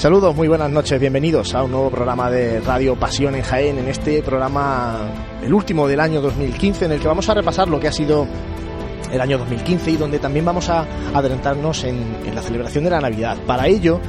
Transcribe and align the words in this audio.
Saludos, 0.00 0.34
muy 0.34 0.48
buenas 0.48 0.70
noches, 0.70 0.98
bienvenidos 0.98 1.54
a 1.54 1.62
un 1.62 1.72
nuevo 1.72 1.90
programa 1.90 2.30
de 2.30 2.60
Radio 2.60 2.96
Pasión 2.96 3.34
en 3.34 3.42
Jaén, 3.42 3.78
en 3.78 3.86
este 3.86 4.22
programa, 4.22 4.96
el 5.42 5.52
último 5.52 5.86
del 5.86 6.00
año 6.00 6.22
2015, 6.22 6.86
en 6.86 6.92
el 6.92 7.00
que 7.00 7.06
vamos 7.06 7.28
a 7.28 7.34
repasar 7.34 7.68
lo 7.68 7.78
que 7.78 7.88
ha 7.88 7.92
sido 7.92 8.26
el 9.12 9.20
año 9.20 9.36
2015 9.36 9.90
y 9.90 9.96
donde 9.98 10.18
también 10.18 10.46
vamos 10.46 10.70
a 10.70 10.86
adelantarnos 11.12 11.84
en, 11.84 12.16
en, 12.24 12.34
la 12.34 12.40
celebración 12.40 12.84
de 12.84 12.88
la 12.88 13.00
Navidad. 13.02 13.36
Para 13.46 13.66
ello 13.66 14.00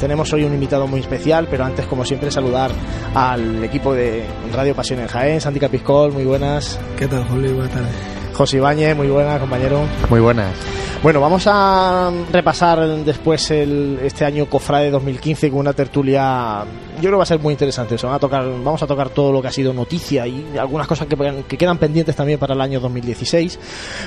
tenemos 0.00 0.32
hoy 0.32 0.42
un 0.42 0.52
invitado 0.52 0.88
muy 0.88 0.98
especial, 0.98 1.46
pero 1.48 1.64
antes 1.64 1.86
como 1.86 2.04
siempre 2.04 2.32
saludar 2.32 2.72
al 3.14 3.62
equipo 3.62 3.94
de 3.94 4.24
Radio 4.52 4.74
Pasión 4.74 4.98
en 4.98 5.06
Jaén, 5.06 5.40
Santi 5.40 5.60
Capiscol, 5.60 6.10
muy 6.10 6.24
buenas. 6.24 6.76
¿Qué 6.98 7.06
tal, 7.06 7.22
Juli? 7.28 7.52
Buenas 7.52 7.70
tardes. 7.70 7.94
José 8.34 8.56
Ibáñez, 8.56 8.96
muy 8.96 9.06
buenas, 9.06 9.38
compañero. 9.38 9.84
Muy 10.10 10.18
buenas. 10.18 10.75
Bueno, 11.06 11.20
vamos 11.20 11.46
a 11.46 12.10
repasar 12.32 12.84
después 13.04 13.52
el, 13.52 14.00
este 14.02 14.24
año 14.24 14.46
Cofrade 14.46 14.90
2015 14.90 15.50
con 15.50 15.60
una 15.60 15.72
tertulia. 15.72 16.64
Yo 16.96 17.00
creo 17.00 17.12
que 17.12 17.16
va 17.18 17.22
a 17.22 17.26
ser 17.26 17.38
muy 17.38 17.52
interesante. 17.52 17.94
A 17.94 18.18
tocar, 18.18 18.44
vamos 18.44 18.82
a 18.82 18.88
tocar 18.88 19.10
todo 19.10 19.30
lo 19.30 19.40
que 19.40 19.46
ha 19.46 19.52
sido 19.52 19.72
noticia 19.72 20.26
y 20.26 20.58
algunas 20.58 20.88
cosas 20.88 21.06
que, 21.06 21.44
que 21.46 21.56
quedan 21.56 21.78
pendientes 21.78 22.16
también 22.16 22.40
para 22.40 22.54
el 22.54 22.60
año 22.60 22.80
2016. 22.80 23.56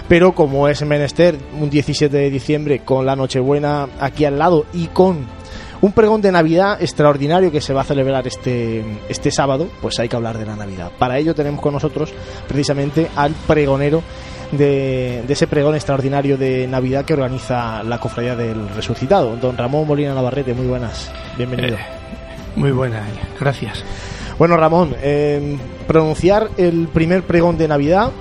Pero 0.09 0.36
como 0.36 0.68
es 0.68 0.82
menester, 0.82 1.38
un 1.58 1.70
17 1.70 2.18
de 2.18 2.30
diciembre 2.30 2.80
con 2.80 3.06
la 3.06 3.16
Nochebuena 3.16 3.88
aquí 4.02 4.26
al 4.26 4.38
lado 4.38 4.66
y 4.74 4.88
con 4.88 5.26
un 5.82 5.94
pregón 5.94 6.22
de 6.22 6.34
Navidad 6.34 6.82
extraordinario 6.82 7.50
que 7.50 7.62
se 7.62 7.74
va 7.74 7.82
a 7.82 7.86
celebrar 7.86 8.28
este, 8.28 8.84
este 9.08 9.32
sábado, 9.32 9.70
pues 9.82 9.98
hay 10.00 10.09
que 10.09 10.18
hablar 10.18 10.38
de 10.38 10.46
la 10.46 10.58
Navidad. 10.58 10.92
Para 11.00 11.18
ello 11.18 11.34
tenemos 11.34 11.62
con 11.62 11.74
nosotros 11.74 12.14
precisamente 12.46 13.09
al 13.16 13.32
pregonero 13.48 14.04
de, 14.52 15.24
de, 15.26 15.34
ese 15.34 15.48
pregón 15.48 15.76
extraordinario 15.76 16.38
de 16.38 16.68
Navidad 16.68 17.06
que 17.06 17.14
organiza 17.14 17.84
la 17.84 18.00
Cofradía 18.00 18.36
del 18.36 18.70
Resucitado. 18.70 19.36
Don 19.38 19.58
Ramón 19.58 19.88
Molina 19.88 20.14
Navarrete, 20.14 20.54
muy 20.54 20.68
buenas, 20.68 21.12
bienvenido. 21.38 21.76
Eh, 21.78 21.86
muy 22.56 22.72
buenas, 22.72 23.08
gracias. 23.40 23.84
Bueno, 24.38 24.58
Ramón, 24.58 24.96
eh, 25.02 25.58
pronunciar 25.88 26.50
el 26.58 26.88
primer 26.88 27.24
pregón 27.24 27.58
de 27.58 27.68
Navidad 27.68 28.12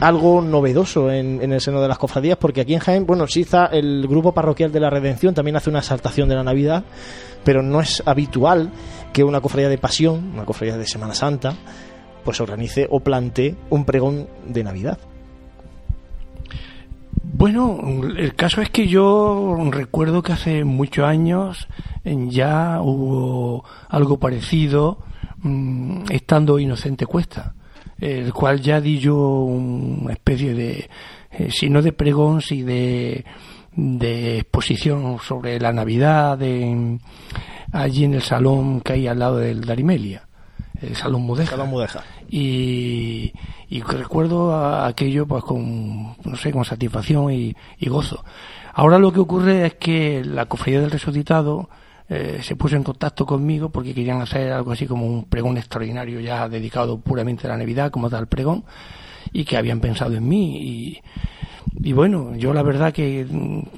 algo 0.00 0.40
novedoso 0.40 1.10
en, 1.10 1.42
en, 1.42 1.52
el 1.52 1.60
seno 1.60 1.82
de 1.82 1.88
las 1.88 1.98
cofradías, 1.98 2.38
porque 2.38 2.62
aquí 2.62 2.72
en 2.72 2.80
Jaén, 2.80 3.06
bueno, 3.06 3.26
sí 3.26 3.42
está 3.42 3.66
el 3.66 4.06
grupo 4.08 4.32
parroquial 4.32 4.72
de 4.72 4.80
la 4.80 4.88
Redención, 4.88 5.34
también 5.34 5.56
hace 5.56 5.68
una 5.68 5.80
exaltación 5.80 6.28
de 6.28 6.36
la 6.36 6.42
Navidad, 6.42 6.84
pero 7.44 7.62
no 7.62 7.80
es 7.80 8.02
habitual 8.06 8.72
que 9.12 9.24
una 9.24 9.40
cofradía 9.40 9.68
de 9.68 9.76
pasión, 9.76 10.30
una 10.32 10.44
cofradía 10.44 10.78
de 10.78 10.86
Semana 10.86 11.14
Santa, 11.14 11.54
pues 12.24 12.40
organice 12.40 12.86
o 12.90 13.00
plantee 13.00 13.56
un 13.70 13.84
pregón 13.84 14.28
de 14.46 14.64
Navidad. 14.64 14.98
Bueno, 17.40 17.80
el 18.18 18.34
caso 18.34 18.60
es 18.60 18.68
que 18.68 18.86
yo 18.86 19.56
recuerdo 19.70 20.22
que 20.22 20.34
hace 20.34 20.62
muchos 20.62 21.06
años 21.06 21.68
ya 22.04 22.82
hubo 22.82 23.64
algo 23.88 24.18
parecido 24.18 24.98
mmm, 25.38 26.02
estando 26.10 26.58
Inocente 26.58 27.06
Cuesta 27.06 27.54
el 27.98 28.34
cual 28.34 28.60
ya 28.60 28.78
di 28.80 28.98
yo 28.98 29.16
una 29.16 30.12
especie 30.12 30.52
de, 30.52 30.90
eh, 31.30 31.48
si 31.50 31.70
no 31.70 31.80
de 31.80 31.92
pregón, 31.92 32.42
si 32.42 32.62
de, 32.62 33.24
exposición 34.38 35.18
sobre 35.20 35.58
la 35.58 35.72
Navidad 35.72 36.38
allí 37.72 38.04
en 38.04 38.14
el 38.14 38.22
salón 38.22 38.82
que 38.82 38.92
hay 38.94 39.06
al 39.06 39.18
lado 39.18 39.38
del 39.38 39.62
Darimelia, 39.62 40.28
el 40.82 40.96
Salón 40.96 41.22
Mudeja. 41.22 41.50
Salón 41.50 41.70
Mudeja. 41.70 42.02
Y, 42.28 43.32
y 43.68 43.82
recuerdo 43.82 44.84
aquello 44.84 45.26
pues 45.26 45.44
con, 45.44 46.16
no 46.24 46.36
sé, 46.36 46.52
con 46.52 46.64
satisfacción 46.64 47.32
y, 47.32 47.54
y 47.78 47.88
gozo. 47.88 48.24
Ahora 48.72 48.98
lo 48.98 49.12
que 49.12 49.20
ocurre 49.20 49.66
es 49.66 49.74
que 49.74 50.22
la 50.24 50.46
Cofradía 50.46 50.80
del 50.80 50.90
Resucitado 50.90 51.68
eh, 52.08 52.40
se 52.42 52.56
puso 52.56 52.76
en 52.76 52.82
contacto 52.82 53.24
conmigo 53.24 53.68
porque 53.70 53.94
querían 53.94 54.20
hacer 54.20 54.52
algo 54.52 54.72
así 54.72 54.86
como 54.86 55.06
un 55.06 55.24
pregón 55.24 55.56
extraordinario 55.56 56.18
ya 56.18 56.48
dedicado 56.48 56.98
puramente 56.98 57.46
a 57.46 57.50
la 57.50 57.56
Navidad, 57.56 57.90
como 57.90 58.10
tal 58.10 58.26
pregón, 58.26 58.64
y 59.32 59.44
que 59.44 59.56
habían 59.56 59.80
pensado 59.80 60.14
en 60.14 60.28
mí. 60.28 61.00
Y, 61.82 61.92
bueno, 61.92 62.36
yo 62.36 62.52
la 62.52 62.62
verdad 62.62 62.92
que 62.92 63.26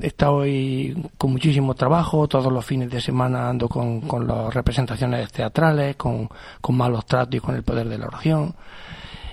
he 0.01 0.07
estado 0.07 0.43
ahí 0.43 0.95
con 1.17 1.33
muchísimo 1.33 1.75
trabajo, 1.75 2.27
todos 2.29 2.53
los 2.53 2.65
fines 2.65 2.91
de 2.91 3.01
semana 3.01 3.49
ando 3.49 3.69
con, 3.69 4.01
con 4.03 4.27
las 4.27 4.53
representaciones 4.53 5.31
teatrales, 5.31 5.97
con, 5.97 6.29
malos 6.71 7.07
tratos 7.07 7.37
y 7.37 7.41
con 7.41 7.55
el 7.55 7.63
poder 7.63 7.89
de 7.89 7.99
la 7.99 8.07
oración, 8.07 8.55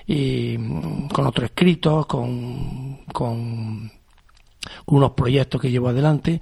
y 0.06 0.58
con 1.14 1.28
otros 1.28 1.46
escritos, 1.46 2.06
con, 2.06 3.06
con 3.12 3.92
unos 4.86 5.12
proyectos 5.12 5.62
que 5.62 5.72
llevo 5.72 5.90
adelante 5.90 6.42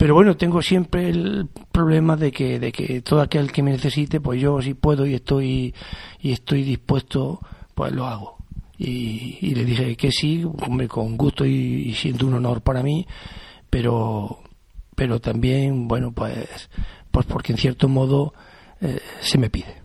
pero 0.00 0.14
bueno, 0.14 0.34
tengo 0.34 0.62
siempre 0.62 1.10
el 1.10 1.50
problema 1.70 2.16
de 2.16 2.32
que, 2.32 2.58
de 2.58 2.72
que 2.72 3.02
todo 3.02 3.20
aquel 3.20 3.52
que 3.52 3.62
me 3.62 3.72
necesite, 3.72 4.18
pues 4.18 4.40
yo 4.40 4.62
si 4.62 4.72
puedo 4.72 5.04
y 5.04 5.12
estoy, 5.12 5.74
y 6.20 6.32
estoy 6.32 6.62
dispuesto, 6.62 7.38
pues 7.74 7.92
lo 7.92 8.06
hago. 8.06 8.39
Y, 8.82 9.36
y 9.42 9.54
le 9.54 9.66
dije 9.66 9.94
que 9.94 10.10
sí, 10.10 10.42
con 10.88 11.18
gusto 11.18 11.44
y, 11.44 11.90
y, 11.90 11.94
siendo 11.94 12.26
un 12.26 12.34
honor 12.34 12.62
para 12.62 12.82
mí, 12.82 13.06
pero, 13.68 14.38
pero 14.96 15.20
también, 15.20 15.86
bueno, 15.86 16.12
pues, 16.12 16.70
pues 17.10 17.26
porque 17.26 17.52
en 17.52 17.58
cierto 17.58 17.88
modo 17.88 18.32
eh, 18.80 18.98
se 19.20 19.36
me 19.36 19.50
pide. 19.50 19.82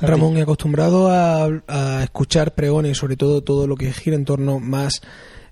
Ramón, 0.00 0.36
acostumbrado 0.36 1.10
a, 1.10 1.46
a 1.66 2.04
escuchar 2.04 2.54
pregones, 2.54 2.98
sobre 2.98 3.16
todo 3.16 3.42
todo 3.42 3.66
lo 3.66 3.74
que 3.74 3.92
gira 3.92 4.14
en 4.14 4.24
torno 4.24 4.60
más 4.60 5.02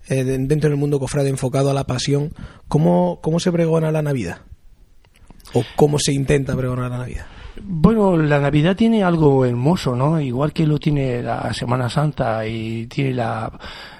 eh, 0.08 0.22
dentro 0.24 0.70
del 0.70 0.78
mundo 0.78 1.00
cofrade 1.00 1.30
enfocado 1.30 1.70
a 1.70 1.74
la 1.74 1.84
pasión, 1.84 2.32
¿cómo, 2.68 3.20
¿cómo 3.22 3.40
se 3.40 3.50
pregona 3.50 3.90
la 3.90 4.02
Navidad? 4.02 4.42
¿O 5.52 5.64
cómo 5.76 5.98
se 5.98 6.12
intenta 6.12 6.56
pregonar 6.56 6.90
la 6.90 6.98
Navidad? 6.98 7.26
Bueno, 7.60 8.16
la 8.16 8.40
Navidad 8.40 8.76
tiene 8.76 9.04
algo 9.04 9.44
hermoso, 9.44 9.94
¿no? 9.94 10.20
Igual 10.20 10.52
que 10.52 10.66
lo 10.66 10.78
tiene 10.78 11.22
la 11.22 11.52
Semana 11.52 11.90
Santa 11.90 12.46
y 12.46 12.86
tiene 12.86 13.12
la, 13.12 13.52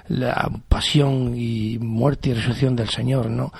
la 0.07 0.51
pasión 0.67 1.33
y 1.35 1.77
muerte 1.79 2.29
y 2.29 2.33
resurrección 2.33 2.75
del 2.75 2.89
Señor, 2.89 3.29
¿no? 3.29 3.51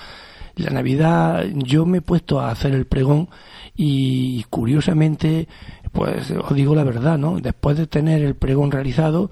La 0.56 0.70
Navidad, 0.70 1.44
yo 1.54 1.86
me 1.86 1.98
he 1.98 2.02
puesto 2.02 2.40
a 2.40 2.50
hacer 2.50 2.74
el 2.74 2.86
pregón 2.86 3.28
y 3.76 4.44
curiosamente, 4.50 5.48
pues 5.92 6.30
os 6.30 6.54
digo 6.54 6.74
la 6.74 6.84
verdad, 6.84 7.18
¿no? 7.18 7.40
Después 7.40 7.76
de 7.76 7.86
tener 7.86 8.22
el 8.22 8.36
pregón 8.36 8.70
realizado, 8.70 9.30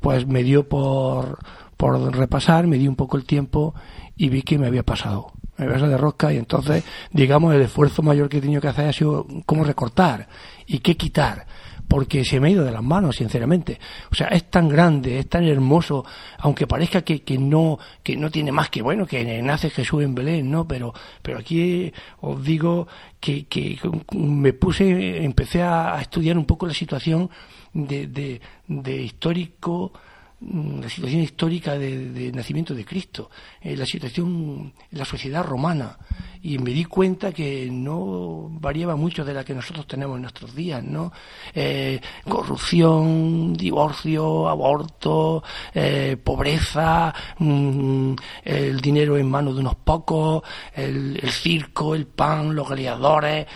pues 0.00 0.26
me 0.26 0.42
dio 0.42 0.68
por 0.68 1.38
por 1.80 2.14
repasar, 2.14 2.66
me 2.66 2.76
di 2.76 2.86
un 2.86 2.94
poco 2.94 3.16
el 3.16 3.24
tiempo 3.24 3.74
y 4.14 4.28
vi 4.28 4.42
que 4.42 4.58
me 4.58 4.66
había 4.66 4.82
pasado. 4.82 5.32
Pasado 5.68 5.88
de 5.88 5.96
rosca 5.96 6.32
y 6.32 6.36
entonces, 6.36 6.84
digamos, 7.12 7.54
el 7.54 7.62
esfuerzo 7.62 8.02
mayor 8.02 8.28
que 8.28 8.38
he 8.38 8.40
tenido 8.40 8.60
que 8.60 8.68
hacer 8.68 8.88
ha 8.88 8.92
sido 8.92 9.26
cómo 9.46 9.64
recortar 9.64 10.28
y 10.66 10.78
qué 10.78 10.96
quitar 10.96 11.46
porque 11.90 12.24
se 12.24 12.38
me 12.38 12.46
ha 12.46 12.50
ido 12.52 12.64
de 12.64 12.70
las 12.70 12.84
manos, 12.84 13.16
sinceramente. 13.16 13.80
O 14.12 14.14
sea, 14.14 14.28
es 14.28 14.48
tan 14.48 14.68
grande, 14.68 15.18
es 15.18 15.28
tan 15.28 15.42
hermoso, 15.42 16.04
aunque 16.38 16.68
parezca 16.68 17.02
que, 17.02 17.22
que 17.22 17.36
no 17.36 17.80
que 18.04 18.16
no 18.16 18.30
tiene 18.30 18.52
más 18.52 18.70
que 18.70 18.80
bueno, 18.80 19.06
que 19.06 19.42
nace 19.42 19.70
Jesús 19.70 20.04
en 20.04 20.14
Belén, 20.14 20.48
¿no? 20.48 20.68
Pero, 20.68 20.94
pero 21.20 21.38
aquí 21.38 21.92
os 22.20 22.44
digo 22.44 22.86
que, 23.18 23.46
que 23.46 23.76
me 24.12 24.52
puse, 24.52 25.24
empecé 25.24 25.62
a 25.62 26.00
estudiar 26.00 26.38
un 26.38 26.44
poco 26.44 26.64
la 26.68 26.74
situación 26.74 27.28
de, 27.72 28.40
de 28.68 29.02
histórico 29.02 29.92
la 30.40 30.88
situación 30.88 31.20
histórica 31.20 31.78
de, 31.78 32.32
nacimiento 32.32 32.74
de 32.74 32.84
Cristo, 32.84 33.30
eh, 33.60 33.76
la 33.76 33.84
situación 33.84 34.72
la 34.92 35.04
sociedad 35.04 35.44
romana, 35.44 35.98
y 36.42 36.58
me 36.58 36.70
di 36.70 36.86
cuenta 36.86 37.32
que 37.32 37.68
no 37.70 38.48
variaba 38.50 38.96
mucho 38.96 39.24
de 39.24 39.34
la 39.34 39.44
que 39.44 39.54
nosotros 39.54 39.86
tenemos 39.86 40.16
en 40.16 40.22
nuestros 40.22 40.54
días, 40.54 40.82
¿no? 40.82 41.12
Eh, 41.54 42.00
corrupción, 42.26 43.52
divorcio, 43.52 44.48
aborto, 44.48 45.42
eh, 45.74 46.16
pobreza, 46.22 47.14
mmm, 47.38 48.14
el 48.42 48.80
dinero 48.80 49.18
en 49.18 49.28
manos 49.28 49.54
de 49.54 49.60
unos 49.60 49.76
pocos, 49.76 50.42
el, 50.74 51.20
el 51.22 51.30
circo, 51.30 51.94
el 51.94 52.06
pan, 52.06 52.54
los 52.54 52.66
gladiadores, 52.66 53.46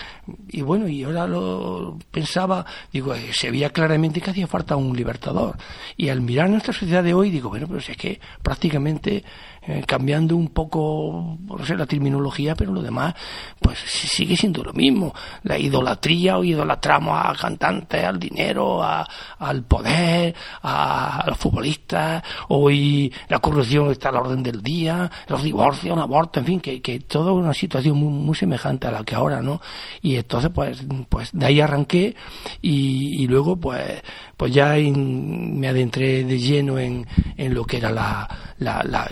y 0.48 0.62
bueno, 0.62 0.88
y 0.88 1.04
ahora 1.04 1.26
lo 1.26 1.98
pensaba, 2.10 2.64
digo, 2.92 3.14
eh, 3.14 3.30
se 3.32 3.50
veía 3.50 3.70
claramente 3.70 4.20
que 4.20 4.30
hacía 4.30 4.46
falta 4.46 4.76
un 4.76 4.96
libertador. 4.96 5.56
Y 5.96 6.08
al 6.08 6.20
mirar 6.20 6.48
nuestra 6.48 6.72
sociedad 6.72 7.02
de 7.02 7.14
hoy, 7.14 7.30
digo, 7.30 7.48
bueno, 7.50 7.66
pero 7.68 7.80
si 7.80 7.92
es 7.92 7.98
que 7.98 8.20
prácticamente 8.42 9.24
eh, 9.66 9.82
cambiando 9.86 10.36
un 10.36 10.48
poco, 10.48 11.38
no 11.40 11.64
sé, 11.64 11.74
la 11.74 11.86
terminología, 11.86 12.54
pero 12.54 12.70
lo 12.72 12.82
demás, 12.82 13.14
pues 13.58 13.78
sigue 13.78 14.36
siendo 14.36 14.62
lo 14.62 14.74
mismo. 14.74 15.14
La 15.42 15.58
idolatría, 15.58 16.36
o 16.36 16.44
idolatramos 16.44 17.18
a 17.18 17.32
cantantes, 17.34 18.04
al 18.04 18.18
dinero, 18.18 18.82
a, 18.82 19.08
al 19.38 19.62
poder, 19.64 20.34
a, 20.62 21.24
los 21.26 21.38
futbolistas, 21.38 22.22
hoy 22.48 23.10
la 23.28 23.38
corrupción 23.38 23.90
está 23.90 24.10
a 24.10 24.12
la 24.12 24.20
orden 24.20 24.42
del 24.42 24.62
día, 24.62 25.10
los 25.28 25.42
divorcios, 25.42 25.96
el 25.96 26.02
aborto, 26.02 26.40
en 26.40 26.46
fin, 26.46 26.60
que, 26.60 26.82
que 26.82 27.00
toda 27.00 27.32
una 27.32 27.54
situación 27.54 27.96
muy, 27.96 28.12
muy 28.12 28.34
semejante 28.36 28.88
a 28.88 28.90
la 28.90 29.02
que 29.02 29.14
ahora, 29.14 29.40
¿no? 29.40 29.62
Y 30.02 30.16
entonces, 30.16 30.50
pues, 30.54 30.84
pues 31.08 31.30
de 31.32 31.46
ahí 31.46 31.60
arranqué 31.62 32.14
y, 32.60 33.22
y 33.22 33.26
luego, 33.28 33.56
pues, 33.56 34.02
pues 34.36 34.52
ya 34.52 34.74
me 34.74 35.68
adentré 35.68 36.24
de 36.24 36.38
lleno 36.38 36.78
en, 36.78 37.06
en 37.38 37.54
lo 37.54 37.64
que 37.64 37.78
era 37.78 37.90
la 37.90 39.08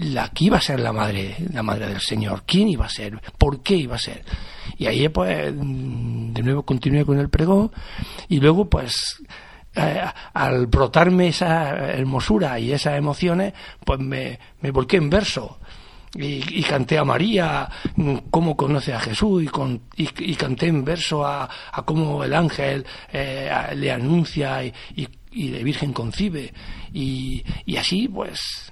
la 0.00 0.28
que 0.30 0.44
iba 0.44 0.56
a 0.56 0.62
ser 0.62 0.80
la 0.80 0.92
madre, 0.92 1.36
la 1.52 1.62
madre 1.62 1.86
del 1.88 2.00
Señor, 2.00 2.44
quién 2.46 2.68
iba 2.68 2.86
a 2.86 2.90
ser, 2.90 3.20
por 3.38 3.62
qué 3.62 3.76
iba 3.76 3.96
a 3.96 3.98
ser. 3.98 4.24
Y 4.78 4.86
ahí 4.86 5.08
pues 5.08 5.52
de 5.54 6.42
nuevo 6.42 6.62
continué 6.62 7.04
con 7.04 7.18
el 7.18 7.28
pregón 7.28 7.70
y 8.28 8.40
luego 8.40 8.68
pues 8.68 9.20
eh, 9.74 10.02
al 10.32 10.66
brotarme 10.66 11.28
esa 11.28 11.76
hermosura 11.92 12.58
y 12.58 12.72
esas 12.72 12.96
emociones, 12.96 13.52
pues 13.84 14.00
me, 14.00 14.38
me 14.60 14.70
volqué 14.70 14.96
en 14.96 15.10
verso. 15.10 15.58
Y, 16.12 16.62
canté 16.64 16.98
a 16.98 17.04
María, 17.04 17.68
mm, 17.94 18.16
cómo 18.30 18.56
conoce 18.56 18.92
a 18.92 18.98
Jesús, 18.98 19.44
y, 19.44 19.46
con, 19.46 19.82
y, 19.96 20.34
canté 20.34 20.66
en 20.66 20.84
verso 20.84 21.24
a, 21.24 21.48
a 21.70 21.82
cómo 21.82 22.24
el 22.24 22.34
ángel 22.34 22.84
eh, 23.12 23.48
le 23.76 23.92
anuncia 23.92 24.64
y, 24.64 24.72
y, 25.30 25.50
de 25.50 25.62
Virgen 25.62 25.92
concibe. 25.92 26.52
Y, 26.92 27.44
y 27.64 27.76
así, 27.76 28.08
pues, 28.08 28.69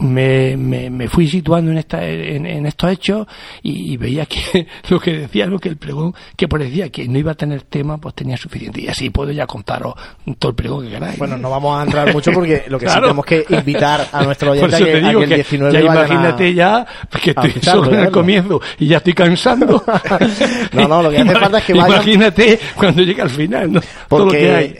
me, 0.00 0.56
me, 0.56 0.90
me, 0.90 1.08
fui 1.08 1.28
situando 1.28 1.70
en, 1.70 1.78
esta, 1.78 2.04
en, 2.06 2.66
estos 2.66 2.92
hechos 2.92 3.26
y, 3.62 3.96
veía 3.96 4.26
que 4.26 4.66
lo 4.88 5.00
que 5.00 5.12
decía, 5.12 5.46
lo 5.46 5.58
que 5.58 5.68
el 5.68 5.76
pregón, 5.76 6.14
que 6.36 6.46
parecía 6.46 6.88
que 6.90 7.08
no 7.08 7.18
iba 7.18 7.32
a 7.32 7.34
tener 7.34 7.62
tema, 7.62 7.98
pues 7.98 8.14
tenía 8.14 8.36
suficiente. 8.36 8.80
Y 8.80 8.88
así 8.88 9.10
puedo 9.10 9.32
ya 9.32 9.46
contaros 9.46 9.94
todo 10.38 10.50
el 10.50 10.56
pregón 10.56 10.84
que 10.84 10.90
queráis. 10.90 11.18
Bueno, 11.18 11.36
no 11.36 11.50
vamos 11.50 11.80
a 11.80 11.84
entrar 11.84 12.12
mucho 12.12 12.32
porque 12.32 12.64
lo 12.68 12.78
que 12.78 12.88
sí 12.88 12.94
tenemos 12.94 13.24
que 13.24 13.44
invitar 13.48 14.06
a 14.12 14.22
nuestro 14.22 14.52
oyente 14.52 14.76
a 14.76 14.78
que, 14.78 14.84
te 14.84 15.00
digo 15.00 15.18
que, 15.20 15.24
el 15.24 15.34
19 15.34 15.72
ya 15.72 15.80
imagínate 15.80 16.54
ya 16.54 16.86
que 17.22 17.30
estoy 17.30 17.52
solo 17.62 17.92
en 17.92 18.00
el 18.00 18.10
comienzo 18.10 18.60
y 18.78 18.86
ya 18.86 18.98
estoy 18.98 19.14
cansando. 19.14 19.82
no, 20.72 20.88
no, 20.88 21.02
lo 21.02 21.10
que 21.10 21.18
hace 21.18 21.34
falta 21.34 21.58
es 21.58 21.64
que 21.64 21.74
vayan... 21.74 21.88
Imagínate 21.88 22.60
cuando 22.76 23.02
llegue 23.02 23.22
al 23.22 23.30
final, 23.30 23.72
¿no? 23.72 23.80
Porque 24.08 24.08
todo 24.08 24.24
lo 24.26 24.30
que 24.32 24.54
hay. 24.54 24.78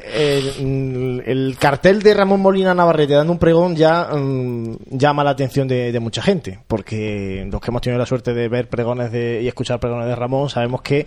El, 1.27 1.57
cartel 1.59 2.03
de 2.03 2.15
Ramón 2.15 2.41
Molina 2.41 2.73
Navarrete 2.73 3.15
dando 3.15 3.33
un 3.33 3.39
pregón 3.39 3.75
ya, 3.75 4.09
mm, 4.13 4.77
ya 4.91 5.08
llama 5.09 5.25
la 5.25 5.31
atención 5.31 5.67
de, 5.67 5.99
mucha 6.01 6.21
gente, 6.21 6.59
porque 6.67 7.47
los 7.51 7.61
que 7.61 7.71
hemos 7.71 7.83
tenido 7.83 7.99
la 7.99 8.07
suerte 8.07 8.35
de 8.35 8.49
ver 8.49 8.69
pregones 8.69 9.11
de, 9.11 9.41
y 9.43 9.49
escuchar 9.49 9.81
pregones 9.81 10.07
de 10.07 10.15
Ramón, 10.15 10.51
sabemos 10.51 10.83
que 10.83 11.07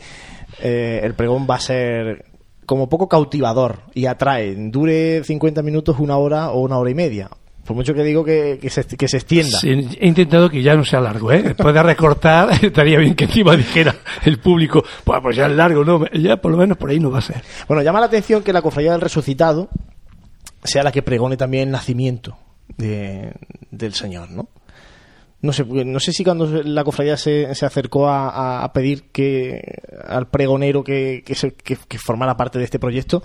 eh, 0.60 1.02
el 1.04 1.14
pregón 1.14 1.48
va 1.50 1.56
a 1.56 1.60
ser 1.60 2.26
como 2.66 2.90
poco 2.90 3.08
cautivador 3.08 3.80
y 3.94 4.08
atrae, 4.08 4.56
dure 4.56 5.24
50 5.24 5.62
minutos, 5.62 5.98
una 6.00 6.18
hora 6.18 6.50
o 6.50 6.62
una 6.62 6.78
hora 6.78 6.90
y 6.90 6.96
media. 6.96 7.30
Por 7.66 7.76
mucho 7.76 7.94
que 7.94 8.04
digo 8.04 8.24
que, 8.26 8.60
se, 8.70 8.84
que 8.86 9.08
se 9.08 9.18
extienda. 9.18 9.60
he 9.64 10.08
intentado 10.08 10.50
que 10.50 10.64
ya 10.64 10.76
no 10.76 10.84
sea 10.84 11.00
largo, 11.00 11.32
¿eh? 11.32 11.44
Después 11.44 11.76
de 11.76 11.84
recortar, 11.84 12.50
estaría 12.64 12.98
bien 12.98 13.14
que 13.14 13.26
encima 13.26 13.56
dijera 13.56 13.96
el 14.26 14.40
público, 14.40 14.84
pues, 15.04 15.20
pues 15.22 15.36
ya 15.36 15.46
es 15.46 15.52
largo, 15.52 15.86
¿no? 15.86 16.06
Ya 16.12 16.38
por 16.38 16.52
lo 16.52 16.58
menos 16.58 16.76
por 16.78 16.90
ahí 16.90 17.00
no 17.00 17.12
va 17.12 17.20
a 17.20 17.22
ser. 17.22 17.44
Bueno, 17.68 17.84
llama 17.84 18.00
la 18.00 18.08
atención 18.08 18.42
que 18.42 18.52
la 18.52 18.64
cofradía 18.64 18.94
del 18.94 19.02
resucitado 19.02 19.70
sea 20.64 20.82
la 20.82 20.92
que 20.92 21.04
pregone 21.04 21.38
también 21.38 21.66
el 21.66 21.72
nacimiento 21.72 22.36
de, 22.78 23.34
del 23.70 23.94
Señor, 23.94 24.32
¿no? 24.32 24.50
No 25.42 25.54
sé, 25.54 25.66
no 25.66 26.00
sé 26.00 26.14
si 26.14 26.24
cuando 26.24 26.46
la 26.64 26.84
cofradía 26.84 27.18
se, 27.18 27.54
se 27.56 27.66
acercó 27.66 28.08
a, 28.08 28.70
pedir 28.74 29.06
que 29.12 29.82
al 30.08 30.28
pregonero 30.28 30.84
que, 30.84 31.24
que, 31.26 31.98
formara 31.98 32.38
parte 32.38 32.60
de 32.60 32.66
este 32.66 32.78
proyecto, 32.78 33.24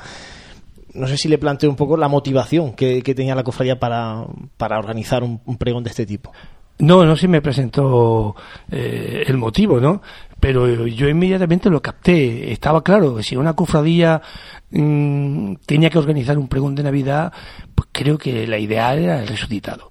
no 0.94 1.06
sé 1.06 1.18
si 1.18 1.28
le 1.28 1.36
planteó 1.36 1.68
un 1.68 1.76
poco 1.76 1.98
la 1.98 2.08
motivación 2.08 2.72
que, 2.72 3.02
tenía 3.02 3.34
la 3.34 3.44
cofradía 3.44 3.78
para, 3.78 4.24
para 4.56 4.78
organizar 4.78 5.22
un, 5.22 5.58
pregón 5.58 5.84
de 5.84 5.90
este 5.90 6.06
tipo. 6.06 6.32
No, 6.78 7.04
no 7.04 7.16
se 7.16 7.28
me 7.28 7.42
presentó 7.42 8.34
eh, 8.70 9.24
el 9.26 9.36
motivo, 9.36 9.78
¿no? 9.78 10.00
Pero 10.40 10.86
yo 10.86 11.08
inmediatamente 11.08 11.70
lo 11.70 11.80
capté. 11.82 12.52
Estaba 12.52 12.82
claro 12.84 13.22
si 13.22 13.36
una 13.36 13.54
cofradía 13.54 14.20
mm, 14.70 15.54
tenía 15.66 15.90
que 15.90 15.98
organizar 15.98 16.38
un 16.38 16.48
pregón 16.48 16.74
de 16.74 16.82
Navidad, 16.82 17.32
pues 17.74 17.88
creo 17.92 18.18
que 18.18 18.46
la 18.46 18.58
ideal 18.58 18.98
era 18.98 19.20
el 19.20 19.28
resucitado. 19.28 19.90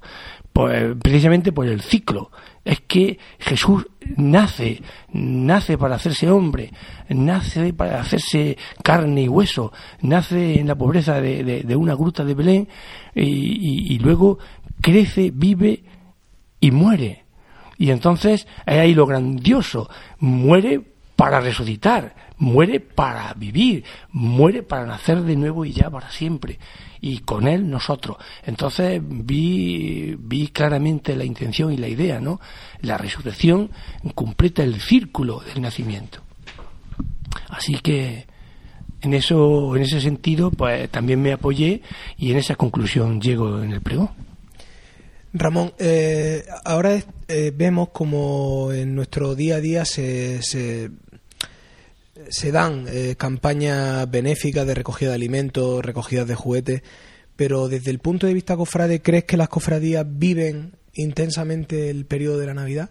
Pues, 0.56 0.96
precisamente 1.04 1.52
por 1.52 1.68
el 1.68 1.82
ciclo. 1.82 2.32
Es 2.64 2.80
que 2.80 3.20
Jesús 3.40 3.88
nace, 4.16 4.82
nace 5.12 5.78
para 5.78 5.96
hacerse 5.96 6.32
hombre, 6.32 6.72
nace 7.10 7.74
para 7.74 8.00
hacerse 8.00 8.58
carne 8.82 9.24
y 9.24 9.28
hueso, 9.28 9.74
nace 10.00 10.58
en 10.58 10.68
la 10.68 10.76
pobreza 10.76 11.20
de, 11.20 11.76
una 11.76 11.94
gruta 11.94 12.24
de 12.24 12.34
Belén 12.34 12.70
y, 13.14 14.00
luego 14.00 14.40
crece, 14.80 15.30
vive 15.34 15.84
y 16.62 16.72
muere. 16.72 17.25
Y 17.78 17.92
entonces 17.92 18.48
ahí 18.66 18.94
lo 18.94 19.06
grandioso, 19.06 19.90
muere 20.20 20.82
para 21.16 21.40
resucitar, 21.40 22.16
muere 22.38 22.80
para 22.80 23.34
vivir, 23.34 23.84
muere 24.12 24.64
para 24.64 24.86
nacer 24.86 25.22
de 25.22 25.36
nuevo 25.36 25.66
y 25.66 25.72
ya 25.72 25.90
para 25.90 26.12
siempre 26.12 26.60
y 27.06 27.20
con 27.20 27.48
él 27.48 27.70
nosotros. 27.70 28.18
Entonces 28.44 29.00
vi, 29.04 30.16
vi 30.18 30.48
claramente 30.48 31.16
la 31.16 31.24
intención 31.24 31.72
y 31.72 31.78
la 31.78 31.88
idea, 31.88 32.20
¿no? 32.20 32.42
La 32.82 32.98
resurrección 32.98 33.70
completa 34.16 34.64
el 34.64 34.82
círculo 34.82 35.42
del 35.42 35.62
nacimiento. 35.62 36.20
Así 37.50 37.76
que 37.76 38.26
en 39.02 39.14
eso, 39.14 39.76
en 39.76 39.84
ese 39.84 40.02
sentido, 40.02 40.50
pues 40.50 40.90
también 40.90 41.22
me 41.22 41.34
apoyé 41.34 41.84
y 42.18 42.32
en 42.32 42.38
esa 42.38 42.56
conclusión 42.56 43.22
llego 43.22 43.62
en 43.62 43.72
el 43.72 43.82
pregón. 43.82 44.10
Ramón, 45.32 45.74
eh, 45.78 46.44
ahora 46.64 46.96
eh, 47.28 47.52
vemos 47.56 47.90
como 47.90 48.72
en 48.72 48.96
nuestro 48.96 49.36
día 49.36 49.56
a 49.56 49.60
día 49.60 49.86
se, 49.86 50.42
se, 50.42 50.92
se 52.30 52.52
dan 52.52 52.86
eh, 52.88 53.16
campañas 53.18 54.10
benéficas 54.10 54.68
de 54.68 54.76
recogida 54.76 55.10
de 55.10 55.16
alimentos, 55.16 55.84
recogidas 55.84 56.28
de 56.28 56.36
juguetes, 56.36 56.84
pero 57.36 57.68
desde 57.68 57.92
el 57.92 58.00
punto 58.00 58.28
de 58.28 58.34
vista 58.34 58.56
cofrade, 58.56 59.02
¿crees 59.02 59.26
que 59.26 59.38
las 59.38 59.50
cofradías 59.50 60.06
viven 60.08 60.74
intensamente 60.94 61.90
el 61.90 62.06
periodo 62.06 62.40
de 62.40 62.46
la 62.46 62.54
Navidad? 62.54 62.90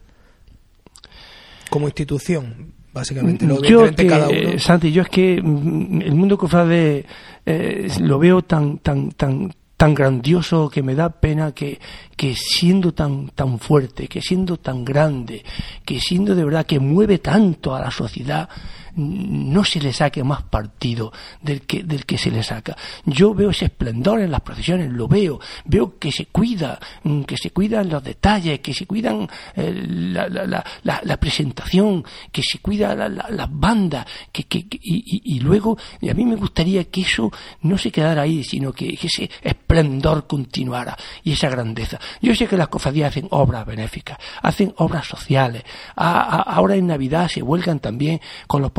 Como 1.71 1.87
institución, 1.87 2.75
básicamente. 2.93 3.47
Lo 3.47 3.63
yo 3.63 3.89
cada 3.95 4.29
uno. 4.29 4.59
Santi, 4.59 4.93
yo 4.93 5.03
es 5.03 5.09
que 5.09 5.41
mm, 5.43 6.03
el 6.03 6.15
mundo 6.15 6.37
cofrade 6.37 7.05
eh, 7.47 7.89
lo 8.01 8.19
veo 8.19 8.43
tan, 8.43 8.79
tan, 8.79 9.13
tan, 9.13 9.55
tan 9.77 9.95
grandioso 9.95 10.71
que 10.71 10.83
me 10.83 10.95
da 10.95 11.11
pena 11.11 11.53
que, 11.53 11.81
que 12.17 12.35
siendo 12.35 12.93
tan, 12.93 13.29
tan 13.35 13.59
fuerte, 13.59 14.07
que 14.09 14.23
siendo 14.23 14.57
tan 14.57 14.85
grande, 14.85 15.45
que 15.85 16.01
siendo 16.01 16.35
de 16.35 16.45
verdad 16.45 16.67
que 16.67 16.79
mueve 16.79 17.19
tanto 17.19 17.75
a 17.75 17.81
la 17.81 17.91
sociedad, 17.91 18.49
no 18.97 19.65
se 19.65 19.81
le 19.81 19.93
saque 19.93 20.23
más 20.23 20.43
partido 20.43 21.13
del 21.41 21.63
que, 21.63 21.83
del 21.83 22.05
que 22.07 22.19
se 22.19 22.31
le 22.31 22.43
saca. 22.43 22.77
Yo 23.05 23.35
veo 23.35 23.51
ese 23.51 23.67
esplendor 23.67 24.21
en 24.21 24.31
las 24.31 24.41
procesiones, 24.41 24.91
lo 24.91 25.09
veo, 25.09 25.41
veo 25.65 25.99
que 25.99 26.13
se 26.13 26.27
cuida, 26.27 26.79
mm, 27.03 27.23
que 27.23 27.37
se 27.37 27.51
cuidan 27.51 27.89
los 27.89 28.03
detalles, 28.03 28.61
que 28.61 28.75
se 28.75 28.87
cuidan 28.87 29.29
eh, 29.57 29.73
la, 29.75 30.29
la, 30.29 30.65
la, 30.83 31.17
presentación, 31.17 32.05
que 32.31 32.43
se 32.43 32.59
cuida 32.59 32.95
las 32.95 33.49
bandas, 33.51 34.07
que, 34.33 34.45
que, 34.45 34.59
y, 34.59 35.37
y, 35.37 35.41
luego 35.41 35.77
a 35.79 36.15
mí 36.15 36.25
me 36.25 36.37
gustaría 36.37 36.85
que 36.85 37.03
eso 37.03 37.31
no 37.63 37.79
se 37.79 37.91
quedara 37.91 38.23
ahí, 38.23 38.45
sino 38.45 38.73
que, 38.73 38.99
ese 39.05 39.31
esplendor 39.43 40.27
continuara 40.27 40.97
y 41.23 41.33
esa 41.33 41.51
grandeza. 41.51 41.99
Yo 42.23 42.35
sé 42.35 42.47
que 42.47 42.57
las 42.57 42.69
cofradías 42.69 43.11
hacen 43.11 43.29
obras 43.31 43.67
benéficas, 43.67 44.19
hacen 44.43 44.73
obras 44.79 45.07
sociales, 45.07 45.63
ahora 45.95 46.77
en 46.77 46.87
Navidad 46.87 47.29
se 47.29 47.43
vuelcan 47.43 47.81
también 47.81 48.21
con 48.47 48.63
los 48.63 48.71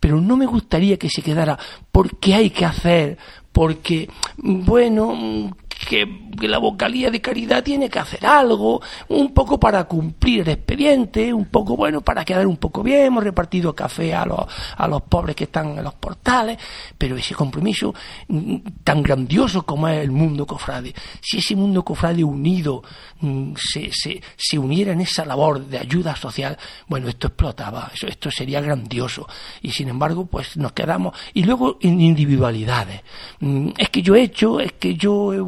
pero 0.00 0.20
no 0.20 0.36
me 0.36 0.46
gustaría 0.46 0.98
que 0.98 1.10
se 1.10 1.22
quedara 1.22 1.58
porque 1.92 2.34
hay 2.34 2.50
que 2.50 2.64
hacer, 2.64 3.18
porque, 3.52 4.08
bueno, 4.36 5.50
que, 5.86 6.26
la 6.42 6.58
vocalía 6.58 7.10
de 7.10 7.22
caridad 7.22 7.64
tiene 7.64 7.88
que 7.88 7.98
hacer 7.98 8.26
algo, 8.26 8.82
un 9.08 9.32
poco 9.32 9.58
para 9.58 9.84
cumplir 9.84 10.40
el 10.40 10.48
expediente, 10.50 11.32
un 11.32 11.46
poco, 11.46 11.76
bueno, 11.76 12.02
para 12.02 12.26
quedar 12.26 12.46
un 12.46 12.58
poco 12.58 12.82
bien, 12.82 13.06
hemos 13.06 13.24
repartido 13.24 13.74
café 13.74 14.14
a 14.14 14.26
los, 14.26 14.44
a 14.76 14.86
los 14.86 15.00
pobres 15.02 15.34
que 15.34 15.44
están 15.44 15.78
en 15.78 15.84
los 15.84 15.94
portales, 15.94 16.58
pero 16.98 17.16
ese 17.16 17.34
compromiso 17.34 17.94
mm, 18.28 18.56
tan 18.84 19.02
grandioso 19.02 19.62
como 19.62 19.88
es 19.88 20.02
el 20.02 20.10
mundo 20.10 20.46
cofrade, 20.46 20.94
si 21.22 21.38
ese 21.38 21.56
mundo 21.56 21.82
cofrade 21.82 22.22
unido 22.22 22.82
mm, 23.20 23.54
se, 23.56 23.90
se, 23.92 24.20
se 24.36 24.58
uniera 24.58 24.92
en 24.92 25.00
esa 25.00 25.24
labor 25.24 25.64
de 25.64 25.78
ayuda 25.78 26.16
social, 26.16 26.58
bueno, 26.86 27.08
esto 27.08 27.28
explotaba, 27.28 27.90
eso, 27.94 28.08
esto 28.08 28.30
sería 28.30 28.60
grandioso, 28.60 29.26
y 29.62 29.70
sin 29.70 29.88
embargo, 29.88 30.26
pues 30.26 30.58
nos 30.58 30.72
quedamos, 30.72 31.16
y 31.32 31.44
luego 31.44 31.78
en 31.80 31.98
individualidades, 31.98 33.00
mm, 33.40 33.70
es 33.78 33.88
que 33.88 34.02
yo 34.02 34.14
he 34.14 34.22
hecho, 34.22 34.60
es 34.60 34.72
que 34.72 34.96
yo 34.96 35.32
he 35.32 35.40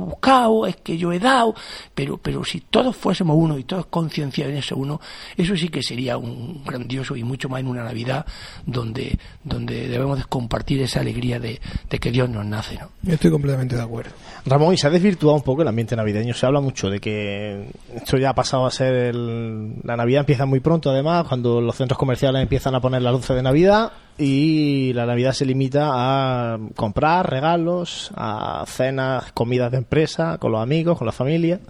es 0.67 0.77
que 0.77 0.97
yo 0.97 1.13
he 1.13 1.19
dado, 1.19 1.55
pero, 1.95 2.19
pero 2.19 2.45
si 2.45 2.61
todos 2.61 2.97
fuésemos 2.97 3.37
uno 3.39 3.59
y 3.59 3.65
todos 3.65 3.87
concienciados 3.87 4.53
en 4.53 4.59
ese 4.59 4.75
uno, 4.75 5.01
eso 5.37 5.57
sí 5.57 5.69
que 5.69 5.83
sería 5.83 6.19
un 6.19 6.63
grandioso 6.65 7.17
y 7.17 7.25
mucho 7.25 7.49
más 7.49 7.61
en 7.61 7.69
una 7.69 7.85
Navidad 7.85 8.27
donde, 8.67 9.19
donde 9.43 9.89
debemos 9.89 10.27
compartir 10.27 10.81
esa 10.83 11.01
alegría 11.01 11.41
de, 11.41 11.61
que 11.99 12.11
Dios 12.11 12.29
nos 12.29 12.45
nace. 12.45 12.77
¿no? 12.77 12.91
Yo 13.03 13.15
estoy 13.15 13.31
completamente 13.31 13.77
de 13.77 13.83
acuerdo. 13.83 14.13
Ramón, 14.45 14.75
y 14.75 14.77
se 14.77 14.87
ha 14.87 14.91
desvirtuado 14.91 15.37
un 15.37 15.43
poco 15.43 15.63
el 15.63 15.69
ambiente 15.69 15.97
navideño. 15.97 16.35
Se 16.35 16.47
habla 16.47 16.61
mucho 16.61 16.89
de 16.91 17.01
que 17.01 17.69
esto 17.95 18.17
ya 18.17 18.31
ha 18.31 18.35
pasado 18.35 18.67
a 18.67 18.71
ser 18.71 19.15
la 19.15 19.97
Navidad 19.97 20.21
empieza 20.21 20.47
muy 20.47 20.61
pronto, 20.61 20.91
además, 20.91 21.27
cuando 21.27 21.61
los 21.61 21.77
centros 21.77 21.99
comerciales 21.99 22.43
empiezan 22.43 22.75
a 22.75 22.81
poner 22.81 23.03
la 23.03 23.13
luces 23.13 23.35
de 23.35 23.43
Navidad 23.43 23.93
y 24.19 24.93
la 24.95 25.07
Navidad 25.07 25.33
se 25.33 25.47
limita 25.47 25.91
a 25.93 26.59
comprar 26.75 27.31
regalos, 27.31 28.11
a 28.17 28.65
cenas, 28.67 29.31
comidas 29.33 29.71
de 29.71 29.79
empresa, 29.79 30.39
con 30.39 30.53
los 30.53 30.61
amigos, 30.61 30.99
con 30.99 31.07
la 31.07 31.13
familia 31.13 31.61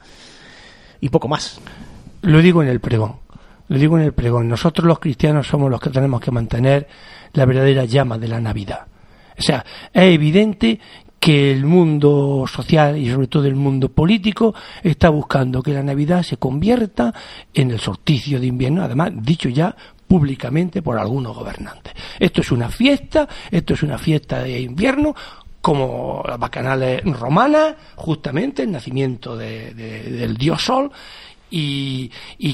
y 1.01 1.11
poco 1.11 1.29
más. 1.29 1.61
Lo 2.23 2.41
digo 2.41 2.63
en 2.63 2.69
el 2.69 2.81
pregón. 2.81 3.17
lo 3.69 3.79
digo 3.79 3.99
en 3.99 4.05
el 4.05 4.15
pregón, 4.15 4.49
nosotros 4.49 4.87
los 4.87 4.99
cristianos 4.99 5.47
somos 5.47 5.71
los 5.71 5.81
que 5.81 5.91
tenemos 5.91 6.21
que 6.21 6.31
mantener 6.31 6.89
la 7.35 7.45
verdadera 7.45 7.85
llama 7.85 8.17
de 8.17 8.29
la 8.29 8.41
Navidad. 8.41 8.87
O 9.39 9.43
sea, 9.43 9.65
es 9.93 10.15
evidente 10.15 10.81
que 11.21 11.53
el 11.53 11.67
mundo 11.67 12.45
social 12.51 12.97
y 12.97 13.11
sobre 13.11 13.27
todo 13.27 13.47
el 13.47 13.57
mundo 13.57 13.91
político 13.91 14.55
está 14.83 15.11
buscando 15.11 15.63
que 15.63 15.75
la 15.75 15.83
Navidad 15.83 16.23
se 16.23 16.39
convierta 16.39 17.13
en 17.53 17.71
el 17.71 17.81
sorticio 17.81 18.41
de 18.41 18.47
invierno, 18.47 18.83
además 18.83 19.13
dicho 19.15 19.49
ya 19.49 19.75
públicamente 20.09 20.83
por 20.83 20.99
algunos 20.99 21.37
gobernantes. 21.37 21.93
Esto 22.19 22.41
es 22.41 22.51
una 22.51 22.71
fiesta, 22.71 23.29
esto 23.51 23.75
es 23.75 23.83
una 23.83 23.99
fiesta 23.99 24.43
de 24.43 24.61
invierno, 24.61 25.15
como 25.61 26.23
las 26.27 26.39
bacanales 26.39 27.05
romanas, 27.05 27.75
justamente 27.97 28.63
el 28.63 28.73
nacimiento 28.73 29.37
del 29.37 30.37
dios 30.37 30.65
Sol, 30.65 30.91
y, 31.51 32.11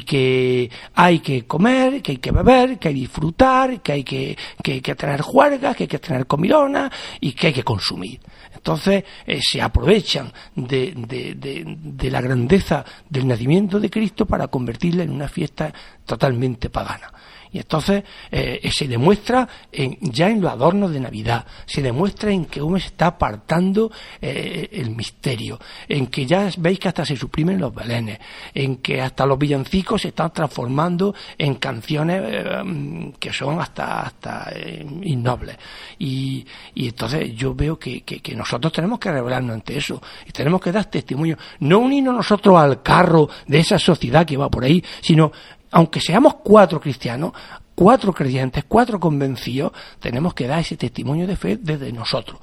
que 0.06 0.70
hay 0.94 1.18
que 1.20 1.46
comer, 1.46 2.02
que 2.02 2.12
hay 2.12 2.18
que 2.18 2.30
beber, 2.30 2.78
que 2.78 2.88
hay 2.88 2.94
que 2.94 3.00
disfrutar, 3.00 3.80
que 3.80 3.92
hay 3.92 4.04
que, 4.04 4.36
que, 4.62 4.80
tener 4.94 5.20
juergas, 5.20 5.76
que 5.76 5.84
hay 5.84 5.88
que 5.88 5.98
tener 5.98 6.26
comilona 6.26 6.90
y 7.20 7.32
que 7.32 7.48
hay 7.48 7.52
que 7.52 7.64
consumir. 7.64 8.20
Entonces 8.54 9.04
eh, 9.26 9.40
se 9.42 9.60
aprovechan 9.60 10.32
de, 10.54 10.94
de, 10.96 11.34
de, 11.34 11.64
de, 11.66 12.10
la 12.10 12.20
grandeza 12.20 12.84
del 13.08 13.26
nacimiento 13.26 13.78
de 13.78 13.90
Cristo 13.90 14.26
para 14.26 14.48
convertirla 14.48 15.02
en 15.02 15.10
una 15.10 15.28
fiesta 15.28 15.72
totalmente 16.06 16.70
pagana. 16.70 17.12
Y 17.54 17.58
entonces 17.58 18.02
eh, 18.32 18.68
se 18.72 18.88
demuestra 18.88 19.48
en, 19.70 19.96
ya 20.00 20.28
en 20.28 20.40
los 20.40 20.50
adornos 20.50 20.90
de 20.90 20.98
Navidad, 20.98 21.46
se 21.66 21.82
demuestra 21.82 22.32
en 22.32 22.46
que 22.46 22.60
uno 22.60 22.80
se 22.80 22.88
está 22.88 23.06
apartando 23.06 23.92
eh, 24.20 24.70
el 24.72 24.90
misterio, 24.90 25.60
en 25.88 26.08
que 26.08 26.26
ya 26.26 26.50
veis 26.58 26.80
que 26.80 26.88
hasta 26.88 27.06
se 27.06 27.14
suprimen 27.14 27.60
los 27.60 27.72
belenes, 27.72 28.18
en 28.52 28.78
que 28.78 29.00
hasta 29.00 29.24
los 29.24 29.38
villancicos 29.38 30.02
se 30.02 30.08
están 30.08 30.32
transformando 30.32 31.14
en 31.38 31.54
canciones 31.54 32.22
eh, 32.24 33.12
que 33.20 33.32
son 33.32 33.60
hasta, 33.60 34.02
hasta 34.02 34.50
eh, 34.52 34.84
innobles. 35.02 35.56
Y, 36.00 36.44
y, 36.74 36.88
entonces 36.88 37.36
yo 37.36 37.54
veo 37.54 37.78
que, 37.78 38.00
que, 38.00 38.18
que 38.18 38.34
nosotros 38.34 38.72
tenemos 38.72 38.98
que 38.98 39.12
revelarnos 39.12 39.54
ante 39.54 39.76
eso 39.76 40.02
y 40.26 40.32
tenemos 40.32 40.60
que 40.60 40.72
dar 40.72 40.86
testimonio, 40.86 41.38
no 41.60 41.78
unirnos 41.78 42.16
nosotros 42.16 42.58
al 42.58 42.82
carro 42.82 43.28
de 43.46 43.60
esa 43.60 43.78
sociedad 43.78 44.26
que 44.26 44.36
va 44.36 44.50
por 44.50 44.64
ahí, 44.64 44.82
sino 45.00 45.30
aunque 45.74 46.00
seamos 46.00 46.34
cuatro 46.36 46.80
cristianos, 46.80 47.32
cuatro 47.74 48.12
creyentes, 48.12 48.62
cuatro 48.68 49.00
convencidos, 49.00 49.72
tenemos 49.98 50.32
que 50.32 50.46
dar 50.46 50.60
ese 50.60 50.76
testimonio 50.76 51.26
de 51.26 51.34
fe 51.34 51.56
desde 51.60 51.92
nosotros. 51.92 52.38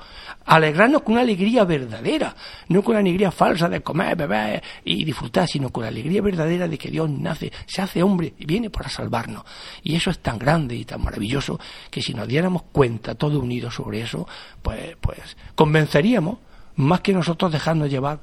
Alegrarnos 0.48 1.04
con 1.04 1.14
una 1.14 1.22
alegría 1.22 1.64
verdadera, 1.64 2.36
no 2.68 2.84
con 2.84 2.96
la 2.96 3.00
alegría 3.00 3.32
falsa 3.32 3.70
de 3.70 3.80
comer, 3.80 4.18
beber 4.18 4.62
y 4.84 5.06
disfrutar, 5.06 5.48
sino 5.48 5.70
con 5.70 5.84
la 5.84 5.88
alegría 5.88 6.22
verdadera 6.22 6.68
de 6.68 6.78
que 6.78 6.92
Dios 6.92 7.10
nace, 7.10 7.54
se 7.68 7.82
hace 7.82 8.04
hombre 8.04 8.34
y 8.38 8.46
viene 8.46 8.70
para 8.70 8.90
salvarnos. 8.90 9.46
Y 9.82 9.96
eso 9.96 10.10
es 10.10 10.20
tan 10.20 10.38
grande 10.38 10.76
y 10.76 10.84
tan 10.84 11.02
maravilloso 11.02 11.58
que 11.90 12.02
si 12.02 12.14
nos 12.14 12.28
diéramos 12.28 12.64
cuenta 12.74 13.16
todos 13.16 13.42
unidos 13.42 13.76
sobre 13.76 14.02
eso, 14.02 14.28
pues, 14.62 14.98
pues 15.00 15.38
convenceríamos 15.56 16.38
más 16.76 17.00
que 17.00 17.14
nosotros 17.14 17.50
dejarnos 17.50 17.90
llevar 17.90 18.20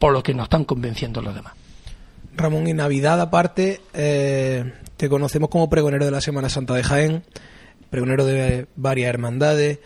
por 0.00 0.12
lo 0.12 0.20
que 0.20 0.34
nos 0.34 0.46
están 0.46 0.64
convenciendo 0.64 1.22
los 1.22 1.32
demás. 1.32 1.57
Ramón, 2.38 2.66
y 2.68 2.72
Navidad 2.72 3.20
aparte, 3.20 3.80
eh, 3.94 4.72
te 4.96 5.08
conocemos 5.08 5.48
como 5.50 5.68
pregonero 5.68 6.04
de 6.04 6.10
la 6.10 6.20
Semana 6.20 6.48
Santa 6.48 6.74
de 6.74 6.82
Jaén, 6.82 7.22
pregonero 7.90 8.24
de 8.24 8.66
varias 8.76 9.08
hermandades, 9.10 9.80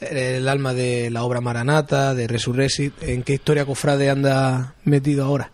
el 0.00 0.48
alma 0.48 0.74
de 0.74 1.10
la 1.10 1.24
obra 1.24 1.40
Maranata, 1.40 2.14
de 2.14 2.26
Resurrexit. 2.26 2.94
¿En 3.02 3.22
qué 3.22 3.34
historia 3.34 3.64
cofrade 3.64 4.10
anda 4.10 4.74
metido 4.84 5.24
ahora? 5.24 5.50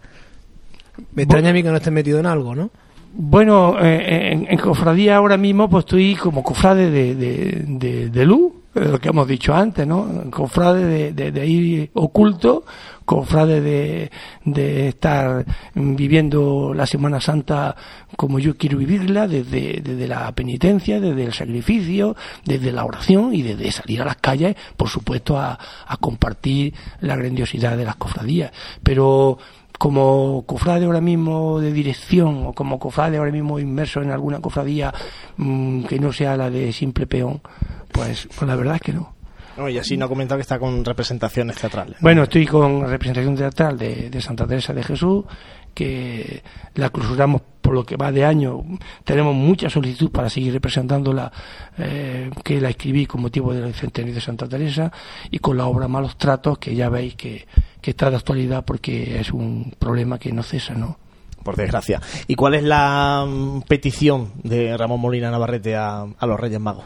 Me 1.14 1.22
extraña 1.22 1.50
a 1.50 1.52
mí 1.52 1.62
que 1.62 1.70
no 1.70 1.76
estés 1.76 1.92
metido 1.92 2.18
en 2.18 2.26
algo, 2.26 2.54
¿no? 2.54 2.70
Bueno, 3.14 3.76
eh, 3.80 4.32
en, 4.32 4.46
en, 4.48 4.58
cofradía 4.58 5.16
ahora 5.16 5.36
mismo 5.36 5.68
pues 5.68 5.84
estoy 5.84 6.16
como 6.16 6.42
cofrade 6.42 6.90
de, 6.90 7.14
de, 7.14 7.64
de, 7.66 8.08
de 8.08 8.24
luz, 8.24 8.52
lo 8.74 8.98
que 8.98 9.08
hemos 9.08 9.28
dicho 9.28 9.54
antes, 9.54 9.86
¿no? 9.86 10.30
Cofrade 10.30 10.84
de, 10.84 11.12
de, 11.12 11.32
de 11.32 11.46
ir 11.46 11.90
oculto, 11.94 12.64
cofrade 13.04 13.60
de, 13.60 14.10
de 14.44 14.88
estar 14.88 15.44
viviendo 15.74 16.72
la 16.74 16.86
Semana 16.86 17.20
Santa 17.20 17.76
como 18.16 18.38
yo 18.38 18.56
quiero 18.56 18.78
vivirla, 18.78 19.28
desde, 19.28 19.80
desde 19.82 20.08
la 20.08 20.30
penitencia, 20.32 21.00
desde 21.00 21.24
el 21.24 21.32
sacrificio, 21.32 22.16
desde 22.44 22.72
la 22.72 22.84
oración 22.84 23.34
y 23.34 23.42
desde 23.42 23.72
salir 23.72 24.02
a 24.02 24.06
las 24.06 24.16
calles, 24.16 24.56
por 24.76 24.88
supuesto, 24.88 25.38
a, 25.38 25.58
a 25.86 25.96
compartir 25.98 26.74
la 27.00 27.16
grandiosidad 27.16 27.76
de 27.76 27.84
las 27.84 27.96
cofradías. 27.96 28.52
Pero 28.82 29.38
como 29.82 30.44
cofrade 30.46 30.84
ahora 30.86 31.00
mismo 31.00 31.58
de 31.58 31.72
dirección 31.72 32.46
o 32.46 32.52
como 32.52 32.78
cofrade 32.78 33.16
ahora 33.16 33.32
mismo 33.32 33.58
inmerso 33.58 34.00
en 34.00 34.12
alguna 34.12 34.38
cofradía 34.38 34.94
mmm, 35.38 35.82
que 35.86 35.98
no 35.98 36.12
sea 36.12 36.36
la 36.36 36.50
de 36.50 36.72
simple 36.72 37.08
peón, 37.08 37.40
pues, 37.90 38.28
pues 38.28 38.48
la 38.48 38.54
verdad 38.54 38.76
es 38.76 38.80
que 38.80 38.92
no. 38.92 39.12
No, 39.56 39.68
y 39.68 39.78
así 39.78 39.96
no 39.96 40.04
ha 40.04 40.08
comentado 40.08 40.38
que 40.38 40.42
está 40.42 40.60
con 40.60 40.84
representaciones 40.84 41.56
teatrales. 41.56 41.94
¿no? 41.94 41.98
Bueno, 42.00 42.22
estoy 42.22 42.46
con 42.46 42.88
representación 42.88 43.34
teatral 43.34 43.76
de, 43.76 44.08
de, 44.08 44.20
Santa 44.20 44.46
Teresa 44.46 44.72
de 44.72 44.84
Jesús, 44.84 45.24
que 45.74 46.44
la 46.76 46.90
clausuramos 46.90 47.42
por 47.72 47.78
lo 47.78 47.86
que 47.86 47.96
va 47.96 48.12
de 48.12 48.22
año. 48.22 48.62
Tenemos 49.02 49.34
mucha 49.34 49.70
solicitud 49.70 50.10
para 50.10 50.28
seguir 50.28 50.52
representándola, 50.52 51.32
eh, 51.78 52.30
que 52.44 52.60
la 52.60 52.68
escribí 52.68 53.06
con 53.06 53.22
motivo 53.22 53.54
del 53.54 53.72
centenario 53.72 54.14
de 54.14 54.20
Santa 54.20 54.46
Teresa, 54.46 54.92
y 55.30 55.38
con 55.38 55.56
la 55.56 55.64
obra 55.64 55.88
Malos 55.88 56.18
Tratos, 56.18 56.58
que 56.58 56.74
ya 56.74 56.90
veis 56.90 57.14
que, 57.14 57.46
que 57.80 57.92
está 57.92 58.10
de 58.10 58.16
actualidad 58.16 58.62
porque 58.66 59.18
es 59.18 59.32
un 59.32 59.72
problema 59.78 60.18
que 60.18 60.32
no 60.32 60.42
cesa, 60.42 60.74
¿no? 60.74 60.98
por 61.42 61.56
desgracia. 61.56 62.00
¿Y 62.28 62.34
cuál 62.34 62.54
es 62.54 62.62
la 62.62 63.24
um, 63.26 63.62
petición 63.62 64.32
de 64.44 64.76
Ramón 64.76 65.00
Molina 65.00 65.30
Navarrete 65.30 65.74
a, 65.74 66.02
a 66.02 66.26
los 66.26 66.38
Reyes 66.38 66.60
Magos? 66.60 66.84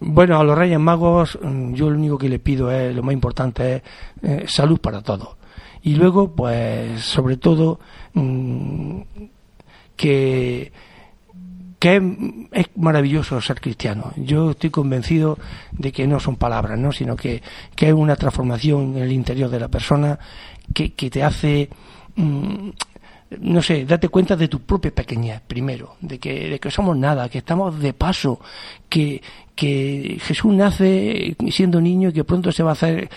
Bueno, 0.00 0.40
a 0.40 0.44
los 0.44 0.56
Reyes 0.56 0.80
Magos 0.80 1.38
yo 1.42 1.90
lo 1.90 1.98
único 1.98 2.16
que 2.16 2.28
le 2.30 2.38
pido 2.38 2.72
es, 2.72 2.96
lo 2.96 3.02
más 3.02 3.12
importante 3.12 3.76
es 3.76 3.82
eh, 4.22 4.44
salud 4.48 4.80
para 4.80 5.02
todos. 5.02 5.36
Y 5.82 5.96
luego, 5.96 6.34
pues, 6.34 7.02
sobre 7.02 7.36
todo, 7.36 7.80
mmm, 8.14 9.00
que, 10.02 10.72
que 11.78 12.02
es, 12.50 12.66
maravilloso 12.74 13.40
ser 13.40 13.60
cristiano. 13.60 14.10
Yo 14.16 14.50
estoy 14.50 14.70
convencido 14.70 15.38
de 15.70 15.92
que 15.92 16.08
no 16.08 16.18
son 16.18 16.34
palabras, 16.34 16.76
¿no? 16.76 16.90
sino 16.90 17.14
que, 17.14 17.40
que 17.76 17.86
es 17.86 17.94
una 17.94 18.16
transformación 18.16 18.96
en 18.96 19.04
el 19.04 19.12
interior 19.12 19.48
de 19.48 19.60
la 19.60 19.68
persona 19.68 20.18
que, 20.74 20.92
que 20.94 21.08
te 21.08 21.22
hace... 21.22 21.68
Mmm, 22.16 22.70
no 23.40 23.62
sé, 23.62 23.86
date 23.86 24.10
cuenta 24.10 24.36
de 24.36 24.46
tu 24.46 24.60
propia 24.60 24.94
pequeñez 24.94 25.40
primero, 25.40 25.96
de 26.02 26.18
que, 26.18 26.50
de 26.50 26.60
que 26.60 26.70
somos 26.70 26.94
nada, 26.98 27.30
que 27.30 27.38
estamos 27.38 27.78
de 27.78 27.94
paso, 27.94 28.40
que, 28.90 29.22
que 29.54 30.18
Jesús 30.22 30.52
nace 30.52 31.36
siendo 31.50 31.80
niño 31.80 32.08
y 32.08 32.12
que 32.12 32.24
pronto 32.24 32.50
se 32.52 32.62
va 32.62 32.70
a 32.70 32.72
hacer, 32.72 33.10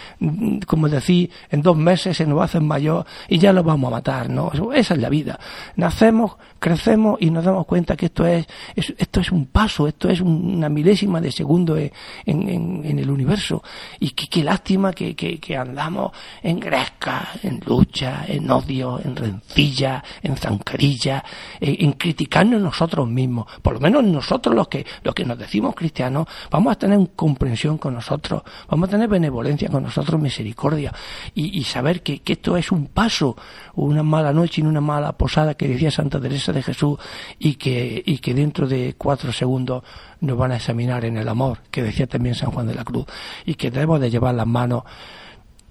como 0.67 0.89
decir, 0.89 1.31
en 1.49 1.61
dos 1.61 1.77
meses 1.77 2.17
se 2.17 2.25
nos 2.25 2.37
va 2.37 2.43
a 2.43 2.45
hacer 2.45 2.61
mayor 2.61 3.05
y 3.29 3.37
ya 3.37 3.53
lo 3.53 3.63
vamos 3.63 3.87
a 3.87 3.95
matar, 3.95 4.29
¿no? 4.29 4.51
Esa 4.73 4.93
es 4.95 4.99
la 4.99 5.09
vida. 5.09 5.39
Nacemos, 5.75 6.35
crecemos 6.59 7.17
y 7.21 7.29
nos 7.29 7.45
damos 7.45 7.65
cuenta 7.65 7.95
que 7.95 8.07
esto 8.07 8.25
es, 8.25 8.45
es 8.75 8.93
esto 8.97 9.21
es 9.21 9.31
un 9.31 9.47
paso, 9.47 9.87
esto 9.87 10.09
es 10.09 10.19
una 10.21 10.67
milésima 10.69 11.21
de 11.21 11.31
segundo 11.31 11.77
en, 11.77 11.91
en, 12.25 12.99
el 12.99 13.09
universo. 13.09 13.63
Y 13.99 14.11
qué, 14.11 14.27
qué 14.27 14.43
lástima 14.43 14.93
que, 14.93 15.15
que, 15.15 15.39
que, 15.39 15.55
andamos 15.55 16.11
en 16.43 16.59
gresca, 16.59 17.29
en 17.43 17.61
lucha, 17.65 18.25
en 18.27 18.49
odio, 18.49 18.99
en 19.03 19.15
rencilla, 19.15 20.03
en 20.21 20.35
zancarilla, 20.35 21.23
en, 21.59 21.85
en 21.85 21.91
criticarnos 21.93 22.61
nosotros 22.61 23.07
mismos. 23.07 23.47
Por 23.61 23.75
lo 23.75 23.79
menos 23.79 24.03
nosotros 24.03 24.53
los 24.53 24.67
que, 24.67 24.85
los 25.03 25.15
que 25.15 25.25
nos 25.25 25.37
decimos 25.37 25.75
cristianos, 25.75 26.24
vamos 26.49 26.73
a 26.73 26.75
tener 26.77 26.99
comprensión 27.15 27.77
con 27.77 27.93
nosotros, 27.93 28.43
vamos 28.69 28.89
a 28.89 28.91
tener 28.91 29.07
benevolencia 29.07 29.69
con 29.69 29.83
nosotros, 29.83 30.19
misericordia, 30.19 30.93
y, 31.33 31.63
saber 31.63 32.01
que, 32.01 32.21
esto 32.25 32.57
es 32.57 32.71
un 32.71 32.87
paso, 32.87 33.35
una 33.75 34.03
mala 34.03 34.33
noche 34.33 34.61
y 34.61 34.65
una 34.65 34.81
mala 34.81 35.13
posada 35.13 35.55
que 35.55 35.67
decía 35.67 35.91
Santa 35.91 36.19
Teresa 36.19 36.51
de 36.51 36.63
Jesús, 36.63 36.99
y 37.39 37.55
que, 37.55 38.01
y 38.05 38.17
que 38.19 38.33
dentro 38.33 38.67
de 38.67 38.95
cuatro 38.97 39.31
segundos 39.31 39.83
nos 40.21 40.37
van 40.37 40.51
a 40.51 40.57
examinar 40.57 41.05
en 41.05 41.17
el 41.17 41.27
amor, 41.27 41.59
que 41.71 41.83
decía 41.83 42.07
también 42.07 42.35
San 42.35 42.51
Juan 42.51 42.67
de 42.67 42.75
la 42.75 42.83
Cruz, 42.83 43.05
y 43.45 43.55
que 43.55 43.71
debemos 43.71 43.99
de 43.99 44.09
llevar 44.09 44.35
las 44.35 44.47
manos, 44.47 44.83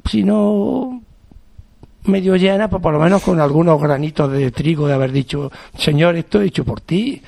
si 0.04 0.22
no 0.22 1.00
medio 2.04 2.36
llena, 2.36 2.68
pues 2.68 2.82
por 2.82 2.92
lo 2.92 3.00
menos 3.00 3.22
con 3.22 3.40
algunos 3.40 3.80
granitos 3.80 4.30
de 4.30 4.50
trigo 4.50 4.86
de 4.86 4.94
haber 4.94 5.12
dicho, 5.12 5.50
Señor, 5.76 6.16
esto 6.16 6.40
he 6.40 6.46
hecho 6.46 6.64
por 6.64 6.80
ti, 6.80 7.22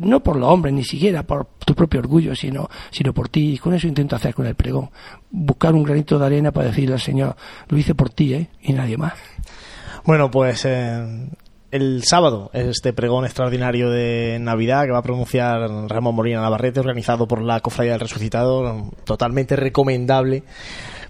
no 0.00 0.22
por 0.22 0.36
los 0.36 0.48
hombres, 0.48 0.74
ni 0.74 0.84
siquiera 0.84 1.22
por 1.22 1.46
tu 1.64 1.74
propio 1.74 2.00
orgullo, 2.00 2.34
sino, 2.34 2.68
sino 2.90 3.12
por 3.12 3.28
ti. 3.28 3.54
Y 3.54 3.58
con 3.58 3.74
eso 3.74 3.86
intento 3.86 4.16
hacer 4.16 4.34
con 4.34 4.46
el 4.46 4.54
pregón. 4.54 4.90
Buscar 5.30 5.74
un 5.74 5.82
granito 5.82 6.18
de 6.18 6.26
arena 6.26 6.52
para 6.52 6.68
decirle 6.68 6.94
al 6.94 7.00
Señor, 7.00 7.36
lo 7.68 7.78
hice 7.78 7.94
por 7.94 8.10
ti, 8.10 8.34
¿eh? 8.34 8.48
Y 8.62 8.72
nadie 8.72 8.96
más. 8.96 9.14
Bueno, 10.04 10.30
pues 10.30 10.64
eh, 10.64 11.28
el 11.70 12.02
sábado 12.04 12.50
este 12.52 12.92
pregón 12.92 13.24
extraordinario 13.24 13.90
de 13.90 14.38
Navidad 14.40 14.84
que 14.84 14.92
va 14.92 14.98
a 14.98 15.02
pronunciar 15.02 15.60
Ramón 15.88 16.14
Molina 16.14 16.40
Navarrete, 16.40 16.80
organizado 16.80 17.28
por 17.28 17.42
la 17.42 17.60
Cofradía 17.60 17.92
del 17.92 18.00
Resucitado, 18.00 18.90
totalmente 19.04 19.56
recomendable 19.56 20.44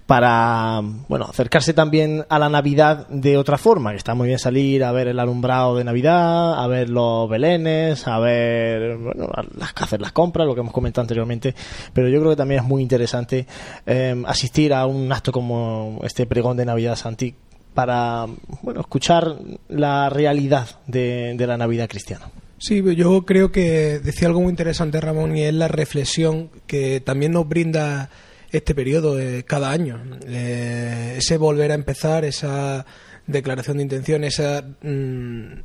para 0.05 0.81
bueno 1.07 1.25
acercarse 1.25 1.73
también 1.73 2.25
a 2.27 2.37
la 2.37 2.49
Navidad 2.49 3.07
de 3.07 3.37
otra 3.37 3.57
forma, 3.57 3.91
que 3.91 3.97
está 3.97 4.13
muy 4.15 4.27
bien 4.27 4.39
salir 4.39 4.83
a 4.83 4.91
ver 4.91 5.07
el 5.07 5.19
alumbrado 5.19 5.77
de 5.77 5.83
Navidad, 5.83 6.61
a 6.61 6.67
ver 6.67 6.89
los 6.89 7.29
belenes, 7.29 8.07
a 8.07 8.19
ver 8.19 8.97
bueno, 8.97 9.29
las, 9.57 9.73
hacer 9.75 10.01
las 10.01 10.11
compras, 10.11 10.45
lo 10.45 10.55
que 10.55 10.61
hemos 10.61 10.73
comentado 10.73 11.03
anteriormente, 11.03 11.55
pero 11.93 12.09
yo 12.09 12.19
creo 12.19 12.31
que 12.31 12.37
también 12.37 12.61
es 12.61 12.67
muy 12.67 12.81
interesante 12.81 13.47
eh, 13.85 14.21
asistir 14.27 14.73
a 14.73 14.85
un 14.85 15.11
acto 15.11 15.31
como 15.31 15.99
este 16.03 16.25
pregón 16.25 16.57
de 16.57 16.65
Navidad 16.65 16.95
Santi 16.95 17.33
para 17.73 18.25
bueno 18.61 18.81
escuchar 18.81 19.35
la 19.69 20.09
realidad 20.09 20.67
de, 20.85 21.33
de 21.35 21.47
la 21.47 21.57
Navidad 21.57 21.87
cristiana. 21.87 22.29
Sí, 22.59 22.81
yo 22.95 23.25
creo 23.25 23.51
que 23.51 23.99
decía 23.99 24.27
algo 24.27 24.41
muy 24.41 24.49
interesante 24.49 25.01
Ramón 25.01 25.35
y 25.35 25.43
es 25.43 25.53
la 25.53 25.67
reflexión 25.67 26.49
que 26.65 27.01
también 27.01 27.33
nos 27.33 27.47
brinda 27.47 28.09
este 28.53 28.75
periodo 28.75 29.15
de 29.15 29.43
cada 29.43 29.71
año. 29.71 29.99
Eh, 30.27 31.15
ese 31.17 31.37
volver 31.37 31.71
a 31.71 31.75
empezar, 31.75 32.23
esa 32.23 32.85
declaración 33.25 33.77
de 33.77 33.83
intención, 33.83 34.23
esa 34.23 34.63
mm, 34.81 35.63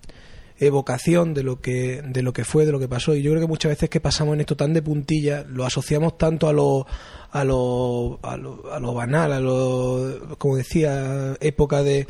evocación 0.58 1.34
de 1.34 1.42
lo 1.42 1.60
que 1.60 2.02
de 2.02 2.22
lo 2.22 2.32
que 2.32 2.44
fue, 2.44 2.64
de 2.64 2.72
lo 2.72 2.80
que 2.80 2.88
pasó. 2.88 3.14
Y 3.14 3.22
yo 3.22 3.30
creo 3.30 3.42
que 3.42 3.46
muchas 3.46 3.70
veces 3.70 3.90
que 3.90 4.00
pasamos 4.00 4.34
en 4.34 4.40
esto 4.40 4.56
tan 4.56 4.72
de 4.72 4.82
puntilla, 4.82 5.44
lo 5.48 5.66
asociamos 5.66 6.16
tanto 6.16 6.48
a 6.48 6.52
lo 6.54 6.86
a 7.30 7.44
lo, 7.44 8.18
a 8.22 8.38
lo, 8.38 8.72
a 8.72 8.80
lo 8.80 8.94
banal, 8.94 9.32
a 9.34 9.40
lo, 9.40 10.36
como 10.38 10.56
decía, 10.56 11.36
época 11.40 11.82
de, 11.82 12.06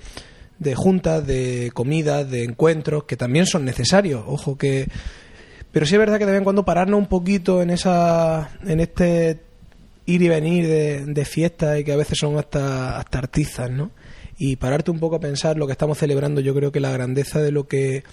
de 0.61 0.77
juntas, 0.77 1.27
de 1.27 1.73
comidas, 1.75 2.31
de 2.31 2.45
encuentros, 2.45 3.03
que 3.03 3.17
también 3.17 3.47
son 3.47 3.64
necesarios. 3.64 4.23
Ojo 4.27 4.57
que 4.57 4.87
pero 5.73 5.87
sí 5.87 5.97
es 5.97 5.99
verdad 5.99 6.19
que 6.19 6.25
de 6.25 6.33
vez 6.33 6.38
en 6.38 6.45
cuando 6.45 6.64
pararnos 6.64 6.99
un 6.99 7.07
poquito 7.07 7.62
en 7.62 7.71
esa 7.71 8.51
en 8.64 8.79
este 8.79 9.48
ir 10.09 10.23
y 10.23 10.29
venir 10.29 10.66
de, 10.66 11.25
fiestas 11.27 11.79
y 11.79 11.85
que 11.85 11.92
a 11.92 11.97
veces 11.97 12.16
son 12.18 12.38
hasta, 12.38 12.99
hasta 12.99 13.18
artizas, 13.18 13.71
¿no? 13.71 13.90
Y 14.38 14.57
pararte 14.57 14.90
un 14.90 15.01
poco 15.01 15.16
a 15.16 15.21
pensar 15.21 15.59
lo 15.59 15.66
que 15.66 15.73
estamos 15.73 15.99
celebrando, 15.99 16.40
yo 16.40 16.55
creo 16.55 16.73
que 16.73 16.81
la 16.81 16.90
grandeza 16.90 17.42
de 17.42 17.53
lo 17.53 17.68
que 17.68 18.05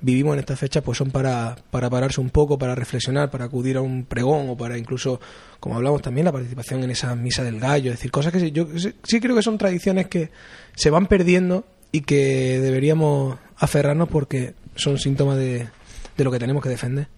vivimos 0.00 0.32
en 0.32 0.40
estas 0.40 0.58
fechas 0.58 0.82
pues 0.82 0.96
son 0.96 1.10
para, 1.10 1.56
para 1.70 1.90
pararse 1.90 2.22
un 2.22 2.30
poco, 2.30 2.56
para 2.56 2.74
reflexionar, 2.74 3.30
para 3.30 3.44
acudir 3.44 3.76
a 3.76 3.82
un 3.82 4.06
pregón 4.06 4.48
o 4.48 4.56
para 4.56 4.78
incluso, 4.78 5.20
como 5.60 5.76
hablamos 5.76 6.00
también, 6.00 6.24
la 6.24 6.32
participación 6.32 6.84
en 6.84 6.90
esa 6.92 7.14
misa 7.16 7.44
del 7.44 7.60
gallo, 7.60 7.90
es 7.90 7.98
decir, 7.98 8.10
cosas 8.10 8.32
que 8.32 8.50
yo 8.50 8.66
sí 9.02 9.20
creo 9.20 9.36
que 9.36 9.42
son 9.42 9.58
tradiciones 9.58 10.06
que 10.06 10.30
se 10.74 10.88
van 10.88 11.06
perdiendo 11.06 11.66
y 11.90 12.00
que 12.00 12.60
deberíamos 12.60 13.36
aferrarnos 13.58 14.08
porque 14.08 14.54
son 14.74 14.96
síntomas 14.96 15.36
de 15.36 15.68
lo 16.16 16.30
que 16.30 16.38
tenemos 16.38 16.62
que 16.62 16.70
defender. 16.70 17.08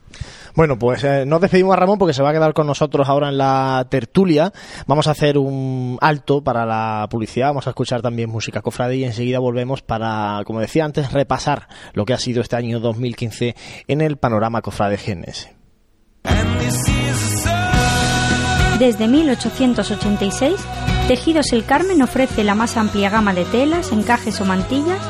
Bueno, 0.55 0.79
pues 0.79 1.03
eh, 1.03 1.25
nos 1.27 1.40
despedimos 1.40 1.73
a 1.73 1.81
Ramón 1.81 1.99
porque 1.99 2.14
se 2.14 2.23
va 2.23 2.31
a 2.31 2.33
quedar 2.33 2.55
con 2.55 2.67
nosotros 2.67 3.09
ahora 3.09 3.29
en 3.29 3.38
la 3.38 3.87
tertulia. 3.90 4.53
Vamos 4.87 5.09
a 5.09 5.11
hacer 5.11 5.37
un 5.37 5.99
alto 6.01 6.45
para 6.45 6.64
la 6.64 7.09
publicidad, 7.11 7.49
vamos 7.49 7.67
a 7.67 7.71
escuchar 7.71 8.03
también 8.03 8.31
música 8.31 8.62
cofrade 8.62 8.97
y 8.97 9.05
enseguida 9.05 9.40
volvemos 9.40 9.83
para, 9.83 10.43
como 10.47 10.61
decía 10.61 10.85
antes, 10.85 11.12
repasar 11.12 11.67
lo 11.93 12.05
que 12.05 12.14
ha 12.14 12.19
sido 12.19 12.40
este 12.40 12.55
año 12.55 12.79
2015 12.79 13.57
en 13.88 14.01
el 14.01 14.17
panorama 14.17 14.62
cofrade 14.62 14.97
Genes. 14.97 15.51
Desde 18.79 19.09
1886, 19.09 20.55
Tejidos 21.09 21.53
El 21.53 21.64
Carmen 21.64 22.01
ofrece 22.03 22.45
la 22.45 22.55
más 22.55 22.77
amplia 22.77 23.11
gama 23.11 23.35
de 23.35 23.45
telas, 23.45 23.93
encajes 23.93 24.40
o 24.40 24.45
mantillas 24.45 25.01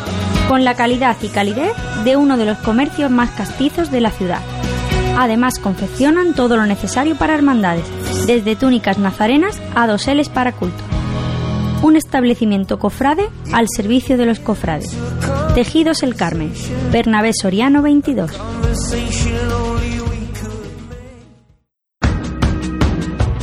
con 0.48 0.64
la 0.64 0.74
calidad 0.74 1.16
y 1.22 1.28
calidez 1.28 1.72
de 2.04 2.16
uno 2.16 2.36
de 2.36 2.46
los 2.46 2.58
comercios 2.58 3.10
más 3.10 3.30
castizos 3.30 3.90
de 3.90 4.00
la 4.00 4.10
ciudad. 4.10 4.40
Además, 5.16 5.58
confeccionan 5.58 6.34
todo 6.34 6.56
lo 6.56 6.66
necesario 6.66 7.16
para 7.16 7.34
hermandades, 7.34 7.84
desde 8.26 8.56
túnicas 8.56 8.98
nazarenas 8.98 9.60
a 9.74 9.86
doseles 9.86 10.28
para 10.28 10.52
culto. 10.52 10.82
Un 11.82 11.96
establecimiento 11.96 12.78
cofrade 12.78 13.28
al 13.52 13.66
servicio 13.68 14.16
de 14.16 14.26
los 14.26 14.40
cofrades. 14.40 14.96
Tejidos 15.54 16.02
El 16.02 16.16
Carmen, 16.16 16.52
Bernabé 16.90 17.32
Soriano 17.32 17.82
22. 17.82 18.32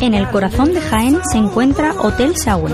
En 0.01 0.15
el 0.15 0.27
corazón 0.29 0.73
de 0.73 0.81
Jaén 0.81 1.19
se 1.31 1.37
encuentra 1.37 1.93
Hotel 2.01 2.35
Sauen, 2.35 2.73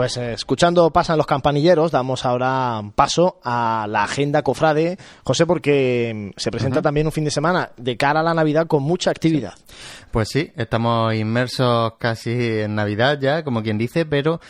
Pues 0.04 0.18
eh, 0.18 0.34
escuchando 0.34 0.92
Pasan 0.92 1.18
los 1.18 1.26
campanilleros, 1.26 1.90
damos 1.90 2.26
ahora 2.26 2.82
paso 2.94 3.40
a 3.42 3.86
la 3.88 4.04
agenda 4.04 4.42
cofrade, 4.42 4.98
José, 5.24 5.46
porque 5.46 6.12
mm, 6.14 6.30
se 6.36 6.52
presenta 6.52 6.82
también 6.82 7.08
un 7.08 7.14
fin 7.14 7.24
de 7.24 7.32
semana 7.32 7.72
de 7.78 7.96
cara 7.96 8.20
a 8.20 8.24
la 8.24 8.34
Navidad 8.34 8.68
con 8.68 8.84
mucha 8.84 9.12
actividad. 9.12 9.54
Pues 10.12 10.28
sí, 10.28 10.52
estamos 10.58 11.16
inmersos 11.16 11.94
casi 12.00 12.32
en 12.34 12.76
Navidad 12.76 13.18
ya, 13.22 13.46
como 13.46 13.64
quien 13.64 13.78
dice, 13.78 14.06
pero 14.06 14.42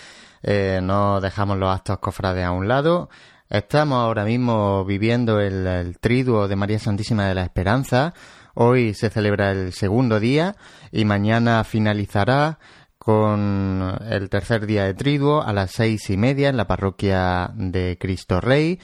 eh, 0.41 0.79
no 0.81 1.21
dejamos 1.21 1.59
los 1.59 1.69
actos 1.69 1.99
cofrades 1.99 2.43
a 2.43 2.51
un 2.51 2.67
lado. 2.67 3.11
Estamos 3.47 3.99
ahora 3.99 4.25
mismo 4.25 4.83
viviendo 4.85 5.39
el, 5.39 5.67
el 5.67 5.99
triduo 5.99 6.47
de 6.47 6.55
María 6.55 6.79
Santísima 6.79 7.27
de 7.27 7.35
la 7.35 7.43
Esperanza. 7.43 8.15
Hoy 8.55 8.95
se 8.95 9.11
celebra 9.11 9.51
el 9.51 9.71
segundo 9.71 10.19
día 10.19 10.55
y 10.91 11.05
mañana 11.05 11.63
finalizará 11.63 12.57
con 13.03 13.99
el 14.09 14.29
tercer 14.29 14.65
día 14.65 14.85
de 14.85 14.93
triduo 14.93 15.41
a 15.41 15.51
las 15.51 15.71
seis 15.71 16.09
y 16.09 16.15
media 16.15 16.47
en 16.47 16.55
la 16.55 16.67
parroquia 16.67 17.51
de 17.53 17.97
Cristo 17.99 18.39
Rey. 18.39 18.79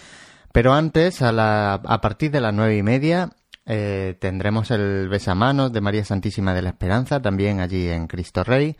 Pero 0.51 0.73
antes, 0.73 1.21
a, 1.21 1.31
la, 1.31 1.75
a 1.75 2.01
partir 2.01 2.29
de 2.31 2.41
las 2.41 2.53
nueve 2.53 2.75
y 2.75 2.83
media, 2.83 3.29
eh, 3.65 4.17
tendremos 4.19 4.71
el 4.71 5.07
besamanos 5.07 5.71
de 5.71 5.79
María 5.79 6.03
Santísima 6.03 6.53
de 6.53 6.63
la 6.63 6.69
Esperanza, 6.69 7.21
también 7.21 7.61
allí 7.61 7.87
en 7.87 8.07
Cristo 8.07 8.43
Rey. 8.43 8.75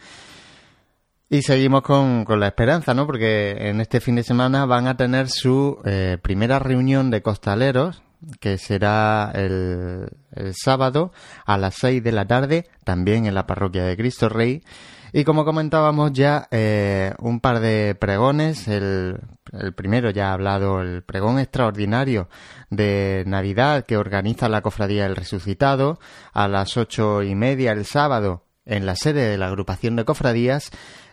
Y 1.29 1.43
seguimos 1.43 1.83
con, 1.83 2.25
con 2.25 2.39
la 2.39 2.47
esperanza, 2.47 2.93
¿no? 2.93 3.05
Porque 3.05 3.69
en 3.69 3.79
este 3.79 4.01
fin 4.01 4.15
de 4.15 4.23
semana 4.23 4.65
van 4.65 4.87
a 4.87 4.97
tener 4.97 5.29
su 5.29 5.79
eh, 5.85 6.17
primera 6.21 6.59
reunión 6.59 7.11
de 7.11 7.21
costaleros, 7.21 8.01
que 8.41 8.57
será 8.57 9.31
el, 9.33 10.09
el 10.35 10.53
sábado 10.53 11.13
a 11.45 11.57
las 11.57 11.75
seis 11.75 12.03
de 12.03 12.11
la 12.11 12.25
tarde, 12.25 12.67
también 12.83 13.25
en 13.25 13.35
la 13.35 13.47
parroquia 13.47 13.85
de 13.85 13.95
Cristo 13.95 14.27
Rey. 14.27 14.63
Y 15.11 15.23
como 15.23 15.45
comentábamos 15.45 16.13
ya, 16.13 16.47
eh, 16.51 17.13
un 17.19 17.39
par 17.39 17.59
de 17.59 17.95
pregones. 17.95 18.67
El, 18.67 19.19
el, 19.51 19.73
primero 19.73 20.11
ya 20.11 20.29
ha 20.29 20.33
hablado, 20.33 20.81
el 20.81 21.03
pregón 21.03 21.39
extraordinario 21.39 22.29
de 22.69 23.23
Navidad 23.25 23.85
que 23.85 23.97
organiza 23.97 24.49
la 24.49 24.61
Cofradía 24.61 25.03
del 25.03 25.15
Resucitado 25.15 25.99
a 26.33 26.47
las 26.47 26.77
ocho 26.77 27.23
y 27.23 27.35
media 27.35 27.71
el 27.71 27.85
sábado 27.85 28.45
en 28.65 28.85
la 28.85 28.95
sede 28.95 29.27
de 29.27 29.37
la 29.37 29.47
agrupación 29.47 29.95
de 29.95 30.05
cofradías 30.05 30.69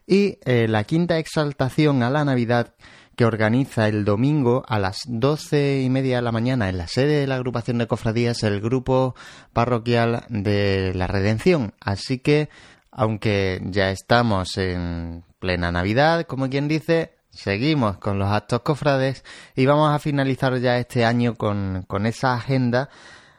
y 0.06 0.38
eh, 0.44 0.68
la 0.68 0.84
quinta 0.84 1.18
exaltación 1.18 2.02
a 2.02 2.10
la 2.10 2.24
Navidad 2.24 2.74
que 3.16 3.24
organiza 3.24 3.88
el 3.88 4.04
domingo 4.04 4.62
a 4.68 4.78
las 4.78 4.98
doce 5.06 5.80
y 5.80 5.88
media 5.88 6.16
de 6.16 6.22
la 6.22 6.32
mañana 6.32 6.68
en 6.68 6.76
la 6.76 6.86
sede 6.86 7.20
de 7.20 7.26
la 7.26 7.36
agrupación 7.36 7.78
de 7.78 7.86
cofradías 7.86 8.42
el 8.42 8.60
grupo 8.60 9.14
parroquial 9.54 10.24
de 10.28 10.92
la 10.94 11.06
Redención. 11.06 11.72
Así 11.80 12.18
que 12.18 12.50
aunque 12.96 13.60
ya 13.62 13.90
estamos 13.90 14.56
en 14.56 15.22
plena 15.38 15.70
Navidad, 15.70 16.24
como 16.24 16.48
quien 16.48 16.66
dice, 16.66 17.14
seguimos 17.28 17.98
con 17.98 18.18
los 18.18 18.28
actos 18.30 18.62
cofrades 18.62 19.22
y 19.54 19.66
vamos 19.66 19.94
a 19.94 19.98
finalizar 19.98 20.56
ya 20.58 20.78
este 20.78 21.04
año 21.04 21.34
con, 21.34 21.84
con 21.86 22.06
esa 22.06 22.32
agenda 22.32 22.88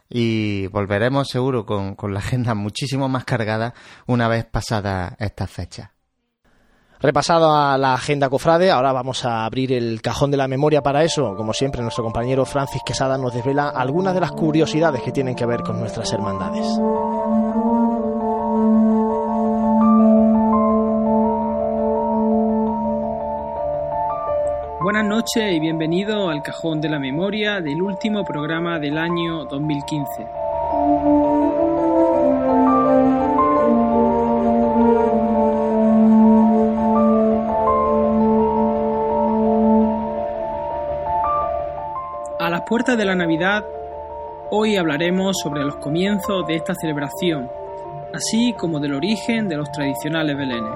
y 0.10 0.67
volveremos 0.67 1.28
seguro 1.28 1.65
con, 1.65 1.96
con, 1.96 2.13
la 2.13 2.20
agenda 2.20 2.54
muchísimo 2.54 3.10
más 3.10 3.26
cargada 3.26 3.74
una 4.06 4.28
vez 4.28 4.46
pasada 4.46 5.15
esta 5.20 5.48
fecha. 5.48 5.91
Repasado 7.00 7.56
a 7.56 7.80
la 7.80 7.96
agenda 7.96 8.30
cofrade, 8.30 8.70
ahora 8.70 8.91
vamos 8.91 9.26
a 9.26 9.43
abrir 9.43 9.74
el 9.74 10.02
cajón 10.04 10.30
de 10.30 10.38
la 10.38 10.48
memoria 10.48 10.84
para 10.84 11.04
eso. 11.04 11.36
Como 11.36 11.54
siempre, 11.54 11.82
nuestro 11.82 12.04
compañero 12.04 12.46
Francis 12.46 12.82
Quesada 12.86 13.17
nos 13.17 13.34
desvela 13.34 13.70
algunas 13.70 14.13
de 14.13 14.22
las 14.22 14.32
curiosidades 14.32 15.02
que 15.02 15.12
tienen 15.12 15.36
que 15.36 15.46
ver 15.48 15.62
con 15.62 15.80
nuestras 15.80 16.12
hermandades. 16.13 16.67
Buenas 24.89 25.04
noches 25.04 25.54
y 25.54 25.60
bienvenido 25.60 26.30
al 26.30 26.41
Cajón 26.41 26.80
de 26.80 26.88
la 26.88 26.97
Memoria 26.97 27.60
del 27.60 27.82
último 27.82 28.23
programa 28.23 28.80
del 28.80 28.97
año 28.97 29.43
2015. 29.43 30.23
A 42.39 42.50
las 42.50 42.62
puertas 42.62 42.97
de 42.97 43.04
la 43.04 43.15
Navidad, 43.15 43.65
hoy 44.52 44.78
hablaremos 44.78 45.36
sobre 45.43 45.65
los 45.65 45.76
comienzos 45.76 46.47
de 46.47 46.56
esta 46.56 46.73
celebración, 46.73 47.52
así 48.13 48.54
como 48.54 48.80
del 48.80 48.93
origen 48.93 49.50
de 49.50 49.58
los 49.58 49.69
tradicionales 49.69 50.38
belenes. 50.38 50.71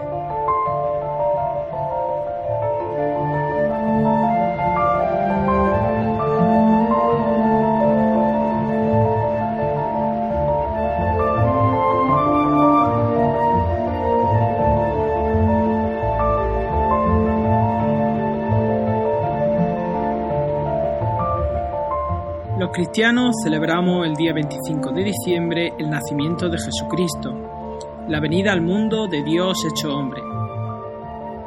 Los 22.71 22.77
cristianos 22.77 23.35
celebramos 23.43 24.07
el 24.07 24.15
día 24.15 24.31
25 24.31 24.93
de 24.93 25.03
diciembre 25.03 25.73
el 25.77 25.89
nacimiento 25.89 26.47
de 26.47 26.57
Jesucristo, 26.57 27.29
la 28.07 28.21
venida 28.21 28.53
al 28.53 28.61
mundo 28.61 29.07
de 29.07 29.21
Dios 29.23 29.57
hecho 29.69 29.93
hombre. 29.93 30.21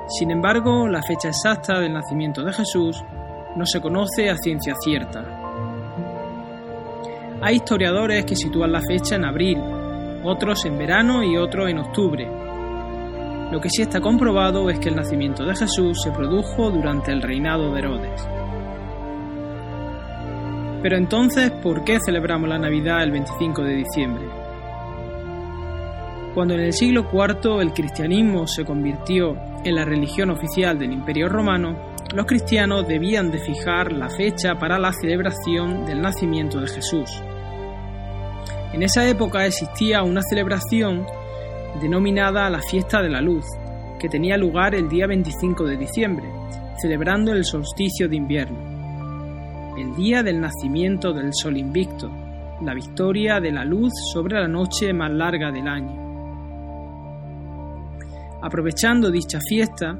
Sin 0.07 0.31
embargo, 0.31 0.87
la 0.87 1.01
fecha 1.01 1.29
exacta 1.29 1.81
del 1.81 1.95
nacimiento 1.95 2.45
de 2.45 2.53
Jesús 2.53 3.03
no 3.57 3.65
se 3.65 3.81
conoce 3.81 4.29
a 4.29 4.37
ciencia 4.37 4.75
cierta. 4.75 5.25
Hay 7.41 7.57
historiadores 7.57 8.27
que 8.27 8.37
sitúan 8.37 8.73
la 8.73 8.83
fecha 8.83 9.17
en 9.17 9.25
abril, 9.25 9.59
otros 10.25 10.67
en 10.67 10.77
verano 10.77 11.25
y 11.25 11.39
otros 11.39 11.71
en 11.71 11.79
octubre. 11.79 12.29
Lo 13.51 13.63
que 13.63 13.71
sí 13.71 13.81
está 13.81 13.99
comprobado 13.99 14.69
es 14.69 14.79
que 14.79 14.91
el 14.91 14.97
nacimiento 14.97 15.43
de 15.43 15.57
Jesús 15.57 16.03
se 16.03 16.11
produjo 16.11 16.71
durante 16.71 17.13
el 17.13 17.23
reinado 17.23 17.73
de 17.73 17.79
Herodes. 17.79 18.29
Pero 20.85 20.99
entonces, 20.99 21.51
¿por 21.51 21.83
qué 21.83 21.97
celebramos 21.99 22.47
la 22.47 22.59
Navidad 22.59 23.03
el 23.03 23.11
25 23.11 23.62
de 23.62 23.75
diciembre? 23.75 24.27
Cuando 26.35 26.53
en 26.53 26.61
el 26.61 26.75
siglo 26.75 27.09
IV 27.11 27.62
el 27.62 27.73
cristianismo 27.73 28.47
se 28.47 28.66
convirtió 28.66 29.35
en 29.64 29.77
la 29.77 29.87
religión 29.87 30.29
oficial 30.29 30.79
del 30.79 30.92
Imperio 30.92 31.31
Romano, 31.31 31.94
los 32.14 32.27
cristianos 32.27 32.87
debían 32.87 33.31
de 33.31 33.38
fijar 33.38 33.92
la 33.92 34.11
fecha 34.11 34.57
para 34.59 34.79
la 34.79 34.92
celebración 34.92 35.87
del 35.87 36.03
nacimiento 36.03 36.61
de 36.61 36.68
Jesús. 36.68 37.09
En 38.75 38.83
esa 38.83 39.09
época 39.09 39.47
existía 39.47 40.03
una 40.03 40.20
celebración 40.20 41.07
denominada 41.81 42.51
la 42.51 42.61
Fiesta 42.61 43.01
de 43.01 43.09
la 43.09 43.23
Luz, 43.23 43.47
que 43.99 44.11
tenía 44.11 44.37
lugar 44.37 44.75
el 44.75 44.90
día 44.90 45.07
25 45.07 45.64
de 45.64 45.79
diciembre, 45.79 46.27
celebrando 46.77 47.33
el 47.33 47.47
solsticio 47.47 48.07
de 48.07 48.16
invierno 48.16 48.74
el 49.77 49.95
día 49.97 50.23
del 50.23 50.41
nacimiento 50.41 51.13
del 51.13 51.31
sol 51.33 51.57
invicto, 51.57 52.09
la 52.63 52.75
victoria 52.75 53.41
de 53.41 53.53
la 53.53 53.65
luz 53.65 53.93
sobre 54.13 54.41
la 54.41 54.49
noche 54.49 54.93
más 54.93 55.11
larga 55.11 55.51
del 55.51 55.67
año. 55.67 56.05
Aprovechando 58.41 59.11
dicha 59.11 59.41
fiesta, 59.41 59.99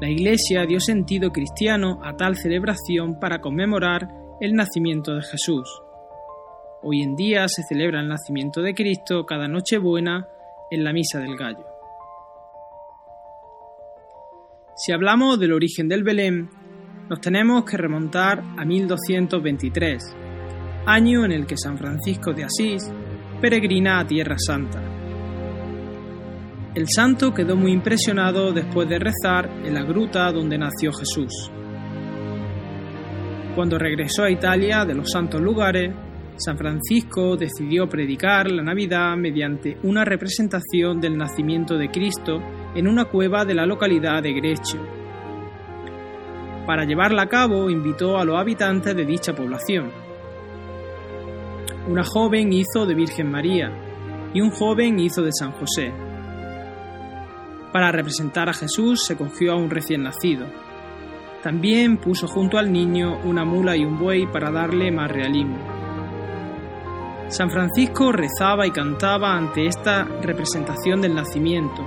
la 0.00 0.10
Iglesia 0.10 0.66
dio 0.66 0.80
sentido 0.80 1.30
cristiano 1.30 2.00
a 2.04 2.16
tal 2.16 2.36
celebración 2.36 3.18
para 3.18 3.40
conmemorar 3.40 4.08
el 4.40 4.52
nacimiento 4.52 5.14
de 5.14 5.22
Jesús. 5.22 5.66
Hoy 6.82 7.00
en 7.02 7.16
día 7.16 7.48
se 7.48 7.62
celebra 7.62 8.00
el 8.00 8.08
nacimiento 8.08 8.60
de 8.60 8.74
Cristo 8.74 9.24
cada 9.24 9.48
Nochebuena 9.48 10.28
en 10.70 10.84
la 10.84 10.92
Misa 10.92 11.18
del 11.20 11.36
Gallo. 11.36 11.64
Si 14.76 14.92
hablamos 14.92 15.40
del 15.40 15.54
origen 15.54 15.88
del 15.88 16.02
Belén, 16.04 16.50
nos 17.08 17.20
tenemos 17.20 17.64
que 17.64 17.76
remontar 17.76 18.42
a 18.56 18.64
1223, 18.64 20.16
año 20.86 21.24
en 21.24 21.32
el 21.32 21.46
que 21.46 21.56
San 21.56 21.78
Francisco 21.78 22.32
de 22.32 22.44
Asís 22.44 22.90
peregrina 23.40 24.00
a 24.00 24.06
Tierra 24.06 24.36
Santa. 24.38 24.82
El 26.74 26.86
santo 26.88 27.32
quedó 27.32 27.56
muy 27.56 27.72
impresionado 27.72 28.52
después 28.52 28.88
de 28.88 28.98
rezar 28.98 29.48
en 29.64 29.74
la 29.74 29.82
gruta 29.82 30.30
donde 30.32 30.58
nació 30.58 30.92
Jesús. 30.92 31.50
Cuando 33.54 33.78
regresó 33.78 34.24
a 34.24 34.30
Italia 34.30 34.84
de 34.84 34.94
los 34.94 35.10
santos 35.10 35.40
lugares, 35.40 35.94
San 36.36 36.58
Francisco 36.58 37.36
decidió 37.36 37.88
predicar 37.88 38.50
la 38.50 38.62
Navidad 38.62 39.16
mediante 39.16 39.78
una 39.84 40.04
representación 40.04 41.00
del 41.00 41.16
nacimiento 41.16 41.78
de 41.78 41.88
Cristo 41.88 42.42
en 42.74 42.88
una 42.88 43.06
cueva 43.06 43.46
de 43.46 43.54
la 43.54 43.64
localidad 43.64 44.22
de 44.22 44.34
Greccio 44.34 44.95
para 46.66 46.84
llevarla 46.84 47.22
a 47.22 47.28
cabo 47.28 47.70
invitó 47.70 48.18
a 48.18 48.24
los 48.24 48.38
habitantes 48.38 48.94
de 48.96 49.04
dicha 49.04 49.34
población. 49.34 49.92
Una 51.88 52.02
joven 52.02 52.52
hizo 52.52 52.84
de 52.84 52.94
Virgen 52.94 53.30
María 53.30 53.70
y 54.34 54.40
un 54.40 54.50
joven 54.50 54.98
hizo 54.98 55.22
de 55.22 55.30
San 55.32 55.52
José. 55.52 55.92
Para 57.72 57.92
representar 57.92 58.48
a 58.48 58.54
Jesús 58.54 59.04
se 59.04 59.16
cogió 59.16 59.52
a 59.52 59.56
un 59.56 59.70
recién 59.70 60.02
nacido. 60.02 60.46
También 61.42 61.98
puso 61.98 62.26
junto 62.26 62.58
al 62.58 62.72
niño 62.72 63.20
una 63.22 63.44
mula 63.44 63.76
y 63.76 63.84
un 63.84 63.98
buey 63.98 64.26
para 64.26 64.50
darle 64.50 64.90
más 64.90 65.10
realismo. 65.10 65.58
San 67.28 67.50
Francisco 67.50 68.12
rezaba 68.12 68.66
y 68.66 68.70
cantaba 68.70 69.36
ante 69.36 69.66
esta 69.66 70.04
representación 70.04 71.00
del 71.00 71.14
nacimiento, 71.14 71.82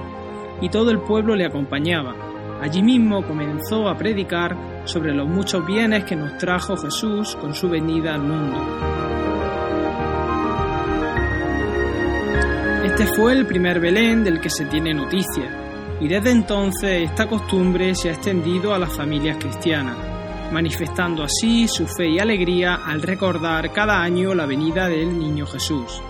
y 0.61 0.69
todo 0.69 0.91
el 0.91 0.99
pueblo 0.99 1.35
le 1.35 1.45
acompañaba. 1.45 2.28
Allí 2.61 2.83
mismo 2.83 3.25
comenzó 3.25 3.87
a 3.87 3.95
predicar 3.95 4.83
sobre 4.83 5.13
los 5.13 5.27
muchos 5.27 5.65
bienes 5.65 6.03
que 6.03 6.15
nos 6.15 6.37
trajo 6.37 6.75
Jesús 6.75 7.35
con 7.37 7.53
su 7.53 7.69
venida 7.69 8.15
al 8.15 8.21
mundo. 8.21 8.57
Este 12.83 13.05
fue 13.15 13.31
el 13.31 13.45
primer 13.45 13.79
Belén 13.79 14.25
del 14.25 14.41
que 14.41 14.49
se 14.49 14.65
tiene 14.65 14.93
noticia, 14.93 15.49
y 16.01 16.07
desde 16.09 16.31
entonces 16.31 17.09
esta 17.09 17.27
costumbre 17.27 17.95
se 17.95 18.09
ha 18.09 18.13
extendido 18.13 18.73
a 18.73 18.79
las 18.79 18.93
familias 18.93 19.37
cristianas, 19.37 19.95
manifestando 20.51 21.23
así 21.23 21.65
su 21.67 21.87
fe 21.87 22.09
y 22.09 22.19
alegría 22.19 22.75
al 22.85 23.01
recordar 23.01 23.71
cada 23.71 24.01
año 24.01 24.35
la 24.35 24.45
venida 24.45 24.89
del 24.89 25.17
Niño 25.17 25.45
Jesús. 25.45 26.01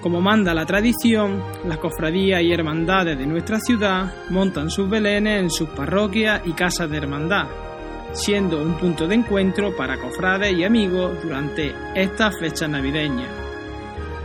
Como 0.00 0.22
manda 0.22 0.54
la 0.54 0.64
tradición, 0.64 1.42
las 1.66 1.76
cofradías 1.76 2.40
y 2.40 2.52
hermandades 2.52 3.18
de 3.18 3.26
nuestra 3.26 3.60
ciudad 3.60 4.10
montan 4.30 4.70
sus 4.70 4.88
belenes 4.88 5.42
en 5.42 5.50
sus 5.50 5.68
parroquias 5.68 6.40
y 6.46 6.52
casas 6.52 6.88
de 6.88 6.96
hermandad, 6.96 7.44
siendo 8.12 8.62
un 8.62 8.78
punto 8.78 9.06
de 9.06 9.16
encuentro 9.16 9.76
para 9.76 9.98
cofrades 9.98 10.56
y 10.56 10.64
amigos 10.64 11.22
durante 11.22 11.74
estas 11.94 12.34
fechas 12.40 12.70
navideñas. 12.70 13.28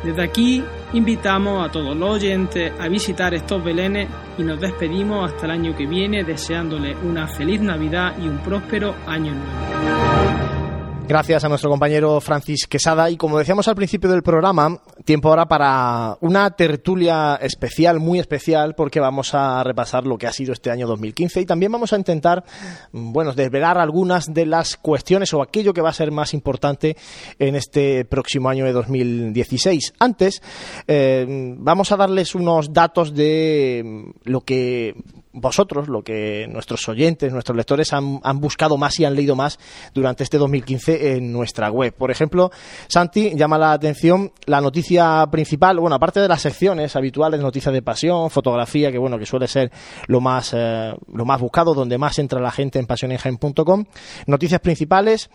Desde 0.02 0.24
aquí 0.24 0.64
invitamos 0.94 1.68
a 1.68 1.70
todos 1.70 1.98
los 1.98 2.10
oyentes 2.10 2.72
a 2.80 2.88
visitar 2.88 3.34
estos 3.34 3.62
belenes 3.62 4.08
y 4.38 4.44
nos 4.44 4.62
despedimos 4.62 5.30
hasta 5.30 5.46
el 5.46 5.52
año 5.52 5.76
que 5.76 5.88
viene 5.88 6.24
deseándoles 6.24 6.96
una 7.04 7.28
feliz 7.28 7.60
Navidad 7.60 8.14
y 8.18 8.30
un 8.30 8.38
próspero 8.38 8.96
año 9.06 9.34
nuevo. 9.34 10.64
Gracias 11.08 11.44
a 11.44 11.50
nuestro 11.50 11.70
compañero 11.70 12.20
Francis 12.20 12.65
Quesada. 12.65 13.12
Y 13.12 13.18
como 13.18 13.38
decíamos 13.38 13.68
al 13.68 13.76
principio 13.76 14.10
del 14.10 14.24
programa, 14.24 14.82
tiempo 15.06 15.30
ahora 15.30 15.48
para 15.48 16.18
una 16.22 16.50
tertulia 16.56 17.36
especial, 17.36 18.00
muy 18.00 18.18
especial, 18.18 18.74
porque 18.74 19.00
vamos 19.00 19.36
a 19.36 19.63
repasar 19.63 20.08
lo 20.08 20.18
que 20.18 20.26
ha 20.26 20.34
sido 20.34 20.52
este 20.52 20.72
año 20.72 20.88
2015 20.88 21.41
y 21.41 21.46
también 21.46 21.72
vamos 21.72 21.94
a 21.94 21.98
intentar, 21.98 22.44
bueno, 22.91 23.34
desvelar 23.34 23.78
algunas 23.78 24.34
de 24.34 24.48
las 24.48 24.78
cuestiones 24.78 25.32
o 25.36 25.44
aquello 25.44 25.74
que 25.74 25.82
va 25.82 25.89
a 25.89 25.94
ser 25.94 26.12
más 26.12 26.34
importante 26.34 26.98
en 27.38 27.56
este 27.56 28.04
próximo 28.06 28.50
año 28.50 28.65
de 28.65 28.74
2016. 28.74 29.94
Antes, 30.00 30.41
eh, 30.88 31.54
vamos 31.60 31.91
a 31.91 31.98
darles 31.98 32.34
unos 32.34 32.74
datos 32.74 33.13
de 33.13 34.12
lo 34.24 34.41
que 34.41 34.96
vosotros, 35.36 35.88
lo 35.88 36.02
que 36.02 36.48
nuestros 36.50 36.88
oyentes, 36.88 37.32
nuestros 37.32 37.56
lectores 37.56 37.93
han, 37.93 38.21
buscado 38.39 38.78
más 38.78 39.00
y 39.00 39.06
han 39.06 39.15
leído 39.15 39.36
más 39.36 39.60
durante 39.93 40.24
este 40.24 40.38
2015 40.38 41.15
en 41.15 41.32
nuestra 41.32 41.69
web. 41.69 41.93
Por 41.93 42.10
ejemplo, 42.10 42.52
Santi 42.88 43.36
llama 43.36 43.58
la 43.58 43.74
atención 43.74 44.32
la 44.45 44.62
noticia 44.62 45.26
principal, 45.30 45.80
bueno, 45.80 45.95
aparte 45.95 46.19
de 46.19 46.28
las 46.28 46.41
secciones 46.41 46.95
habituales, 46.95 47.39
noticias 47.41 47.74
de 47.74 47.82
pasión, 47.82 48.30
fotografía, 48.30 48.91
que 48.91 48.98
bueno, 48.98 49.19
que 49.19 49.26
suele 49.26 49.48
ser 49.48 49.71
lo 50.08 50.21
más, 50.21 50.54
eh, 50.54 50.93
lo 51.13 51.26
más 51.26 51.39
buscado, 51.39 51.74
donde 51.74 51.98
más 51.98 52.17
entra 52.19 52.39
la 52.39 52.52
gente 52.52 52.80
en 52.80 52.86
pasionenjaen.com. 52.86 53.86
Noticias 54.28 54.62
principales, 54.62 55.30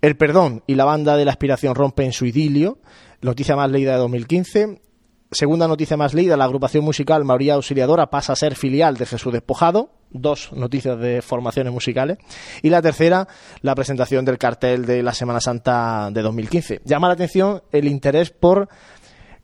el 0.00 0.16
perdón 0.16 0.62
y 0.66 0.74
la 0.74 0.84
banda 0.84 1.16
de 1.16 1.24
la 1.24 1.32
aspiración 1.32 1.74
rompen 1.74 2.12
su 2.12 2.24
idilio, 2.24 2.78
noticia 3.20 3.54
más 3.54 3.70
leída 3.70 3.92
de 3.92 3.98
2015 3.98 4.91
Segunda 5.32 5.66
noticia 5.66 5.96
más 5.96 6.12
leída, 6.12 6.36
la 6.36 6.44
agrupación 6.44 6.84
musical 6.84 7.24
María 7.24 7.54
Auxiliadora 7.54 8.10
pasa 8.10 8.34
a 8.34 8.36
ser 8.36 8.54
filial 8.54 8.98
de 8.98 9.06
Jesús 9.06 9.32
Despojado. 9.32 9.88
Dos 10.10 10.52
noticias 10.52 11.00
de 11.00 11.22
formaciones 11.22 11.72
musicales. 11.72 12.18
Y 12.60 12.68
la 12.68 12.82
tercera, 12.82 13.26
la 13.62 13.74
presentación 13.74 14.26
del 14.26 14.36
cartel 14.36 14.84
de 14.84 15.02
la 15.02 15.14
Semana 15.14 15.40
Santa 15.40 16.10
de 16.12 16.20
2015. 16.20 16.82
Llama 16.84 17.08
la 17.08 17.14
atención 17.14 17.62
el 17.72 17.88
interés 17.88 18.28
por 18.28 18.68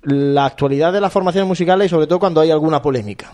la 0.03 0.45
actualidad 0.45 0.93
de 0.93 1.01
las 1.01 1.11
formaciones 1.11 1.49
musicales 1.49 1.87
y 1.87 1.89
sobre 1.89 2.07
todo 2.07 2.19
cuando 2.19 2.43
hay 2.43 2.51
alguna 2.51 2.83
polémica. 2.83 3.33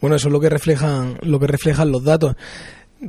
Bueno, 0.00 0.16
eso 0.16 0.28
es 0.28 0.32
lo 0.32 0.40
que 0.40 0.48
reflejan, 0.48 1.18
lo 1.20 1.38
que 1.38 1.46
reflejan 1.46 1.92
los 1.92 2.04
datos 2.04 2.36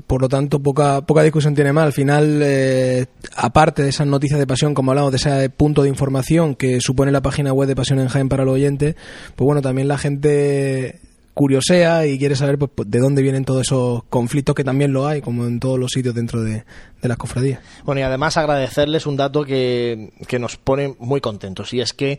por 0.06 0.21
lo 0.21 0.30
tanto, 0.30 0.60
poca, 0.60 1.02
poca 1.02 1.23
discusión 1.23 1.56
tiene 1.56 1.73
más. 1.73 1.86
Al 1.86 1.93
final, 1.93 2.41
eh, 2.43 3.06
aparte 3.36 3.84
de 3.84 3.89
esas 3.89 4.08
noticias 4.08 4.39
de 4.39 4.47
pasión, 4.47 4.73
como 4.73 4.91
hablamos, 4.91 5.12
de 5.12 5.17
ese 5.17 5.50
punto 5.50 5.84
de 5.84 5.89
información 5.89 6.56
que 6.56 6.82
supone 6.82 7.12
la 7.12 7.21
página 7.21 7.54
web 7.54 7.67
de 7.67 7.76
Pasión 7.76 8.00
en 8.00 8.08
Jaén 8.08 8.30
para 8.30 8.43
los 8.43 8.56
oyentes, 8.56 8.95
pues 9.36 9.45
bueno, 9.45 9.62
también 9.62 9.88
la 9.88 9.97
gente 9.97 11.00
curiosea 11.38 12.06
y 12.08 12.17
quiere 12.17 12.36
saber 12.36 12.58
pues, 12.58 12.71
pues, 12.73 12.89
de 12.89 12.97
dónde 12.97 13.21
vienen 13.21 13.45
todos 13.45 13.62
esos 13.62 14.04
conflictos 14.06 14.56
que 14.56 14.63
también 14.63 14.91
lo 14.91 15.06
hay, 15.06 15.21
como 15.21 15.45
en 15.45 15.60
todos 15.60 15.78
los 15.78 15.91
sitios 15.91 16.15
dentro 16.15 16.41
de, 16.41 16.63
las 17.04 17.15
cofradías. 17.15 17.60
Bueno, 17.86 18.02
y 18.02 18.04
además 18.04 18.38
agradecerles 18.38 19.06
un 19.06 19.17
dato 19.17 19.45
que, 19.45 20.10
nos 20.39 20.58
pone 20.58 20.95
muy 20.97 21.21
contentos, 21.21 21.71
y 21.73 21.80
es 21.80 21.93
que 21.93 22.17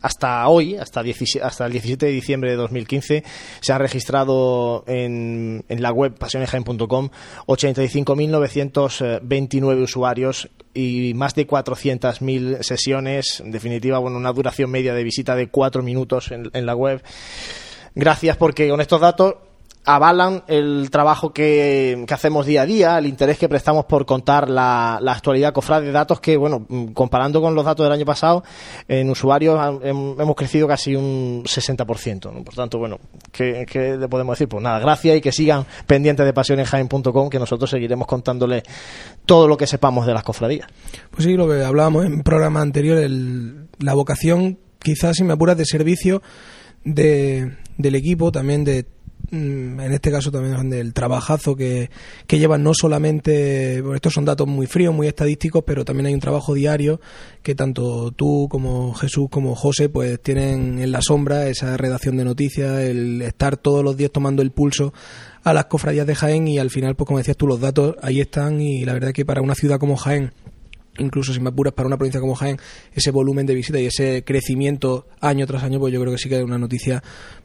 hasta 0.00 0.46
hoy, 0.46 0.76
hasta, 0.76 1.02
hasta 1.42 1.66
el 1.66 1.72
17 1.72 2.06
de 2.06 2.12
diciembre 2.12 2.50
de 2.50 2.56
2015, 2.56 3.24
se 3.60 3.72
han 3.72 3.80
registrado 3.80 4.84
en, 4.86 5.64
en 5.68 5.82
la 5.82 5.90
web 5.90 6.16
pasionesjaen.com 6.16 7.08
85.929 7.46 9.82
usuarios 9.82 10.48
y 10.72 11.14
más 11.14 11.34
de 11.34 11.48
400.000 11.48 12.62
sesiones. 12.62 13.40
En 13.40 13.50
definitiva, 13.50 13.98
bueno, 13.98 14.18
una 14.18 14.32
duración 14.32 14.70
media 14.70 14.94
de 14.94 15.02
visita 15.02 15.34
de 15.34 15.48
cuatro 15.48 15.82
minutos 15.82 16.30
en, 16.30 16.48
en 16.54 16.64
la 16.64 16.76
web. 16.76 17.02
Gracias 17.94 18.36
porque 18.36 18.68
con 18.68 18.80
estos 18.80 19.00
datos 19.00 19.34
avalan 19.84 20.44
el 20.46 20.90
trabajo 20.90 21.32
que, 21.32 22.06
hacemos 22.08 22.46
día 22.46 22.62
a 22.62 22.66
día, 22.66 22.98
el 22.98 23.06
interés 23.06 23.38
que 23.38 23.48
prestamos 23.48 23.84
por 23.86 24.06
contar 24.06 24.48
la, 24.48 24.96
actualidad 24.96 25.52
cofrade 25.52 25.86
de 25.86 25.92
datos 25.92 26.20
que, 26.20 26.36
bueno, 26.36 26.66
comparando 26.94 27.40
con 27.40 27.54
los 27.54 27.64
datos 27.64 27.84
del 27.84 27.92
año 27.92 28.04
pasado, 28.04 28.44
en 28.86 29.10
usuarios 29.10 29.80
hemos 29.82 30.36
crecido 30.36 30.68
casi 30.68 30.94
un 30.94 31.42
60%. 31.44 32.44
Por 32.44 32.54
tanto, 32.54 32.78
bueno, 32.78 32.98
¿qué, 33.32 33.66
le 33.98 34.08
podemos 34.08 34.38
decir? 34.38 34.48
Pues 34.48 34.62
nada, 34.62 34.78
gracias 34.78 35.16
y 35.16 35.20
que 35.20 35.32
sigan 35.32 35.66
pendientes 35.86 36.24
de 36.24 36.32
pasionenjaen.com 36.32 37.28
que 37.28 37.38
nosotros 37.38 37.68
seguiremos 37.68 38.06
contándoles 38.06 38.62
todo 39.26 39.48
lo 39.48 39.56
que 39.56 39.66
sepamos 39.66 40.06
de 40.06 40.14
las 40.14 40.22
cofradías. 40.22 40.68
Pues 41.10 41.24
sí, 41.24 41.34
lo 41.34 41.48
que 41.48 41.64
hablábamos 41.64 42.04
en 42.04 42.22
programa 42.22 42.60
anterior, 42.60 42.98
el, 42.98 43.66
la 43.78 43.94
vocación, 43.94 44.58
quizás 44.78 45.16
si 45.16 45.24
me 45.24 45.32
apuras, 45.32 45.56
de 45.56 45.64
servicio 45.64 46.22
de, 46.84 47.56
del 47.78 47.94
equipo, 47.94 48.32
también 48.32 48.64
de 48.64 48.86
mm, 49.30 49.80
en 49.80 49.92
este 49.92 50.10
caso 50.10 50.30
también 50.30 50.70
del 50.70 50.92
trabajazo 50.92 51.56
que, 51.56 51.90
que 52.26 52.38
llevan 52.38 52.62
no 52.62 52.72
solamente, 52.74 53.82
estos 53.94 54.12
son 54.12 54.24
datos 54.24 54.46
muy 54.46 54.66
fríos, 54.66 54.94
muy 54.94 55.06
estadísticos, 55.06 55.64
pero 55.66 55.84
también 55.84 56.06
hay 56.06 56.14
un 56.14 56.20
trabajo 56.20 56.54
diario 56.54 57.00
que 57.42 57.54
tanto 57.54 58.12
tú 58.12 58.48
como 58.50 58.94
Jesús 58.94 59.28
como 59.30 59.54
José 59.54 59.88
pues 59.88 60.20
tienen 60.20 60.78
en 60.78 60.92
la 60.92 61.00
sombra 61.02 61.48
esa 61.48 61.76
redacción 61.76 62.16
de 62.16 62.24
noticias, 62.24 62.80
el 62.80 63.22
estar 63.22 63.56
todos 63.56 63.84
los 63.84 63.96
días 63.96 64.10
tomando 64.10 64.42
el 64.42 64.50
pulso 64.50 64.92
a 65.44 65.52
las 65.52 65.64
cofradías 65.66 66.06
de 66.06 66.14
Jaén 66.14 66.46
y 66.46 66.58
al 66.58 66.70
final 66.70 66.94
pues 66.94 67.06
como 67.06 67.18
decías 67.18 67.36
tú 67.36 67.46
los 67.46 67.60
datos 67.60 67.96
ahí 68.02 68.20
están 68.20 68.60
y 68.60 68.84
la 68.84 68.92
verdad 68.92 69.12
que 69.12 69.24
para 69.24 69.42
una 69.42 69.54
ciudad 69.54 69.78
como 69.78 69.96
Jaén 69.96 70.32
incluso 70.98 71.32
si 71.32 71.40
me 71.40 71.48
apuras 71.48 71.72
para 71.72 71.86
una 71.86 71.96
provincia 71.96 72.20
como 72.20 72.34
Jaén, 72.34 72.58
ese 72.92 73.10
volumen 73.10 73.46
de 73.46 73.54
visita 73.54 73.80
y 73.80 73.86
ese 73.86 74.24
crecimiento 74.24 75.06
año 75.20 75.46
tras 75.46 75.62
año, 75.62 75.78
pues 75.78 75.92
yo 75.92 76.00
creo 76.00 76.12
que 76.12 76.18
sí 76.18 76.28
que 76.28 76.38
es 76.38 76.44
una 76.44 76.58
noticia, 76.58 77.02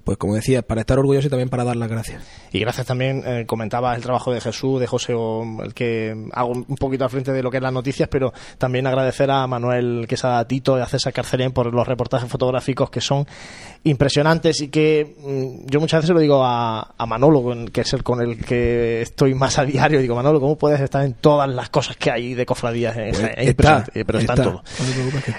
pues 0.07 0.17
como 0.17 0.35
decía, 0.35 0.61
para 0.61 0.79
estar 0.79 0.97
orgulloso 0.97 1.27
y 1.27 1.29
también 1.29 1.49
para 1.49 1.65
dar 1.65 1.75
las 1.75 1.89
gracias. 1.89 2.23
Y 2.53 2.61
gracias 2.61 2.87
también, 2.87 3.23
eh, 3.25 3.43
comentaba 3.45 3.93
el 3.93 4.01
trabajo 4.01 4.31
de 4.31 4.39
Jesús, 4.39 4.79
de 4.79 4.87
José, 4.87 5.11
el 5.11 5.73
que 5.73 6.15
hago 6.31 6.53
un 6.53 6.77
poquito 6.77 7.03
al 7.03 7.09
frente 7.09 7.33
de 7.33 7.43
lo 7.43 7.51
que 7.51 7.57
es 7.57 7.63
las 7.63 7.73
noticias, 7.73 8.07
pero 8.07 8.31
también 8.57 8.87
agradecer 8.87 9.29
a 9.29 9.45
Manuel 9.47 10.05
Quesada 10.07 10.47
Tito 10.47 10.77
y 10.77 10.81
a 10.81 10.85
César 10.85 11.11
Carcelén 11.11 11.51
por 11.51 11.73
los 11.73 11.85
reportajes 11.85 12.31
fotográficos 12.31 12.89
que 12.89 13.01
son 13.01 13.27
impresionantes 13.83 14.61
y 14.61 14.69
que 14.69 15.17
mm, 15.19 15.69
yo 15.69 15.81
muchas 15.81 16.03
veces 16.03 16.13
lo 16.13 16.21
digo 16.21 16.41
a, 16.41 16.95
Manolo, 17.05 17.65
que 17.73 17.81
es 17.81 17.91
el 17.91 18.01
con 18.01 18.21
el 18.21 18.45
que 18.45 19.01
estoy 19.01 19.33
más 19.33 19.59
a 19.59 19.65
diario, 19.65 19.99
digo, 19.99 20.15
Manolo, 20.15 20.39
¿cómo 20.39 20.57
puedes 20.57 20.79
estar 20.79 21.03
en 21.03 21.15
todas 21.15 21.49
las 21.49 21.67
cosas 21.67 21.97
que 21.97 22.11
hay 22.11 22.33
de 22.33 22.45
cofradías 22.45 22.95
en 22.95 23.11
pues 23.11 23.23
está, 23.39 23.85
pero 23.93 24.19
está, 24.19 24.35
en 24.35 24.41
todo. 24.41 24.63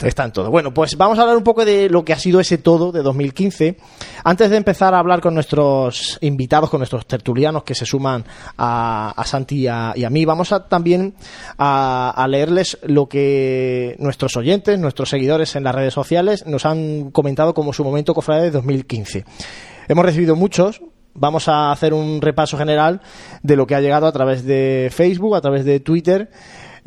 Está. 0.02 0.24
en 0.24 0.33
todo. 0.33 0.50
Bueno, 0.50 0.74
pues 0.74 0.94
vamos 0.98 1.18
a 1.18 1.22
hablar 1.22 1.38
un 1.38 1.44
poco 1.44 1.64
de 1.64 1.88
lo 1.88 2.04
que 2.04 2.12
ha 2.12 2.18
sido 2.18 2.38
ese 2.38 2.59
todo 2.59 2.92
de 2.92 3.02
2015. 3.02 3.78
Antes 4.24 4.50
de 4.50 4.58
empezar 4.59 4.94
a 4.94 4.99
hablar 4.99 5.21
con 5.21 5.35
nuestros 5.35 6.18
invitados, 6.21 6.71
con 6.71 6.81
nuestros 6.81 7.07
tertulianos 7.07 7.62
que 7.64 7.75
se 7.75 7.87
suman 7.87 8.25
a, 8.57 9.14
a 9.16 9.25
Santi 9.25 9.62
y 9.62 9.66
a, 9.66 10.11
mí, 10.11 10.25
vamos 10.25 10.53
a 10.53 10.68
también 10.68 11.14
a, 11.57 12.27
leerles 12.29 12.79
lo 12.83 13.09
que 13.09 13.97
nuestros 13.99 14.37
oyentes, 14.37 14.79
nuestros 14.79 15.09
seguidores 15.09 15.57
en 15.57 15.64
las 15.64 15.75
redes 15.75 15.94
sociales 15.94 16.47
nos 16.47 16.66
han 16.66 17.11
comentado 17.11 17.55
como 17.55 17.73
su 17.73 17.85
momento 17.85 18.14
cofrade 18.14 18.44
de 18.44 18.51
2015. 18.51 19.25
Hemos 19.88 20.05
recibido 20.05 20.37
muchos, 20.37 20.83
vamos 21.14 21.49
a 21.49 21.73
hacer 21.73 21.94
un 21.94 22.21
repaso 22.21 22.59
general 22.59 23.01
de 23.42 23.57
lo 23.57 23.66
que 23.66 23.75
ha 23.75 23.81
llegado 23.81 24.07
a 24.07 24.12
través 24.12 24.44
de 24.44 24.90
Facebook, 24.92 25.35
a 25.35 25.40
través 25.40 25.64
de 25.64 25.81
Twitter 25.81 26.31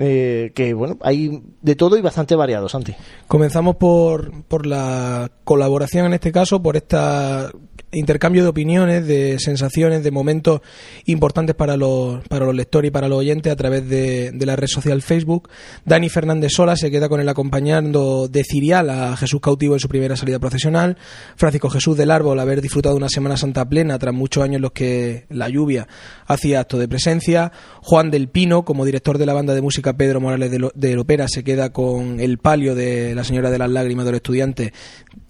eh, 0.03 0.51
que 0.55 0.73
bueno, 0.73 0.97
hay 1.01 1.43
de 1.61 1.75
todo 1.75 1.95
y 1.95 2.01
bastante 2.01 2.35
variado, 2.35 2.67
Santi. 2.67 2.95
Comenzamos 3.27 3.75
por, 3.75 4.43
por 4.45 4.65
la 4.65 5.29
colaboración 5.43 6.07
en 6.07 6.13
este 6.13 6.31
caso, 6.31 6.61
por 6.61 6.75
esta 6.75 7.51
intercambio 7.91 8.43
de 8.43 8.49
opiniones, 8.49 9.07
de 9.07 9.39
sensaciones, 9.39 10.03
de 10.03 10.11
momentos 10.11 10.61
importantes 11.05 11.55
para 11.55 11.77
los, 11.77 12.25
para 12.27 12.45
los 12.45 12.55
lectores 12.55 12.89
y 12.89 12.91
para 12.91 13.07
los 13.07 13.19
oyentes 13.19 13.51
a 13.51 13.55
través 13.55 13.87
de, 13.87 14.31
la 14.41 14.55
red 14.55 14.67
social 14.67 15.01
Facebook. 15.01 15.49
Dani 15.85 16.09
Fernández 16.09 16.53
Sola 16.53 16.75
se 16.75 16.91
queda 16.91 17.09
con 17.09 17.19
el 17.19 17.29
acompañando 17.29 18.27
de 18.27 18.43
Cirial 18.43 18.89
a 18.89 19.15
Jesús 19.17 19.41
Cautivo 19.41 19.75
en 19.75 19.79
su 19.79 19.87
primera 19.87 20.15
salida 20.15 20.39
profesional. 20.39 20.97
Francisco 21.35 21.69
Jesús 21.69 21.97
del 21.97 22.11
Árbol 22.11 22.39
haber 22.39 22.61
disfrutado 22.61 22.95
una 22.95 23.09
Semana 23.09 23.37
Santa 23.37 23.67
plena 23.67 23.99
tras 23.99 24.13
muchos 24.13 24.43
años 24.43 24.57
en 24.57 24.61
los 24.61 24.71
que 24.71 25.25
la 25.29 25.49
lluvia 25.49 25.87
hacía 26.25 26.61
acto 26.61 26.79
de 26.79 26.87
presencia. 26.87 27.51
Juan 27.81 28.11
del 28.11 28.29
Pino, 28.29 28.63
como 28.63 28.85
director 28.85 29.17
de 29.17 29.25
la 29.25 29.33
banda 29.33 29.53
de 29.53 29.61
música 29.61 29.93
Pedro 29.93 30.21
Morales 30.21 30.51
de, 30.51 30.69
de 30.73 30.97
Opera, 30.97 31.27
se 31.27 31.43
queda 31.43 31.71
con 31.71 32.19
el 32.19 32.37
palio 32.37 32.75
de 32.75 33.15
la 33.15 33.23
Señora 33.23 33.49
de 33.49 33.57
las 33.57 33.69
Lágrimas 33.69 34.05
de 34.05 34.11
los 34.11 34.19
Estudiantes 34.19 34.71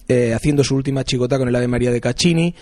eh, 0.08 0.34
haciendo 0.34 0.64
su 0.64 0.76
última 0.76 1.04
chicota 1.04 1.38
con 1.38 1.47
el 1.47 1.56
Ave 1.56 1.68
María 1.68 1.91
de 1.91 2.02
Caccini. 2.02 2.54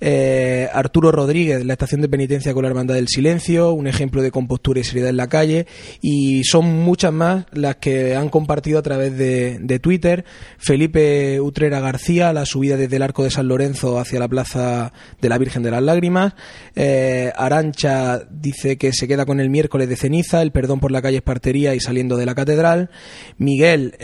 Eh, 0.00 0.68
Arturo 0.72 1.10
Rodríguez, 1.10 1.64
la 1.64 1.72
estación 1.72 2.00
de 2.00 2.08
penitencia 2.08 2.54
con 2.54 2.62
la 2.62 2.68
Hermandad 2.68 2.94
del 2.94 3.08
Silencio, 3.08 3.72
un 3.72 3.86
ejemplo 3.86 4.22
de 4.22 4.30
compostura 4.30 4.80
y 4.80 4.84
seriedad 4.84 5.10
en 5.10 5.16
la 5.16 5.28
calle. 5.28 5.66
Y 6.00 6.44
son 6.44 6.66
muchas 6.66 7.12
más 7.12 7.46
las 7.52 7.76
que 7.76 8.14
han 8.14 8.28
compartido 8.28 8.78
a 8.78 8.82
través 8.82 9.16
de, 9.16 9.78
Twitter. 9.80 10.24
Felipe 10.58 11.40
Utrera 11.40 11.80
García, 11.80 12.32
la 12.32 12.44
subida 12.44 12.76
desde 12.76 12.96
el 12.96 13.02
Arco 13.02 13.22
de 13.22 13.30
San 13.30 13.46
Lorenzo 13.46 13.98
hacia 13.98 14.18
la 14.18 14.28
Plaza 14.28 14.92
de 15.20 15.28
la 15.28 15.38
Virgen 15.38 15.62
de 15.62 15.70
las 15.70 15.82
Lágrimas. 15.82 16.34
Eh, 16.74 17.32
Arancha 17.36 18.20
dice 18.30 18.76
que 18.76 18.92
se 18.92 19.06
queda 19.06 19.24
con 19.24 19.40
el 19.40 19.50
miércoles 19.50 19.88
de 19.88 19.96
ceniza, 19.96 20.42
el 20.42 20.50
perdón 20.50 20.80
por 20.80 20.90
la 20.90 21.00
calle 21.00 21.18
Espartería 21.18 21.74
y 21.74 21.80
saliendo 21.80 22.16
de 22.16 22.26
la 22.26 22.34
catedral. 22.34 22.90
Miguel, 23.38 23.94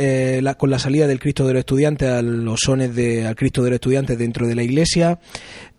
con 0.59 0.71
la 0.71 0.79
salida 0.79 1.07
del 1.07 1.19
Cristo 1.19 1.47
de 1.47 1.55
los 1.55 1.61
Estudiantes 1.61 2.09
a 2.09 2.23
los 2.23 2.61
sones 2.61 2.84
de, 2.89 3.27
al 3.27 3.37
Cristo 3.37 3.63
de 3.63 3.71
los 3.71 3.77
Estudiantes 3.77 4.19
dentro 4.19 4.47
de 4.47 4.55
la 4.55 4.63
iglesia. 4.63 5.19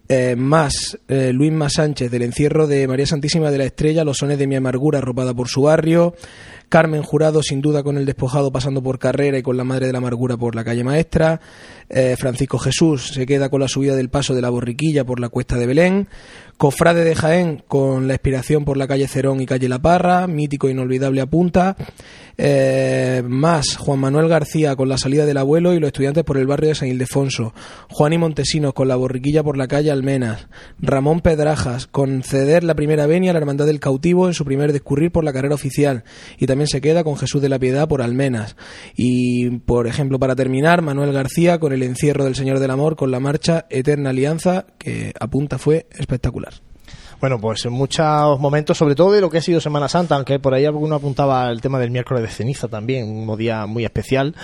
Eh, 0.08 0.36
más 0.38 1.00
eh, 1.08 1.34
Luis 1.34 1.52
Más 1.52 1.74
Sánchez 1.74 2.12
del 2.12 2.22
encierro 2.22 2.68
de 2.68 2.88
María 2.88 3.08
Santísima 3.08 3.50
de 3.50 3.58
la 3.58 3.64
Estrella, 3.64 4.04
los 4.04 4.18
sones 4.18 4.38
de 4.38 4.46
mi 4.46 4.56
amargura 4.56 5.00
arropada 5.00 5.34
por 5.34 5.48
su 5.48 5.64
barrio, 5.64 6.14
Carmen 6.70 7.02
Jurado 7.02 7.42
sin 7.42 7.60
duda 7.60 7.82
con 7.82 7.98
el 7.98 8.06
despojado 8.06 8.52
pasando 8.52 8.84
por 8.84 9.00
carrera 9.00 9.40
y 9.40 9.42
con 9.42 9.58
la 9.58 9.64
madre 9.64 9.88
de 9.88 9.94
la 9.94 9.98
amargura 9.98 10.38
por 10.38 10.54
la 10.54 10.64
calle 10.64 10.84
maestra, 10.84 11.42
eh, 11.90 12.16
Francisco 12.20 12.60
Jesús 12.60 13.14
se 13.16 13.26
queda 13.26 13.50
con 13.50 13.62
la 13.62 13.68
subida 13.68 13.96
del 13.96 14.10
paso 14.10 14.36
de 14.36 14.44
la 14.44 14.50
borriquilla 14.50 15.06
por 15.06 15.20
la 15.20 15.30
cuesta 15.30 15.58
de 15.58 15.66
Belén, 15.66 16.08
Cofrade 16.58 17.04
de 17.04 17.16
Jaén 17.16 17.64
con 17.68 18.08
la 18.08 18.14
expiración 18.14 18.64
por 18.64 18.78
la 18.78 18.88
calle 18.88 19.08
Cerón 19.08 19.42
y 19.42 19.48
calle 19.48 19.68
La 19.68 19.80
Parra, 19.80 20.28
mítico 20.28 20.68
e 20.68 20.72
inolvidable 20.72 21.22
apunta. 21.22 21.76
Eh, 22.38 23.24
más 23.26 23.78
Juan 23.78 24.00
Manuel 24.00 24.28
García 24.28 24.76
con 24.76 24.90
la 24.90 24.98
salida 24.98 25.26
del 25.26 25.38
abuelo 25.38 25.74
y 25.74 25.80
los 25.80 25.88
estudiantes 25.88 26.24
por 26.24 26.38
el 26.38 26.48
barrio 26.48 26.70
de 26.70 26.76
San 26.76 26.90
Ildefonso. 26.90 27.54
Juan 27.90 28.14
y 28.14 28.18
Montesinos 28.18 28.74
con 28.74 28.88
la 28.88 28.96
borriquilla 28.96 29.44
por 29.44 29.58
la 29.58 29.68
calle 29.68 29.92
Almenas. 29.92 30.48
Ramón 30.80 31.22
Pedrajas 31.22 31.88
con 31.88 32.24
ceder 32.24 32.64
la 32.64 32.76
primera 32.76 33.06
venia 33.06 33.32
a 33.32 33.34
la 33.34 33.40
Hermandad 33.40 33.66
del 33.66 33.80
Cautivo 33.80 34.28
en 34.28 34.34
su 34.34 34.46
primer 34.46 34.74
discurrir 34.74 35.12
por 35.12 35.24
la 35.24 35.34
carrera 35.34 35.56
oficial. 35.56 36.04
Y 36.38 36.48
también 36.48 36.68
se 36.68 36.82
queda 36.82 37.04
con 37.04 37.18
Jesús 37.18 37.42
de 37.42 37.50
la 37.50 37.60
Piedad 37.60 37.88
por 37.88 38.02
Almenas. 38.02 38.56
Y, 38.96 39.50
por 39.60 39.88
ejemplo, 39.88 40.20
para 40.20 40.36
terminar, 40.36 40.82
Manuel 40.82 41.14
García 41.14 41.60
con 41.60 41.74
el 41.74 41.84
encierro 41.84 42.26
del 42.26 42.36
Señor 42.36 42.60
del 42.60 42.72
Amor 42.72 42.96
con 42.96 43.12
la 43.12 43.20
marcha 43.20 43.66
Eterna 43.70 44.10
Alianza, 44.10 44.66
que 44.78 45.14
apunta 45.20 45.58
fue 45.58 45.88
espectacular. 45.92 46.65
Bueno, 47.20 47.40
pues 47.40 47.66
en 47.66 47.74
muchos 47.74 48.40
momentos, 48.40 48.78
sobre 48.78 48.96
todo 48.96 49.12
de 49.12 49.22
lo 49.22 49.30
que 49.30 49.38
ha 49.38 49.42
sido 49.42 49.62
Semana 49.62 49.88
Santa, 49.88 50.16
aunque 50.16 50.40
por 50.40 50.54
ahí 50.54 50.66
alguno 50.66 50.96
apuntaba 50.96 51.50
el 51.50 51.62
tema 51.62 51.80
del 51.80 51.92
miércoles 51.92 52.24
de 52.24 52.30
ceniza 52.30 52.68
también, 52.68 53.08
un 53.08 53.38
día 53.38 53.66
muy 53.66 53.86
especial. 53.86 54.36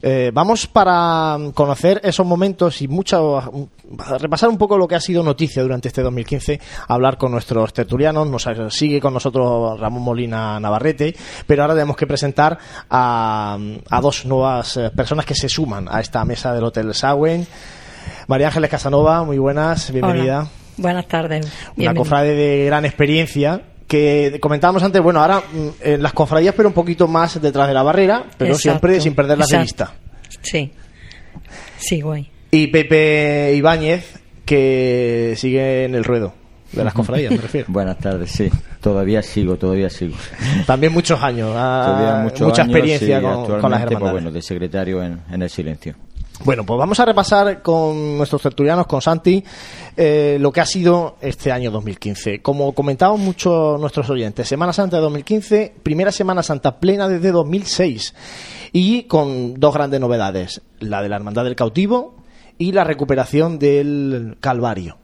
Eh, 0.00 0.30
vamos 0.32 0.66
para 0.66 1.36
conocer 1.54 2.00
esos 2.04 2.24
momentos 2.24 2.82
y 2.82 2.88
mucho, 2.88 3.70
repasar 4.20 4.48
un 4.48 4.58
poco 4.58 4.78
lo 4.78 4.86
que 4.86 4.94
ha 4.94 5.00
sido 5.00 5.22
noticia 5.22 5.62
durante 5.62 5.88
este 5.88 6.02
2015, 6.02 6.60
hablar 6.88 7.18
con 7.18 7.32
nuestros 7.32 7.72
tertulianos. 7.72 8.28
Nos 8.28 8.48
sigue 8.70 9.00
con 9.00 9.14
nosotros 9.14 9.78
Ramón 9.78 10.02
Molina 10.02 10.60
Navarrete, 10.60 11.14
pero 11.46 11.62
ahora 11.62 11.74
tenemos 11.74 11.96
que 11.96 12.06
presentar 12.06 12.58
a, 12.90 13.58
a 13.90 14.00
dos 14.00 14.24
nuevas 14.24 14.76
eh, 14.76 14.90
personas 14.94 15.24
que 15.24 15.34
se 15.34 15.48
suman 15.48 15.88
a 15.90 16.00
esta 16.00 16.24
mesa 16.24 16.52
del 16.52 16.64
Hotel 16.64 16.94
Sawen. 16.94 17.46
María 18.26 18.48
Ángeles 18.48 18.70
Casanova, 18.70 19.24
muy 19.24 19.38
buenas, 19.38 19.90
bienvenida. 19.90 20.48
Buenas 20.78 21.06
tardes. 21.06 21.46
Una 21.76 21.94
cofrade 21.94 22.34
de 22.34 22.66
gran 22.66 22.84
experiencia 22.84 23.62
que 23.88 24.38
comentábamos 24.40 24.82
antes, 24.82 25.02
bueno, 25.02 25.20
ahora 25.20 25.40
mm, 25.40 25.68
en 25.82 26.02
las 26.02 26.12
cofradías, 26.12 26.54
pero 26.54 26.68
un 26.68 26.74
poquito 26.74 27.08
más 27.08 27.40
detrás 27.40 27.66
de 27.66 27.74
la 27.74 27.82
barrera, 27.82 28.24
pero 28.36 28.54
siempre 28.54 29.00
sin 29.00 29.14
perderlas 29.14 29.48
de 29.48 29.58
vista. 29.58 29.92
Sí, 30.42 30.70
sí, 31.78 32.00
guay. 32.00 32.30
Y 32.50 32.68
Pepe 32.68 33.54
Ibáñez, 33.56 34.20
que 34.44 35.34
sigue 35.36 35.84
en 35.84 35.94
el 35.94 36.04
ruedo 36.04 36.34
de 36.72 36.84
las 36.84 36.92
cofradías, 36.92 37.32
me 37.32 37.38
refiero. 37.38 37.66
Buenas 37.70 37.98
tardes, 37.98 38.30
sí. 38.30 38.50
Todavía 38.80 39.22
sigo, 39.22 39.56
todavía 39.56 39.88
sigo. 39.88 40.14
También 40.66 40.92
muchos 40.92 41.20
años, 41.22 41.52
ah, 41.56 42.28
mucha 42.40 42.62
experiencia 42.62 43.22
con, 43.22 43.46
con, 43.46 43.70
las 43.70 43.80
pues, 43.80 43.92
hermandades. 43.92 44.12
bueno, 44.12 44.30
de 44.30 44.42
secretario 44.42 45.02
en, 45.02 45.20
en 45.30 45.42
el 45.42 45.50
silencio. 45.50 45.94
Bueno, 46.44 46.64
pues 46.64 46.78
vamos 46.78 47.00
a 47.00 47.04
repasar 47.04 47.62
con 47.62 48.16
nuestros 48.16 48.40
tertulianos, 48.40 48.86
con 48.86 49.02
Santi, 49.02 49.42
eh, 49.96 50.38
lo 50.40 50.52
que 50.52 50.60
ha 50.60 50.66
sido 50.66 51.16
este 51.20 51.50
año 51.50 51.70
2015. 51.72 52.40
Como 52.42 52.72
comentaban 52.74 53.20
muchos 53.20 53.80
nuestros 53.80 54.08
oyentes, 54.08 54.46
Semana 54.46 54.72
Santa 54.72 54.96
de 54.96 55.02
2015, 55.02 55.74
primera 55.82 56.12
Semana 56.12 56.44
Santa 56.44 56.78
plena 56.78 57.08
desde 57.08 57.32
2006 57.32 58.14
y 58.72 59.02
con 59.04 59.58
dos 59.58 59.74
grandes 59.74 60.00
novedades, 60.00 60.62
la 60.78 61.02
de 61.02 61.08
la 61.08 61.16
Hermandad 61.16 61.44
del 61.44 61.56
Cautivo 61.56 62.14
y 62.56 62.70
la 62.70 62.84
recuperación 62.84 63.58
del 63.58 64.36
Calvario. 64.40 64.96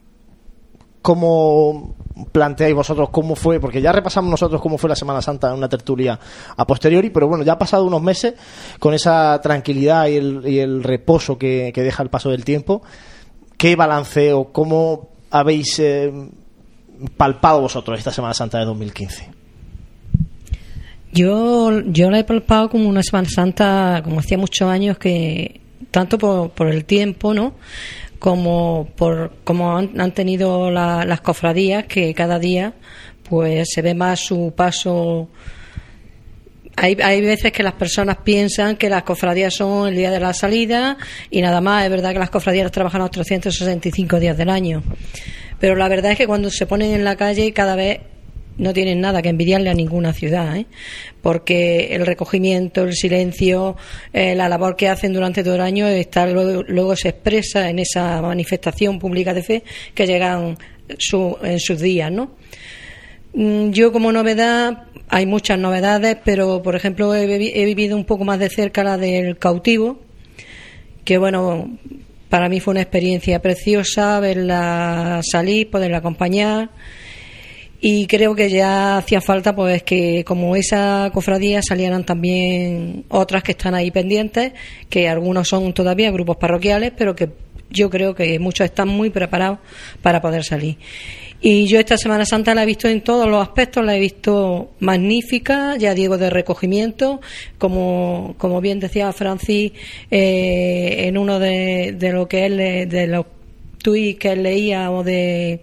¿Cómo 1.02 1.96
planteáis 2.32 2.74
vosotros 2.74 3.10
cómo 3.10 3.34
fue? 3.34 3.60
Porque 3.60 3.80
ya 3.80 3.92
repasamos 3.92 4.30
nosotros 4.30 4.60
cómo 4.60 4.78
fue 4.78 4.88
la 4.88 4.96
Semana 4.96 5.20
Santa 5.20 5.48
en 5.48 5.58
una 5.58 5.68
tertulia 5.68 6.18
a 6.56 6.66
posteriori, 6.66 7.10
pero 7.10 7.28
bueno, 7.28 7.44
ya 7.44 7.54
ha 7.54 7.58
pasado 7.58 7.84
unos 7.84 8.02
meses 8.02 8.34
con 8.78 8.94
esa 8.94 9.40
tranquilidad 9.40 10.06
y 10.06 10.16
el, 10.58 10.82
reposo 10.82 11.36
que, 11.38 11.72
deja 11.74 12.02
el 12.02 12.10
paso 12.10 12.30
del 12.30 12.44
tiempo. 12.44 12.82
¿Qué 13.56 13.76
balanceo, 13.76 14.52
cómo 14.52 15.10
habéis 15.30 15.78
eh, 15.78 16.12
palpado 17.16 17.60
vosotros 17.60 17.98
esta 17.98 18.12
Semana 18.12 18.34
Santa 18.34 18.58
de 18.58 18.64
2015? 18.66 19.30
Yo, 21.12 21.80
yo 21.86 22.10
la 22.10 22.18
he 22.18 22.24
palpado 22.24 22.68
como 22.70 22.88
una 22.88 23.02
Semana 23.02 23.28
Santa, 23.28 24.00
como 24.02 24.20
hacía 24.20 24.38
muchos 24.38 24.68
años, 24.68 24.98
que 24.98 25.60
tanto 25.90 26.18
por, 26.18 26.50
por 26.50 26.68
el 26.68 26.84
tiempo, 26.84 27.34
¿no? 27.34 27.54
Como 28.24 28.88
por 28.96 29.32
como 29.44 29.76
han, 29.76 30.12
tenido 30.12 30.70
las 30.70 31.20
cofradías 31.20 31.84
que 31.84 32.14
cada 32.14 32.38
día 32.38 32.72
pues 33.28 33.68
se 33.70 33.82
ve 33.82 33.92
más 33.92 34.20
su 34.20 34.54
paso 34.56 35.28
hay, 36.74 36.96
hay 37.02 37.20
veces 37.20 37.52
que 37.52 37.62
las 37.62 37.74
personas 37.74 38.16
piensan 38.24 38.76
que 38.76 38.88
las 38.88 39.02
cofradías 39.02 39.52
son 39.52 39.88
el 39.88 39.96
día 39.96 40.10
de 40.10 40.20
la 40.20 40.32
salida 40.32 40.96
y 41.30 41.42
nada 41.42 41.60
más. 41.60 41.84
Es 41.84 41.90
verdad 41.90 42.14
que 42.14 42.18
las 42.18 42.30
cofradías 42.30 42.72
trabajan 42.72 43.02
los 43.02 43.10
365 43.10 44.18
días 44.18 44.36
del 44.38 44.48
año. 44.48 44.82
Pero 45.60 45.76
la 45.76 45.88
verdad 45.88 46.12
es 46.12 46.18
que 46.18 46.26
cuando 46.26 46.50
se 46.50 46.66
ponen 46.66 46.92
en 46.92 47.04
la 47.04 47.16
calle 47.16 47.52
cada 47.52 47.76
vez 47.76 48.00
no 48.58 48.72
tienen 48.72 49.00
nada 49.00 49.22
que 49.22 49.28
envidiarle 49.28 49.70
a 49.70 49.74
ninguna 49.74 50.12
ciudad, 50.12 50.56
¿eh? 50.56 50.66
porque 51.22 51.94
el 51.94 52.06
recogimiento, 52.06 52.82
el 52.82 52.94
silencio, 52.94 53.76
eh, 54.12 54.34
la 54.34 54.48
labor 54.48 54.76
que 54.76 54.88
hacen 54.88 55.12
durante 55.12 55.42
todo 55.42 55.56
el 55.56 55.60
año 55.60 55.86
está 55.86 56.26
luego, 56.26 56.96
se 56.96 57.08
expresa 57.08 57.68
en 57.68 57.78
esa 57.80 58.20
manifestación 58.22 58.98
pública 58.98 59.34
de 59.34 59.42
fe 59.42 59.62
que 59.94 60.06
llegan 60.06 60.56
en 60.88 61.60
sus 61.60 61.80
días, 61.80 62.12
¿no? 62.12 62.32
Mm, 63.34 63.70
yo 63.70 63.90
como 63.92 64.12
novedad, 64.12 64.84
hay 65.08 65.26
muchas 65.26 65.58
novedades, 65.58 66.16
pero 66.24 66.62
por 66.62 66.76
ejemplo 66.76 67.14
he, 67.14 67.26
vivido 67.64 67.96
un 67.96 68.04
poco 68.04 68.24
más 68.24 68.38
de 68.38 68.48
cerca 68.48 68.84
la 68.84 68.96
del 68.96 69.38
cautivo, 69.38 69.98
que 71.04 71.18
bueno, 71.18 71.78
para 72.28 72.48
mí 72.48 72.60
fue 72.60 72.72
una 72.72 72.82
experiencia 72.82 73.42
preciosa 73.42 74.20
verla 74.20 75.20
salir, 75.22 75.70
poderla 75.70 75.98
acompañar 75.98 76.70
y 77.86 78.06
creo 78.06 78.34
que 78.34 78.48
ya 78.48 78.96
hacía 78.96 79.20
falta 79.20 79.54
pues 79.54 79.82
que 79.82 80.24
como 80.24 80.56
esa 80.56 81.10
cofradía 81.12 81.60
salieran 81.60 82.02
también 82.02 83.04
otras 83.10 83.42
que 83.42 83.52
están 83.52 83.74
ahí 83.74 83.90
pendientes, 83.90 84.54
que 84.88 85.06
algunos 85.06 85.48
son 85.48 85.74
todavía 85.74 86.10
grupos 86.10 86.38
parroquiales, 86.38 86.92
pero 86.96 87.14
que 87.14 87.28
yo 87.68 87.90
creo 87.90 88.14
que 88.14 88.38
muchos 88.38 88.64
están 88.64 88.88
muy 88.88 89.10
preparados 89.10 89.58
para 90.00 90.22
poder 90.22 90.44
salir. 90.44 90.78
Y 91.42 91.66
yo 91.66 91.78
esta 91.78 91.98
Semana 91.98 92.24
Santa 92.24 92.54
la 92.54 92.62
he 92.62 92.66
visto 92.66 92.88
en 92.88 93.02
todos 93.02 93.28
los 93.28 93.42
aspectos, 93.42 93.84
la 93.84 93.94
he 93.94 94.00
visto 94.00 94.70
magnífica, 94.78 95.76
ya 95.76 95.92
digo, 95.92 96.16
de 96.16 96.30
recogimiento, 96.30 97.20
como, 97.58 98.34
como 98.38 98.62
bien 98.62 98.80
decía 98.80 99.12
Francis 99.12 99.72
eh, 100.10 101.04
en 101.06 101.18
uno 101.18 101.38
de, 101.38 101.94
de 101.98 102.12
lo 102.12 102.28
que 102.28 102.46
él, 102.46 102.88
de 102.88 103.06
los 103.08 103.26
tweets 103.82 104.18
que 104.18 104.32
él 104.32 104.42
leía 104.42 104.90
o 104.90 105.04
de 105.04 105.60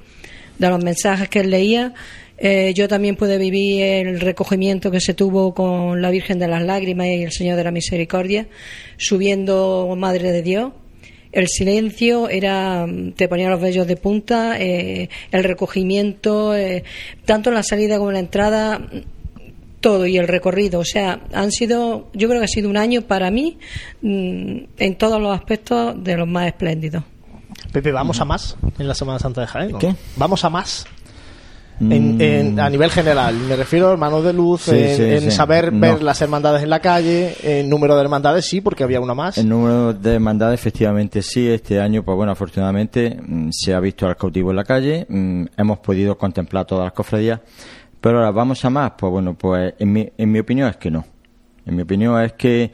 de 0.62 0.70
los 0.70 0.84
mensajes 0.84 1.28
que 1.28 1.39
él 1.39 1.49
leía, 1.49 1.93
Eh, 2.43 2.74
yo 2.74 2.88
también 2.88 3.16
pude 3.16 3.38
vivir 3.38 3.84
el 3.84 4.20
recogimiento 4.20 4.89
que 4.89 4.99
se 4.99 5.14
tuvo 5.14 5.53
con 5.53 6.01
la 6.01 6.09
Virgen 6.09 6.39
de 6.39 6.47
las 6.47 6.64
Lágrimas 6.64 7.05
y 7.05 7.22
el 7.22 7.32
Señor 7.32 7.55
de 7.55 7.64
la 7.64 7.70
Misericordia, 7.70 8.47
subiendo 8.97 9.95
Madre 9.95 10.32
de 10.32 10.41
Dios. 10.41 10.72
El 11.32 11.47
silencio 11.47 12.30
era, 12.30 12.88
te 13.16 13.28
ponía 13.28 13.47
los 13.47 13.62
vellos 13.62 13.86
de 13.86 13.95
punta, 13.95 14.59
eh, 14.59 15.07
el 15.32 15.43
recogimiento, 15.43 16.55
eh, 16.55 16.84
tanto 17.26 17.51
en 17.51 17.55
la 17.57 17.64
salida 17.64 17.99
como 17.99 18.09
en 18.09 18.16
la 18.16 18.22
entrada, 18.22 18.89
todo 19.80 20.07
y 20.07 20.18
el 20.18 20.28
recorrido. 20.28 20.80
O 20.80 20.86
sea, 20.86 21.22
han 21.34 21.51
sido, 21.51 22.09
yo 22.14 22.28
creo 22.28 22.39
que 22.39 22.45
ha 22.45 22.55
sido 22.57 22.72
un 22.72 22.78
año 22.78 23.03
para 23.03 23.30
mí 23.30 23.59
mm, 24.01 24.57
en 24.80 24.95
todos 24.97 25.22
los 25.22 25.32
aspectos 25.32 26.03
de 26.03 26.18
los 26.18 26.28
más 26.28 26.47
espléndidos. 26.47 27.03
Pepe, 27.72 27.91
¿vamos 27.91 28.20
a 28.22 28.26
más 28.26 28.55
en 28.80 28.88
la 28.88 28.93
Semana 28.95 29.20
Santa 29.20 29.41
de 29.41 29.47
Jaén? 29.47 29.78
¿Qué? 29.80 29.95
¿Vamos 30.18 30.43
a 30.45 30.49
más? 30.49 30.86
En, 31.80 32.22
en- 32.22 32.59
a 32.59 32.70
nivel 32.70 32.91
general, 32.91 33.36
me 33.36 33.55
refiero 33.55 33.88
a 33.89 33.93
hermanos 33.93 34.24
de 34.24 34.34
luz, 34.34 34.62
Sí, 34.62 34.78
en, 34.78 34.95
sí, 34.97 35.03
en 35.03 35.22
sí. 35.22 35.32
saber 35.32 35.74
No. 35.74 35.80
ver 35.80 36.03
las 36.03 36.22
hermandades 36.22 36.62
en 36.62 36.70
la 36.70 36.80
calle, 36.80 37.36
en 37.41 37.68
número 37.70 37.95
de 37.95 38.01
hermandades 38.01 38.45
sí, 38.45 38.62
porque 38.62 38.84
había 38.84 38.99
una 38.99 39.16
más. 39.16 39.39
El 39.39 39.49
número 39.49 39.91
de 39.91 40.14
hermandades, 40.14 40.59
efectivamente, 40.59 41.24
sí. 41.24 41.49
Este 41.49 41.82
año, 41.82 42.03
pues 42.03 42.16
bueno, 42.16 42.34
afortunadamente 42.34 43.18
mm, 43.20 43.49
se 43.51 43.74
ha 43.74 43.80
visto 43.80 44.05
al 44.05 44.16
cautivo 44.16 44.51
en 44.51 44.57
la 44.57 44.64
calle. 44.64 45.07
mm, 45.09 45.45
hemos 45.57 45.80
podido 45.80 46.16
contemplar 46.20 46.66
todas 46.66 46.84
las 46.84 46.93
cofradías. 46.93 47.39
Pero 47.99 48.18
ahora, 48.20 48.30
¿vamos 48.32 48.64
a 48.64 48.70
más? 48.70 48.91
Pues 48.95 49.12
bueno, 49.12 49.34
pues 49.34 49.74
en 49.80 49.91
mi, 49.91 50.07
en 50.16 50.32
mi 50.32 50.38
opinión 50.38 50.70
es 50.70 50.78
que 50.78 50.91
no. 50.91 51.03
En 51.66 51.76
mi 51.76 51.84
opinión 51.84 52.22
es 52.22 52.34
que 52.34 52.72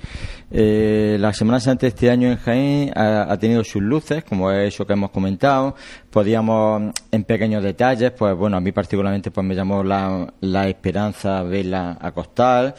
eh, 0.50 1.18
la 1.20 1.34
Semana 1.34 1.60
Santa 1.60 1.82
de 1.82 1.90
este 1.90 2.10
año 2.10 2.30
en 2.30 2.38
Jaén 2.38 2.92
ha, 2.96 3.38
tenido 3.38 3.64
sus 3.64 3.82
luces, 3.82 4.24
como 4.24 4.52
es 4.52 4.74
eso 4.74 4.88
que 4.88 4.94
hemos 4.94 5.12
comentado. 5.12 5.76
Podíamos, 6.10 6.94
en 7.12 7.24
pequeños 7.26 7.64
detalles, 7.64 8.12
pues 8.12 8.36
bueno, 8.36 8.58
a 8.58 8.62
mí 8.62 8.72
particularmente 8.72 9.32
pues 9.32 9.46
me 9.46 9.56
llamó 9.56 9.84
la, 9.84 10.34
la 10.42 10.68
esperanza 10.68 11.44
verla 11.44 11.98
acostar. 12.00 12.76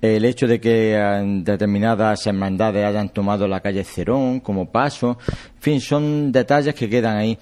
El 0.00 0.24
hecho 0.24 0.46
de 0.46 0.60
que 0.60 0.94
eh, 0.94 1.22
determinadas 1.42 2.24
hermandades 2.24 2.84
hayan 2.84 3.08
tomado 3.08 3.48
la 3.48 3.60
calle 3.60 3.82
Cerón 3.82 4.38
como 4.38 4.70
paso, 4.70 5.18
en 5.56 5.60
fin, 5.60 5.80
son 5.80 6.30
detalles 6.30 6.74
que 6.74 6.88
quedan 6.88 7.16
ahí. 7.16 7.36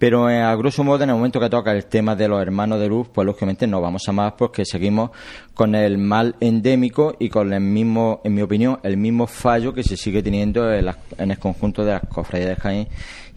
Pero 0.00 0.30
eh, 0.30 0.40
a 0.40 0.56
grosso 0.56 0.82
modo, 0.82 1.04
en 1.04 1.10
el 1.10 1.16
momento 1.16 1.38
que 1.38 1.50
toca 1.50 1.72
el 1.72 1.84
tema 1.84 2.16
de 2.16 2.26
los 2.26 2.40
hermanos 2.40 2.80
de 2.80 2.88
luz, 2.88 3.08
pues 3.12 3.26
lógicamente 3.26 3.66
no 3.66 3.80
vamos 3.82 4.08
a 4.08 4.12
más 4.12 4.32
porque 4.32 4.64
seguimos 4.64 5.10
con 5.52 5.74
el 5.74 5.98
mal 5.98 6.36
endémico 6.40 7.14
y 7.20 7.28
con 7.28 7.52
el 7.52 7.60
mismo, 7.60 8.22
en 8.24 8.32
mi 8.34 8.40
opinión, 8.40 8.80
el 8.82 8.96
mismo 8.96 9.26
fallo 9.26 9.74
que 9.74 9.82
se 9.82 9.98
sigue 9.98 10.22
teniendo 10.22 10.72
en, 10.72 10.86
las- 10.86 10.96
en 11.18 11.30
el 11.30 11.38
conjunto 11.38 11.84
de 11.84 11.92
las 11.92 12.02
cofradías 12.08 12.48
de 12.48 12.56
Jaén. 12.56 12.88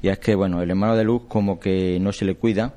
Y 0.01 0.07
es 0.07 0.17
que, 0.19 0.35
bueno, 0.35 0.61
el 0.61 0.69
hermano 0.69 0.95
de 0.95 1.03
luz 1.03 1.23
como 1.27 1.59
que 1.59 1.97
no 1.99 2.13
se 2.13 2.23
le 2.23 2.35
cuida, 2.35 2.73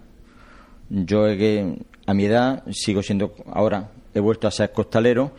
yo 0.91 1.27
es 1.29 1.39
que 1.39 1.79
a 2.07 2.13
mi 2.15 2.25
edad 2.25 2.65
sigo 2.73 3.03
siendo 3.03 3.35
ahora 3.53 3.89
he 4.15 4.21
vuelto 4.21 4.47
a 4.47 4.51
ser 4.51 4.73
costalero 4.73 5.33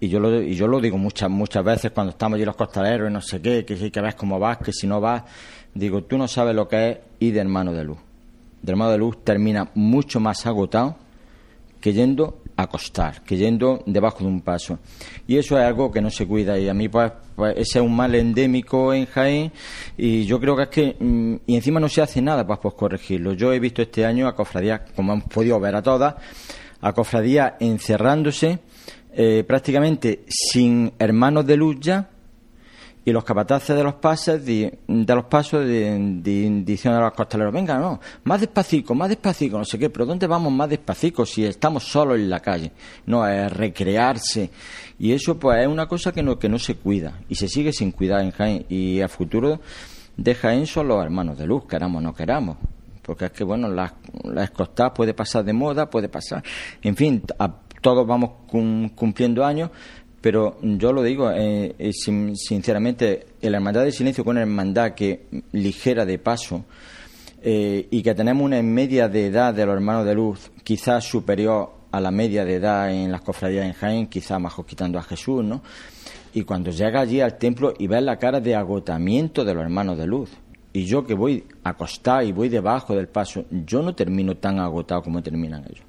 y 0.00 0.08
yo 0.08 0.20
lo 0.20 0.40
y 0.42 0.54
yo 0.54 0.66
lo 0.68 0.80
digo 0.80 0.96
muchas 0.96 1.28
muchas 1.28 1.62
veces 1.64 1.90
cuando 1.90 2.12
estamos 2.12 2.36
allí 2.36 2.44
los 2.44 2.56
costaleros 2.56 3.10
y 3.10 3.12
no 3.12 3.20
sé 3.20 3.42
qué 3.42 3.64
que 3.66 3.90
que 3.90 4.00
ves 4.00 4.14
cómo 4.14 4.38
vas 4.38 4.58
que 4.58 4.72
si 4.72 4.86
no 4.86 5.00
vas 5.00 5.24
digo 5.74 6.04
tú 6.04 6.18
no 6.18 6.28
sabes 6.28 6.54
lo 6.54 6.68
que 6.68 6.90
es 6.90 6.98
ir 7.20 7.34
de 7.34 7.40
hermano 7.40 7.72
de 7.72 7.84
luz 7.84 7.98
de 8.62 8.72
hermano 8.72 8.92
de 8.92 8.98
luz 8.98 9.24
termina 9.24 9.70
mucho 9.74 10.20
más 10.20 10.46
agotado 10.46 10.96
que 11.80 11.92
yendo 11.92 12.42
a 12.56 12.62
acostar, 12.62 13.22
que 13.22 13.36
yendo 13.36 13.82
debajo 13.86 14.18
de 14.20 14.26
un 14.26 14.40
paso. 14.40 14.78
Y 15.26 15.36
eso 15.36 15.58
es 15.58 15.64
algo 15.64 15.90
que 15.90 16.00
no 16.00 16.10
se 16.10 16.26
cuida 16.26 16.58
y 16.58 16.68
a 16.68 16.74
mí 16.74 16.88
pues, 16.88 17.12
pues 17.36 17.52
ese 17.56 17.78
es 17.78 17.84
un 17.84 17.94
mal 17.94 18.14
endémico 18.14 18.92
en 18.92 19.06
Jaén 19.06 19.52
y 19.96 20.24
yo 20.24 20.40
creo 20.40 20.56
que 20.56 20.62
es 20.62 20.68
que 20.68 20.96
mm, 20.98 21.36
y 21.46 21.54
encima 21.54 21.78
no 21.78 21.88
se 21.88 22.02
hace 22.02 22.20
nada 22.20 22.46
para 22.46 22.60
pues, 22.60 22.74
corregirlo. 22.74 23.32
Yo 23.34 23.52
he 23.52 23.60
visto 23.60 23.82
este 23.82 24.04
año 24.04 24.26
a 24.26 24.34
cofradías, 24.34 24.80
como 24.96 25.12
hemos 25.12 25.24
podido 25.26 25.60
ver 25.60 25.76
a 25.76 25.82
todas, 25.82 26.16
a 26.80 26.92
cofradías 26.92 27.54
encerrándose 27.60 28.58
eh, 29.12 29.44
prácticamente 29.46 30.24
sin 30.28 30.92
hermanos 30.98 31.46
de 31.46 31.56
luz 31.56 31.76
ya 31.80 32.08
y 33.08 33.12
los 33.12 33.24
capataces 33.24 33.74
de 33.74 33.82
los 33.82 33.94
pases 33.94 34.44
di- 34.44 34.70
de 34.86 35.14
los 35.14 35.24
pasos 35.24 35.66
di- 35.66 36.62
di- 36.62 36.80
a 36.84 37.00
los 37.00 37.12
costaleros 37.12 37.52
venga 37.54 37.78
no 37.78 37.98
más 38.24 38.40
despacito 38.40 38.94
más 38.94 39.08
despacito 39.08 39.56
no 39.56 39.64
sé 39.64 39.78
qué 39.78 39.88
pero 39.88 40.04
dónde 40.04 40.26
vamos 40.26 40.52
más 40.52 40.68
despacito 40.68 41.24
si 41.24 41.44
estamos 41.44 41.84
solos 41.84 42.16
en 42.16 42.28
la 42.28 42.40
calle 42.40 42.72
no 43.06 43.26
es 43.26 43.50
recrearse 43.52 44.50
y 44.98 45.12
eso 45.12 45.38
pues 45.38 45.62
es 45.62 45.68
una 45.68 45.86
cosa 45.86 46.12
que 46.12 46.22
no 46.22 46.38
que 46.38 46.48
no 46.48 46.58
se 46.58 46.74
cuida 46.74 47.20
y 47.28 47.34
se 47.36 47.48
sigue 47.48 47.72
sin 47.72 47.92
cuidar 47.92 48.20
en 48.22 48.32
Jaén. 48.32 48.66
Y 48.68 49.00
a 49.00 49.08
futuro 49.08 49.60
de 50.16 50.34
Jaén 50.34 50.66
son 50.66 50.88
los 50.88 51.02
hermanos 51.02 51.38
de 51.38 51.46
luz 51.46 51.64
queramos 51.66 51.98
o 51.98 52.00
no 52.02 52.12
queramos. 52.14 52.56
Porque 53.02 53.26
es 53.26 53.30
que 53.30 53.44
bueno 53.44 53.68
la, 53.68 53.94
la 54.24 54.44
escostada 54.44 54.92
puede 54.92 55.14
pasar 55.14 55.44
de 55.44 55.52
moda 55.52 55.88
puede 55.88 56.08
pasar 56.08 56.42
en 56.82 56.94
fin 56.96 57.22
a- 57.38 57.54
todos 57.80 58.06
vamos 58.06 58.30
cum- 58.48 58.88
cumpliendo 58.90 59.44
años 59.46 59.70
pero 60.20 60.58
yo 60.62 60.92
lo 60.92 61.02
digo, 61.02 61.30
eh, 61.30 61.74
eh, 61.78 61.92
sin- 61.92 62.36
sinceramente, 62.36 63.26
la 63.42 63.56
hermandad 63.58 63.82
del 63.82 63.92
silencio 63.92 64.24
con 64.24 64.32
una 64.32 64.42
hermandad 64.42 64.92
que 64.92 65.26
ligera 65.52 66.04
de 66.04 66.18
paso 66.18 66.64
eh, 67.42 67.86
y 67.90 68.02
que 68.02 68.14
tenemos 68.14 68.44
una 68.44 68.60
media 68.62 69.08
de 69.08 69.26
edad 69.26 69.54
de 69.54 69.64
los 69.64 69.74
hermanos 69.74 70.04
de 70.04 70.14
luz 70.14 70.50
quizás 70.64 71.04
superior 71.04 71.70
a 71.92 72.00
la 72.00 72.10
media 72.10 72.44
de 72.44 72.56
edad 72.56 72.92
en 72.92 73.10
las 73.12 73.20
cofradías 73.22 73.64
en 73.64 73.72
Jaén, 73.72 74.06
quizás 74.08 74.40
más 74.40 74.54
quitando 74.66 74.98
a 74.98 75.02
Jesús, 75.02 75.42
¿no? 75.44 75.62
Y 76.34 76.42
cuando 76.42 76.70
llega 76.70 77.00
allí 77.00 77.20
al 77.20 77.38
templo 77.38 77.72
y 77.78 77.86
ves 77.86 78.02
la 78.02 78.18
cara 78.18 78.40
de 78.40 78.54
agotamiento 78.54 79.44
de 79.44 79.54
los 79.54 79.62
hermanos 79.62 79.96
de 79.96 80.06
luz, 80.06 80.30
y 80.72 80.84
yo 80.84 81.06
que 81.06 81.14
voy 81.14 81.44
acostado 81.64 82.22
y 82.22 82.32
voy 82.32 82.50
debajo 82.50 82.94
del 82.94 83.08
paso, 83.08 83.44
yo 83.50 83.80
no 83.82 83.94
termino 83.94 84.36
tan 84.36 84.58
agotado 84.58 85.02
como 85.02 85.22
terminan 85.22 85.64
ellos. 85.64 85.82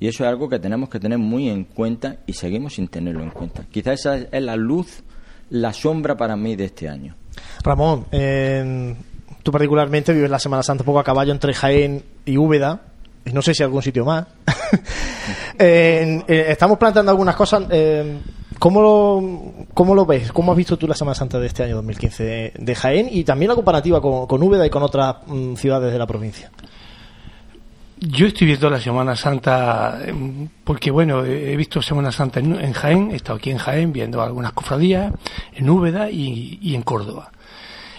Y 0.00 0.08
eso 0.08 0.24
es 0.24 0.28
algo 0.28 0.48
que 0.48 0.58
tenemos 0.58 0.88
que 0.88 0.98
tener 1.00 1.18
muy 1.18 1.48
en 1.48 1.64
cuenta 1.64 2.16
y 2.26 2.32
seguimos 2.34 2.74
sin 2.74 2.88
tenerlo 2.88 3.22
en 3.22 3.30
cuenta. 3.30 3.64
Quizás 3.70 4.00
esa 4.00 4.16
es 4.18 4.42
la 4.42 4.56
luz, 4.56 5.02
la 5.50 5.72
sombra 5.72 6.16
para 6.16 6.36
mí 6.36 6.56
de 6.56 6.66
este 6.66 6.88
año. 6.88 7.14
Ramón, 7.62 8.06
en- 8.12 8.96
tú 9.42 9.50
particularmente 9.52 10.12
vives 10.12 10.30
la 10.30 10.38
Semana 10.38 10.62
Santa 10.62 10.82
un 10.82 10.86
poco 10.86 10.98
a 11.00 11.04
caballo 11.04 11.32
entre 11.32 11.54
Jaén 11.54 12.02
y 12.24 12.36
Úbeda. 12.36 12.82
y 13.24 13.32
No 13.32 13.40
sé 13.42 13.54
si 13.54 13.62
algún 13.62 13.82
sitio 13.82 14.04
más. 14.04 14.26
Eh, 15.58 16.22
estamos 16.48 16.78
planteando 16.78 17.10
algunas 17.12 17.36
cosas. 17.36 17.64
eh, 17.70 18.18
¿cómo, 18.58 18.82
lo, 18.82 19.66
¿Cómo 19.72 19.94
lo 19.94 20.04
ves? 20.04 20.32
¿Cómo 20.32 20.52
has 20.52 20.58
visto 20.58 20.76
tú 20.76 20.86
la 20.86 20.94
Semana 20.94 21.14
Santa 21.14 21.38
de 21.38 21.46
este 21.46 21.62
año 21.62 21.76
2015 21.76 22.24
de, 22.24 22.52
de 22.58 22.74
Jaén 22.74 23.08
y 23.10 23.24
también 23.24 23.48
la 23.50 23.54
comparativa 23.54 24.00
con, 24.00 24.26
con 24.26 24.42
Úbeda 24.42 24.66
y 24.66 24.70
con 24.70 24.82
otras 24.82 25.16
mm, 25.26 25.54
ciudades 25.54 25.92
de 25.92 25.98
la 25.98 26.06
provincia? 26.06 26.50
Yo 28.06 28.26
estoy 28.26 28.48
viendo 28.48 28.68
la 28.68 28.80
Semana 28.80 29.16
Santa 29.16 29.98
em, 30.04 30.48
porque, 30.62 30.90
bueno, 30.90 31.24
he 31.24 31.56
visto 31.56 31.80
Semana 31.80 32.12
Santa 32.12 32.38
en, 32.38 32.60
en 32.60 32.72
Jaén, 32.74 33.10
he 33.10 33.16
estado 33.16 33.38
aquí 33.38 33.50
en 33.50 33.56
Jaén 33.56 33.92
viendo 33.94 34.20
algunas 34.20 34.52
cofradías, 34.52 35.12
en 35.54 35.70
Úbeda 35.70 36.10
y, 36.10 36.58
y 36.60 36.74
en 36.74 36.82
Córdoba. 36.82 37.32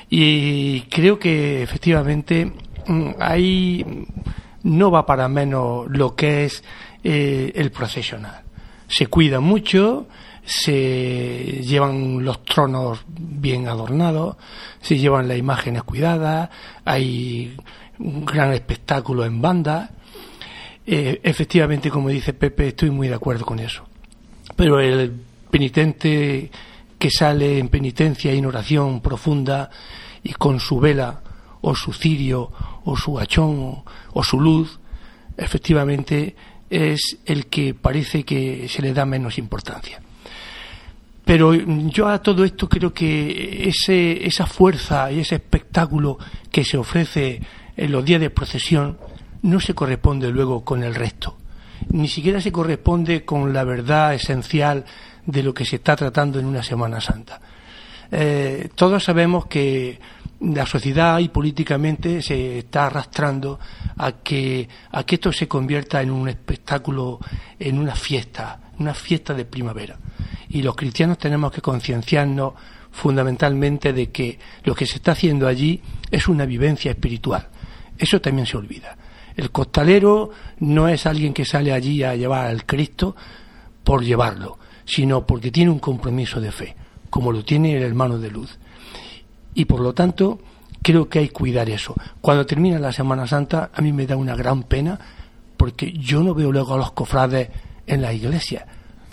Y 0.08 0.82
creo 0.82 1.18
que 1.18 1.64
efectivamente 1.64 2.52
mm, 2.86 3.10
ahí 3.20 4.06
no 4.62 4.92
va 4.92 5.08
para 5.08 5.28
menos 5.28 5.88
lo 5.90 6.16
que 6.16 6.46
es 6.46 6.64
eh, 7.04 7.52
el 7.56 7.72
procesional. 7.72 8.44
Se 8.88 9.08
cuida 9.08 9.40
mucho, 9.40 10.08
se 10.44 11.64
llevan 11.64 12.24
los 12.24 12.44
tronos 12.44 13.04
bien 13.08 13.68
adornados, 13.68 14.38
se 14.82 15.00
llevan 15.00 15.28
las 15.28 15.38
imágenes 15.40 15.82
cuidadas, 15.82 16.50
hay 16.84 17.58
un 18.00 18.26
gran 18.26 18.54
espectáculo 18.54 19.26
en 19.26 19.42
banda. 19.42 19.92
Eh, 20.86 21.20
efectivamente, 21.24 21.90
como 21.90 22.10
dice 22.10 22.34
Pepe, 22.34 22.70
estoy 22.70 22.92
muy 22.92 23.08
de 23.08 23.16
acuerdo 23.16 23.46
con 23.46 23.60
eso. 23.60 23.84
Pero 24.56 24.80
el 24.80 25.12
penitente 25.50 26.52
que 26.98 27.10
sale 27.10 27.60
en 27.60 27.70
penitencia 27.70 28.34
y 28.34 28.38
en 28.38 28.46
oración 28.46 29.02
profunda 29.02 29.70
y 30.24 30.34
con 30.34 30.60
su 30.60 30.80
vela 30.80 31.22
o 31.62 31.76
su 31.76 31.94
cirio 31.94 32.52
o 32.86 32.96
su 32.96 33.18
hachón 33.20 33.60
o, 33.60 33.86
o 34.14 34.24
su 34.24 34.40
luz, 34.40 34.80
efectivamente 35.38 36.36
es 36.70 37.18
el 37.26 37.48
que 37.48 37.74
parece 37.74 38.24
que 38.24 38.68
se 38.70 38.82
le 38.82 38.94
da 38.94 39.06
menos 39.06 39.38
importancia. 39.38 40.02
Pero 41.26 41.56
yo 41.56 42.08
a 42.08 42.22
todo 42.22 42.46
esto 42.46 42.70
creo 42.70 42.94
que 42.94 43.68
ese, 43.68 44.26
esa 44.26 44.46
fuerza 44.46 45.12
y 45.12 45.20
ese 45.20 45.36
espectáculo 45.36 46.20
que 46.52 46.64
se 46.64 46.78
ofrece 46.78 47.42
en 47.78 47.92
los 47.92 48.04
días 48.04 48.22
de 48.22 48.30
procesión 48.30 48.98
no 49.42 49.60
se 49.60 49.74
corresponde 49.74 50.30
luego 50.30 50.64
con 50.64 50.84
el 50.84 50.96
resto. 50.96 51.38
Ni 51.90 52.08
siquiera 52.08 52.42
se 52.42 52.52
corresponde 52.52 53.24
con 53.26 53.54
la 53.54 53.64
verdad 53.64 54.14
esencial 54.14 54.86
de 55.26 55.44
lo 55.44 55.54
que 55.54 55.66
se 55.66 55.78
está 55.78 55.96
tratando 55.96 56.40
en 56.40 56.46
una 56.46 56.64
Semana 56.64 57.00
Santa. 57.02 57.40
Eh, 58.12 58.70
todos 58.76 59.04
sabemos 59.04 59.48
que 59.48 60.00
la 60.42 60.66
sociedad 60.66 61.20
y 61.20 61.30
políticamente 61.30 62.22
se 62.22 62.60
está 62.60 62.88
arrastrando 62.88 63.60
a 63.98 64.12
que, 64.14 64.68
a 64.92 65.04
que 65.04 65.16
esto 65.16 65.32
se 65.32 65.48
convierta 65.48 66.02
en 66.02 66.12
un 66.12 66.30
espectáculo, 66.30 67.20
en 67.60 67.80
una 67.80 67.96
fiesta, 67.96 68.60
una 68.80 68.94
fiesta 68.94 69.34
de 69.34 69.46
primavera. 69.46 69.98
Y 70.50 70.62
los 70.62 70.76
cristianos 70.76 71.18
tenemos 71.18 71.52
que 71.52 71.62
concienciarnos 71.62 72.54
fundamentalmente 72.92 73.92
de 73.92 74.12
que 74.12 74.40
lo 74.64 74.74
que 74.76 74.86
se 74.86 74.96
está 74.96 75.12
haciendo 75.12 75.48
allí 75.48 75.82
es 76.12 76.28
una 76.28 76.46
vivencia 76.46 76.92
espiritual. 76.92 77.50
Eso 77.98 78.20
también 78.20 78.46
se 78.46 78.58
olvida. 78.58 78.98
El 79.36 79.52
costalero 79.52 80.30
no 80.60 80.88
es 80.88 81.06
alguien 81.06 81.34
que 81.34 81.46
sale 81.46 81.74
allí 81.74 82.04
a 82.04 82.16
llevar 82.16 82.48
al 82.48 82.66
Cristo 82.66 83.16
por 83.84 84.04
llevarlo, 84.04 84.58
sino 84.86 85.26
porque 85.26 85.52
tiene 85.52 85.72
un 85.72 85.80
compromiso 85.80 86.40
de 86.40 86.52
fe, 86.52 86.76
como 87.10 87.32
lo 87.32 87.44
tiene 87.44 87.76
el 87.76 87.84
hermano 87.84 88.18
de 88.18 88.32
luz. 88.32 88.58
Y 89.54 89.66
por 89.66 89.80
lo 89.82 89.94
tanto, 89.94 90.40
creo 90.82 91.10
que 91.10 91.20
hay 91.20 91.28
que 91.28 91.34
cuidar 91.34 91.70
eso. 91.70 91.96
Cuando 92.22 92.46
termina 92.46 92.80
la 92.80 92.94
Semana 92.94 93.28
Santa, 93.28 93.72
a 93.74 93.82
mí 93.82 93.92
me 93.92 94.08
da 94.08 94.16
una 94.16 94.36
gran 94.36 94.64
pena, 94.64 95.00
porque 95.58 95.92
yo 95.94 96.24
no 96.24 96.34
veo 96.34 96.52
luego 96.52 96.74
a 96.74 96.78
los 96.78 96.92
cofrades 96.92 97.50
en 97.88 98.02
la 98.02 98.14
iglesia, 98.14 98.66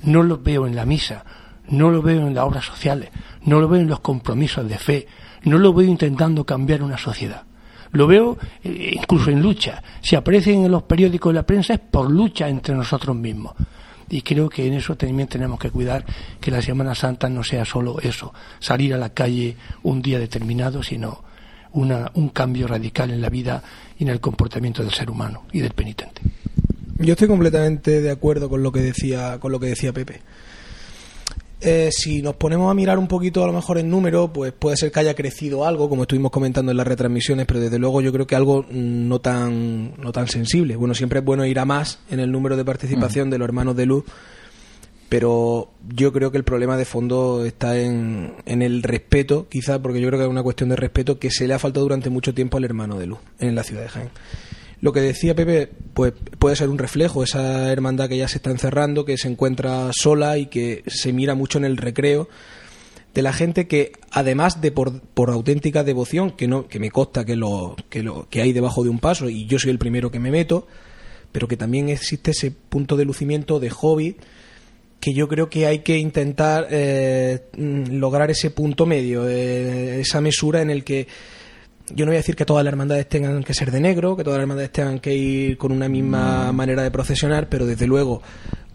no 0.04 0.22
los 0.22 0.42
veo 0.42 0.66
en 0.66 0.76
la 0.76 0.84
misa, 0.84 1.24
no 1.68 1.90
lo 1.90 2.02
veo 2.02 2.26
en 2.26 2.34
las 2.34 2.44
obras 2.44 2.64
sociales, 2.64 3.10
no 3.44 3.60
lo 3.60 3.68
veo 3.68 3.80
en 3.80 3.88
los 3.88 4.00
compromisos 4.00 4.68
de 4.68 4.78
fe, 4.78 5.06
no 5.44 5.58
lo 5.58 5.72
veo 5.72 5.88
intentando 5.88 6.44
cambiar 6.44 6.82
una 6.82 6.98
sociedad. 6.98 7.44
Lo 7.92 8.06
veo 8.06 8.38
eh, 8.64 8.92
incluso 8.94 9.30
en 9.30 9.40
lucha. 9.40 9.82
Si 10.00 10.16
aparecen 10.16 10.64
en 10.64 10.70
los 10.70 10.82
periódicos 10.82 11.32
y 11.32 11.34
la 11.34 11.44
prensa 11.44 11.74
es 11.74 11.80
por 11.80 12.10
lucha 12.10 12.48
entre 12.48 12.74
nosotros 12.74 13.14
mismos. 13.14 13.54
Y 14.08 14.22
creo 14.22 14.48
que 14.48 14.66
en 14.66 14.74
eso 14.74 14.96
también 14.96 15.28
tenemos 15.28 15.58
que 15.58 15.70
cuidar 15.70 16.04
que 16.40 16.50
la 16.50 16.60
Semana 16.60 16.94
Santa 16.94 17.28
no 17.28 17.42
sea 17.42 17.64
solo 17.64 17.98
eso, 18.00 18.34
salir 18.58 18.92
a 18.92 18.98
la 18.98 19.10
calle 19.10 19.56
un 19.84 20.02
día 20.02 20.18
determinado, 20.18 20.82
sino 20.82 21.22
una, 21.72 22.10
un 22.14 22.28
cambio 22.28 22.66
radical 22.66 23.10
en 23.10 23.22
la 23.22 23.30
vida 23.30 23.62
y 23.98 24.02
en 24.02 24.10
el 24.10 24.20
comportamiento 24.20 24.82
del 24.82 24.92
ser 24.92 25.10
humano 25.10 25.44
y 25.52 25.60
del 25.60 25.72
penitente. 25.72 26.20
Yo 26.98 27.12
estoy 27.12 27.26
completamente 27.26 28.02
de 28.02 28.10
acuerdo 28.10 28.50
con 28.50 28.62
lo 28.62 28.70
que 28.70 28.80
decía, 28.80 29.38
con 29.40 29.50
lo 29.50 29.58
que 29.58 29.66
decía 29.66 29.92
Pepe. 29.92 30.20
Eh, 31.64 31.90
si 31.92 32.22
nos 32.22 32.34
ponemos 32.34 32.68
a 32.68 32.74
mirar 32.74 32.98
un 32.98 33.06
poquito 33.06 33.44
a 33.44 33.46
lo 33.46 33.52
mejor 33.52 33.78
en 33.78 33.88
número, 33.88 34.32
pues 34.32 34.52
puede 34.52 34.76
ser 34.76 34.90
que 34.90 34.98
haya 34.98 35.14
crecido 35.14 35.64
algo, 35.64 35.88
como 35.88 36.02
estuvimos 36.02 36.32
comentando 36.32 36.72
en 36.72 36.76
las 36.76 36.86
retransmisiones, 36.86 37.46
pero 37.46 37.60
desde 37.60 37.78
luego 37.78 38.00
yo 38.00 38.12
creo 38.12 38.26
que 38.26 38.34
algo 38.34 38.66
no 38.68 39.20
tan, 39.20 39.94
no 40.00 40.10
tan 40.10 40.26
sensible. 40.26 40.74
Bueno, 40.74 40.92
siempre 40.94 41.20
es 41.20 41.24
bueno 41.24 41.46
ir 41.46 41.60
a 41.60 41.64
más 41.64 42.00
en 42.10 42.18
el 42.18 42.32
número 42.32 42.56
de 42.56 42.64
participación 42.64 43.30
de 43.30 43.38
los 43.38 43.46
hermanos 43.46 43.76
de 43.76 43.86
luz, 43.86 44.04
pero 45.08 45.70
yo 45.88 46.12
creo 46.12 46.32
que 46.32 46.38
el 46.38 46.44
problema 46.44 46.76
de 46.76 46.84
fondo 46.84 47.44
está 47.44 47.78
en, 47.78 48.34
en 48.44 48.62
el 48.62 48.82
respeto, 48.82 49.46
quizá, 49.48 49.80
porque 49.80 50.00
yo 50.00 50.08
creo 50.08 50.18
que 50.18 50.24
es 50.24 50.30
una 50.30 50.42
cuestión 50.42 50.68
de 50.70 50.76
respeto 50.76 51.20
que 51.20 51.30
se 51.30 51.46
le 51.46 51.54
ha 51.54 51.60
faltado 51.60 51.84
durante 51.84 52.10
mucho 52.10 52.34
tiempo 52.34 52.56
al 52.56 52.64
hermano 52.64 52.98
de 52.98 53.06
luz 53.06 53.20
en 53.38 53.54
la 53.54 53.62
ciudad 53.62 53.82
de 53.82 53.88
Jaén 53.88 54.10
lo 54.82 54.92
que 54.92 55.00
decía 55.00 55.36
Pepe, 55.36 55.70
pues 55.94 56.12
puede 56.40 56.56
ser 56.56 56.68
un 56.68 56.76
reflejo, 56.76 57.22
esa 57.22 57.72
hermandad 57.72 58.08
que 58.08 58.18
ya 58.18 58.26
se 58.26 58.38
está 58.38 58.50
encerrando, 58.50 59.04
que 59.04 59.16
se 59.16 59.28
encuentra 59.28 59.90
sola 59.92 60.38
y 60.38 60.46
que 60.46 60.82
se 60.88 61.12
mira 61.12 61.36
mucho 61.36 61.58
en 61.58 61.64
el 61.64 61.76
recreo 61.76 62.28
de 63.14 63.22
la 63.22 63.32
gente 63.32 63.68
que 63.68 63.92
además 64.10 64.60
de 64.60 64.72
por, 64.72 65.00
por 65.00 65.30
auténtica 65.30 65.84
devoción, 65.84 66.32
que 66.32 66.48
no 66.48 66.66
que 66.66 66.80
me 66.80 66.90
consta 66.90 67.24
que 67.24 67.36
lo, 67.36 67.76
que 67.90 68.02
lo 68.02 68.28
que 68.28 68.42
hay 68.42 68.52
debajo 68.52 68.82
de 68.82 68.90
un 68.90 68.98
paso 68.98 69.28
y 69.28 69.46
yo 69.46 69.60
soy 69.60 69.70
el 69.70 69.78
primero 69.78 70.10
que 70.10 70.18
me 70.18 70.32
meto, 70.32 70.66
pero 71.30 71.46
que 71.46 71.56
también 71.56 71.88
existe 71.88 72.32
ese 72.32 72.50
punto 72.50 72.96
de 72.96 73.04
lucimiento 73.04 73.60
de 73.60 73.70
hobby 73.70 74.16
que 74.98 75.14
yo 75.14 75.28
creo 75.28 75.48
que 75.48 75.66
hay 75.66 75.80
que 75.80 75.96
intentar 75.96 76.66
eh, 76.70 77.44
mm, 77.56 77.98
lograr 77.98 78.32
ese 78.32 78.50
punto 78.50 78.84
medio, 78.84 79.28
eh, 79.28 80.00
esa 80.00 80.20
mesura 80.20 80.60
en 80.60 80.70
el 80.70 80.82
que 80.82 81.06
yo 81.94 82.04
no 82.04 82.10
voy 82.10 82.16
a 82.16 82.20
decir 82.20 82.36
que 82.36 82.44
todas 82.44 82.64
las 82.64 82.72
hermandades 82.72 83.08
tengan 83.08 83.42
que 83.42 83.54
ser 83.54 83.70
de 83.70 83.80
negro, 83.80 84.16
que 84.16 84.24
todas 84.24 84.38
las 84.38 84.44
hermandades 84.44 84.72
tengan 84.72 85.00
que 85.00 85.14
ir 85.14 85.58
con 85.58 85.72
una 85.72 85.88
misma 85.88 86.52
manera 86.52 86.82
de 86.82 86.90
procesionar, 86.90 87.48
pero 87.48 87.66
desde 87.66 87.86
luego 87.86 88.22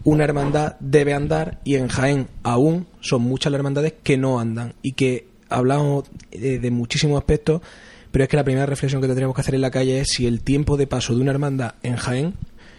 una 0.04 0.24
hermandad 0.24 0.76
debe 0.80 1.14
andar 1.14 1.60
y 1.64 1.74
en 1.76 1.88
Jaén 1.88 2.28
aún 2.42 2.86
son 3.00 3.22
muchas 3.22 3.52
las 3.52 3.58
hermandades 3.58 3.94
que 4.02 4.16
no 4.16 4.38
andan 4.38 4.74
y 4.82 4.92
que 4.92 5.28
hablamos 5.48 6.04
de, 6.30 6.70
muchísimos 6.70 7.18
aspectos, 7.18 7.62
pero 8.10 8.24
es 8.24 8.30
que 8.30 8.36
la 8.36 8.44
primera 8.44 8.66
reflexión 8.66 9.00
que 9.00 9.08
tendríamos 9.08 9.34
que 9.34 9.40
hacer 9.40 9.54
en 9.54 9.60
la 9.62 9.70
calle 9.70 10.00
es 10.00 10.08
si 10.10 10.26
el 10.26 10.42
tiempo 10.42 10.76
de 10.76 10.86
paso 10.86 11.14
de 11.14 11.20
una 11.20 11.30
hermandad 11.30 11.74
en 11.82 11.96
Jaén 11.96 12.34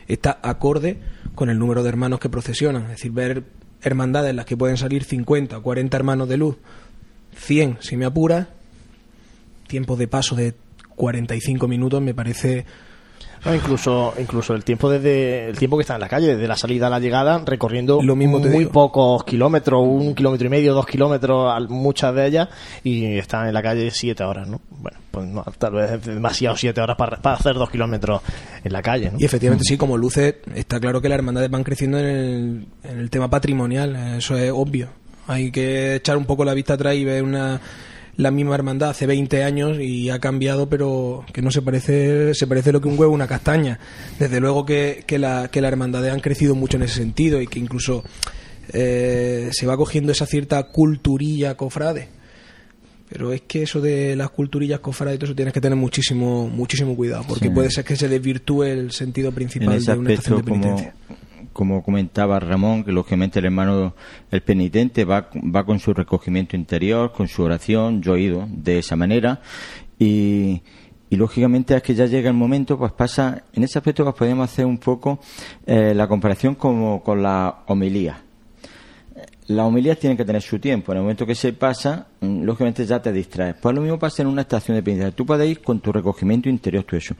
está 0.07 0.39
acorde 0.41 0.97
con 1.35 1.49
el 1.49 1.59
número 1.59 1.83
de 1.83 1.89
hermanos 1.89 2.19
que 2.19 2.29
procesionan, 2.29 2.83
es 2.83 2.89
decir, 2.89 3.11
ver 3.11 3.43
hermandades 3.81 4.31
en 4.31 4.35
las 4.35 4.45
que 4.45 4.57
pueden 4.57 4.77
salir 4.77 5.03
50 5.03 5.57
o 5.57 5.61
40 5.61 5.97
hermanos 5.97 6.29
de 6.29 6.37
luz, 6.37 6.57
100 7.35 7.77
si 7.81 7.97
me 7.97 8.05
apura, 8.05 8.49
tiempo 9.69 9.95
de 9.95 10.09
paso 10.09 10.35
de 10.35 10.55
45 10.95 11.67
minutos 11.69 12.01
me 12.01 12.13
parece 12.13 12.65
incluso 13.55 14.13
incluso 14.19 14.53
el 14.53 14.65
tiempo 14.65 14.89
desde 14.89 15.47
el 15.47 15.57
tiempo 15.57 15.77
que 15.77 15.81
está 15.81 15.95
en 15.95 16.01
la 16.01 16.09
calle 16.09 16.35
desde 16.35 16.47
la 16.47 16.57
salida 16.57 16.87
a 16.87 16.89
la 16.89 16.99
llegada 16.99 17.41
recorriendo 17.45 18.01
Lo 18.01 18.17
mismo 18.17 18.39
muy 18.39 18.65
pocos 18.65 19.23
kilómetros 19.23 19.81
un 19.81 20.13
kilómetro 20.13 20.47
y 20.47 20.49
medio 20.49 20.73
dos 20.73 20.85
kilómetros 20.85 21.69
muchas 21.69 22.13
de 22.15 22.25
ellas 22.25 22.49
y 22.83 23.17
están 23.17 23.47
en 23.47 23.53
la 23.53 23.61
calle 23.61 23.91
siete 23.91 24.23
horas 24.23 24.49
no 24.49 24.59
bueno 24.69 24.99
pues 25.11 25.25
no, 25.27 25.45
tal 25.57 25.73
vez 25.73 25.91
es 25.91 26.05
demasiado 26.05 26.57
siete 26.57 26.81
horas 26.81 26.97
para, 26.97 27.17
hacer 27.33 27.53
dos 27.53 27.69
kilómetros 27.69 28.21
en 28.63 28.73
la 28.73 28.81
calle 28.81 29.11
¿no? 29.11 29.19
y 29.19 29.23
efectivamente 29.23 29.63
sí 29.63 29.77
como 29.77 29.95
luces 29.95 30.35
está 30.53 30.79
claro 30.81 31.01
que 31.01 31.07
las 31.07 31.17
hermandades 31.17 31.49
van 31.49 31.63
creciendo 31.63 31.97
en 31.99 32.05
el, 32.05 32.67
en 32.83 32.99
el 32.99 33.09
tema 33.09 33.29
patrimonial 33.29 33.95
eso 34.17 34.35
es 34.35 34.51
obvio. 34.53 34.89
Hay 35.27 35.51
que 35.51 35.95
echar 35.95 36.17
un 36.17 36.25
poco 36.25 36.43
la 36.43 36.55
vista 36.55 36.73
atrás 36.73 36.95
y 36.95 37.05
ver 37.05 37.21
una 37.21 37.61
la 38.19 38.31
misma 38.31 38.53
hermandad 38.53 38.89
hace 38.89 39.07
20 39.07 39.43
años 39.45 39.77
y 39.79 40.09
ha 40.09 40.19
cambiado, 40.19 40.67
pero 40.67 41.23
que 41.31 41.41
no 41.41 41.51
se 41.51 41.61
parece, 41.61 42.33
se 42.35 42.47
parece 42.47 42.73
lo 42.73 42.81
que 42.81 42.89
un 42.89 42.99
huevo 42.99 43.13
una 43.13 43.27
castaña. 43.27 43.79
Desde 44.19 44.41
luego 44.41 44.65
que, 44.65 45.05
que, 45.07 45.17
la, 45.17 45.47
que 45.47 45.61
la 45.61 45.69
hermandades 45.69 46.11
han 46.11 46.19
crecido 46.19 46.53
mucho 46.53 46.75
en 46.75 46.83
ese 46.83 46.95
sentido 46.95 47.41
y 47.41 47.47
que 47.47 47.59
incluso 47.59 48.03
eh, 48.73 49.49
se 49.53 49.65
va 49.65 49.77
cogiendo 49.77 50.11
esa 50.11 50.25
cierta 50.25 50.61
culturilla 50.63 51.55
cofrade. 51.55 52.09
Pero 53.07 53.31
es 53.31 53.41
que 53.43 53.63
eso 53.63 53.79
de 53.79 54.17
las 54.17 54.29
culturillas 54.31 54.81
cofrades 54.81 55.15
y 55.15 55.19
todo 55.19 55.27
eso 55.27 55.35
tienes 55.35 55.53
que 55.53 55.61
tener 55.61 55.77
muchísimo 55.77 56.49
muchísimo 56.49 56.97
cuidado, 56.97 57.23
porque 57.25 57.49
puede 57.49 57.71
ser 57.71 57.85
que 57.85 57.95
se 57.95 58.09
desvirtúe 58.09 58.63
el 58.63 58.91
sentido 58.91 59.31
principal 59.31 59.81
de 59.81 59.93
una 59.93 60.11
estación 60.11 60.37
de 60.39 60.43
penitencia 60.43 60.93
como 61.07 61.18
comentaba 61.83 62.39
Ramón, 62.39 62.83
que 62.83 62.91
lógicamente 62.91 63.39
el 63.39 63.45
hermano, 63.45 63.95
el 64.31 64.41
penitente, 64.41 65.05
va, 65.05 65.29
va 65.33 65.65
con 65.65 65.79
su 65.79 65.93
recogimiento 65.93 66.55
interior, 66.55 67.11
con 67.11 67.27
su 67.27 67.43
oración, 67.43 68.01
yo 68.01 68.15
he 68.15 68.21
ido 68.21 68.47
de 68.49 68.79
esa 68.79 68.95
manera, 68.95 69.41
y, 69.97 70.61
y 71.09 71.15
lógicamente 71.15 71.75
es 71.75 71.81
que 71.81 71.95
ya 71.95 72.05
llega 72.05 72.29
el 72.29 72.35
momento, 72.35 72.77
pues 72.77 72.91
pasa, 72.91 73.43
en 73.53 73.63
ese 73.63 73.79
aspecto 73.79 74.03
pues 74.03 74.15
podemos 74.15 74.51
hacer 74.51 74.65
un 74.65 74.77
poco 74.77 75.19
eh, 75.65 75.93
la 75.95 76.07
comparación 76.07 76.55
como 76.55 77.03
con 77.03 77.23
la 77.23 77.63
homilía. 77.67 78.21
Las 79.47 79.65
homilías 79.65 79.97
tienen 79.97 80.15
que 80.15 80.23
tener 80.23 80.43
su 80.43 80.59
tiempo. 80.59 80.91
En 80.91 80.99
el 80.99 81.01
momento 81.01 81.25
que 81.25 81.33
se 81.33 81.53
pasa, 81.53 82.09
mm, 82.21 82.43
lógicamente 82.43 82.85
ya 82.85 83.01
te 83.01 83.11
distraes. 83.11 83.55
Pues 83.59 83.73
lo 83.73 83.81
mismo 83.81 83.97
pasa 83.97 84.21
en 84.21 84.27
una 84.27 84.41
estación 84.43 84.77
de 84.77 84.83
penitencia. 84.83 85.15
Tú 85.15 85.25
puedes 85.25 85.49
ir 85.49 85.61
con 85.61 85.79
tu 85.79 85.91
recogimiento 85.91 86.47
interior, 86.47 86.83
todo 86.83 86.97
eso. 86.97 87.15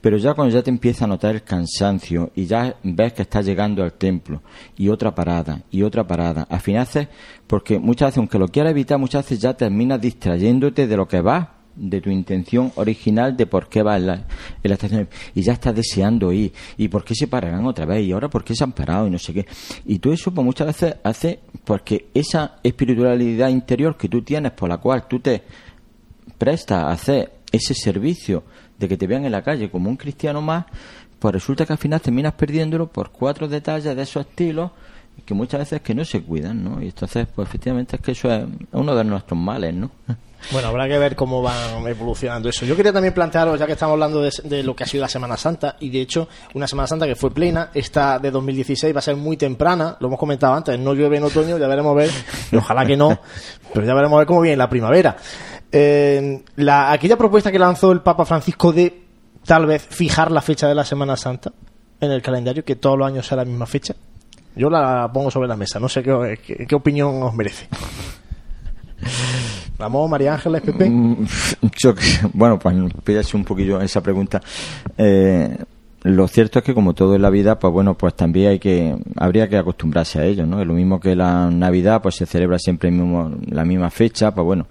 Pero 0.00 0.16
ya 0.16 0.34
cuando 0.34 0.54
ya 0.54 0.62
te 0.62 0.70
empieza 0.70 1.04
a 1.04 1.08
notar 1.08 1.34
el 1.34 1.42
cansancio 1.42 2.30
y 2.34 2.46
ya 2.46 2.76
ves 2.82 3.12
que 3.12 3.22
estás 3.22 3.44
llegando 3.44 3.82
al 3.82 3.92
templo 3.94 4.42
y 4.76 4.88
otra 4.88 5.14
parada 5.14 5.62
y 5.70 5.82
otra 5.82 6.06
parada, 6.06 6.46
al 6.48 6.60
final 6.60 6.82
haces, 6.82 7.08
porque 7.46 7.78
muchas 7.78 8.08
veces, 8.08 8.18
aunque 8.18 8.38
lo 8.38 8.48
quieras 8.48 8.70
evitar, 8.70 8.98
muchas 8.98 9.24
veces 9.24 9.40
ya 9.40 9.54
terminas 9.54 10.00
distrayéndote 10.00 10.86
de 10.86 10.96
lo 10.96 11.08
que 11.08 11.20
vas, 11.20 11.48
de 11.78 12.00
tu 12.00 12.10
intención 12.10 12.72
original 12.74 13.36
de 13.36 13.46
por 13.46 13.68
qué 13.68 13.82
vas 13.82 14.00
en 14.00 14.06
la, 14.06 14.26
estación 14.64 15.08
y 15.34 15.42
ya 15.42 15.52
estás 15.52 15.74
deseando 15.74 16.32
ir 16.32 16.52
y 16.76 16.88
por 16.88 17.04
qué 17.04 17.14
se 17.14 17.28
pararán 17.28 17.64
otra 17.66 17.86
vez 17.86 18.04
y 18.04 18.12
ahora 18.12 18.28
por 18.28 18.44
qué 18.44 18.54
se 18.54 18.64
han 18.64 18.72
parado 18.72 19.06
y 19.06 19.10
no 19.10 19.18
sé 19.18 19.32
qué. 19.32 19.46
Y 19.86 19.98
todo 19.98 20.12
eso 20.12 20.32
pues 20.32 20.44
muchas 20.44 20.66
veces 20.66 20.96
hace 21.04 21.40
porque 21.64 22.08
esa 22.14 22.58
espiritualidad 22.62 23.48
interior 23.48 23.96
que 23.96 24.08
tú 24.08 24.22
tienes 24.22 24.52
por 24.52 24.68
la 24.68 24.78
cual 24.78 25.06
tú 25.08 25.20
te 25.20 25.42
prestas 26.36 26.84
a 26.84 26.90
hacer 26.90 27.32
ese 27.52 27.74
servicio 27.74 28.42
de 28.78 28.88
que 28.88 28.96
te 28.96 29.06
vean 29.06 29.24
en 29.24 29.32
la 29.32 29.42
calle 29.42 29.70
como 29.70 29.90
un 29.90 29.96
cristiano 29.96 30.40
más, 30.40 30.66
pues 31.18 31.34
resulta 31.34 31.66
que 31.66 31.72
al 31.72 31.78
final 31.78 32.00
terminas 32.00 32.32
perdiéndolo 32.34 32.86
por 32.86 33.10
cuatro 33.10 33.48
detalles 33.48 33.94
de 33.94 34.02
esos 34.02 34.26
estilos 34.26 34.70
que 35.24 35.34
muchas 35.34 35.60
veces 35.60 35.80
que 35.80 35.94
no 35.94 36.04
se 36.04 36.22
cuidan, 36.22 36.62
¿no? 36.64 36.82
Y 36.82 36.86
entonces, 36.86 37.26
pues 37.34 37.48
efectivamente 37.48 37.96
es 37.96 38.02
que 38.02 38.12
eso 38.12 38.32
es 38.32 38.44
uno 38.72 38.94
de 38.94 39.04
nuestros 39.04 39.38
males, 39.38 39.74
¿no? 39.74 39.90
Bueno, 40.52 40.68
habrá 40.68 40.86
que 40.86 40.96
ver 40.98 41.16
cómo 41.16 41.42
van 41.42 41.84
evolucionando 41.88 42.48
eso. 42.48 42.64
Yo 42.64 42.76
quería 42.76 42.92
también 42.92 43.12
plantearos, 43.12 43.58
ya 43.58 43.66
que 43.66 43.72
estamos 43.72 43.94
hablando 43.94 44.22
de, 44.22 44.62
lo 44.62 44.74
que 44.74 44.84
ha 44.84 44.86
sido 44.86 45.02
la 45.02 45.08
Semana 45.08 45.36
Santa, 45.36 45.74
y 45.80 45.90
de 45.90 46.00
hecho, 46.00 46.28
una 46.54 46.68
Semana 46.68 46.86
Santa 46.86 47.06
que 47.06 47.16
fue 47.16 47.32
plena, 47.32 47.70
esta 47.74 48.20
de 48.20 48.30
2016 48.30 48.94
va 48.94 49.00
a 49.00 49.02
ser 49.02 49.16
muy 49.16 49.36
temprana, 49.36 49.96
lo 49.98 50.06
hemos 50.06 50.18
comentado 50.18 50.54
antes, 50.54 50.78
no 50.78 50.94
llueve 50.94 51.16
en 51.16 51.24
otoño, 51.24 51.58
ya 51.58 51.66
veremos 51.66 51.94
ver, 51.96 52.10
ojalá 52.56 52.86
que 52.86 52.96
no, 52.96 53.18
pero 53.74 53.84
ya 53.84 53.94
veremos 53.94 54.16
ver 54.16 54.28
cómo 54.28 54.40
viene 54.40 54.56
la 54.56 54.70
primavera. 54.70 55.16
Eh, 55.70 56.42
la, 56.56 56.92
aquella 56.92 57.16
propuesta 57.16 57.52
que 57.52 57.58
lanzó 57.58 57.92
el 57.92 58.00
Papa 58.00 58.24
Francisco 58.24 58.72
de 58.72 59.02
tal 59.44 59.66
vez 59.66 59.86
fijar 59.88 60.30
la 60.30 60.40
fecha 60.40 60.68
de 60.68 60.74
la 60.74 60.84
Semana 60.84 61.16
Santa 61.16 61.52
en 62.00 62.10
el 62.10 62.22
calendario, 62.22 62.64
que 62.64 62.76
todos 62.76 62.98
los 62.98 63.06
años 63.06 63.26
sea 63.26 63.36
la 63.36 63.44
misma 63.44 63.66
fecha, 63.66 63.94
yo 64.54 64.70
la 64.70 65.10
pongo 65.12 65.30
sobre 65.30 65.48
la 65.48 65.56
mesa, 65.56 65.78
no 65.78 65.88
sé 65.88 66.02
qué, 66.02 66.66
qué, 66.66 66.74
opinión 66.74 67.22
os 67.22 67.34
merece. 67.34 67.68
Ramón, 69.78 70.10
María 70.10 70.34
Ángeles, 70.34 70.62
Pepe. 70.62 70.90
Mm, 70.90 71.26
bueno, 72.32 72.58
pues 72.58 72.74
pídase 73.04 73.36
un 73.36 73.44
poquillo 73.44 73.80
esa 73.80 74.02
pregunta. 74.02 74.40
Eh, 74.96 75.56
lo 76.02 76.28
cierto 76.28 76.58
es 76.58 76.64
que 76.64 76.74
como 76.74 76.94
todo 76.94 77.14
en 77.14 77.22
la 77.22 77.30
vida, 77.30 77.58
pues 77.58 77.72
bueno, 77.72 77.94
pues 77.94 78.14
también 78.14 78.50
hay 78.50 78.58
que, 78.58 78.96
habría 79.16 79.48
que 79.48 79.56
acostumbrarse 79.56 80.20
a 80.20 80.24
ello, 80.24 80.46
¿no? 80.46 80.60
Es 80.60 80.66
lo 80.66 80.74
mismo 80.74 81.00
que 81.00 81.14
la 81.14 81.50
Navidad, 81.50 82.02
pues 82.02 82.16
se 82.16 82.26
celebra 82.26 82.58
siempre 82.58 82.90
mismo, 82.90 83.32
la 83.46 83.64
misma 83.64 83.90
fecha, 83.90 84.32
pues 84.32 84.44
bueno, 84.44 84.66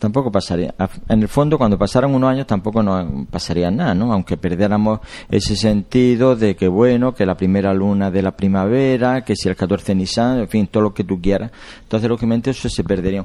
tampoco 0.00 0.32
pasaría. 0.32 0.74
En 1.08 1.22
el 1.22 1.28
fondo, 1.28 1.56
cuando 1.58 1.78
pasaran 1.78 2.12
unos 2.12 2.30
años, 2.30 2.46
tampoco 2.46 2.82
nos 2.82 3.28
pasaría 3.28 3.70
nada, 3.70 3.94
¿no? 3.94 4.12
Aunque 4.12 4.36
perdiéramos 4.36 5.00
ese 5.30 5.54
sentido 5.54 6.34
de 6.34 6.56
que, 6.56 6.66
bueno, 6.66 7.14
que 7.14 7.24
la 7.24 7.36
primera 7.36 7.72
luna 7.72 8.10
de 8.10 8.22
la 8.22 8.32
primavera, 8.32 9.22
que 9.22 9.36
si 9.36 9.48
el 9.48 9.54
14 9.54 9.94
Nisan, 9.94 10.40
en 10.40 10.48
fin, 10.48 10.66
todo 10.66 10.82
lo 10.82 10.94
que 10.94 11.04
tú 11.04 11.20
quieras. 11.20 11.52
Entonces, 11.82 12.08
lógicamente, 12.08 12.50
eso 12.50 12.68
se 12.68 12.82
perdería. 12.82 13.24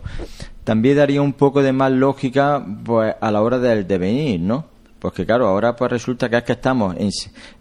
También 0.63 0.97
daría 0.97 1.21
un 1.21 1.33
poco 1.33 1.63
de 1.63 1.71
más 1.71 1.91
lógica, 1.91 2.63
pues, 2.83 3.15
a 3.19 3.31
la 3.31 3.41
hora 3.41 3.57
del 3.57 3.87
devenir, 3.87 4.41
¿no? 4.41 4.65
Porque 4.99 5.23
claro, 5.23 5.47
ahora 5.47 5.75
pues 5.75 5.91
resulta 5.91 6.29
que 6.29 6.37
es 6.37 6.43
que 6.43 6.53
estamos 6.53 6.95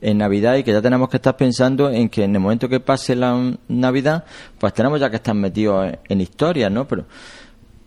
en, 0.01 0.17
Navidad 0.17 0.55
y 0.55 0.63
que 0.63 0.73
ya 0.73 0.81
tenemos 0.81 1.11
que 1.11 1.19
estar 1.19 1.37
pensando 1.37 1.91
en 1.91 2.09
que 2.09 2.25
en 2.25 2.35
el 2.35 2.41
momento 2.41 2.71
que 2.71 2.81
pase 2.81 3.15
la 3.15 3.53
Navidad, 3.69 4.25
pues 4.59 4.73
tenemos 4.73 4.99
ya 4.99 5.11
que 5.11 5.17
estar 5.17 5.35
metidos 5.35 5.85
en, 5.85 5.99
en 6.09 6.21
historias, 6.23 6.73
¿no? 6.73 6.89
Pero 6.89 7.05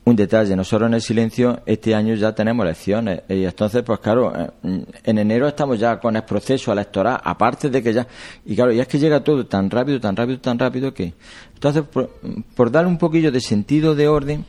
un 0.08 0.16
detalle, 0.16 0.55
nosotros 0.55 0.88
en 0.88 0.93
el 0.93 1.01
silencio 1.01 1.60
este 1.66 1.93
año 1.93 2.14
ya 2.16 2.34
tenemos 2.34 2.66
elecciones. 2.66 3.24
Y 3.28 3.43
entonces 3.43 3.84
pues 3.84 3.99
claro, 3.99 4.34
eh, 4.34 4.86
en 5.03 5.18
enero 5.18 5.49
estamos 5.49 5.78
ya 5.78 5.99
con 5.99 6.16
el 6.16 6.24
proceso 6.24 6.72
electoral, 6.72 7.20
aparte 7.22 7.70
de 7.70 7.84
que 7.84 7.91
ya, 7.91 8.08
y 8.45 8.55
claro, 8.55 8.72
y 8.72 8.80
es 8.80 8.88
que 8.88 8.99
llega 8.99 9.22
todo 9.22 9.45
tan 9.45 9.70
rápido, 9.70 9.99
tan 9.99 10.16
rápido, 10.16 10.39
tan 10.39 10.58
rápido 10.58 10.93
que, 10.93 11.14
entonces 11.53 11.84
por, 11.84 12.10
por 12.55 12.72
dar 12.72 12.88
un 12.88 12.97
poquillo 12.97 13.34
de 13.34 13.41
sentido, 13.41 13.95
de 13.95 14.08
orden, 14.08 14.45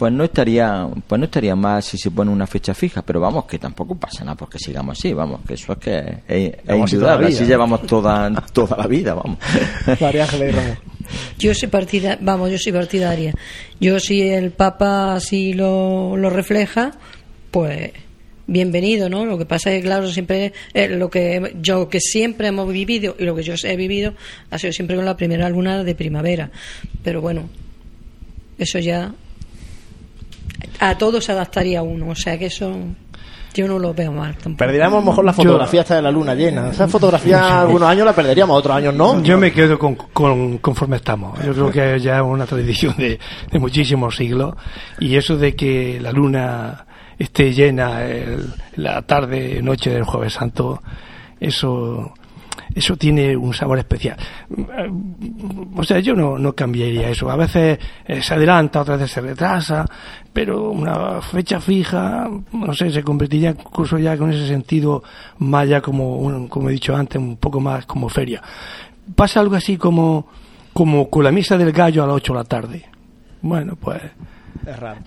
pues 0.00 0.14
no 0.14 0.24
estaría 0.24 0.88
pues 1.06 1.18
no 1.18 1.26
estaría 1.26 1.54
mal 1.54 1.82
si 1.82 1.98
se 1.98 2.10
pone 2.10 2.30
una 2.30 2.46
fecha 2.46 2.72
fija 2.72 3.02
pero 3.02 3.20
vamos 3.20 3.44
que 3.44 3.58
tampoco 3.58 3.94
pasa 3.96 4.24
nada 4.24 4.34
porque 4.34 4.58
sigamos 4.58 4.98
así 4.98 5.12
vamos 5.12 5.42
que 5.46 5.52
eso 5.52 5.74
es 5.74 5.78
que 5.78 6.22
es, 6.26 6.54
indudable 6.90 7.26
así 7.26 7.44
llevamos 7.44 7.82
toda 7.82 8.32
toda 8.50 8.78
la 8.78 8.86
vida 8.86 9.12
vamos 9.12 9.36
María 10.00 10.24
Ángeles 10.24 10.56
yo 11.38 11.54
soy 11.54 11.68
partida, 11.68 12.16
vamos, 12.20 12.52
yo 12.52 12.58
soy 12.58 12.70
partidaria. 12.70 13.34
Yo 13.80 13.98
si 13.98 14.22
el 14.22 14.52
Papa 14.52 15.14
así 15.14 15.54
lo, 15.54 16.16
lo 16.16 16.30
refleja, 16.30 16.92
pues 17.50 17.90
bienvenido, 18.46 19.08
¿no? 19.08 19.26
Lo 19.26 19.36
que 19.36 19.44
pasa 19.44 19.72
es 19.72 19.80
que, 19.80 19.86
claro, 19.88 20.08
siempre 20.08 20.52
eh, 20.72 20.88
lo 20.88 21.10
que 21.10 21.56
yo 21.60 21.88
que 21.88 21.98
siempre 21.98 22.46
hemos 22.46 22.72
vivido 22.72 23.16
y 23.18 23.24
lo 23.24 23.34
que 23.34 23.42
yo 23.42 23.54
he 23.60 23.76
vivido 23.76 24.14
ha 24.50 24.58
sido 24.58 24.72
siempre 24.72 24.94
con 24.94 25.04
la 25.04 25.16
primera 25.16 25.48
luna 25.48 25.82
de 25.82 25.94
primavera. 25.96 26.50
Pero 27.02 27.20
bueno, 27.20 27.48
eso 28.56 28.78
ya 28.78 29.12
a 30.78 30.96
todos 30.96 31.24
se 31.24 31.32
adaptaría 31.32 31.82
uno, 31.82 32.10
o 32.10 32.14
sea 32.14 32.38
que 32.38 32.46
eso 32.46 32.74
yo 33.52 33.66
no 33.66 33.78
lo 33.78 33.92
veo 33.92 34.12
mal. 34.12 34.34
Tampoco. 34.34 34.58
Perderíamos 34.58 35.04
mejor 35.04 35.24
la 35.24 35.32
fotografía 35.32 35.80
hasta 35.80 35.96
de 35.96 36.02
la 36.02 36.10
luna 36.10 36.34
llena. 36.34 36.70
Esa 36.70 36.88
fotografía 36.88 37.60
algunos 37.62 37.88
años 37.88 38.06
la 38.06 38.12
perderíamos, 38.12 38.56
otros 38.56 38.76
años 38.76 38.94
no. 38.94 39.22
Yo 39.22 39.38
me 39.38 39.52
quedo 39.52 39.78
con, 39.78 39.96
conforme 40.58 40.96
estamos. 40.96 41.38
Yo 41.44 41.52
creo 41.52 41.70
que 41.70 42.00
ya 42.00 42.16
es 42.16 42.22
una 42.22 42.46
tradición 42.46 42.94
de, 42.96 43.18
de 43.50 43.58
muchísimos 43.58 44.16
siglos. 44.16 44.54
Y 45.00 45.16
eso 45.16 45.36
de 45.36 45.54
que 45.54 45.98
la 46.00 46.12
luna 46.12 46.86
esté 47.18 47.52
llena 47.52 48.00
la 48.76 49.02
tarde, 49.02 49.60
noche 49.62 49.90
del 49.90 50.04
Jueves 50.04 50.32
Santo, 50.32 50.82
eso 51.40 52.14
eso 52.80 52.96
tiene 52.96 53.36
un 53.36 53.52
sabor 53.52 53.78
especial. 53.78 54.16
O 55.76 55.84
sea, 55.84 56.00
yo 56.00 56.14
no, 56.14 56.38
no 56.38 56.54
cambiaría 56.54 57.10
eso. 57.10 57.30
A 57.30 57.36
veces 57.36 57.78
eh, 58.06 58.22
se 58.22 58.34
adelanta, 58.34 58.80
otras 58.80 58.98
veces 58.98 59.12
se 59.12 59.20
retrasa, 59.20 59.84
pero 60.32 60.70
una 60.70 61.20
fecha 61.20 61.60
fija, 61.60 62.28
no 62.52 62.72
sé, 62.72 62.90
se 62.90 63.02
convertiría 63.02 63.50
incluso 63.50 63.98
ya 63.98 64.16
con 64.16 64.32
ese 64.32 64.46
sentido 64.46 65.02
más 65.38 65.68
ya 65.68 65.82
como, 65.82 66.48
como 66.48 66.70
he 66.70 66.72
dicho 66.72 66.96
antes, 66.96 67.20
un 67.20 67.36
poco 67.36 67.60
más 67.60 67.84
como 67.84 68.08
feria. 68.08 68.42
Pasa 69.14 69.40
algo 69.40 69.56
así 69.56 69.76
como, 69.76 70.26
como 70.72 71.10
con 71.10 71.22
la 71.22 71.32
misa 71.32 71.58
del 71.58 71.72
gallo 71.72 72.02
a 72.02 72.06
las 72.06 72.16
8 72.16 72.32
de 72.32 72.38
la 72.38 72.44
tarde. 72.44 72.84
Bueno, 73.42 73.76
pues 73.76 74.00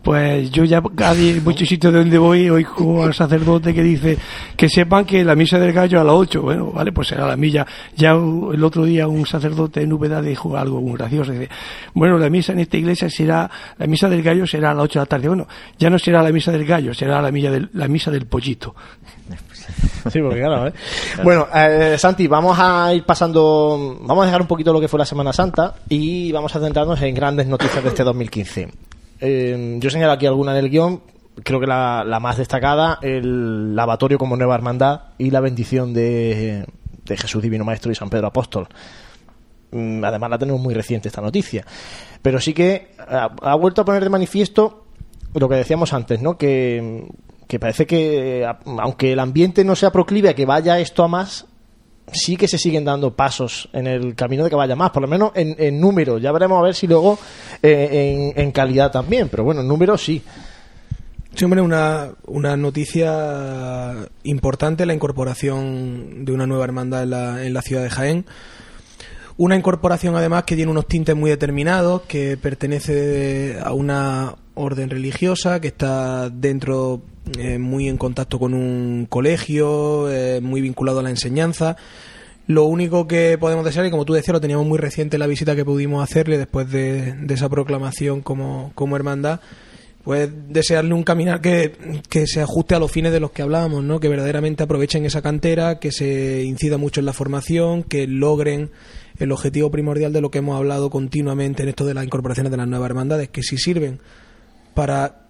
pues 0.01 0.51
yo 0.51 0.63
ya 0.63 0.81
cada 0.95 1.13
muchos 1.43 1.67
sitios 1.67 1.93
donde 1.93 2.17
voy 2.17 2.49
oigo 2.49 3.03
al 3.03 3.13
sacerdote 3.13 3.73
que 3.73 3.83
dice 3.83 4.17
que 4.57 4.67
sepan 4.67 5.05
que 5.05 5.23
la 5.23 5.35
misa 5.35 5.59
del 5.59 5.73
gallo 5.73 6.01
a 6.01 6.03
las 6.03 6.13
8. 6.13 6.41
Bueno, 6.41 6.71
vale, 6.71 6.91
pues 6.91 7.09
será 7.09 7.27
la 7.27 7.37
milla. 7.37 7.65
Ya 7.95 8.11
el 8.11 8.63
otro 8.63 8.85
día 8.85 9.07
un 9.07 9.25
sacerdote 9.25 9.81
en 9.81 9.93
Úbeda 9.93 10.21
dijo 10.21 10.57
algo 10.57 10.81
muy 10.81 10.97
gracioso. 10.97 11.31
Dice, 11.31 11.49
bueno, 11.93 12.17
la 12.17 12.29
misa 12.29 12.53
en 12.53 12.59
esta 12.59 12.77
iglesia 12.77 13.09
será, 13.09 13.49
la 13.77 13.87
misa 13.87 14.09
del 14.09 14.23
gallo 14.23 14.47
será 14.47 14.71
a 14.71 14.73
las 14.73 14.83
8 14.85 14.99
de 14.99 15.03
la 15.03 15.05
tarde. 15.05 15.27
Bueno, 15.27 15.47
ya 15.77 15.89
no 15.89 15.99
será 15.99 16.23
la 16.23 16.31
misa 16.31 16.51
del 16.51 16.65
gallo, 16.65 16.93
será 16.93 17.21
la, 17.21 17.31
milla 17.31 17.51
del, 17.51 17.69
la 17.73 17.87
misa 17.87 18.11
del 18.11 18.25
pollito. 18.25 18.75
Sí, 20.11 20.19
porque 20.19 20.39
claro, 20.39 20.67
¿eh? 20.67 20.73
Bueno, 21.23 21.47
eh, 21.55 21.95
Santi, 21.97 22.27
vamos 22.27 22.57
a 22.59 22.93
ir 22.93 23.05
pasando, 23.05 23.97
vamos 24.01 24.23
a 24.23 24.25
dejar 24.25 24.41
un 24.41 24.47
poquito 24.47 24.73
lo 24.73 24.81
que 24.81 24.89
fue 24.89 24.99
la 24.99 25.05
Semana 25.05 25.31
Santa 25.31 25.75
y 25.87 26.31
vamos 26.31 26.53
a 26.55 26.59
centrarnos 26.59 27.01
en 27.01 27.15
grandes 27.15 27.47
noticias 27.47 27.81
de 27.81 27.89
este 27.89 28.03
2015. 28.03 28.92
Eh, 29.25 29.77
yo 29.79 29.89
señalo 29.89 30.11
aquí 30.11 30.25
alguna 30.25 30.53
del 30.53 30.69
guion. 30.69 31.01
Creo 31.43 31.61
que 31.61 31.65
la, 31.65 32.19
más 32.21 32.37
destacada, 32.37 32.99
el 33.01 33.73
lavatorio 33.73 34.17
como 34.17 34.35
nueva 34.35 34.53
hermandad 34.53 35.03
y 35.17 35.31
la 35.31 35.39
bendición 35.39 35.93
de, 35.93 36.65
Jesús 37.07 37.41
Divino 37.41 37.63
Maestro 37.63 37.91
y 37.91 37.95
San 37.95 38.09
Pedro 38.09 38.27
Apóstol. 38.27 38.67
Mm, 39.71 40.03
además, 40.03 40.29
la 40.29 40.37
tenemos 40.37 40.61
muy 40.61 40.73
reciente 40.73 41.07
esta 41.07 41.21
noticia. 41.21 41.65
Pero 42.21 42.39
sí 42.39 42.53
que 42.53 42.95
ha, 42.99 43.55
vuelto 43.55 43.81
a 43.81 43.85
poner 43.85 44.03
de 44.03 44.09
manifiesto 44.09 44.87
lo 45.33 45.47
que 45.47 45.55
decíamos 45.55 45.93
antes, 45.93 46.21
¿no? 46.21 46.37
Que, 46.37 47.07
que 47.47 47.59
parece 47.59 47.87
que, 47.87 48.45
aunque 48.77 49.13
el 49.13 49.19
ambiente 49.19 49.63
no 49.63 49.77
sea 49.77 49.91
proclive 49.91 50.29
a 50.29 50.35
que 50.35 50.45
vaya 50.45 50.79
esto 50.79 51.01
a 51.01 51.07
más, 51.07 51.47
sí 52.11 52.35
que 52.37 52.47
se 52.47 52.57
siguen 52.57 52.85
dando 52.85 53.15
pasos 53.15 53.69
en 53.73 53.87
el 53.87 54.15
camino 54.15 54.43
de 54.43 54.49
que 54.49 54.55
vaya 54.55 54.75
más, 54.75 54.91
por 54.91 55.01
lo 55.01 55.07
menos 55.07 55.31
en, 55.35 55.79
número. 55.79 56.17
Ya 56.17 56.31
veremos 56.31 56.59
a 56.59 56.63
ver 56.63 56.75
si 56.75 56.87
luego 56.87 57.17
eh, 57.61 58.33
en, 58.35 58.51
calidad 58.51 58.91
también, 58.91 59.29
pero 59.29 59.43
bueno, 59.43 59.61
en 59.61 59.67
número 59.67 59.97
sí. 59.97 60.21
Sí, 61.35 61.45
hombre, 61.45 61.61
una, 61.61 62.11
una 62.27 62.55
noticia 62.55 63.95
importante 64.23 64.85
la 64.85 64.93
incorporación 64.93 66.25
de 66.25 66.31
una 66.31 66.45
nueva 66.45 66.63
hermandad 66.63 67.03
en 67.03 67.09
la, 67.09 67.45
en 67.45 67.53
la 67.53 67.61
ciudad 67.63 67.81
de 67.81 67.89
Jaén. 67.89 68.25
Una 69.35 69.55
incorporación 69.55 70.15
además 70.15 70.43
que 70.43 70.55
tiene 70.55 70.69
unos 70.69 70.87
tintes 70.87 71.15
muy 71.15 71.31
determinados, 71.31 72.03
que 72.03 72.37
pertenece 72.37 73.57
a 73.63 73.73
una 73.73 74.35
orden 74.55 74.89
religiosa, 74.89 75.59
que 75.59 75.67
está 75.67 76.29
dentro 76.29 77.01
eh, 77.37 77.57
muy 77.57 77.87
en 77.87 77.97
contacto 77.97 78.39
con 78.39 78.53
un 78.53 79.07
colegio, 79.09 80.11
eh, 80.11 80.41
muy 80.41 80.61
vinculado 80.61 80.99
a 80.99 81.03
la 81.03 81.09
enseñanza. 81.09 81.77
Lo 82.45 82.65
único 82.65 83.07
que 83.07 83.37
podemos 83.37 83.63
desear, 83.63 83.85
y 83.85 83.91
como 83.91 84.05
tú 84.05 84.13
decías, 84.13 84.33
lo 84.33 84.41
teníamos 84.41 84.67
muy 84.67 84.77
reciente 84.77 85.17
la 85.17 85.27
visita 85.27 85.55
que 85.55 85.63
pudimos 85.63 86.03
hacerle 86.03 86.37
después 86.37 86.69
de, 86.69 87.15
esa 87.29 87.47
proclamación 87.47 88.21
como, 88.21 88.73
como 88.75 88.97
hermandad, 88.97 89.39
pues 90.03 90.29
desearle 90.49 90.93
un 90.93 91.03
caminar 91.03 91.39
que, 91.39 92.01
que, 92.09 92.27
se 92.27 92.41
ajuste 92.41 92.75
a 92.75 92.79
los 92.79 92.91
fines 92.91 93.13
de 93.13 93.21
los 93.21 93.31
que 93.31 93.41
hablábamos, 93.41 93.85
¿no? 93.85 94.01
que 94.01 94.09
verdaderamente 94.09 94.63
aprovechen 94.63 95.05
esa 95.05 95.21
cantera, 95.21 95.79
que 95.79 95.93
se 95.93 96.43
incida 96.43 96.77
mucho 96.77 96.99
en 96.99 97.05
la 97.05 97.13
formación, 97.13 97.83
que 97.83 98.05
logren 98.07 98.71
el 99.19 99.31
objetivo 99.31 99.71
primordial 99.71 100.11
de 100.11 100.19
lo 100.19 100.29
que 100.29 100.39
hemos 100.39 100.57
hablado 100.57 100.89
continuamente 100.89 101.63
en 101.63 101.69
esto 101.69 101.85
de 101.85 101.93
las 101.93 102.03
incorporaciones 102.03 102.51
de 102.51 102.57
las 102.57 102.67
nuevas 102.67 102.89
hermandades, 102.89 103.29
que 103.29 103.43
si 103.43 103.57
sirven 103.57 104.01
para 104.73 105.23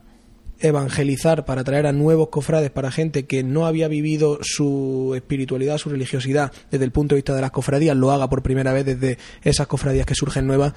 evangelizar, 0.59 1.45
para 1.45 1.63
traer 1.63 1.87
a 1.87 1.91
nuevos 1.91 2.29
cofrades, 2.29 2.71
para 2.71 2.91
gente 2.91 3.25
que 3.25 3.43
no 3.43 3.65
había 3.65 3.87
vivido 3.87 4.39
su 4.41 5.13
espiritualidad, 5.15 5.77
su 5.77 5.89
religiosidad 5.89 6.51
desde 6.71 6.85
el 6.85 6.91
punto 6.91 7.15
de 7.15 7.17
vista 7.17 7.35
de 7.35 7.41
las 7.41 7.51
cofradías, 7.51 7.97
lo 7.97 8.11
haga 8.11 8.29
por 8.29 8.41
primera 8.41 8.71
vez 8.71 8.85
desde 8.85 9.17
esas 9.43 9.67
cofradías 9.67 10.05
que 10.05 10.15
surgen 10.15 10.47
nuevas, 10.47 10.73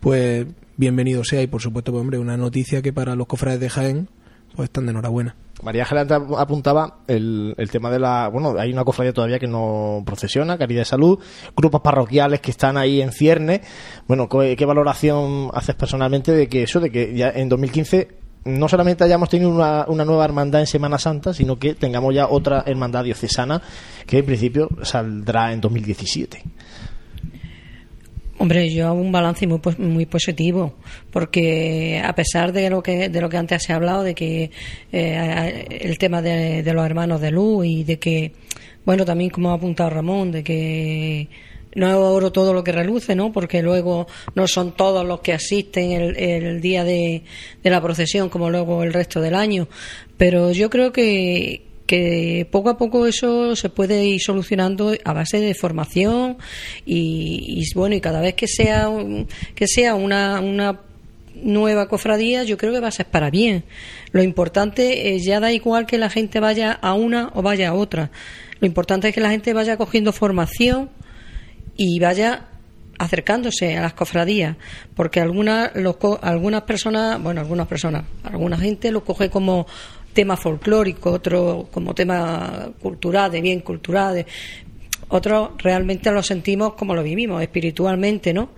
pues 0.00 0.46
bienvenido 0.76 1.24
sea. 1.24 1.42
Y 1.42 1.46
por 1.46 1.62
supuesto, 1.62 1.92
pues, 1.92 2.00
hombre, 2.00 2.18
una 2.18 2.36
noticia 2.36 2.82
que 2.82 2.92
para 2.92 3.14
los 3.14 3.26
cofrades 3.26 3.60
de 3.60 3.70
Jaén 3.70 4.08
pues 4.54 4.68
están 4.68 4.86
de 4.86 4.90
enhorabuena. 4.90 5.36
María 5.62 5.82
Ángela 5.82 6.06
apuntaba 6.38 6.98
el, 7.08 7.54
el, 7.58 7.70
tema 7.70 7.90
de 7.90 7.98
la. 7.98 8.28
Bueno, 8.28 8.54
hay 8.58 8.72
una 8.72 8.84
cofradía 8.84 9.12
todavía 9.12 9.38
que 9.38 9.48
no 9.48 10.02
procesiona, 10.06 10.56
Caridad 10.56 10.82
de 10.82 10.84
Salud, 10.84 11.18
grupos 11.56 11.80
parroquiales 11.80 12.40
que 12.40 12.52
están 12.52 12.76
ahí 12.76 13.00
en 13.00 13.12
cierne. 13.12 13.62
Bueno, 14.06 14.28
¿qué, 14.28 14.64
valoración 14.64 15.50
haces 15.52 15.74
personalmente 15.74 16.32
de 16.32 16.48
que 16.48 16.62
eso, 16.62 16.80
de 16.80 16.90
que 16.90 17.14
ya 17.14 17.30
en 17.30 17.48
2015 17.48 18.08
no 18.44 18.68
solamente 18.68 19.04
hayamos 19.04 19.28
tenido 19.28 19.50
una, 19.50 19.84
una, 19.88 20.04
nueva 20.04 20.24
hermandad 20.24 20.60
en 20.60 20.66
Semana 20.66 20.96
Santa, 20.96 21.34
sino 21.34 21.58
que 21.58 21.74
tengamos 21.74 22.14
ya 22.14 22.28
otra 22.28 22.62
hermandad 22.64 23.04
diocesana 23.04 23.60
que 24.06 24.18
en 24.18 24.26
principio 24.26 24.68
saldrá 24.82 25.52
en 25.52 25.60
2017. 25.60 26.44
Hombre, 28.40 28.72
yo 28.72 28.86
hago 28.86 29.00
un 29.00 29.10
balance 29.10 29.48
muy 29.48 29.60
muy 29.78 30.06
positivo, 30.06 30.74
porque 31.10 32.00
a 32.04 32.14
pesar 32.14 32.52
de 32.52 32.70
lo 32.70 32.82
que 32.82 33.08
de 33.08 33.20
lo 33.20 33.28
que 33.28 33.36
antes 33.36 33.64
se 33.64 33.72
ha 33.72 33.76
hablado, 33.76 34.04
de 34.04 34.14
que 34.14 34.52
eh, 34.92 35.66
el 35.68 35.98
tema 35.98 36.22
de, 36.22 36.62
de, 36.62 36.72
los 36.72 36.86
hermanos 36.86 37.20
de 37.20 37.32
luz 37.32 37.66
y 37.66 37.82
de 37.82 37.98
que, 37.98 38.32
bueno, 38.84 39.04
también 39.04 39.30
como 39.30 39.50
ha 39.50 39.54
apuntado 39.54 39.90
Ramón, 39.90 40.30
de 40.30 40.44
que 40.44 41.28
no 41.74 41.88
es 41.88 41.94
oro 41.94 42.30
todo 42.30 42.54
lo 42.54 42.62
que 42.62 42.70
reluce, 42.70 43.16
¿no? 43.16 43.32
Porque 43.32 43.60
luego 43.60 44.06
no 44.36 44.46
son 44.46 44.72
todos 44.72 45.04
los 45.04 45.20
que 45.20 45.32
asisten 45.32 45.90
el, 45.90 46.16
el 46.16 46.60
día 46.60 46.84
de, 46.84 47.24
de 47.62 47.70
la 47.70 47.80
procesión 47.80 48.28
como 48.28 48.50
luego 48.50 48.84
el 48.84 48.92
resto 48.92 49.20
del 49.20 49.34
año. 49.34 49.68
Pero 50.16 50.52
yo 50.52 50.70
creo 50.70 50.92
que, 50.92 51.67
que 51.88 52.46
poco 52.52 52.68
a 52.68 52.76
poco 52.76 53.06
eso 53.06 53.56
se 53.56 53.70
puede 53.70 54.04
ir 54.04 54.20
solucionando 54.20 54.92
a 55.04 55.12
base 55.14 55.40
de 55.40 55.54
formación 55.54 56.36
y, 56.84 57.62
y 57.62 57.74
bueno 57.74 57.96
y 57.96 58.00
cada 58.02 58.20
vez 58.20 58.34
que 58.34 58.46
sea 58.46 58.90
que 59.54 59.66
sea 59.66 59.94
una, 59.94 60.38
una 60.40 60.80
nueva 61.42 61.88
cofradía, 61.88 62.44
yo 62.44 62.58
creo 62.58 62.74
que 62.74 62.80
va 62.80 62.88
a 62.88 62.92
ser 62.92 63.06
para 63.06 63.30
bien. 63.30 63.64
Lo 64.12 64.22
importante 64.22 65.14
es 65.14 65.24
ya 65.24 65.40
da 65.40 65.50
igual 65.50 65.86
que 65.86 65.96
la 65.96 66.10
gente 66.10 66.40
vaya 66.40 66.72
a 66.72 66.92
una 66.92 67.30
o 67.34 67.40
vaya 67.40 67.70
a 67.70 67.74
otra. 67.74 68.10
Lo 68.60 68.66
importante 68.66 69.08
es 69.08 69.14
que 69.14 69.22
la 69.22 69.30
gente 69.30 69.54
vaya 69.54 69.78
cogiendo 69.78 70.12
formación 70.12 70.90
y 71.74 72.00
vaya 72.00 72.48
acercándose 72.98 73.78
a 73.78 73.82
las 73.82 73.94
cofradías, 73.94 74.56
porque 74.94 75.20
algunas 75.20 75.70
algunas 76.20 76.62
personas, 76.62 77.22
bueno, 77.22 77.40
algunas 77.40 77.68
personas, 77.68 78.04
alguna 78.24 78.58
gente 78.58 78.90
lo 78.90 79.04
coge 79.04 79.30
como 79.30 79.66
tema 80.18 80.36
folclórico, 80.36 81.12
otro 81.12 81.68
como 81.70 81.94
tema 81.94 82.72
cultural, 82.82 83.30
de 83.30 83.40
bien 83.40 83.60
cultural, 83.60 84.26
otros 85.10 85.50
realmente 85.58 86.10
lo 86.10 86.24
sentimos 86.24 86.74
como 86.74 86.92
lo 86.92 87.04
vivimos, 87.04 87.40
espiritualmente, 87.40 88.34
¿no? 88.34 88.48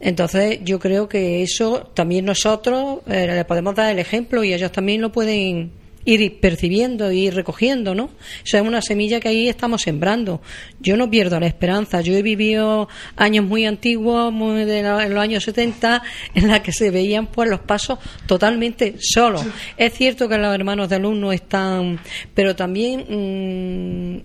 Entonces 0.00 0.58
yo 0.64 0.80
creo 0.80 1.08
que 1.08 1.44
eso 1.44 1.92
también 1.94 2.24
nosotros 2.24 3.02
eh, 3.06 3.24
le 3.24 3.44
podemos 3.44 3.76
dar 3.76 3.92
el 3.92 4.00
ejemplo 4.00 4.42
y 4.42 4.52
ellos 4.52 4.72
también 4.72 5.00
lo 5.00 5.12
pueden 5.12 5.70
ir 6.04 6.40
percibiendo 6.40 7.12
y 7.12 7.30
recogiendo, 7.30 7.94
¿no? 7.94 8.10
Eso 8.44 8.56
es 8.56 8.62
una 8.62 8.80
semilla 8.80 9.20
que 9.20 9.28
ahí 9.28 9.48
estamos 9.48 9.82
sembrando. 9.82 10.40
Yo 10.80 10.96
no 10.96 11.10
pierdo 11.10 11.38
la 11.38 11.46
esperanza. 11.46 12.00
Yo 12.00 12.14
he 12.14 12.22
vivido 12.22 12.88
años 13.16 13.44
muy 13.44 13.66
antiguos, 13.66 14.32
muy 14.32 14.64
de 14.64 14.80
en 14.80 15.14
los 15.14 15.22
años 15.22 15.44
70, 15.44 16.02
en 16.34 16.48
la 16.48 16.62
que 16.62 16.72
se 16.72 16.90
veían 16.90 17.26
pues 17.26 17.50
los 17.50 17.60
pasos 17.60 17.98
totalmente 18.26 18.96
solos. 18.98 19.44
Es 19.76 19.94
cierto 19.94 20.28
que 20.28 20.38
los 20.38 20.54
hermanos 20.54 20.88
de 20.88 20.98
luz 20.98 21.16
no 21.16 21.32
están, 21.32 22.00
pero 22.34 22.56
también 22.56 23.04
mm, 23.08 24.20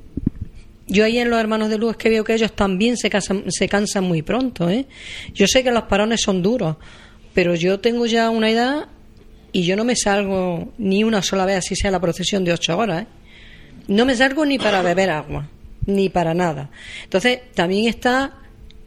yo 0.87 1.03
ahí 1.03 1.17
en 1.17 1.29
los 1.29 1.39
hermanos 1.39 1.69
de 1.69 1.77
luz 1.77 1.97
que 1.97 2.09
veo 2.09 2.23
que 2.23 2.35
ellos 2.35 2.53
también 2.53 2.95
se, 2.95 3.09
se 3.47 3.67
cansan 3.67 4.03
muy 4.05 4.21
pronto. 4.21 4.69
¿eh? 4.69 4.85
Yo 5.33 5.47
sé 5.47 5.63
que 5.63 5.71
los 5.71 5.83
parones 5.83 6.21
son 6.21 6.41
duros, 6.41 6.77
pero 7.33 7.55
yo 7.55 7.79
tengo 7.79 8.05
ya 8.05 8.29
una 8.29 8.49
edad 8.49 8.87
y 9.55 9.63
yo 9.63 9.77
no 9.77 9.85
me 9.85 9.95
salgo 9.95 10.73
ni 10.77 11.05
una 11.05 11.21
sola 11.21 11.45
vez, 11.45 11.59
así 11.59 11.77
sea 11.77 11.89
la 11.89 12.01
procesión 12.01 12.43
de 12.43 12.51
ocho 12.51 12.77
horas. 12.77 13.03
¿eh? 13.03 13.07
No 13.87 14.05
me 14.05 14.13
salgo 14.13 14.45
ni 14.45 14.59
para 14.59 14.81
beber 14.81 15.09
agua, 15.09 15.47
ni 15.85 16.09
para 16.09 16.33
nada. 16.33 16.69
Entonces, 17.05 17.39
también 17.53 17.87
está 17.87 18.33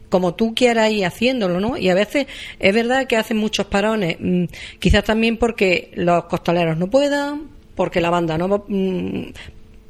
como 0.09 0.35
tú 0.35 0.53
quieras 0.53 0.91
ir 0.91 1.07
haciéndolo, 1.07 1.59
¿no? 1.59 1.75
Y 1.75 1.89
a 1.89 1.95
veces 1.95 2.27
es 2.59 2.71
verdad 2.71 3.07
que 3.07 3.17
hacen 3.17 3.37
muchos 3.37 3.65
parones, 3.65 4.17
mm, 4.19 4.43
quizás 4.77 5.03
también 5.03 5.37
porque 5.37 5.89
los 5.95 6.25
costaleros 6.25 6.77
no 6.77 6.87
puedan, 6.87 7.49
porque 7.73 7.99
la 7.99 8.11
banda 8.11 8.37
no 8.37 8.63
mm, 8.67 9.23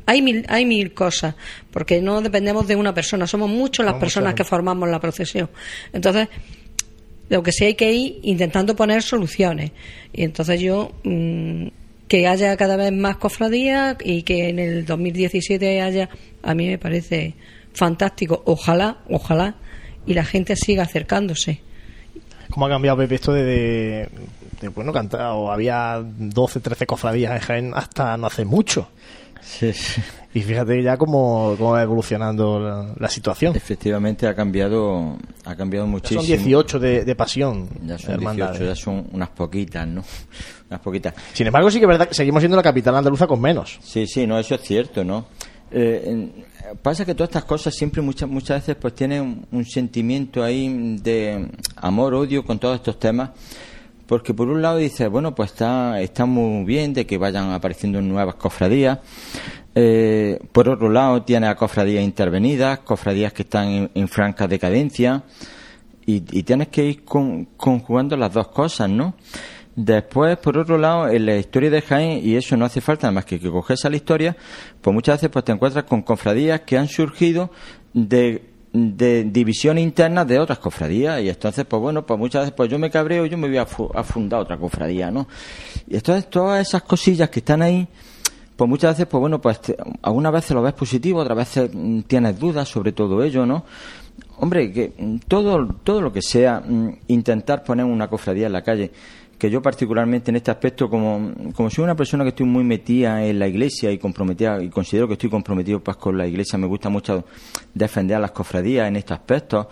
hay 0.06 0.22
mil, 0.22 0.46
hay 0.48 0.66
mil 0.66 0.94
cosas, 0.94 1.36
porque 1.72 2.02
no 2.02 2.22
dependemos 2.22 2.66
de 2.70 2.78
una 2.78 2.94
persona, 2.94 3.28
somos 3.28 3.50
muchos 3.50 3.86
las 3.86 3.96
personas 3.96 4.34
que 4.34 4.46
formamos 4.46 4.88
la 4.88 5.02
procesión. 5.02 5.50
Entonces, 5.92 6.30
lo 7.30 7.44
que 7.44 7.52
sí 7.52 7.66
hay 7.66 7.76
que 7.76 7.92
ir 7.92 8.20
intentando 8.24 8.76
poner 8.76 9.04
soluciones. 9.04 9.72
Y 10.14 10.24
entonces 10.24 10.60
yo, 10.60 10.92
mm, 11.04 11.68
que 12.08 12.28
haya 12.28 12.58
cada 12.58 12.76
vez 12.76 12.92
más 12.92 13.18
cofradías 13.18 13.98
y 14.04 14.24
que 14.24 14.50
en 14.50 14.60
el 14.60 14.86
2017 14.86 15.82
haya, 15.82 16.10
a 16.42 16.56
mí 16.56 16.68
me 16.68 16.78
parece 16.78 17.36
fantástico. 17.74 18.42
Ojalá, 18.46 18.98
ojalá, 19.10 19.56
y 20.06 20.14
la 20.14 20.26
gente 20.26 20.56
siga 20.56 20.84
acercándose. 20.84 21.62
¿Cómo 22.50 22.66
ha 22.66 22.70
cambiado 22.70 22.98
Pepe 22.98 23.16
esto 23.16 23.32
de, 23.32 24.10
bueno, 24.74 24.92
cantado, 24.92 25.52
había 25.52 26.02
12, 26.04 26.60
13 26.62 26.88
cofradías 26.88 27.34
en 27.34 27.40
Jaén 27.40 27.72
hasta 27.76 28.18
no 28.18 28.26
hace 28.26 28.44
mucho? 28.44 28.90
Y 30.32 30.42
fíjate 30.42 30.84
ya 30.84 30.96
cómo, 30.96 31.56
cómo 31.58 31.72
va 31.72 31.82
evolucionando 31.82 32.94
la, 32.96 33.10
situación. 33.10 33.56
Efectivamente 33.56 34.28
ha 34.28 34.36
cambiado 34.36 35.18
ha 35.44 35.56
cambiado 35.56 35.88
muchísimo. 35.88 36.22
son 36.22 36.28
18 36.28 36.80
de, 36.80 37.16
pasión. 37.16 37.68
Ya 37.84 37.98
son 37.98 38.20
18, 38.20 38.64
ya 38.64 38.76
son 38.76 39.08
unas 39.12 39.30
poquitas, 39.30 39.88
¿no? 39.88 40.04
Unas 40.70 40.82
poquitas. 40.82 41.16
Sin 41.34 41.48
embargo, 41.48 41.72
sí 41.72 41.80
que 41.80 41.86
es 41.86 41.90
verdad 41.90 42.08
que 42.08 42.14
seguimos 42.14 42.42
siendo 42.42 42.56
la 42.56 42.62
capital 42.62 42.96
andaluza 42.96 43.26
con 43.26 43.42
menos. 43.42 43.80
Sí, 43.82 44.06
sí, 44.06 44.28
no, 44.28 44.38
eso 44.38 44.54
es 44.54 44.62
cierto, 44.62 45.04
¿no? 45.04 45.26
Eh, 45.72 46.30
pasa 46.82 47.06
que 47.06 47.16
todas 47.16 47.30
estas 47.30 47.46
cosas 47.46 47.74
siempre 47.76 48.02
muchas 48.02 48.30
muchas 48.30 48.62
veces 48.62 48.76
pues 48.76 48.94
tienen 48.94 49.48
un 49.52 49.66
sentimiento 49.66 50.44
ahí 50.44 50.98
de 51.02 51.48
amor, 51.76 52.14
odio 52.14 52.46
con 52.46 52.60
todos 52.60 52.76
estos 52.76 53.00
temas 53.00 53.32
porque 54.10 54.34
por 54.34 54.50
un 54.50 54.64
lado 54.64 54.78
dice, 54.78 55.08
bueno, 55.08 55.36
pues 55.36 55.52
está, 55.52 56.02
está 56.02 56.26
muy 56.26 56.66
bien 56.66 56.96
de 56.96 57.06
que 57.06 57.20
vayan 57.20 57.52
apareciendo 57.52 58.02
nuevas 58.02 58.34
cofradías. 58.36 58.98
Eh, 59.76 60.40
por 60.52 60.68
otro 60.68 60.90
lado, 60.90 61.22
tiene 61.22 61.46
a 61.46 61.56
cofradías 61.56 62.04
intervenidas, 62.04 62.80
cofradías 62.80 63.34
que 63.34 63.44
están 63.44 63.92
en, 63.94 64.08
franca 64.08 64.48
decadencia, 64.48 65.26
y, 66.08 66.22
tienes 66.22 66.70
que 66.70 66.86
ir 66.86 67.04
conjugando 67.04 68.18
las 68.18 68.34
dos 68.34 68.48
cosas, 68.48 68.90
¿no? 68.90 69.14
Después, 69.76 70.40
por 70.40 70.58
otro 70.58 70.80
lado, 70.80 71.08
en 71.08 71.28
la 71.28 71.38
historia 71.38 71.70
de 71.70 71.84
Jaén, 71.84 72.20
y 72.28 72.36
eso 72.36 72.58
no 72.58 72.66
hace 72.66 72.82
falta 72.82 73.12
más 73.12 73.26
que 73.26 73.40
que 73.40 73.52
coges 73.52 73.86
a 73.86 73.92
la 73.92 73.98
historia, 73.98 74.36
pues 74.82 74.92
muchas 74.92 75.18
veces 75.18 75.30
pues 75.30 75.46
te 75.46 75.52
encuentras 75.52 75.84
con 75.84 76.02
cofradías 76.02 76.62
que 76.62 76.80
han 76.80 76.88
surgido 76.88 77.52
de 77.94 78.49
de 78.72 79.24
división 79.24 79.78
interna 79.78 80.26
de 80.26 80.40
otras 80.40 80.60
cofradías 80.60 81.22
y 81.22 81.30
entonces 81.30 81.66
pues 81.66 81.82
bueno 81.82 82.06
pues 82.06 82.20
muchas 82.20 82.42
veces 82.42 82.54
pues 82.56 82.70
yo 82.70 82.78
me 82.78 82.92
cabreo 82.92 83.26
y 83.26 83.30
yo 83.30 83.38
me 83.38 83.48
voy 83.48 83.58
a, 83.58 83.66
fundar 83.66 84.42
otra 84.42 84.58
cofradía 84.58 85.10
no 85.10 85.28
y 85.88 85.96
entonces 85.96 86.30
todas 86.30 86.68
esas 86.68 86.84
cosillas 86.84 87.30
que 87.30 87.40
están 87.40 87.64
ahí 87.64 87.88
pues 88.56 88.70
muchas 88.70 88.92
veces 88.92 89.08
pues 89.08 89.20
bueno 89.20 89.42
pues 89.42 89.60
algunas 90.04 90.32
veces 90.34 90.52
lo 90.52 90.62
ves 90.62 90.74
positivo 90.74 91.20
otras 91.22 91.38
veces 91.38 91.72
mm, 91.74 92.02
tienes 92.02 92.38
dudas 92.38 92.70
sobre 92.70 92.92
todo 92.92 93.24
ello 93.24 93.46
no 93.46 93.66
hombre 94.38 94.72
que 94.72 94.94
mm, 94.96 95.18
todo 95.28 95.68
todo 95.84 96.02
lo 96.02 96.14
que 96.14 96.22
sea 96.22 96.60
mm, 96.60 96.98
intentar 97.08 97.64
poner 97.64 97.86
una 97.86 98.08
cofradía 98.08 98.46
en 98.46 98.54
la 98.54 98.62
calle 98.62 98.92
que 99.40 99.50
yo 99.50 99.62
particularmente 99.62 100.32
en 100.32 100.36
este 100.36 100.52
aspecto, 100.52 100.90
como, 100.90 101.32
como 101.56 101.70
soy 101.70 101.86
una 101.86 101.96
persona 101.96 102.26
que 102.26 102.32
estoy 102.32 102.46
muy 102.46 102.66
metida 102.66 103.24
en 103.26 103.40
la 103.40 103.48
iglesia 103.48 103.90
y 103.90 103.98
comprometida, 103.98 104.62
y 104.62 104.70
considero 104.70 105.08
que 105.08 105.14
estoy 105.14 105.30
comprometido 105.30 105.80
pues, 105.80 105.96
con 105.96 106.18
la 106.18 106.28
iglesia, 106.28 106.60
me 106.60 106.68
gusta 106.68 106.90
mucho 106.90 107.24
defender 107.74 108.18
a 108.18 108.20
las 108.20 108.32
cofradías 108.32 108.90
en 108.90 108.98
estos 108.98 109.18
aspectos, 109.18 109.68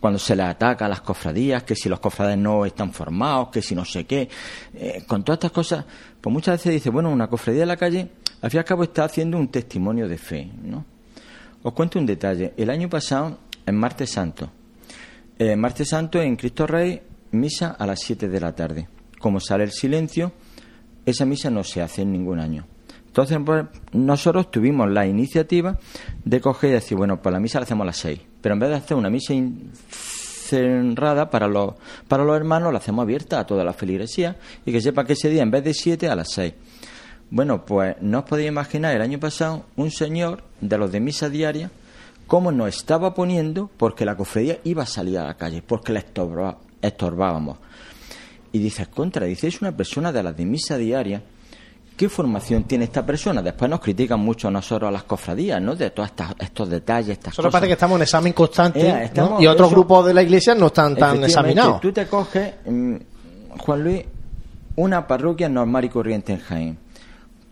cuando 0.00 0.18
se 0.18 0.34
les 0.34 0.44
ataca 0.44 0.86
a 0.86 0.88
las 0.88 1.02
cofradías, 1.02 1.62
que 1.62 1.76
si 1.76 1.88
los 1.88 2.00
cofrades 2.00 2.36
no 2.36 2.66
están 2.66 2.92
formados, 2.92 3.50
que 3.50 3.62
si 3.62 3.76
no 3.76 3.84
sé 3.84 4.06
qué, 4.06 4.28
eh, 4.74 5.04
con 5.06 5.22
todas 5.22 5.36
estas 5.36 5.52
cosas, 5.52 5.84
pues 6.20 6.32
muchas 6.32 6.58
veces 6.58 6.72
dice, 6.72 6.90
bueno, 6.90 7.08
una 7.08 7.28
cofradía 7.28 7.62
en 7.62 7.68
la 7.68 7.76
calle, 7.76 8.08
al 8.40 8.50
fin 8.50 8.58
y 8.58 8.60
al 8.60 8.64
cabo 8.64 8.82
está 8.82 9.04
haciendo 9.04 9.38
un 9.38 9.46
testimonio 9.52 10.08
de 10.08 10.18
fe, 10.18 10.50
¿no? 10.64 10.84
Os 11.62 11.72
cuento 11.74 12.00
un 12.00 12.06
detalle. 12.06 12.54
El 12.56 12.70
año 12.70 12.90
pasado, 12.90 13.38
en 13.64 13.76
Martes 13.76 14.10
Santo, 14.10 14.50
en 15.38 15.60
Martes 15.60 15.90
Santo 15.90 16.20
en 16.20 16.34
Cristo 16.34 16.66
Rey, 16.66 17.00
misa 17.30 17.76
a 17.78 17.86
las 17.86 18.00
7 18.00 18.28
de 18.28 18.40
la 18.40 18.52
tarde 18.52 18.88
como 19.22 19.40
sale 19.40 19.64
el 19.64 19.72
silencio, 19.72 20.32
esa 21.06 21.24
misa 21.24 21.48
no 21.48 21.64
se 21.64 21.80
hace 21.80 22.02
en 22.02 22.12
ningún 22.12 22.38
año. 22.38 22.66
Entonces, 23.06 23.38
pues, 23.44 23.64
nosotros 23.92 24.50
tuvimos 24.50 24.90
la 24.90 25.06
iniciativa 25.06 25.78
de 26.24 26.40
coger 26.40 26.70
y 26.70 26.72
decir, 26.74 26.96
bueno, 26.96 27.20
pues 27.20 27.32
la 27.32 27.40
misa 27.40 27.58
la 27.58 27.64
hacemos 27.64 27.84
a 27.84 27.86
las 27.86 27.96
seis, 27.96 28.20
pero 28.40 28.54
en 28.54 28.60
vez 28.60 28.70
de 28.70 28.76
hacer 28.76 28.96
una 28.96 29.10
misa 29.10 29.34
cerrada 29.90 31.30
para 31.30 31.46
los, 31.46 31.74
para 32.08 32.24
los 32.24 32.36
hermanos, 32.36 32.72
la 32.72 32.78
hacemos 32.78 33.02
abierta 33.02 33.40
a 33.40 33.46
toda 33.46 33.64
la 33.64 33.72
feligresía 33.72 34.36
y 34.66 34.72
que 34.72 34.80
sepa 34.80 35.04
que 35.04 35.14
ese 35.14 35.30
día, 35.30 35.42
en 35.42 35.50
vez 35.50 35.64
de 35.64 35.72
siete, 35.74 36.08
a 36.08 36.14
las 36.14 36.32
seis. 36.32 36.54
Bueno, 37.30 37.64
pues 37.64 37.96
no 38.02 38.18
os 38.18 38.24
podéis 38.24 38.48
imaginar 38.48 38.94
el 38.94 39.00
año 39.00 39.18
pasado 39.18 39.64
un 39.76 39.90
señor 39.90 40.44
de 40.60 40.76
los 40.76 40.92
de 40.92 41.00
misa 41.00 41.30
diaria 41.30 41.70
cómo 42.26 42.50
nos 42.50 42.76
estaba 42.76 43.14
poniendo 43.14 43.70
porque 43.76 44.04
la 44.04 44.16
cofradía 44.16 44.58
iba 44.64 44.84
a 44.84 44.86
salir 44.86 45.18
a 45.18 45.24
la 45.24 45.34
calle, 45.34 45.62
porque 45.62 45.92
la 45.92 46.04
estorbábamos. 46.80 47.58
Y 48.52 48.58
dices, 48.58 48.88
contra, 48.88 49.26
dices, 49.26 49.54
es 49.54 49.62
una 49.62 49.72
persona 49.72 50.12
de 50.12 50.22
las 50.22 50.36
de 50.36 50.44
misa 50.44 50.76
diaria. 50.76 51.22
¿Qué 51.96 52.08
formación 52.08 52.64
tiene 52.64 52.84
esta 52.84 53.04
persona? 53.04 53.42
Después 53.42 53.70
nos 53.70 53.80
critican 53.80 54.18
mucho 54.20 54.50
nosotros 54.50 54.88
a 54.88 54.90
las 54.90 55.04
cofradías, 55.04 55.60
¿no? 55.60 55.74
De 55.74 55.90
todos 55.90 56.10
estos 56.38 56.68
detalles, 56.68 57.10
estas 57.10 57.34
Solo 57.34 57.50
parece 57.50 57.68
que 57.68 57.72
estamos 57.74 57.96
en 57.96 58.02
examen 58.02 58.32
constante 58.32 58.88
eh, 58.88 59.10
y 59.40 59.46
otros 59.46 59.70
grupos 59.70 60.06
de 60.06 60.14
la 60.14 60.22
iglesia 60.22 60.54
no 60.54 60.66
están 60.66 60.96
tan 60.96 61.22
examinados. 61.22 61.80
Tú 61.80 61.92
te 61.92 62.06
coges, 62.06 62.54
mm, 62.64 62.96
Juan 63.58 63.84
Luis, 63.84 64.04
una 64.76 65.06
parroquia 65.06 65.48
normal 65.48 65.84
y 65.84 65.88
corriente 65.90 66.32
en 66.32 66.40
Jaén. 66.40 66.78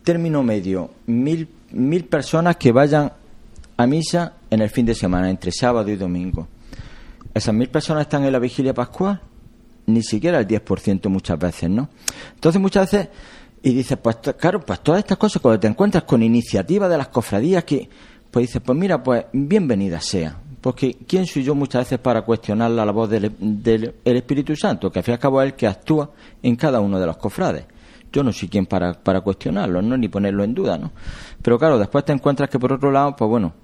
Término 0.03 0.43
medio, 0.43 0.91
mil, 1.07 1.49
mil 1.73 2.05
personas 2.07 2.57
que 2.57 2.73
vayan 2.73 3.13
a 3.77 3.87
misa 3.87 4.35
en 4.51 4.63
el 4.63 4.71
fin 4.71 4.87
de 4.87 4.95
semana, 4.95 5.31
entre 5.31 5.53
sábado 5.53 5.91
y 5.91 5.97
domingo. 5.97 6.49
¿Esas 7.33 7.55
mil 7.55 7.69
personas 7.69 8.03
están 8.03 8.25
en 8.25 8.33
la 8.33 8.39
vigilia 8.39 8.75
pascual? 8.75 9.21
Ni 9.93 10.03
siquiera 10.03 10.39
el 10.39 10.47
10% 10.47 11.09
muchas 11.09 11.39
veces, 11.39 11.71
¿no? 11.71 11.89
Entonces 12.35 12.61
muchas 12.61 12.91
veces, 12.91 13.09
y 13.63 13.75
dices, 13.75 13.99
pues 14.03 14.17
claro, 14.39 14.61
pues 14.61 14.81
todas 14.81 15.01
estas 15.01 15.19
cosas, 15.19 15.43
cuando 15.43 15.61
te 15.61 15.67
encuentras 15.67 16.05
con 16.05 16.23
iniciativa 16.23 16.89
de 16.89 16.99
las 16.99 17.09
cofradías, 17.09 17.65
que, 17.65 17.89
pues 18.31 18.47
dices, 18.47 18.63
pues 18.65 18.79
mira, 18.79 19.03
pues 19.03 19.25
bienvenida 19.33 20.01
sea. 20.01 20.41
Porque 20.61 20.97
¿quién 21.07 21.27
soy 21.27 21.43
yo 21.43 21.55
muchas 21.55 21.83
veces 21.83 21.99
para 21.99 22.23
cuestionar 22.23 22.71
la 22.71 22.91
voz 22.93 23.09
del, 23.09 23.33
del 23.39 23.95
Espíritu 24.05 24.55
Santo? 24.55 24.91
Que 24.91 24.99
al 24.99 25.05
fin 25.05 25.13
y 25.13 25.15
al 25.15 25.19
cabo 25.19 25.41
es 25.41 25.47
el 25.47 25.55
que 25.55 25.67
actúa 25.67 26.11
en 26.43 26.57
cada 26.57 26.81
uno 26.81 27.01
de 27.01 27.07
los 27.07 27.17
cofrades. 27.17 27.65
Yo 28.13 28.23
no 28.23 28.33
soy 28.33 28.49
quien 28.49 28.67
para, 28.67 28.93
para 28.93 29.21
cuestionarlo, 29.23 29.81
¿no? 29.81 29.97
Ni 29.97 30.09
ponerlo 30.09 30.45
en 30.45 30.53
duda, 30.53 30.77
¿no? 30.77 30.91
Pero 31.41 31.59
claro, 31.59 31.79
después 31.79 32.05
te 32.05 32.13
encuentras 32.13 32.51
que 32.51 32.59
por 32.59 32.73
otro 32.73 32.91
lado, 32.91 33.17
pues 33.17 33.29
bueno, 33.29 33.55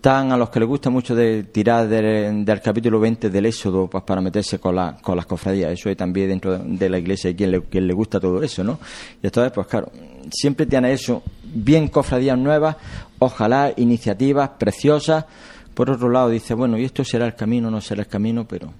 están 0.00 0.32
a 0.32 0.36
los 0.38 0.48
que 0.48 0.58
les 0.60 0.66
gusta 0.66 0.88
mucho 0.88 1.14
de 1.14 1.42
tirar 1.42 1.86
del, 1.86 2.62
capítulo 2.62 2.98
20 2.98 3.28
del 3.28 3.44
Éxodo 3.44 3.86
pues, 3.86 4.02
para 4.02 4.22
meterse 4.22 4.58
con, 4.58 4.74
la, 4.74 4.96
con 4.96 5.14
las 5.14 5.26
cofradías. 5.26 5.72
Eso 5.72 5.90
es 5.90 5.96
también 5.98 6.30
dentro 6.30 6.56
de 6.56 6.88
la 6.88 6.98
iglesia 6.98 7.28
y 7.28 7.34
quien 7.34 7.50
le, 7.50 7.60
quien 7.64 7.86
le 7.86 7.92
gusta 7.92 8.18
todo 8.18 8.42
eso, 8.42 8.64
¿no? 8.64 8.78
Y 9.22 9.26
entonces, 9.26 9.52
pues 9.52 9.66
claro, 9.66 9.92
siempre 10.32 10.64
tiene 10.64 10.90
eso, 10.94 11.22
bien 11.44 11.88
cofradías 11.88 12.38
nuevas, 12.38 12.76
ojalá 13.18 13.74
iniciativas 13.76 14.48
preciosas. 14.58 15.26
Por 15.74 15.90
otro 15.90 16.08
lado, 16.08 16.30
dice, 16.30 16.54
bueno, 16.54 16.78
¿y 16.78 16.84
esto 16.86 17.04
será 17.04 17.26
el 17.26 17.34
camino 17.34 17.70
no 17.70 17.82
será 17.82 18.00
el 18.00 18.08
camino? 18.08 18.48
Pero 18.48 18.72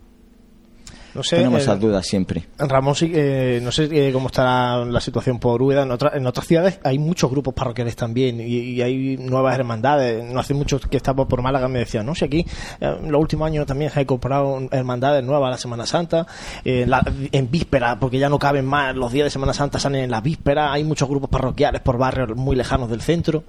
no 1.14 1.22
sé, 1.22 1.36
Tenemos 1.36 1.62
esas 1.62 1.80
dudas 1.80 2.06
siempre. 2.06 2.46
Ramón, 2.58 2.94
sí, 2.94 3.11
eh, 3.14 3.61
no 3.62 3.72
sé 3.72 3.88
eh, 3.90 4.12
cómo 4.12 4.28
estará 4.28 4.84
la 4.84 5.00
situación 5.00 5.38
por 5.38 5.61
Úbeda. 5.61 5.82
En, 5.82 5.90
en 5.90 6.26
otras 6.26 6.46
ciudades 6.46 6.80
hay 6.84 6.98
muchos 6.98 7.30
grupos 7.30 7.54
parroquiales 7.54 7.96
también 7.96 8.40
y, 8.40 8.80
hay 8.80 9.16
nuevas 9.16 9.58
hermandades. 9.58 10.24
No 10.24 10.40
hace 10.40 10.54
mucho 10.54 10.78
que 10.78 10.96
estaba 10.96 11.26
por 11.26 11.42
Málaga 11.42 11.68
me 11.68 11.80
decían, 11.80 12.06
no 12.06 12.14
sé, 12.14 12.26
aquí 12.26 12.46
eh, 12.80 12.96
en 13.02 13.11
los 13.11 13.20
últimos 13.20 13.46
años 13.46 13.66
también 13.66 13.90
se 13.90 14.00
han 14.00 14.06
comprado 14.06 14.61
hermandades 14.70 15.24
nuevas 15.24 15.50
la 15.50 15.58
Semana 15.58 15.86
Santa, 15.86 16.26
en 16.64 17.50
víspera, 17.50 17.98
porque 17.98 18.18
ya 18.18 18.28
no 18.28 18.38
caben 18.38 18.66
más, 18.66 18.94
los 18.94 19.12
días 19.12 19.24
de 19.24 19.30
Semana 19.30 19.52
Santa 19.52 19.78
salen 19.78 20.04
en 20.04 20.11
la 20.11 20.20
víspera. 20.20 20.72
Hay 20.72 20.84
muchos 20.84 21.08
grupos 21.08 21.30
parroquiales 21.30 21.80
por 21.80 21.98
barrios 21.98 22.36
muy 22.36 22.56
lejanos 22.56 22.88
del 22.90 23.00
centro. 23.00 23.44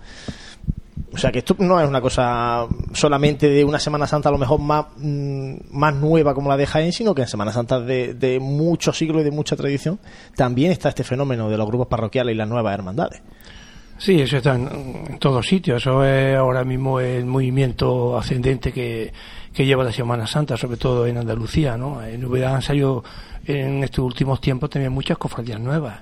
O 1.14 1.18
sea 1.18 1.32
que 1.32 1.40
esto 1.40 1.56
no 1.60 1.80
es 1.80 1.88
una 1.88 2.00
cosa 2.00 2.68
solamente 2.94 3.50
de 3.50 3.66
una 3.66 3.80
Semana 3.80 4.08
Santa 4.08 4.30
a 4.30 4.32
lo 4.32 4.38
mejor 4.38 4.60
más, 4.60 4.86
mm, 4.98 5.56
más 5.72 5.94
nueva 5.96 6.34
como 6.34 6.50
la 6.50 6.58
de 6.58 6.66
Jaén, 6.66 6.94
sino 6.94 7.14
que 7.14 7.24
en 7.24 7.28
Semana 7.28 7.52
Santa 7.52 7.80
de, 7.80 8.14
de 8.14 8.40
muchos 8.40 8.98
siglos 8.98 9.22
y 9.22 9.26
de 9.26 9.32
mucha 9.32 9.56
tradición 9.56 10.00
también 10.36 10.72
está 10.72 10.90
este 10.90 11.04
fenómeno 11.04 11.50
de 11.50 11.58
los 11.58 11.68
grupos 11.68 11.88
parroquiales 11.88 12.34
y 12.34 12.38
las 12.38 12.48
nuevas 12.48 12.74
hermandades. 12.74 13.22
Sí, 14.02 14.20
eso 14.20 14.38
está 14.38 14.56
en, 14.56 15.20
todos 15.20 15.46
sitios. 15.46 15.80
Eso 15.80 16.04
es 16.04 16.36
ahora 16.36 16.64
mismo 16.64 17.00
el 17.00 17.28
movimiento 17.28 18.18
ascendente 18.18 18.74
que, 18.74 19.14
que 19.54 19.64
lleva 19.64 19.84
la 19.84 19.92
Semana 19.92 20.26
Santa, 20.26 20.58
sobre 20.58 20.78
todo 20.78 21.06
en 21.06 21.18
Andalucía. 21.18 21.78
¿no? 21.78 22.04
En 22.04 22.20
novedad 22.20 22.56
han 22.56 22.64
salido 22.64 23.04
en 23.46 23.84
estos 23.84 24.04
últimos 24.04 24.42
tiempos 24.42 24.72
también 24.72 24.92
muchas 24.92 25.20
cofradías 25.20 25.60
nuevas. 25.60 26.00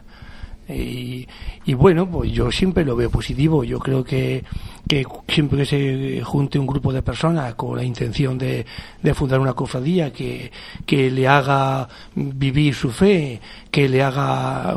Y, 0.69 1.27
y, 1.65 1.73
bueno, 1.73 2.09
pues 2.09 2.31
yo 2.31 2.51
siempre 2.51 2.85
lo 2.85 2.95
veo 2.95 3.09
positivo. 3.09 3.63
Yo 3.63 3.79
creo 3.79 4.03
que, 4.03 4.43
que 4.87 5.03
siempre 5.27 5.59
que 5.59 5.65
se 5.65 6.21
junte 6.23 6.59
un 6.59 6.67
grupo 6.67 6.93
de 6.93 7.01
personas 7.01 7.55
con 7.55 7.75
la 7.75 7.83
intención 7.83 8.37
de, 8.37 8.65
de 9.01 9.13
fundar 9.13 9.39
una 9.39 9.53
cofradía 9.53 10.13
que, 10.13 10.51
que, 10.85 11.09
le 11.09 11.27
haga 11.27 11.87
vivir 12.15 12.75
su 12.75 12.91
fe, 12.91 13.41
que 13.71 13.89
le 13.89 14.03
haga 14.03 14.75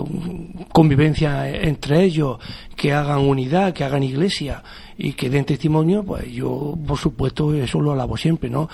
convivencia 0.72 1.48
entre 1.48 2.02
ellos, 2.04 2.38
que 2.74 2.92
hagan 2.92 3.20
unidad, 3.20 3.72
que 3.72 3.84
hagan 3.84 4.02
iglesia 4.02 4.62
y 4.96 5.12
que 5.12 5.28
den 5.28 5.44
testimonio, 5.44 6.04
pues 6.04 6.30
yo, 6.32 6.76
por 6.86 6.98
supuesto, 6.98 7.54
eso 7.54 7.80
lo 7.80 7.92
alabo 7.92 8.16
siempre, 8.16 8.48
¿no? 8.48 8.68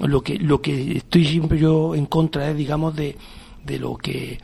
Lo 0.00 0.22
que, 0.22 0.38
lo 0.38 0.60
que 0.60 0.96
estoy 0.98 1.24
siempre 1.24 1.58
yo 1.58 1.94
en 1.94 2.06
contra 2.06 2.50
es, 2.50 2.56
digamos, 2.56 2.96
de, 2.96 3.16
de 3.64 3.78
lo 3.78 3.96
que 3.96 4.38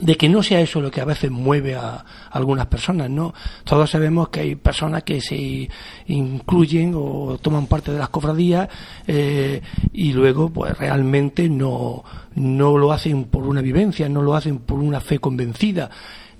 de 0.00 0.16
que 0.16 0.28
no 0.28 0.42
sea 0.42 0.60
eso 0.60 0.80
lo 0.80 0.90
que 0.90 1.00
a 1.00 1.04
veces 1.04 1.30
mueve 1.30 1.74
a, 1.74 2.04
algunas 2.30 2.66
personas, 2.66 3.10
¿no? 3.10 3.34
Todos 3.64 3.90
sabemos 3.90 4.28
que 4.28 4.40
hay 4.40 4.54
personas 4.54 5.02
que 5.02 5.20
se 5.20 5.68
incluyen 6.06 6.92
o 6.94 7.38
toman 7.40 7.66
parte 7.66 7.92
de 7.92 7.98
las 7.98 8.08
cofradías 8.10 8.68
eh, 9.06 9.60
y 9.92 10.12
luego, 10.12 10.50
pues 10.50 10.76
realmente 10.78 11.48
no, 11.48 12.04
no 12.34 12.78
lo 12.78 12.92
hacen 12.92 13.24
por 13.24 13.44
una 13.44 13.60
vivencia, 13.60 14.08
no 14.08 14.22
lo 14.22 14.34
hacen 14.34 14.58
por 14.58 14.78
una 14.78 15.00
fe 15.00 15.18
convencida. 15.18 15.90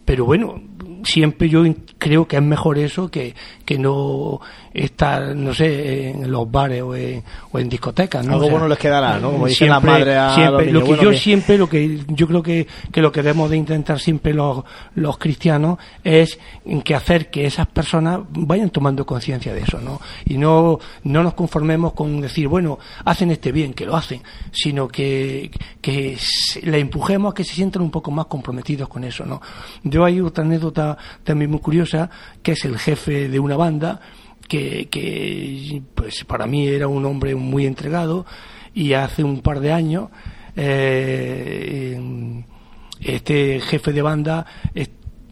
Pero 0.05 0.25
bueno, 0.25 0.63
siempre 1.05 1.49
yo 1.49 1.65
creo 1.99 2.27
que 2.27 2.37
es 2.37 2.43
mejor 2.43 2.79
eso 2.79 3.11
que, 3.11 3.35
que 3.65 3.79
no 3.79 4.41
estar, 4.73 5.35
no 5.35 5.53
sé, 5.55 6.11
en 6.11 6.31
los 6.31 6.51
bares 6.51 6.83
o 6.83 6.95
en, 6.95 7.23
o 7.53 7.59
en 7.59 7.69
discotecas. 7.69 8.25
¿no? 8.27 8.35
Algo 8.35 8.51
bueno 8.51 8.69
les 8.69 8.79
quedará, 8.79 9.19
¿no? 9.19 9.33
Como 9.33 9.47
dicen 9.47 9.69
las 9.69 9.83
madres 9.83 10.17
a 10.17 10.35
siempre, 10.35 10.73
Lo 10.73 10.85
que 10.85 10.97
yo 10.97 11.13
siempre, 11.13 11.59
lo 11.59 11.69
que 11.69 12.01
yo 12.09 12.27
creo 12.27 12.43
que, 12.43 12.67
que 12.93 13.03
lo 13.03 13.13
que 13.13 13.23
debemos 13.23 13.51
de 13.51 13.57
intentar 13.57 13.99
siempre 14.01 14.33
los, 14.33 14.65
los 14.95 15.19
cristianos 15.19 15.79
es 16.05 16.39
que 16.85 16.95
hacer 16.95 17.31
que 17.31 17.47
esas 17.47 17.67
personas 17.67 18.21
vayan 18.31 18.71
tomando 18.71 19.05
conciencia 19.05 19.53
de 19.53 19.61
eso, 19.61 19.81
¿no? 19.81 20.01
Y 20.25 20.39
no, 20.39 20.79
no 21.05 21.23
nos 21.23 21.35
conformemos 21.35 21.93
con 21.93 22.21
decir, 22.21 22.49
bueno, 22.49 22.79
hacen 23.05 23.31
este 23.31 23.53
bien, 23.53 23.75
que 23.75 23.87
lo 23.87 23.97
hacen, 23.97 24.23
sino 24.53 24.89
que, 24.89 25.51
que 25.81 26.17
le 26.63 26.79
empujemos 26.79 27.33
a 27.33 27.35
que 27.35 27.45
se 27.45 27.55
sientan 27.55 27.83
un 27.83 27.91
poco 27.91 28.11
más 28.11 28.27
comprometidos 28.27 28.89
con 28.89 29.05
eso, 29.05 29.25
¿no? 29.25 29.41
Yo 29.83 30.05
hay 30.05 30.21
otra 30.21 30.45
anécdota 30.45 30.88
también 31.25 31.51
muy 31.51 31.61
curiosa, 31.61 32.09
que 32.43 32.53
es 32.53 32.65
el 32.65 32.79
jefe 32.79 33.29
de 33.29 33.39
una 33.41 33.57
banda, 33.57 34.01
que, 34.49 34.89
que 34.89 35.83
pues 35.95 36.25
para 36.25 36.47
mí 36.47 36.67
era 36.67 36.89
un 36.89 37.05
hombre 37.05 37.35
muy 37.35 37.67
entregado 37.67 38.25
y 38.75 38.95
hace 38.95 39.23
un 39.23 39.41
par 39.41 39.61
de 39.61 39.73
años 39.73 40.09
eh, 40.57 42.01
este 43.01 43.61
jefe 43.61 43.93
de 43.93 44.03
banda 44.03 44.47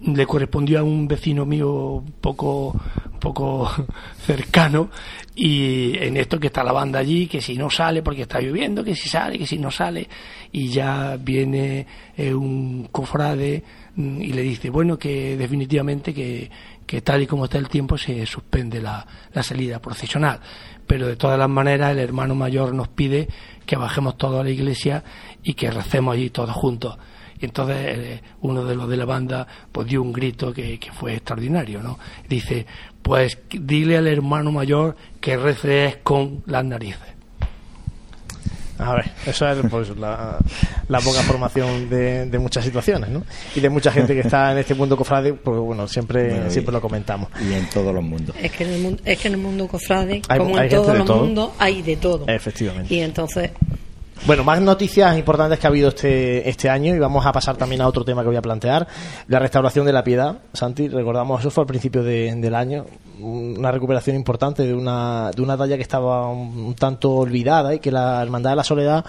le 0.02 0.26
correspondió 0.26 0.78
a 0.78 0.82
un 0.82 1.08
vecino 1.08 1.46
mío 1.46 2.04
poco 2.20 2.78
poco 3.18 3.70
cercano 4.18 4.90
y 5.34 5.96
en 5.98 6.16
esto 6.16 6.38
que 6.38 6.48
está 6.48 6.62
la 6.62 6.72
banda 6.72 6.98
allí 6.98 7.26
que 7.26 7.40
si 7.40 7.56
no 7.56 7.70
sale 7.70 8.02
porque 8.02 8.22
está 8.22 8.40
lloviendo 8.40 8.84
que 8.84 8.94
si 8.94 9.08
sale 9.08 9.38
que 9.38 9.46
si 9.46 9.58
no 9.58 9.70
sale 9.70 10.08
y 10.52 10.68
ya 10.68 11.16
viene 11.16 11.86
eh, 12.16 12.32
un 12.32 12.88
cofrade 12.92 13.64
y 13.96 14.32
le 14.32 14.42
dice 14.42 14.68
bueno 14.68 14.98
que 14.98 15.38
definitivamente 15.38 16.12
que 16.12 16.50
que 16.86 17.00
tal 17.02 17.22
y 17.22 17.26
como 17.26 17.44
está 17.44 17.58
el 17.58 17.68
tiempo 17.68 17.98
se 17.98 18.24
suspende 18.26 18.80
la, 18.80 19.04
salida 19.42 19.80
procesional. 19.80 20.40
Pero 20.86 21.08
de 21.08 21.16
todas 21.16 21.38
las 21.38 21.48
maneras 21.48 21.90
el 21.90 21.98
hermano 21.98 22.34
mayor 22.34 22.72
nos 22.72 22.88
pide 22.88 23.28
que 23.66 23.76
bajemos 23.76 24.16
todos 24.16 24.40
a 24.40 24.44
la 24.44 24.50
iglesia 24.50 25.02
y 25.42 25.54
que 25.54 25.70
recemos 25.70 26.14
allí 26.14 26.30
todos 26.30 26.54
juntos. 26.54 26.96
Y 27.38 27.44
entonces 27.44 27.76
eh, 27.78 28.22
uno 28.40 28.64
de 28.64 28.76
los 28.76 28.88
de 28.88 28.96
la 28.96 29.04
banda 29.04 29.46
pues 29.72 29.88
dio 29.88 30.00
un 30.00 30.12
grito 30.12 30.54
que, 30.54 30.78
que 30.78 30.92
fue 30.92 31.14
extraordinario, 31.14 31.82
¿no? 31.82 31.98
Dice, 32.28 32.66
pues 33.02 33.38
dile 33.50 33.98
al 33.98 34.06
hermano 34.06 34.52
mayor 34.52 34.96
que 35.20 35.36
rece 35.36 35.98
con 36.02 36.44
las 36.46 36.64
narices. 36.64 37.15
A 38.78 38.94
ver, 38.94 39.10
eso 39.26 39.48
es 39.48 39.58
pues, 39.70 39.96
la, 39.96 40.38
poca 41.04 41.22
formación 41.22 41.88
de, 41.88 42.38
muchas 42.38 42.64
situaciones, 42.64 43.10
¿no? 43.10 43.24
Y 43.54 43.60
de 43.60 43.68
mucha 43.68 43.90
gente 43.90 44.14
que 44.14 44.20
está 44.20 44.52
en 44.52 44.58
este 44.58 44.74
mundo 44.74 44.96
cofrade, 44.96 45.32
pues 45.34 45.58
bueno, 45.58 45.88
siempre, 45.88 46.50
siempre 46.50 46.72
lo 46.72 46.80
comentamos. 46.80 47.28
Y 47.40 47.54
en 47.54 47.68
todos 47.70 47.94
los 47.94 48.04
mundos. 48.04 48.36
Es 48.40 48.52
que 48.52 48.64
en 48.64 48.70
el 48.70 48.80
mundo, 48.80 49.02
es 49.04 49.18
que 49.18 49.28
en 49.28 49.34
el 49.34 49.40
mundo 49.40 49.68
cofrade, 49.68 50.22
como 50.36 50.58
en 50.58 50.68
todos 50.68 50.98
los 50.98 51.08
mundos, 51.08 51.50
hay 51.58 51.82
de 51.82 51.96
todo. 51.96 52.24
Efectivamente. 52.28 52.94
Y 52.94 53.00
entonces, 53.00 53.50
bueno, 54.24 54.42
más 54.44 54.60
noticias 54.60 55.16
importantes 55.16 55.58
que 55.58 55.66
ha 55.66 55.70
habido 55.70 55.88
este, 55.90 56.48
este 56.48 56.70
año 56.70 56.94
y 56.94 56.98
vamos 56.98 57.26
a 57.26 57.32
pasar 57.32 57.56
también 57.56 57.80
a 57.80 57.86
otro 57.86 58.04
tema 58.04 58.22
que 58.22 58.28
voy 58.28 58.36
a 58.36 58.42
plantear, 58.42 58.86
la 59.28 59.38
restauración 59.38 59.86
de 59.86 59.92
la 59.92 60.02
piedad. 60.02 60.38
Santi, 60.52 60.88
recordamos, 60.88 61.40
eso 61.40 61.50
fue 61.50 61.62
al 61.62 61.68
principio 61.68 62.02
del 62.02 62.54
año, 62.54 62.86
una 63.20 63.70
recuperación 63.70 64.16
importante 64.16 64.64
de 64.64 64.74
una, 64.74 65.30
de 65.30 65.42
una 65.42 65.56
talla 65.56 65.76
que 65.76 65.82
estaba 65.82 66.28
un, 66.28 66.74
tanto 66.74 67.12
olvidada 67.12 67.74
y 67.74 67.78
que 67.78 67.92
la 67.92 68.22
Hermandad 68.22 68.50
de 68.50 68.56
la 68.56 68.64
Soledad 68.64 69.04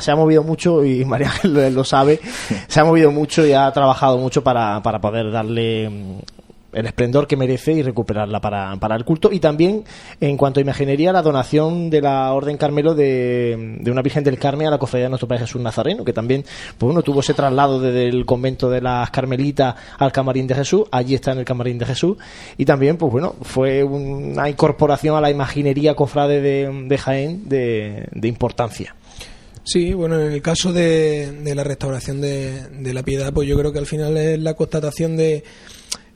se 0.00 0.10
ha 0.10 0.16
movido 0.16 0.42
mucho 0.42 0.84
y 0.84 1.04
María 1.06 1.32
lo, 1.44 1.70
lo 1.70 1.84
sabe, 1.84 2.20
se 2.66 2.80
ha 2.80 2.84
movido 2.84 3.10
mucho 3.10 3.46
y 3.46 3.52
ha 3.52 3.70
trabajado 3.72 4.18
mucho 4.18 4.42
para, 4.42 4.82
para 4.82 5.00
poder 5.00 5.30
darle 5.30 6.20
el 6.72 6.86
esplendor 6.86 7.26
que 7.26 7.36
merece 7.36 7.72
y 7.72 7.82
recuperarla 7.82 8.40
para, 8.40 8.76
para, 8.76 8.96
el 8.96 9.04
culto. 9.04 9.32
Y 9.32 9.40
también, 9.40 9.84
en 10.20 10.36
cuanto 10.36 10.60
a 10.60 10.62
imaginería, 10.62 11.12
la 11.12 11.22
donación 11.22 11.90
de 11.90 12.02
la 12.02 12.32
Orden 12.32 12.56
Carmelo 12.56 12.94
de, 12.94 13.78
de 13.80 13.90
una 13.90 14.02
Virgen 14.02 14.24
del 14.24 14.38
Carmen 14.38 14.66
a 14.66 14.70
la 14.70 14.78
Cofradía 14.78 15.06
de 15.06 15.10
Nuestro 15.10 15.28
Padre 15.28 15.46
Jesús 15.46 15.60
Nazareno, 15.62 16.04
que 16.04 16.12
también 16.12 16.42
pues 16.42 16.88
bueno, 16.88 17.02
tuvo 17.02 17.20
ese 17.20 17.34
traslado 17.34 17.80
desde 17.80 18.08
el 18.08 18.26
convento 18.26 18.68
de 18.68 18.80
las 18.80 19.10
Carmelitas 19.10 19.74
al 19.98 20.12
Camarín 20.12 20.46
de 20.46 20.54
Jesús. 20.54 20.84
Allí 20.90 21.14
está 21.14 21.32
en 21.32 21.38
el 21.38 21.44
Camarín 21.44 21.78
de 21.78 21.86
Jesús. 21.86 22.16
Y 22.56 22.64
también, 22.64 22.96
pues 22.96 23.12
bueno, 23.12 23.34
fue 23.42 23.82
una 23.82 24.48
incorporación 24.48 25.16
a 25.16 25.20
la 25.20 25.30
imaginería 25.30 25.94
cofrade 25.94 26.40
de, 26.40 26.84
de 26.86 26.98
Jaén 26.98 27.48
de, 27.48 28.08
de 28.12 28.28
importancia. 28.28 28.94
Sí, 29.64 29.92
bueno, 29.92 30.18
en 30.18 30.32
el 30.32 30.40
caso 30.40 30.72
de, 30.72 31.30
de 31.30 31.54
la 31.54 31.62
restauración 31.62 32.22
de, 32.22 32.68
de 32.68 32.94
la 32.94 33.02
piedad, 33.02 33.34
pues 33.34 33.46
yo 33.46 33.56
creo 33.58 33.70
que 33.70 33.78
al 33.78 33.86
final 33.86 34.16
es 34.16 34.38
la 34.38 34.54
constatación 34.54 35.16
de 35.16 35.44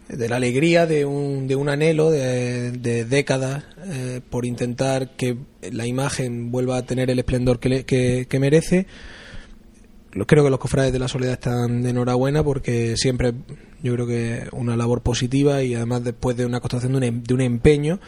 de 0.09 0.29
la 0.29 0.37
alegría 0.37 0.87
de 0.87 1.05
un, 1.05 1.47
de 1.47 1.57
un 1.57 1.69
anhelo 1.69 2.11
de, 2.11 2.73
décadas 3.05 3.65
eh, 3.87 4.21
por 4.29 4.45
intentar 4.45 5.17
que 5.17 5.37
la 5.71 5.87
imagen 5.87 6.51
vuelva 6.51 6.77
a 6.77 6.83
tener 6.83 7.11
el 7.11 7.19
esplendor 7.19 7.59
que, 7.59 7.85
que, 7.85 8.39
merece. 8.39 8.87
Creo 10.27 10.45
que 10.45 10.51
los 10.51 10.59
cofrades 10.59 10.93
de 10.93 10.99
la 10.99 11.09
soledad 11.09 11.35
están 11.35 11.83
de 11.83 11.91
enhorabuena 11.91 12.45
porque 12.45 12.97
siempre 12.99 13.33
yo 13.83 13.95
creo 13.95 14.07
que 14.07 14.47
una 14.53 14.77
labor 14.77 15.03
positiva 15.03 15.63
y 15.63 15.75
además 15.75 16.05
después 16.05 16.37
de 16.37 16.45
una 16.45 16.61
constatación 16.61 16.93
de 16.93 16.99
un, 16.99 17.05
em, 17.05 17.23
de 17.23 17.35
un 17.35 17.41
empeño 17.41 17.99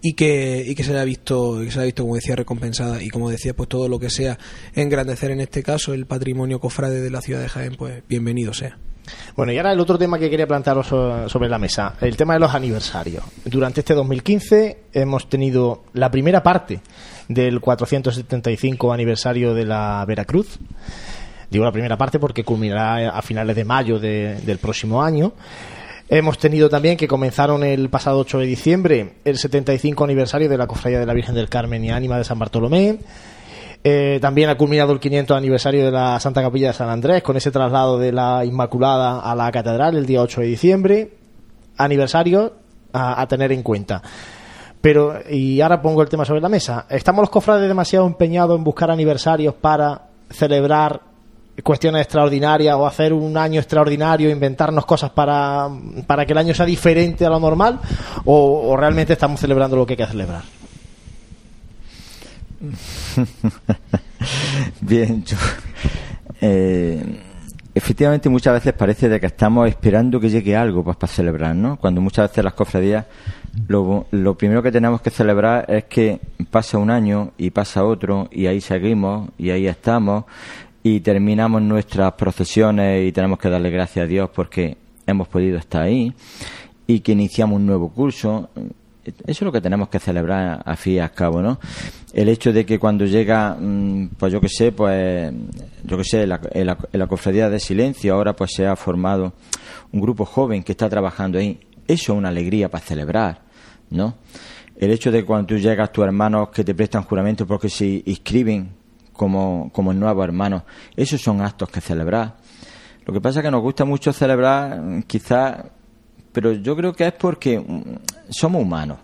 y 0.00 0.14
que, 0.14 0.64
y 0.66 0.74
que 0.74 0.82
se 0.82 0.92
haya 0.92 1.04
visto, 1.04 1.60
que 1.60 1.70
se 1.70 1.78
haya 1.78 1.86
visto, 1.86 2.02
como 2.02 2.14
decía, 2.14 2.34
recompensada 2.34 3.02
y 3.02 3.10
como 3.10 3.28
decía, 3.28 3.54
pues 3.54 3.68
todo 3.68 3.88
lo 3.88 3.98
que 3.98 4.08
sea 4.08 4.38
engrandecer 4.74 5.30
en 5.30 5.40
este 5.40 5.62
caso 5.62 5.92
el 5.92 6.06
patrimonio 6.06 6.60
cofrade 6.60 7.00
de 7.02 7.10
la 7.10 7.20
ciudad 7.20 7.42
de 7.42 7.48
Jaén, 7.48 7.74
pues 7.76 8.02
bienvenido 8.08 8.54
sea. 8.54 8.78
Bueno, 9.36 9.52
y 9.52 9.58
ahora 9.58 9.72
el 9.72 9.80
otro 9.80 9.98
tema 9.98 10.18
que 10.18 10.28
quería 10.28 10.46
plantearos 10.46 10.86
sobre 10.86 11.48
la 11.48 11.58
mesa, 11.58 11.94
el 12.00 12.16
tema 12.16 12.34
de 12.34 12.40
los 12.40 12.54
aniversarios. 12.54 13.24
Durante 13.44 13.80
este 13.80 13.94
2015 13.94 14.78
hemos 14.92 15.28
tenido 15.28 15.84
la 15.92 16.10
primera 16.10 16.42
parte 16.42 16.80
del 17.28 17.60
475 17.60 18.92
aniversario 18.92 19.54
de 19.54 19.64
la 19.64 20.04
Veracruz. 20.06 20.58
Digo 21.50 21.64
la 21.64 21.72
primera 21.72 21.96
parte 21.96 22.18
porque 22.18 22.44
culminará 22.44 23.10
a 23.10 23.22
finales 23.22 23.56
de 23.56 23.64
mayo 23.64 23.98
del 23.98 24.58
próximo 24.58 25.02
año. 25.02 25.32
Hemos 26.08 26.38
tenido 26.38 26.68
también 26.68 26.96
que 26.96 27.06
comenzaron 27.06 27.62
el 27.62 27.88
pasado 27.88 28.18
8 28.18 28.38
de 28.40 28.46
diciembre 28.46 29.12
el 29.24 29.38
75 29.38 30.02
aniversario 30.02 30.48
de 30.48 30.58
la 30.58 30.66
Cofradía 30.66 30.98
de 30.98 31.06
la 31.06 31.14
Virgen 31.14 31.36
del 31.36 31.48
Carmen 31.48 31.84
y 31.84 31.90
Ánima 31.90 32.18
de 32.18 32.24
San 32.24 32.38
Bartolomé. 32.38 32.98
Eh, 33.82 34.18
también 34.20 34.50
ha 34.50 34.56
culminado 34.56 34.92
el 34.92 35.00
500 35.00 35.36
aniversario 35.36 35.84
de 35.84 35.90
la 35.90 36.20
Santa 36.20 36.42
Capilla 36.42 36.68
de 36.68 36.74
San 36.74 36.90
Andrés 36.90 37.22
con 37.22 37.36
ese 37.36 37.50
traslado 37.50 37.98
de 37.98 38.12
la 38.12 38.44
Inmaculada 38.44 39.20
a 39.20 39.34
la 39.34 39.50
Catedral 39.50 39.96
el 39.96 40.06
día 40.06 40.20
8 40.20 40.42
de 40.42 40.46
diciembre. 40.46 41.12
Aniversario 41.78 42.52
a, 42.92 43.26
tener 43.26 43.52
en 43.52 43.62
cuenta. 43.62 44.02
Pero, 44.80 45.14
y 45.30 45.60
ahora 45.60 45.80
pongo 45.80 46.02
el 46.02 46.08
tema 46.08 46.24
sobre 46.24 46.40
la 46.40 46.48
mesa. 46.48 46.86
¿Estamos 46.90 47.22
los 47.22 47.30
cofrades 47.30 47.68
demasiado 47.68 48.06
empeñados 48.06 48.56
en 48.58 48.64
buscar 48.64 48.90
aniversarios 48.90 49.54
para 49.54 50.08
celebrar 50.28 51.00
cuestiones 51.62 52.02
extraordinarias 52.02 52.74
o 52.76 52.86
hacer 52.86 53.12
un 53.12 53.36
año 53.36 53.60
extraordinario, 53.60 54.30
inventarnos 54.30 54.84
cosas 54.86 55.10
para, 55.10 55.68
para 56.06 56.26
que 56.26 56.32
el 56.32 56.38
año 56.38 56.54
sea 56.54 56.66
diferente 56.66 57.24
a 57.24 57.30
lo 57.30 57.40
normal? 57.40 57.78
¿O, 58.24 58.70
o 58.70 58.76
realmente 58.76 59.14
estamos 59.14 59.40
celebrando 59.40 59.76
lo 59.76 59.86
que 59.86 59.94
hay 59.94 59.98
que 59.98 60.06
celebrar? 60.06 60.59
Bien, 64.80 65.24
yo, 65.24 65.36
eh, 66.40 67.02
efectivamente 67.74 68.28
muchas 68.28 68.54
veces 68.54 68.72
parece 68.74 69.08
de 69.08 69.18
que 69.18 69.26
estamos 69.26 69.68
esperando 69.68 70.20
que 70.20 70.28
llegue 70.28 70.56
algo 70.56 70.84
pues, 70.84 70.96
para 70.96 71.12
celebrar, 71.12 71.56
¿no? 71.56 71.76
Cuando 71.76 72.00
muchas 72.00 72.30
veces 72.30 72.44
las 72.44 72.54
cofradías 72.54 73.06
lo, 73.66 74.06
lo 74.10 74.36
primero 74.36 74.62
que 74.62 74.70
tenemos 74.70 75.00
que 75.00 75.10
celebrar 75.10 75.64
es 75.68 75.84
que 75.84 76.20
pasa 76.50 76.78
un 76.78 76.90
año 76.90 77.32
y 77.38 77.50
pasa 77.50 77.84
otro 77.84 78.28
y 78.30 78.46
ahí 78.46 78.60
seguimos 78.60 79.30
y 79.38 79.50
ahí 79.50 79.66
estamos 79.66 80.24
y 80.82 81.00
terminamos 81.00 81.62
nuestras 81.62 82.12
procesiones 82.12 83.08
y 83.08 83.12
tenemos 83.12 83.38
que 83.38 83.50
darle 83.50 83.70
gracias 83.70 84.04
a 84.04 84.06
Dios 84.06 84.30
porque 84.34 84.76
hemos 85.06 85.28
podido 85.28 85.58
estar 85.58 85.82
ahí 85.82 86.12
y 86.86 87.00
que 87.00 87.12
iniciamos 87.12 87.56
un 87.56 87.66
nuevo 87.66 87.90
curso 87.90 88.50
eso 89.04 89.14
es 89.26 89.42
lo 89.42 89.52
que 89.52 89.60
tenemos 89.60 89.88
que 89.88 89.98
celebrar 89.98 90.62
a 90.64 90.76
fin 90.76 90.94
y 90.94 90.98
a 90.98 91.08
cabo, 91.08 91.40
¿no? 91.40 91.58
El 92.12 92.28
hecho 92.28 92.52
de 92.52 92.66
que 92.66 92.78
cuando 92.78 93.06
llega, 93.06 93.56
mm, 93.58 94.10
pues 94.18 94.32
yo 94.32 94.40
que 94.40 94.48
sé, 94.48 94.72
pues, 94.72 95.32
yo 95.84 95.96
que 95.96 96.04
sé, 96.04 96.26
la, 96.26 96.40
en, 96.52 96.66
la, 96.66 97.06
cofradía 97.06 97.48
de 97.48 97.58
silencio 97.58 98.14
ahora 98.14 98.34
pues 98.34 98.52
se 98.54 98.66
ha 98.66 98.76
formado 98.76 99.32
un 99.92 100.00
grupo 100.00 100.24
joven 100.24 100.62
que 100.62 100.72
está 100.72 100.88
trabajando 100.88 101.38
ahí. 101.38 101.60
Eso 101.86 102.12
es 102.12 102.18
una 102.18 102.28
alegría 102.28 102.68
para 102.68 102.84
celebrar, 102.84 103.42
¿no? 103.90 104.16
El 104.76 104.90
hecho 104.90 105.10
de 105.10 105.20
que 105.20 105.26
cuando 105.26 105.46
tú 105.46 105.58
llegas, 105.58 105.92
tus 105.92 106.04
hermanos 106.04 106.50
que 106.50 106.64
te 106.64 106.74
prestan 106.74 107.02
juramento 107.02 107.46
porque 107.46 107.68
se 107.68 108.02
inscriben 108.04 108.70
como, 109.12 109.70
como 109.72 109.92
nuevos 109.92 110.24
hermanos, 110.24 110.62
esos 110.96 111.20
son 111.20 111.40
actos 111.40 111.68
que 111.68 111.80
celebrar. 111.80 112.36
Lo 113.06 113.12
que 113.12 113.20
pasa 113.20 113.40
es 113.40 113.44
que 113.44 113.50
nos 113.50 113.62
gusta 113.62 113.84
mucho 113.84 114.12
celebrar, 114.12 115.04
quizás 115.06 115.64
pero 116.32 116.52
yo 116.52 116.76
creo 116.76 116.92
que 116.92 117.06
es 117.06 117.12
porque 117.12 117.58
mm, 117.58 117.82
somos 118.30 118.62
humanos. 118.62 118.98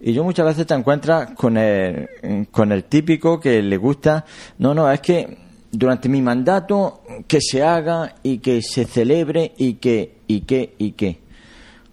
Y 0.00 0.12
yo 0.12 0.24
muchas 0.24 0.46
veces 0.46 0.66
te 0.66 0.74
encuentras 0.74 1.30
con 1.32 1.56
el, 1.56 2.08
con 2.50 2.72
el 2.72 2.84
típico 2.84 3.38
que 3.38 3.62
le 3.62 3.76
gusta, 3.76 4.24
no, 4.58 4.74
no, 4.74 4.90
es 4.90 5.00
que 5.00 5.38
durante 5.70 6.08
mi 6.08 6.20
mandato 6.20 7.02
que 7.28 7.38
se 7.40 7.62
haga 7.62 8.16
y 8.22 8.38
que 8.38 8.62
se 8.62 8.84
celebre 8.84 9.52
y 9.56 9.74
que, 9.74 10.18
y 10.26 10.40
que, 10.40 10.74
y 10.78 10.92
que. 10.92 11.20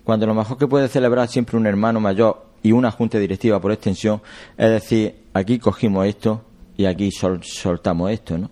Cuando 0.04 0.26
lo 0.26 0.34
mejor 0.34 0.58
que 0.58 0.68
puede 0.68 0.88
celebrar 0.88 1.28
siempre 1.28 1.56
un 1.56 1.68
hermano 1.68 2.00
mayor 2.00 2.46
y 2.64 2.72
una 2.72 2.90
junta 2.90 3.20
directiva 3.20 3.62
por 3.62 3.72
extensión 3.72 4.22
es 4.58 4.70
decir, 4.70 5.16
aquí 5.34 5.60
cogimos 5.60 6.08
esto 6.08 6.44
y 6.78 6.86
aquí 6.86 7.12
soltamos 7.12 8.12
esto, 8.12 8.38
¿no? 8.38 8.50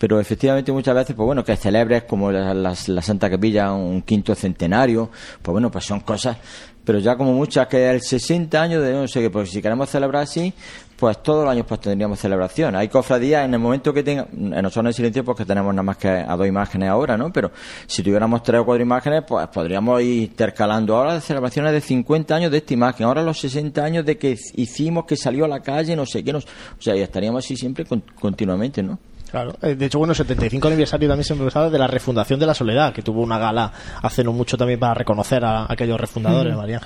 Pero 0.00 0.18
efectivamente 0.18 0.72
muchas 0.72 0.94
veces, 0.94 1.14
pues 1.14 1.26
bueno, 1.26 1.44
que 1.44 1.54
celebres 1.56 2.04
como 2.04 2.32
la, 2.32 2.74
Santa 2.74 3.28
Capilla 3.28 3.70
un 3.74 4.00
quinto 4.00 4.34
centenario, 4.34 5.10
pues 5.42 5.52
bueno, 5.52 5.70
pues 5.70 5.84
son 5.84 6.00
cosas, 6.00 6.38
pero 6.82 6.98
ya 7.00 7.16
como 7.16 7.34
muchas 7.34 7.66
que 7.66 7.90
el 7.90 8.00
60 8.00 8.62
años 8.62 8.82
de 8.82 8.94
no 8.94 9.06
sé 9.06 9.20
qué, 9.20 9.28
pues 9.28 9.50
si 9.50 9.60
queremos 9.60 9.90
celebrar 9.90 10.22
así, 10.22 10.54
pues 10.96 11.22
todos 11.22 11.44
los 11.44 11.52
años 11.52 11.66
pues 11.68 11.82
tendríamos 11.82 12.18
celebración. 12.18 12.76
Hay 12.76 12.88
cofradías 12.88 13.44
en 13.44 13.52
el 13.52 13.60
momento 13.60 13.92
que 13.92 14.02
tenga, 14.02 14.26
nosotros 14.32 14.76
en 14.78 14.86
el 14.86 14.94
silencio 14.94 15.22
porque 15.22 15.44
tenemos 15.44 15.74
nada 15.74 15.82
más 15.82 15.98
que 15.98 16.08
a 16.08 16.34
dos 16.34 16.46
imágenes 16.46 16.88
ahora, 16.88 17.18
¿no? 17.18 17.30
Pero 17.30 17.52
si 17.86 18.02
tuviéramos 18.02 18.42
tres 18.42 18.62
o 18.62 18.64
cuatro 18.64 18.82
imágenes, 18.82 19.24
pues 19.28 19.48
podríamos 19.48 20.00
ir 20.00 20.22
intercalando 20.30 20.96
ahora 20.96 21.12
las 21.12 21.24
celebraciones 21.24 21.72
de 21.72 21.82
50 21.82 22.34
años 22.34 22.50
de 22.50 22.56
esta 22.56 22.72
imagen, 22.72 23.04
ahora 23.04 23.22
los 23.22 23.38
60 23.38 23.84
años 23.84 24.06
de 24.06 24.16
que 24.16 24.34
hicimos, 24.54 25.04
que 25.04 25.16
salió 25.16 25.44
a 25.44 25.48
la 25.48 25.60
calle, 25.60 25.94
no 25.94 26.06
sé 26.06 26.24
qué, 26.24 26.34
o 26.34 26.40
sea, 26.78 26.96
y 26.96 27.02
estaríamos 27.02 27.44
así 27.44 27.54
siempre 27.54 27.84
continuamente, 28.18 28.82
¿no? 28.82 28.98
Claro. 29.30 29.56
Eh, 29.62 29.74
de 29.74 29.86
hecho, 29.86 29.98
bueno, 29.98 30.12
el 30.12 30.16
75 30.16 30.68
aniversario 30.68 31.08
también 31.08 31.24
se 31.24 31.34
me 31.34 31.50
de 31.50 31.78
la 31.78 31.86
refundación 31.86 32.40
de 32.40 32.46
la 32.46 32.54
Soledad, 32.54 32.92
que 32.92 33.02
tuvo 33.02 33.22
una 33.22 33.38
gala 33.38 33.72
hace 34.02 34.24
no 34.24 34.32
mucho 34.32 34.56
también 34.56 34.78
para 34.78 34.94
reconocer 34.94 35.44
a, 35.44 35.66
aquellos 35.70 36.00
refundadores, 36.00 36.56
María. 36.56 36.80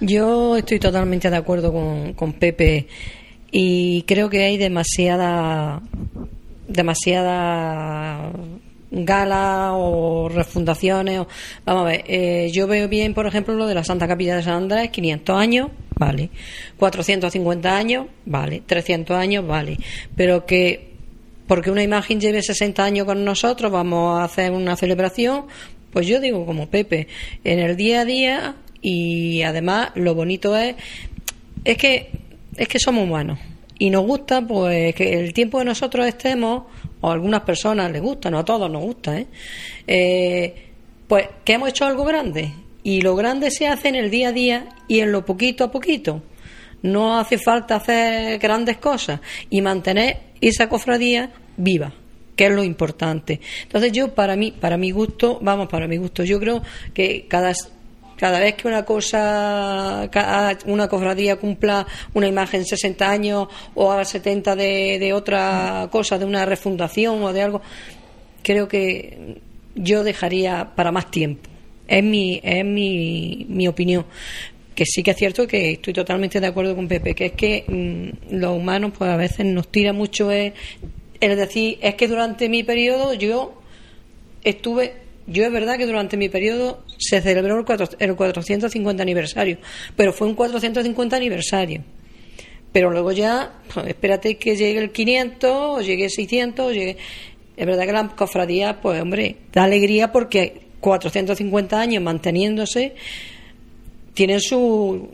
Yo 0.00 0.56
estoy 0.56 0.78
totalmente 0.78 1.30
de 1.30 1.36
acuerdo 1.36 1.72
con, 1.72 2.12
con 2.14 2.34
Pepe 2.34 2.86
y 3.50 4.02
creo 4.02 4.28
que 4.28 4.44
hay 4.44 4.56
demasiada 4.58 5.80
demasiada 6.68 8.30
gala 8.90 9.72
o 9.74 10.28
refundaciones. 10.28 11.22
vamos 11.64 11.82
a 11.82 11.86
ver, 11.86 12.04
eh, 12.06 12.50
yo 12.52 12.66
veo 12.66 12.88
bien, 12.88 13.14
por 13.14 13.26
ejemplo, 13.26 13.54
lo 13.54 13.66
de 13.66 13.74
la 13.74 13.84
Santa 13.84 14.06
Capilla 14.06 14.36
de 14.36 14.42
San 14.42 14.54
Andrés, 14.54 14.90
500 14.90 15.36
años, 15.36 15.68
vale. 15.96 16.30
450 16.78 17.76
años, 17.76 18.06
vale. 18.24 18.62
300 18.66 19.16
años, 19.16 19.46
vale. 19.46 19.78
Pero 20.16 20.46
que 20.46 20.87
porque 21.48 21.70
una 21.70 21.82
imagen 21.82 22.20
lleve 22.20 22.42
60 22.42 22.84
años 22.84 23.06
con 23.06 23.24
nosotros, 23.24 23.72
vamos 23.72 24.20
a 24.20 24.24
hacer 24.24 24.52
una 24.52 24.76
celebración, 24.76 25.46
pues 25.92 26.06
yo 26.06 26.20
digo 26.20 26.46
como 26.46 26.68
Pepe, 26.68 27.08
en 27.42 27.58
el 27.58 27.76
día 27.76 28.02
a 28.02 28.04
día 28.04 28.54
y 28.80 29.42
además 29.42 29.90
lo 29.96 30.14
bonito 30.14 30.56
es 30.56 30.76
es 31.64 31.76
que 31.76 32.10
es 32.56 32.68
que 32.68 32.78
somos 32.78 33.04
humanos 33.04 33.38
y 33.78 33.90
nos 33.90 34.06
gusta 34.06 34.46
pues 34.46 34.94
que 34.94 35.18
el 35.18 35.32
tiempo 35.32 35.58
que 35.58 35.64
nosotros 35.64 36.06
estemos 36.06 36.64
o 37.00 37.10
a 37.10 37.12
algunas 37.12 37.40
personas 37.40 37.90
les 37.90 38.02
gusta, 38.02 38.30
no 38.30 38.38
a 38.38 38.44
todos 38.44 38.70
nos 38.70 38.82
gusta, 38.82 39.18
¿eh? 39.18 39.26
eh 39.86 40.54
pues 41.08 41.26
que 41.44 41.54
hemos 41.54 41.70
hecho 41.70 41.86
algo 41.86 42.04
grande 42.04 42.52
y 42.82 43.00
lo 43.00 43.16
grande 43.16 43.50
se 43.50 43.66
hace 43.66 43.88
en 43.88 43.94
el 43.94 44.10
día 44.10 44.28
a 44.28 44.32
día 44.32 44.68
y 44.86 45.00
en 45.00 45.12
lo 45.12 45.24
poquito 45.24 45.64
a 45.64 45.70
poquito. 45.70 46.22
No 46.82 47.18
hace 47.18 47.38
falta 47.38 47.76
hacer 47.76 48.38
grandes 48.38 48.78
cosas 48.78 49.20
y 49.50 49.60
mantener 49.60 50.18
esa 50.40 50.68
cofradía 50.68 51.30
viva 51.56 51.92
que 52.36 52.46
es 52.46 52.52
lo 52.52 52.62
importante. 52.62 53.40
Entonces 53.64 53.90
yo 53.90 54.14
para 54.14 54.36
mí, 54.36 54.52
para 54.52 54.76
mi 54.76 54.92
gusto, 54.92 55.40
vamos, 55.42 55.66
para 55.68 55.88
mi 55.88 55.96
gusto, 55.96 56.22
yo 56.22 56.38
creo 56.38 56.62
que 56.94 57.26
cada 57.26 57.52
cada 58.18 58.40
vez 58.40 58.56
que 58.56 58.66
una 58.66 58.84
cosa, 58.84 60.10
una 60.66 60.88
cofradía 60.88 61.36
cumpla 61.36 61.86
una 62.14 62.26
imagen 62.26 62.64
60 62.64 63.08
años 63.08 63.46
o 63.74 63.92
a 63.92 64.04
70 64.04 64.56
de, 64.56 64.98
de 64.98 65.12
otra 65.12 65.88
cosa, 65.90 66.18
de 66.18 66.24
una 66.24 66.44
refundación 66.44 67.22
o 67.22 67.32
de 67.32 67.42
algo, 67.42 67.62
creo 68.42 68.66
que 68.66 69.40
yo 69.76 70.02
dejaría 70.02 70.72
para 70.74 70.90
más 70.90 71.10
tiempo. 71.10 71.48
Es 71.86 72.02
mi, 72.02 72.40
es 72.42 72.64
mi, 72.64 73.46
mi 73.48 73.68
opinión 73.68 74.04
que 74.78 74.86
sí 74.86 75.02
que 75.02 75.10
es 75.10 75.16
cierto 75.16 75.44
que 75.48 75.72
estoy 75.72 75.92
totalmente 75.92 76.38
de 76.38 76.46
acuerdo 76.46 76.76
con 76.76 76.86
Pepe, 76.86 77.12
que 77.12 77.26
es 77.26 77.32
que 77.32 77.64
mm, 77.66 78.36
los 78.36 78.56
humanos 78.56 78.92
pues 78.96 79.10
a 79.10 79.16
veces 79.16 79.44
nos 79.44 79.66
tira 79.72 79.92
mucho 79.92 80.30
es, 80.30 80.52
decir, 81.18 81.78
es 81.82 81.96
que 81.96 82.06
durante 82.06 82.48
mi 82.48 82.62
periodo 82.62 83.12
yo 83.14 83.60
estuve, 84.44 84.92
yo 85.26 85.44
es 85.44 85.50
verdad 85.50 85.78
que 85.78 85.84
durante 85.84 86.16
mi 86.16 86.28
periodo 86.28 86.84
se 86.96 87.20
celebró 87.20 87.58
el, 87.58 88.14
450 88.14 89.02
aniversario, 89.02 89.58
pero 89.96 90.12
fue 90.12 90.28
un 90.28 90.36
450 90.36 91.16
aniversario. 91.16 91.82
Pero 92.70 92.92
luego 92.92 93.10
ya, 93.10 93.54
pues, 93.74 93.88
espérate 93.88 94.36
que 94.36 94.54
llegue 94.54 94.78
el 94.78 94.92
500, 94.92 95.50
o 95.50 95.80
llegue 95.80 96.04
el 96.04 96.10
600, 96.10 96.66
o 96.66 96.70
llegue... 96.70 96.96
Es 97.56 97.66
verdad 97.66 97.84
que 97.84 97.92
la 97.92 98.08
cofradía, 98.14 98.80
pues 98.80 99.02
hombre, 99.02 99.38
da 99.52 99.64
alegría 99.64 100.12
porque 100.12 100.60
450 100.78 101.80
años 101.80 102.00
manteniéndose 102.00 102.94
tienen 104.18 104.40
su, 104.40 105.08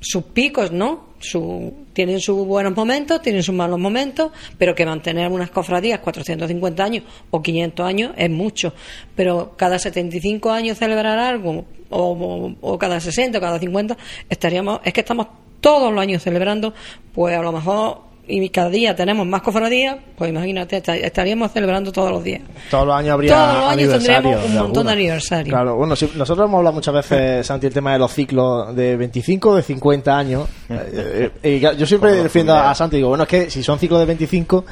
sus 0.00 0.24
picos, 0.24 0.72
¿no? 0.72 1.10
Su, 1.20 1.72
tienen 1.92 2.18
sus 2.18 2.44
buenos 2.44 2.74
momentos, 2.74 3.22
tienen 3.22 3.44
sus 3.44 3.54
malos 3.54 3.78
momentos, 3.78 4.32
pero 4.58 4.74
que 4.74 4.84
mantener 4.84 5.30
unas 5.30 5.52
cofradías 5.52 6.00
450 6.00 6.82
años 6.82 7.04
o 7.30 7.40
500 7.40 7.86
años 7.86 8.12
es 8.16 8.28
mucho. 8.28 8.74
Pero 9.14 9.52
cada 9.56 9.78
75 9.78 10.50
años 10.50 10.78
celebrar 10.78 11.16
algo, 11.20 11.64
o, 11.90 12.56
o, 12.60 12.76
cada 12.76 12.98
60 12.98 13.38
o 13.38 13.40
cada 13.40 13.60
50, 13.60 13.96
estaríamos, 14.28 14.80
es 14.82 14.92
que 14.94 15.02
estamos 15.02 15.28
todos 15.60 15.92
los 15.92 16.02
años 16.02 16.20
celebrando, 16.20 16.74
pues 17.14 17.38
a 17.38 17.42
lo 17.42 17.52
mejor 17.52 18.09
y 18.26 18.48
cada 18.50 18.70
día 18.70 18.94
tenemos 18.94 19.26
más 19.26 19.42
cofradías, 19.42 19.96
pues 20.16 20.30
imagínate, 20.30 20.82
estaríamos 21.04 21.52
celebrando 21.52 21.90
todos 21.90 22.10
los 22.10 22.22
días. 22.22 22.42
Todos 22.70 22.86
los 22.86 22.96
años 22.96 23.14
habría 23.14 23.34
Todos 23.34 23.54
los 23.54 23.64
años 23.64 23.90
tendríamos 23.92 24.32
aniversarios 24.32 24.44
un 24.44 24.54
de 24.54 24.60
montón 24.60 24.86
de 24.86 24.92
aniversarios. 24.92 25.48
Claro, 25.48 25.76
bueno, 25.76 25.96
sí, 25.96 26.10
nosotros 26.14 26.46
hemos 26.46 26.58
hablado 26.58 26.74
muchas 26.74 26.94
veces, 26.94 27.46
Santi, 27.46 27.66
el 27.66 27.74
tema 27.74 27.92
de 27.92 27.98
los 27.98 28.12
ciclos 28.12 28.74
de 28.74 28.96
25 28.96 29.50
o 29.50 29.56
de 29.56 29.62
50 29.62 30.18
años. 30.18 30.48
Eh, 30.92 31.30
eh, 31.42 31.56
y 31.56 31.60
yo 31.60 31.86
siempre 31.86 32.12
defiendo 32.12 32.54
los 32.54 32.62
a 32.62 32.74
Santi, 32.74 32.96
digo, 32.96 33.10
bueno, 33.10 33.24
es 33.24 33.28
que 33.28 33.50
si 33.50 33.62
son 33.62 33.78
ciclos 33.78 34.00
de 34.00 34.06
25, 34.06 34.64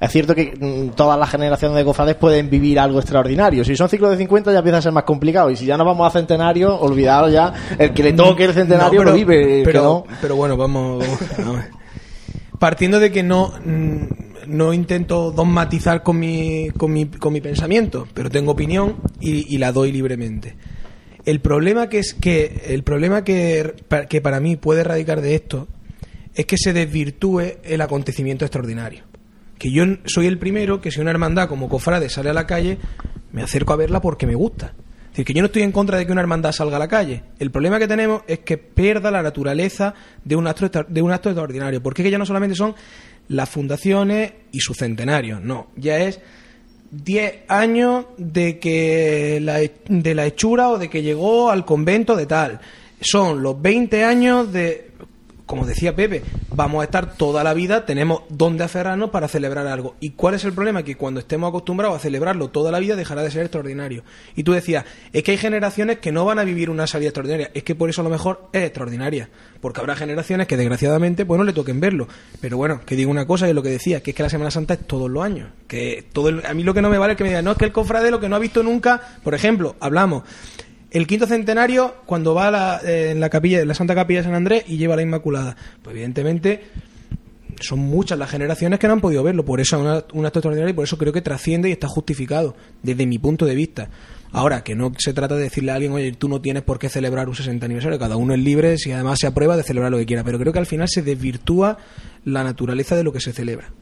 es 0.00 0.10
cierto 0.10 0.34
que 0.34 0.52
mm, 0.58 0.96
todas 0.96 1.18
las 1.18 1.30
generaciones 1.30 1.76
de 1.76 1.84
cofrades 1.84 2.16
pueden 2.16 2.50
vivir 2.50 2.80
algo 2.80 2.98
extraordinario. 2.98 3.64
Si 3.64 3.76
son 3.76 3.88
ciclos 3.88 4.10
de 4.10 4.16
50 4.16 4.50
ya 4.52 4.58
empieza 4.58 4.78
a 4.78 4.82
ser 4.82 4.92
más 4.92 5.04
complicado. 5.04 5.50
Y 5.50 5.56
si 5.56 5.64
ya 5.64 5.76
nos 5.76 5.86
vamos 5.86 6.06
a 6.06 6.10
centenario, 6.10 6.74
olvidaros 6.76 7.32
ya, 7.32 7.52
el 7.78 7.92
que 7.92 8.02
le 8.02 8.12
toque 8.12 8.44
el 8.44 8.52
centenario 8.52 8.98
No, 9.00 9.04
pero, 9.04 9.10
lo 9.10 9.16
vive, 9.16 9.62
pero, 9.64 9.82
no. 9.82 10.04
pero 10.20 10.36
bueno, 10.36 10.56
vamos. 10.56 11.04
vamos 11.38 11.56
a 11.56 11.60
ver. 11.60 11.81
Partiendo 12.62 13.00
de 13.00 13.10
que 13.10 13.24
no, 13.24 13.52
mm, 13.64 14.04
no 14.46 14.72
intento 14.72 15.32
dogmatizar 15.32 16.04
con 16.04 16.20
mi, 16.20 16.70
con, 16.70 16.92
mi, 16.92 17.06
con 17.06 17.32
mi 17.32 17.40
pensamiento, 17.40 18.06
pero 18.14 18.30
tengo 18.30 18.52
opinión 18.52 18.98
y, 19.20 19.52
y 19.52 19.58
la 19.58 19.72
doy 19.72 19.90
libremente. 19.90 20.54
El 21.24 21.40
problema 21.40 21.88
que 21.88 21.98
es 21.98 22.14
que 22.14 22.62
el 22.68 22.84
problema 22.84 23.24
que, 23.24 23.74
que 24.08 24.20
para 24.20 24.38
mí 24.38 24.54
puede 24.54 24.84
radicar 24.84 25.22
de 25.22 25.34
esto 25.34 25.66
es 26.36 26.46
que 26.46 26.56
se 26.56 26.72
desvirtúe 26.72 27.54
el 27.64 27.80
acontecimiento 27.80 28.44
extraordinario. 28.44 29.06
Que 29.58 29.72
yo 29.72 29.82
soy 30.04 30.28
el 30.28 30.38
primero 30.38 30.80
que 30.80 30.92
si 30.92 31.00
una 31.00 31.10
hermandad 31.10 31.48
como 31.48 31.68
cofrade 31.68 32.10
sale 32.10 32.30
a 32.30 32.32
la 32.32 32.46
calle, 32.46 32.78
me 33.32 33.42
acerco 33.42 33.72
a 33.72 33.76
verla 33.76 34.00
porque 34.00 34.28
me 34.28 34.36
gusta. 34.36 34.72
Es 35.12 35.16
decir, 35.16 35.26
que 35.26 35.34
yo 35.34 35.42
no 35.42 35.46
estoy 35.46 35.60
en 35.60 35.72
contra 35.72 35.98
de 35.98 36.06
que 36.06 36.12
una 36.12 36.22
hermandad 36.22 36.52
salga 36.52 36.76
a 36.76 36.78
la 36.78 36.88
calle. 36.88 37.22
El 37.38 37.50
problema 37.50 37.78
que 37.78 37.86
tenemos 37.86 38.22
es 38.26 38.38
que 38.38 38.56
pierda 38.56 39.10
la 39.10 39.22
naturaleza 39.22 39.92
de 40.24 40.36
un 40.36 40.46
acto, 40.46 40.70
de 40.88 41.02
un 41.02 41.12
acto 41.12 41.28
extraordinario. 41.28 41.82
Porque 41.82 42.00
es 42.00 42.06
que 42.06 42.10
ya 42.10 42.16
no 42.16 42.24
solamente 42.24 42.56
son 42.56 42.74
las 43.28 43.50
fundaciones 43.50 44.32
y 44.52 44.60
su 44.60 44.72
centenario, 44.72 45.38
no. 45.38 45.66
Ya 45.76 45.98
es 45.98 46.18
10 46.92 47.40
años 47.48 48.06
de 48.16 48.58
que 48.58 49.38
de 49.86 50.14
la 50.14 50.24
hechura 50.24 50.70
o 50.70 50.78
de 50.78 50.88
que 50.88 51.02
llegó 51.02 51.50
al 51.50 51.66
convento 51.66 52.16
de 52.16 52.24
tal. 52.24 52.60
Son 53.02 53.42
los 53.42 53.60
20 53.60 54.04
años 54.04 54.50
de, 54.50 54.91
como 55.52 55.66
decía 55.66 55.94
Pepe, 55.94 56.22
vamos 56.48 56.80
a 56.80 56.84
estar 56.84 57.14
toda 57.14 57.44
la 57.44 57.52
vida, 57.52 57.84
tenemos 57.84 58.22
donde 58.30 58.64
aferrarnos 58.64 59.10
para 59.10 59.28
celebrar 59.28 59.66
algo. 59.66 59.96
¿Y 60.00 60.12
cuál 60.12 60.32
es 60.34 60.44
el 60.46 60.54
problema? 60.54 60.82
Que 60.82 60.96
cuando 60.96 61.20
estemos 61.20 61.50
acostumbrados 61.50 61.94
a 61.94 61.98
celebrarlo 61.98 62.48
toda 62.48 62.70
la 62.72 62.78
vida 62.78 62.96
dejará 62.96 63.22
de 63.22 63.30
ser 63.30 63.42
extraordinario. 63.42 64.02
Y 64.34 64.44
tú 64.44 64.52
decías, 64.52 64.86
es 65.12 65.22
que 65.22 65.32
hay 65.32 65.36
generaciones 65.36 65.98
que 65.98 66.10
no 66.10 66.24
van 66.24 66.38
a 66.38 66.44
vivir 66.44 66.70
una 66.70 66.86
salida 66.86 67.08
extraordinaria. 67.10 67.50
Es 67.52 67.64
que 67.64 67.74
por 67.74 67.90
eso 67.90 68.00
a 68.00 68.04
lo 68.04 68.08
mejor 68.08 68.48
es 68.54 68.62
extraordinaria. 68.64 69.28
Porque 69.60 69.80
habrá 69.80 69.94
generaciones 69.94 70.46
que 70.46 70.56
desgraciadamente 70.56 71.26
pues 71.26 71.36
no 71.36 71.44
le 71.44 71.52
toquen 71.52 71.80
verlo. 71.80 72.08
Pero 72.40 72.56
bueno, 72.56 72.80
que 72.86 72.96
digo 72.96 73.10
una 73.10 73.26
cosa 73.26 73.46
y 73.46 73.52
lo 73.52 73.62
que 73.62 73.68
decía, 73.68 74.02
que 74.02 74.12
es 74.12 74.16
que 74.16 74.22
la 74.22 74.30
Semana 74.30 74.50
Santa 74.50 74.72
es 74.72 74.86
todos 74.86 75.10
los 75.10 75.22
años. 75.22 75.50
Que 75.68 76.02
todo 76.14 76.30
el- 76.30 76.46
a 76.46 76.54
mí 76.54 76.62
lo 76.62 76.72
que 76.72 76.80
no 76.80 76.88
me 76.88 76.96
vale 76.96 77.12
es 77.12 77.16
que 77.18 77.24
me 77.24 77.28
digan, 77.28 77.44
no, 77.44 77.52
es 77.52 77.58
que 77.58 77.66
el 77.66 77.72
cofrade 77.72 78.10
lo 78.10 78.20
que 78.20 78.30
no 78.30 78.36
ha 78.36 78.38
visto 78.38 78.62
nunca, 78.62 79.02
por 79.22 79.34
ejemplo, 79.34 79.76
hablamos. 79.80 80.22
El 80.92 81.06
quinto 81.06 81.26
centenario, 81.26 81.94
cuando 82.04 82.34
va 82.34 82.48
a 82.48 82.50
la, 82.50 82.80
eh, 82.84 83.12
en 83.12 83.20
la 83.20 83.30
capilla, 83.30 83.60
en 83.60 83.68
la 83.68 83.74
Santa 83.74 83.94
Capilla 83.94 84.20
de 84.20 84.24
San 84.24 84.34
Andrés 84.34 84.64
y 84.68 84.76
lleva 84.76 84.94
la 84.94 85.00
Inmaculada. 85.00 85.56
Pues 85.82 85.94
evidentemente 85.94 86.64
son 87.62 87.78
muchas 87.78 88.18
las 88.18 88.30
generaciones 88.30 88.78
que 88.78 88.88
no 88.88 88.92
han 88.92 89.00
podido 89.00 89.22
verlo. 89.22 89.42
Por 89.42 89.58
eso 89.60 89.76
es 89.76 90.04
un 90.12 90.26
acto 90.26 90.40
extraordinario 90.40 90.70
y 90.70 90.74
por 90.74 90.84
eso 90.84 90.98
creo 90.98 91.10
que 91.14 91.22
trasciende 91.22 91.70
y 91.70 91.72
está 91.72 91.88
justificado, 91.88 92.54
desde 92.82 93.06
mi 93.06 93.18
punto 93.18 93.46
de 93.46 93.54
vista. 93.54 93.88
Ahora, 94.32 94.62
que 94.62 94.74
no 94.74 94.92
se 94.98 95.14
trata 95.14 95.34
de 95.34 95.44
decirle 95.44 95.72
a 95.72 95.76
alguien, 95.76 95.92
oye, 95.92 96.12
tú 96.12 96.28
no 96.28 96.42
tienes 96.42 96.62
por 96.62 96.78
qué 96.78 96.90
celebrar 96.90 97.26
un 97.26 97.36
60 97.36 97.64
aniversario, 97.64 97.98
cada 97.98 98.16
uno 98.16 98.34
es 98.34 98.40
libre, 98.40 98.76
si 98.76 98.92
además 98.92 99.18
se 99.18 99.26
aprueba, 99.26 99.56
de 99.56 99.62
celebrar 99.62 99.90
lo 99.90 99.96
que 99.96 100.04
quiera. 100.04 100.24
Pero 100.24 100.38
creo 100.38 100.52
que 100.52 100.58
al 100.58 100.66
final 100.66 100.88
se 100.90 101.00
desvirtúa 101.00 101.78
la 102.26 102.44
naturaleza 102.44 102.96
de 102.96 103.04
lo 103.04 103.14
que 103.14 103.20
se 103.20 103.32
celebra. 103.32 103.72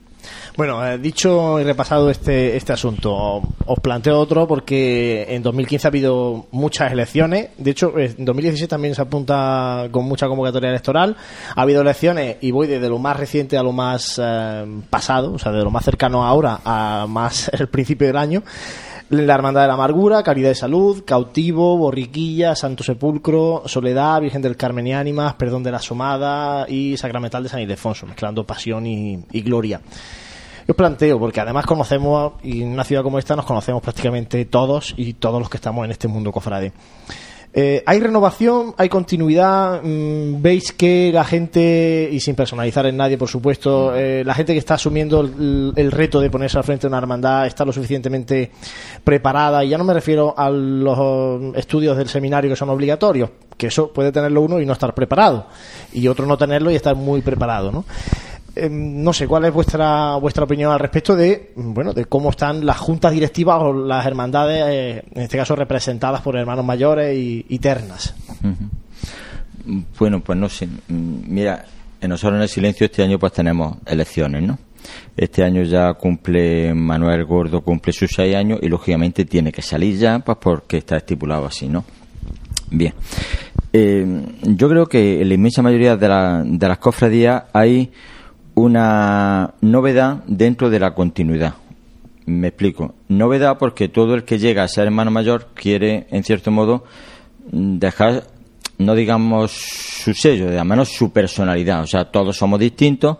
Bueno, 0.56 0.84
eh, 0.86 0.98
dicho 0.98 1.60
y 1.60 1.64
repasado 1.64 2.10
este, 2.10 2.56
este 2.56 2.72
asunto, 2.72 3.42
os 3.66 3.80
planteo 3.80 4.18
otro 4.18 4.46
porque 4.46 5.26
en 5.28 5.42
2015 5.42 5.86
ha 5.86 5.88
habido 5.90 6.46
muchas 6.50 6.92
elecciones. 6.92 7.50
De 7.56 7.70
hecho, 7.70 7.98
eh, 7.98 8.14
en 8.16 8.24
2016 8.24 8.68
también 8.68 8.94
se 8.94 9.02
apunta 9.02 9.88
con 9.90 10.04
mucha 10.04 10.26
convocatoria 10.26 10.70
electoral. 10.70 11.16
Ha 11.54 11.62
habido 11.62 11.82
elecciones 11.82 12.36
y 12.40 12.50
voy 12.50 12.66
desde 12.66 12.88
lo 12.88 12.98
más 12.98 13.16
reciente 13.16 13.56
a 13.56 13.62
lo 13.62 13.72
más 13.72 14.20
eh, 14.22 14.66
pasado, 14.90 15.32
o 15.32 15.38
sea, 15.38 15.52
de 15.52 15.62
lo 15.62 15.70
más 15.70 15.84
cercano 15.84 16.24
ahora 16.24 16.60
a 16.64 17.06
más 17.08 17.48
el 17.58 17.68
principio 17.68 18.06
del 18.06 18.16
año. 18.16 18.42
La 19.10 19.34
Hermandad 19.34 19.62
de 19.62 19.66
la 19.66 19.74
Amargura, 19.74 20.22
Caridad 20.22 20.50
de 20.50 20.54
Salud, 20.54 21.02
Cautivo, 21.04 21.76
Borriquilla, 21.76 22.54
Santo 22.54 22.84
Sepulcro, 22.84 23.64
Soledad, 23.66 24.20
Virgen 24.20 24.40
del 24.40 24.56
Carmen 24.56 24.86
y 24.86 24.92
Ánimas, 24.92 25.34
Perdón 25.34 25.64
de 25.64 25.72
la 25.72 25.78
Asomada 25.78 26.64
y 26.68 26.96
Sacramental 26.96 27.42
de 27.42 27.48
San 27.48 27.60
Ildefonso, 27.60 28.06
mezclando 28.06 28.46
pasión 28.46 28.86
y, 28.86 29.16
gloria. 29.42 29.80
Yo 30.68 30.76
planteo, 30.76 31.18
porque 31.18 31.40
además 31.40 31.66
conocemos, 31.66 32.34
y 32.44 32.62
en 32.62 32.68
una 32.68 32.84
ciudad 32.84 33.02
como 33.02 33.18
esta 33.18 33.34
nos 33.34 33.46
conocemos 33.46 33.82
prácticamente 33.82 34.44
todos 34.44 34.94
y 34.96 35.14
todos 35.14 35.40
los 35.40 35.50
que 35.50 35.56
estamos 35.56 35.84
en 35.84 35.90
este 35.90 36.06
mundo 36.06 36.30
cofrade. 36.30 36.72
Eh, 37.52 37.82
¿Hay 37.84 37.98
renovación? 37.98 38.74
¿Hay 38.78 38.88
continuidad? 38.88 39.82
Mm, 39.82 40.40
¿Veis 40.40 40.70
que 40.72 41.10
la 41.12 41.24
gente, 41.24 42.08
y 42.12 42.20
sin 42.20 42.36
personalizar 42.36 42.86
en 42.86 42.96
nadie, 42.96 43.18
por 43.18 43.28
supuesto, 43.28 43.94
eh, 43.96 44.22
la 44.24 44.34
gente 44.34 44.52
que 44.52 44.60
está 44.60 44.74
asumiendo 44.74 45.20
el, 45.20 45.72
el 45.74 45.90
reto 45.90 46.20
de 46.20 46.30
ponerse 46.30 46.58
al 46.58 46.64
frente 46.64 46.82
de 46.82 46.88
una 46.88 46.98
hermandad 46.98 47.46
está 47.46 47.64
lo 47.64 47.72
suficientemente 47.72 48.52
preparada? 49.02 49.64
Y 49.64 49.70
ya 49.70 49.78
no 49.78 49.84
me 49.84 49.94
refiero 49.94 50.32
a 50.36 50.48
los 50.48 51.56
estudios 51.56 51.96
del 51.96 52.08
seminario 52.08 52.50
que 52.50 52.56
son 52.56 52.70
obligatorios, 52.70 53.30
que 53.56 53.66
eso 53.66 53.92
puede 53.92 54.12
tenerlo 54.12 54.42
uno 54.42 54.60
y 54.60 54.66
no 54.66 54.72
estar 54.72 54.94
preparado, 54.94 55.46
y 55.92 56.06
otro 56.06 56.26
no 56.26 56.38
tenerlo 56.38 56.70
y 56.70 56.76
estar 56.76 56.94
muy 56.94 57.20
preparado, 57.20 57.72
¿no? 57.72 57.84
Eh, 58.56 58.68
no 58.70 59.12
sé 59.12 59.28
cuál 59.28 59.44
es 59.44 59.52
vuestra 59.52 60.16
vuestra 60.16 60.42
opinión 60.44 60.72
al 60.72 60.80
respecto 60.80 61.14
de 61.14 61.52
bueno 61.54 61.92
de 61.92 62.06
cómo 62.06 62.30
están 62.30 62.66
las 62.66 62.78
juntas 62.78 63.12
directivas 63.12 63.58
o 63.62 63.72
las 63.72 64.04
hermandades 64.04 64.64
eh, 64.68 65.04
en 65.14 65.22
este 65.22 65.36
caso 65.38 65.54
representadas 65.54 66.20
por 66.20 66.36
hermanos 66.36 66.64
mayores 66.64 67.16
y, 67.16 67.46
y 67.48 67.58
ternas. 67.60 68.14
Bueno, 69.98 70.20
pues 70.20 70.38
no 70.38 70.48
sé. 70.48 70.66
Mm, 70.66 71.20
Mira, 71.28 71.64
en 72.00 72.08
nosotros 72.10 72.36
en 72.38 72.42
el 72.42 72.48
silencio 72.48 72.86
este 72.86 73.02
año 73.02 73.18
pues 73.18 73.32
tenemos 73.32 73.76
elecciones, 73.86 74.42
¿no? 74.42 74.58
Este 75.16 75.44
año 75.44 75.62
ya 75.62 75.92
cumple 75.94 76.72
Manuel 76.74 77.24
Gordo, 77.24 77.60
cumple 77.60 77.92
sus 77.92 78.10
seis 78.10 78.34
años 78.34 78.58
y 78.62 78.68
lógicamente 78.68 79.24
tiene 79.26 79.52
que 79.52 79.62
salir 79.62 79.96
ya, 79.98 80.18
pues 80.20 80.38
porque 80.40 80.78
está 80.78 80.96
estipulado 80.96 81.46
así, 81.46 81.68
¿no? 81.68 81.84
Bien. 82.70 82.94
Eh, 83.72 84.06
yo 84.42 84.68
creo 84.68 84.86
que 84.86 85.20
en 85.20 85.28
la 85.28 85.34
inmensa 85.34 85.62
mayoría 85.62 85.96
de, 85.96 86.08
la- 86.08 86.42
de 86.44 86.68
las 86.68 86.78
cofradías 86.78 87.44
hay 87.52 87.90
una 88.60 89.54
novedad 89.60 90.22
dentro 90.26 90.70
de 90.70 90.78
la 90.78 90.94
continuidad. 90.94 91.54
Me 92.26 92.48
explico. 92.48 92.94
Novedad 93.08 93.58
porque 93.58 93.88
todo 93.88 94.14
el 94.14 94.24
que 94.24 94.38
llega 94.38 94.62
a 94.62 94.68
ser 94.68 94.86
hermano 94.86 95.10
mayor 95.10 95.48
quiere, 95.54 96.06
en 96.10 96.22
cierto 96.22 96.50
modo, 96.50 96.84
mm, 97.50 97.78
dejar, 97.78 98.24
no 98.78 98.94
digamos 98.94 99.52
su 99.52 100.12
sello, 100.14 100.48
al 100.58 100.66
menos 100.66 100.90
su 100.90 101.10
personalidad. 101.10 101.82
O 101.82 101.86
sea, 101.86 102.04
todos 102.04 102.36
somos 102.36 102.60
distintos 102.60 103.16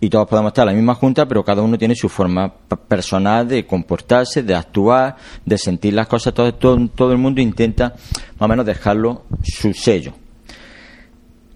y 0.00 0.08
todos 0.08 0.26
podemos 0.26 0.50
estar 0.50 0.62
en 0.66 0.74
la 0.74 0.76
misma 0.76 0.94
junta, 0.94 1.28
pero 1.28 1.44
cada 1.44 1.62
uno 1.62 1.76
tiene 1.76 1.94
su 1.94 2.08
forma 2.08 2.52
personal 2.88 3.46
de 3.46 3.66
comportarse, 3.66 4.42
de 4.42 4.54
actuar, 4.54 5.16
de 5.44 5.58
sentir 5.58 5.92
las 5.92 6.06
cosas. 6.06 6.32
Todo, 6.32 6.54
todo, 6.54 6.88
todo 6.88 7.12
el 7.12 7.18
mundo 7.18 7.40
intenta 7.40 7.94
más 8.38 8.40
o 8.40 8.48
menos 8.48 8.64
dejarlo 8.64 9.24
su 9.42 9.74
sello 9.74 10.14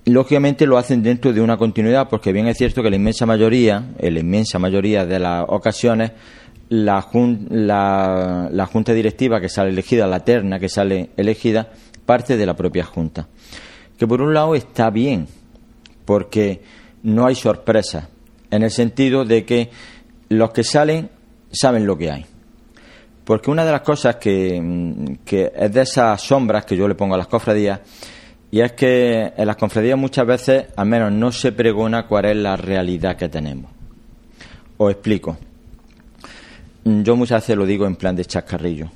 lógicamente 0.05 0.67
lo 0.67 0.79
hacen 0.79 1.03
dentro 1.03 1.33
de 1.33 1.41
una 1.41 1.57
continuidad 1.57 2.09
porque 2.09 2.33
bien 2.33 2.49
es 2.49 2.59
cierto 2.59 2.83
que 2.83 2.91
la 2.91 2.97
inmensa 2.97 3.27
mayoría 3.27 3.91
en 3.99 4.15
la 4.15 4.21
inmensa 4.21 4.59
mayoría 4.59 5.07
de 5.07 5.19
las 5.19 5.45
ocasiones 5.49 6.13
la, 6.69 7.07
la 8.51 8.67
junta 8.67 8.93
directiva 8.95 9.41
que 9.41 9.49
sale 9.49 9.71
elegida 9.71 10.07
la 10.07 10.21
terna 10.21 10.59
que 10.59 10.69
sale 10.69 11.11
elegida 11.17 11.69
parte 12.07 12.37
de 12.37 12.47
la 12.47 12.55
propia 12.55 12.85
junta. 12.85 13.29
Que 13.99 14.07
por 14.07 14.23
un 14.23 14.35
lado 14.35 14.55
está 14.55 14.91
bien 14.91 15.29
porque 16.05 16.63
no 17.03 17.27
hay 17.27 17.35
sorpresa 17.35 18.09
en 18.51 18.63
el 18.63 18.71
sentido 18.71 19.25
de 19.25 19.45
que 19.45 19.71
los 20.29 20.51
que 20.51 20.65
salen 20.65 21.11
saben 21.53 21.87
lo 21.87 21.97
que 21.97 22.11
hay. 22.11 22.27
Porque 23.25 23.51
una 23.51 23.65
de 23.65 23.73
las 23.73 23.83
cosas 23.83 24.17
que, 24.17 24.61
mm, 24.61 25.25
que 25.25 25.53
es 25.55 25.73
de 25.73 25.83
esas 25.83 26.21
sombras 26.21 26.65
que 26.65 26.77
yo 26.77 26.89
le 26.89 26.95
pongo 26.95 27.15
a 27.15 27.19
las 27.19 27.29
cofradías, 27.29 27.81
y 28.53 28.61
es 28.61 28.73
que 28.73 29.33
en 29.35 29.47
las 29.47 29.57
cofradías 29.57 29.99
muchas 29.99 30.27
veces, 30.27 30.67
al 30.77 30.87
menos, 30.87 31.11
no 31.11 31.33
se 31.33 31.53
pregona 31.53 32.07
cuál 32.07 32.27
es 32.27 32.37
la 32.37 32.55
realidad 32.55 33.17
que 33.17 33.31
tenemos. 33.31 33.71
Os 34.77 34.93
explico. 34.93 35.39
Yo 36.85 37.17
muchas 37.17 37.43
veces 37.43 37.57
lo 37.57 37.65
digo 37.65 37.87
en 37.87 37.97
plan 37.97 38.15
de 38.15 38.27
chascarrillo. 38.27 38.91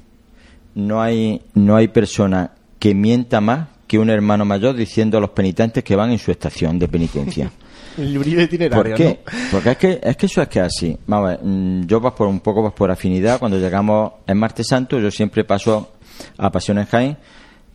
No 0.75 1.01
hay, 1.01 1.41
no 1.55 1.75
hay 1.75 1.89
persona 1.89 2.51
que 2.79 2.95
mienta 2.95 3.41
más 3.41 3.69
que 3.87 3.99
un 3.99 4.11
hermano 4.11 4.45
mayor 4.45 4.77
diciendo 4.77 5.17
a 5.17 5.23
los 5.23 5.31
penitentes 5.31 5.83
que 5.83 5.97
van 5.97 6.11
en 6.11 6.19
su 6.19 6.31
estación 6.31 6.79
de 6.79 6.89
penitencia. 6.89 7.51
el 7.97 8.13
librillo 8.13 8.43
itinerario 8.43 8.83
¿Por 8.83 8.95
qué? 8.95 9.21
¿no? 9.25 9.33
Porque 9.53 9.71
es 9.71 9.77
que, 9.79 10.01
es 10.03 10.17
que 10.19 10.27
eso 10.27 10.43
es 10.43 10.49
que 10.49 10.59
es 10.59 10.67
así. 10.67 10.99
Vamos 11.07 11.29
a 11.29 11.31
ver, 11.31 11.41
mm, 11.43 11.87
yo 11.87 12.03
pues 12.03 12.13
por 12.13 12.29
un 12.29 12.41
poco 12.41 12.61
pues 12.61 12.75
por 12.75 12.91
afinidad, 12.91 13.39
cuando 13.39 13.59
llegamos 13.59 14.13
en 14.27 14.37
Martes 14.37 14.67
Santo, 14.69 15.01
yo 15.01 15.11
siempre 15.11 15.45
paso 15.45 15.95
a 16.37 16.53
Pasión 16.53 16.77
en 16.77 16.85
Jaén. 16.85 17.17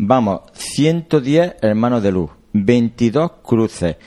Vamos, 0.04 0.42
110 0.54 1.58
hermanos 1.62 2.02
de 2.02 2.12
luz, 2.12 2.32
22 2.54 3.34
cruces, 3.44 3.98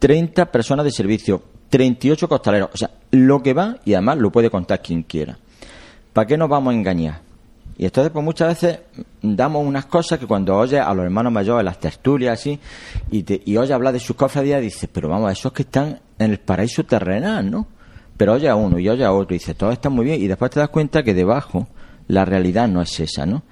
30 0.00 0.50
personas 0.50 0.84
de 0.84 0.90
servicio, 0.90 1.44
38 1.70 2.28
costaleros. 2.28 2.70
O 2.74 2.76
sea, 2.76 2.90
lo 3.12 3.40
que 3.40 3.54
va, 3.54 3.76
y 3.84 3.94
además 3.94 4.18
lo 4.18 4.32
puede 4.32 4.50
contar 4.50 4.82
quien 4.82 5.04
quiera. 5.04 5.38
¿Para 6.12 6.26
qué 6.26 6.36
nos 6.36 6.48
vamos 6.48 6.72
a 6.72 6.76
engañar? 6.76 7.20
Y 7.78 7.84
entonces, 7.84 8.12
pues 8.12 8.24
muchas 8.24 8.48
veces 8.48 8.80
damos 9.22 9.64
unas 9.64 9.86
cosas 9.86 10.18
que 10.18 10.26
cuando 10.26 10.56
oyes 10.56 10.80
a 10.80 10.92
los 10.92 11.04
hermanos 11.04 11.32
mayores, 11.32 11.64
las 11.64 11.78
tertulias 11.78 12.40
así, 12.40 12.58
y, 13.12 13.22
te, 13.22 13.40
y 13.44 13.56
oyes 13.56 13.70
hablar 13.70 13.92
de 13.92 14.00
sus 14.00 14.16
cofradías, 14.16 14.60
dices, 14.60 14.90
pero 14.92 15.08
vamos, 15.08 15.30
esos 15.30 15.52
que 15.52 15.62
están 15.62 16.00
en 16.18 16.32
el 16.32 16.40
paraíso 16.40 16.82
terrenal, 16.82 17.48
¿no? 17.48 17.68
Pero 18.16 18.32
oye 18.32 18.48
a 18.48 18.56
uno 18.56 18.80
y 18.80 18.88
oye 18.88 19.04
a 19.04 19.12
otro, 19.12 19.36
y 19.36 19.38
dices, 19.38 19.54
todo 19.54 19.70
está 19.70 19.88
muy 19.88 20.04
bien, 20.04 20.20
y 20.20 20.26
después 20.26 20.50
te 20.50 20.58
das 20.58 20.70
cuenta 20.70 21.04
que 21.04 21.14
debajo 21.14 21.68
la 22.08 22.24
realidad 22.24 22.68
no 22.68 22.82
es 22.82 23.00
esa, 23.00 23.24
¿no? 23.24 23.42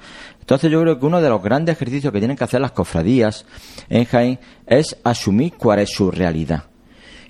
Entonces 0.43 0.71
yo 0.73 0.81
creo 0.83 0.99
que 0.99 1.07
uno 1.07 1.21
de 1.23 1.29
los 1.29 1.41
grandes 1.41 1.77
ejercicios 1.77 2.13
que 2.13 2.19
tienen 2.19 2.37
que 2.37 2.43
hacer 2.45 2.61
las 2.61 2.73
cofradías 2.73 3.47
en 3.89 4.05
Jaén 4.05 4.41
es 4.67 4.97
asumir 5.05 5.55
cuál 5.57 5.79
es 5.79 5.91
su 5.91 6.11
realidad. 6.11 6.65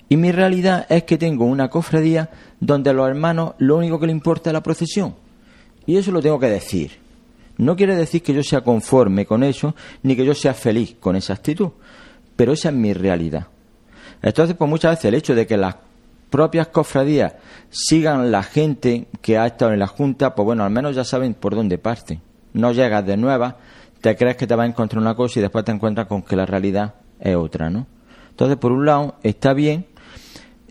Y 0.09 0.17
mi 0.17 0.31
realidad 0.31 0.87
es 0.89 1.03
que 1.03 1.19
tengo 1.19 1.45
una 1.45 1.69
cofradía 1.69 2.29
donde 2.59 2.89
a 2.89 2.93
los 2.93 3.07
hermanos 3.07 3.53
lo 3.59 3.77
único 3.77 3.99
que 3.99 4.07
le 4.07 4.11
importa 4.11 4.49
es 4.49 4.53
la 4.53 4.63
procesión. 4.63 5.15
Y 5.85 5.97
eso 5.97 6.11
lo 6.11 6.21
tengo 6.21 6.39
que 6.39 6.49
decir. 6.49 6.91
No 7.57 7.75
quiere 7.75 7.95
decir 7.95 8.23
que 8.23 8.33
yo 8.33 8.41
sea 8.41 8.61
conforme 8.61 9.27
con 9.27 9.43
eso, 9.43 9.75
ni 10.01 10.15
que 10.15 10.25
yo 10.25 10.33
sea 10.33 10.55
feliz 10.55 10.95
con 10.99 11.15
esa 11.15 11.33
actitud. 11.33 11.69
Pero 12.35 12.53
esa 12.53 12.69
es 12.69 12.75
mi 12.75 12.93
realidad. 12.93 13.47
Entonces, 14.23 14.55
pues 14.55 14.69
muchas 14.69 14.93
veces 14.93 15.05
el 15.05 15.15
hecho 15.15 15.35
de 15.35 15.45
que 15.45 15.55
las 15.55 15.75
propias 16.31 16.69
cofradías 16.69 17.33
sigan 17.69 18.31
la 18.31 18.41
gente 18.41 19.07
que 19.21 19.37
ha 19.37 19.45
estado 19.45 19.71
en 19.71 19.79
la 19.79 19.87
Junta, 19.87 20.33
pues 20.33 20.45
bueno, 20.45 20.63
al 20.63 20.71
menos 20.71 20.95
ya 20.95 21.03
saben 21.03 21.35
por 21.35 21.53
dónde 21.53 21.77
parten. 21.77 22.21
No 22.53 22.71
llegas 22.71 23.05
de 23.05 23.17
nueva, 23.17 23.57
te 24.01 24.15
crees 24.15 24.37
que 24.37 24.47
te 24.47 24.55
va 24.55 24.63
a 24.63 24.67
encontrar 24.67 25.01
una 25.01 25.15
cosa 25.15 25.39
y 25.39 25.41
después 25.41 25.65
te 25.65 25.71
encuentras 25.71 26.07
con 26.07 26.21
que 26.21 26.35
la 26.35 26.45
realidad 26.45 26.95
es 27.19 27.35
otra, 27.35 27.69
¿no? 27.69 27.87
Entonces, 28.29 28.57
por 28.57 28.71
un 28.71 28.85
lado, 28.85 29.15
está 29.23 29.53
bien 29.53 29.85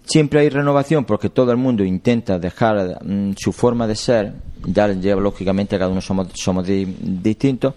Siempre 0.05 0.41
hay 0.41 0.49
renovación 0.49 1.05
porque 1.05 1.29
todo 1.29 1.53
el 1.53 1.59
mundo 1.59 1.85
intenta 1.85 2.39
dejar 2.39 2.99
mm, 3.05 3.35
su 3.37 3.53
forma 3.53 3.87
de 3.87 3.95
ser, 3.95 4.33
ya 4.67 4.89
lleva 4.89 5.21
lógicamente 5.21 5.79
cada 5.79 5.91
uno 5.91 6.01
somos, 6.01 6.29
somos 6.35 6.67
distintos, 6.67 7.75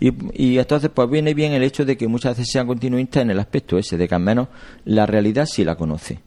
y, 0.00 0.12
y, 0.34 0.58
entonces 0.58 0.90
pues 0.92 1.08
viene 1.08 1.32
bien 1.32 1.52
el 1.52 1.62
hecho 1.62 1.84
de 1.84 1.96
que 1.96 2.08
muchas 2.08 2.36
veces 2.36 2.52
sean 2.52 2.66
continuistas 2.66 3.22
en 3.22 3.30
el 3.30 3.38
aspecto 3.38 3.78
ese, 3.78 3.96
de 3.96 4.08
que 4.08 4.14
al 4.14 4.20
menos 4.20 4.48
la 4.84 5.06
realidad 5.06 5.46
sí 5.46 5.62
la 5.64 5.76
conoce, 5.76 6.20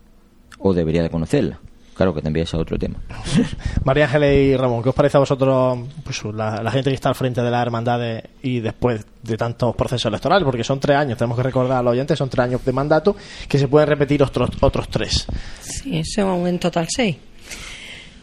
o 0.60 0.74
debería 0.74 1.04
de 1.04 1.10
conocerla. 1.10 1.60
Claro 1.94 2.14
que 2.14 2.22
también 2.22 2.44
es 2.46 2.54
otro 2.54 2.78
tema. 2.78 3.00
María 3.84 4.06
Ángeles 4.06 4.48
y 4.48 4.58
Ramón, 4.58 4.82
¿qué 4.82 4.90
os 4.90 4.96
parece 4.96 5.18
a 5.18 5.20
vosotros 5.20 5.80
pues, 6.04 6.24
la, 6.34 6.72
gente 6.72 6.90
que 6.90 6.96
está 6.96 7.10
al 7.10 7.16
frente 7.16 7.42
de 7.42 7.52
las 7.52 7.62
hermandades 7.62 8.24
y 8.42 8.60
después 8.60 9.06
de 9.22 9.38
tantos 9.38 9.76
procesos 9.76 10.06
electorales? 10.06 10.44
Porque 10.44 10.64
son 10.64 10.80
tres 10.80 10.98
años, 10.98 11.18
tenemos 11.18 11.38
que 11.38 11.44
recordar 11.44 11.78
a 11.78 11.84
los 11.84 11.92
oyentes, 11.92 12.18
son 12.18 12.30
tres 12.30 12.46
años 12.46 12.66
de 12.66 12.72
mandato 12.72 13.16
que 13.48 13.60
se 13.60 13.68
pueden 13.68 13.90
repetir 13.90 14.24
otros, 14.24 14.50
otros 14.62 14.88
tres. 14.90 15.28
Sí, 15.62 16.04
son 16.04 16.48
en 16.48 16.60
total 16.60 16.88
seis. 16.90 17.18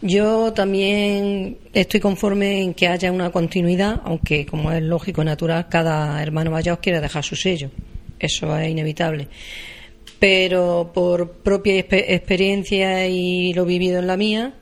Yo 0.02 0.52
también 0.52 1.58
estoy 1.74 2.00
conforme 2.00 2.62
en 2.62 2.74
que 2.74 2.88
haya 2.88 3.12
una 3.12 3.30
continuidad, 3.30 4.00
aunque 4.04 4.46
como 4.46 4.72
es 4.72 4.82
lógico 4.82 5.22
y 5.22 5.26
natural, 5.26 5.68
cada 5.68 6.22
hermano 6.22 6.50
mayor 6.50 6.80
quiere 6.80 7.00
dejar 7.00 7.22
su 7.22 7.36
sello. 7.36 7.70
Eso 8.18 8.56
es 8.56 8.68
inevitable 8.68 9.28
pero 10.20 10.92
por 10.94 11.32
propia 11.32 11.78
experiencia 11.78 13.08
y 13.08 13.54
lo 13.54 13.64
vivido 13.64 13.98
en 13.98 14.06
la 14.06 14.16
mía, 14.18 14.54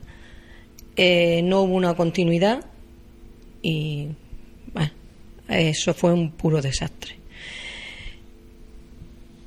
eh, 0.96 1.42
no 1.42 1.62
hubo 1.62 1.74
una 1.74 1.94
continuidad 1.94 2.64
y 3.60 4.06
bueno, 4.72 4.90
eso 5.48 5.92
fue 5.94 6.12
un 6.12 6.30
puro 6.30 6.62
desastre. 6.62 7.16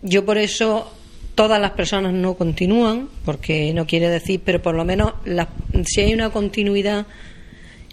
Yo 0.02 0.26
por 0.26 0.38
eso 0.38 0.92
todas 1.34 1.62
las 1.62 1.72
personas 1.72 2.14
no 2.14 2.36
continúan, 2.36 3.08
porque 3.24 3.74
no 3.74 3.88
quiere 3.88 4.10
decir, 4.10 4.42
pero 4.44 4.62
por 4.62 4.76
lo 4.76 4.84
menos 4.84 5.14
si 5.86 6.02
hay 6.02 6.14
una 6.14 6.30
continuidad 6.30 7.08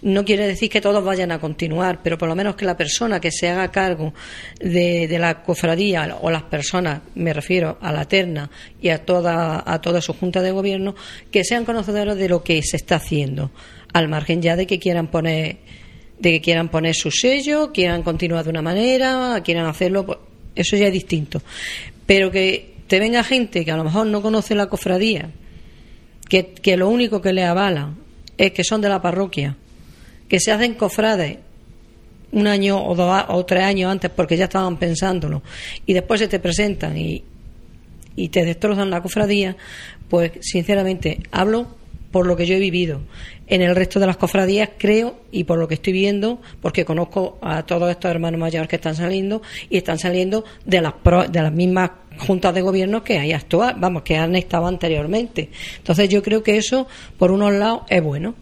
no 0.01 0.23
quiere 0.23 0.47
decir 0.47 0.69
que 0.69 0.81
todos 0.81 1.03
vayan 1.03 1.31
a 1.31 1.39
continuar, 1.39 1.99
pero 2.01 2.17
por 2.17 2.29
lo 2.29 2.35
menos 2.35 2.55
que 2.55 2.65
la 2.65 2.77
persona 2.77 3.19
que 3.19 3.31
se 3.31 3.49
haga 3.49 3.69
cargo 3.69 4.13
de, 4.59 5.07
la 5.19 5.43
cofradía 5.43 6.17
o 6.21 6.31
las 6.31 6.43
personas, 6.43 7.01
me 7.15 7.33
refiero 7.33 7.77
a 7.81 7.91
la 7.91 8.05
terna 8.05 8.49
y 8.81 8.89
a 8.89 9.05
toda, 9.05 9.63
a 9.65 9.81
toda 9.81 10.01
su 10.01 10.13
junta 10.13 10.41
de 10.41 10.51
gobierno, 10.51 10.95
que 11.31 11.43
sean 11.43 11.65
conocedores 11.65 12.15
de 12.17 12.29
lo 12.29 12.43
que 12.43 12.61
se 12.63 12.77
está 12.77 12.95
haciendo, 12.95 13.51
al 13.93 14.07
margen 14.07 14.41
ya 14.41 14.55
de 14.55 14.67
que 14.67 14.79
quieran 14.79 15.07
poner 15.07 15.57
de 16.19 16.31
que 16.31 16.41
quieran 16.41 16.67
poner 16.67 16.95
su 16.95 17.11
sello, 17.11 17.71
quieran 17.71 18.03
continuar 18.03 18.43
de 18.43 18.49
una 18.49 18.61
manera, 18.61 19.41
quieran 19.41 19.65
hacerlo, 19.67 20.05
pues, 20.05 20.17
eso 20.53 20.75
ya 20.75 20.87
es 20.87 20.93
distinto. 20.93 21.41
Pero 22.05 22.29
que 22.29 22.73
te 22.87 22.99
venga 22.99 23.23
gente 23.23 23.63
que 23.63 23.71
a 23.71 23.77
lo 23.77 23.85
mejor 23.85 24.05
no 24.07 24.21
conoce 24.21 24.53
la 24.53 24.67
cofradía, 24.67 25.29
que, 26.27 26.47
que 26.47 26.75
lo 26.75 26.89
único 26.89 27.21
que 27.21 27.31
le 27.31 27.45
avala 27.45 27.93
es 28.37 28.51
que 28.51 28.65
son 28.65 28.81
de 28.81 28.89
la 28.89 29.01
parroquia, 29.01 29.55
que 30.29 30.39
se 30.39 30.51
hacen 30.51 30.75
cofrades 30.75 31.39
un 32.31 32.47
año 32.47 32.81
o 32.85 32.95
dos 32.95 33.25
o 33.29 33.45
tres 33.45 33.63
años 33.63 33.91
antes 33.91 34.11
porque 34.11 34.37
ya 34.37 34.45
estaban 34.45 34.77
pensándolo 34.77 35.41
y 35.85 35.93
después 35.93 36.19
se 36.19 36.27
te 36.27 36.39
presentan 36.39 36.95
y, 36.95 37.23
y 38.15 38.29
te 38.29 38.45
destrozan 38.45 38.89
la 38.89 39.01
cofradía, 39.01 39.57
pues 40.07 40.31
sinceramente 40.41 41.23
hablo 41.31 41.79
por 42.11 42.25
lo 42.25 42.35
que 42.35 42.45
yo 42.45 42.55
he 42.55 42.59
vivido. 42.59 43.01
En 43.47 43.61
el 43.61 43.75
resto 43.75 43.99
de 43.99 44.07
las 44.07 44.17
cofradías 44.17 44.69
creo, 44.77 45.21
y 45.31 45.43
por 45.43 45.59
lo 45.59 45.67
que 45.67 45.75
estoy 45.75 45.93
viendo, 45.93 46.41
porque 46.61 46.85
conozco 46.85 47.37
a 47.41 47.63
todos 47.63 47.89
estos 47.89 48.09
hermanos 48.09 48.39
mayores 48.39 48.67
que 48.67 48.77
están 48.77 48.95
saliendo, 48.95 49.41
y 49.69 49.77
están 49.77 49.99
saliendo 49.99 50.43
de 50.65 50.81
las, 50.81 50.93
de 51.31 51.41
las 51.41 51.53
mismas 51.53 51.91
juntas 52.17 52.53
de 52.53 52.61
gobierno 52.61 53.03
que 53.03 53.19
hay 53.19 53.31
actual, 53.31 53.75
vamos, 53.77 54.03
que 54.03 54.17
han 54.17 54.35
estado 54.35 54.67
anteriormente. 54.67 55.49
Entonces 55.77 56.09
yo 56.09 56.21
creo 56.21 56.43
que 56.43 56.57
eso, 56.57 56.87
por 57.17 57.31
unos 57.31 57.53
lados, 57.53 57.81
es 57.89 58.03
bueno 58.03 58.35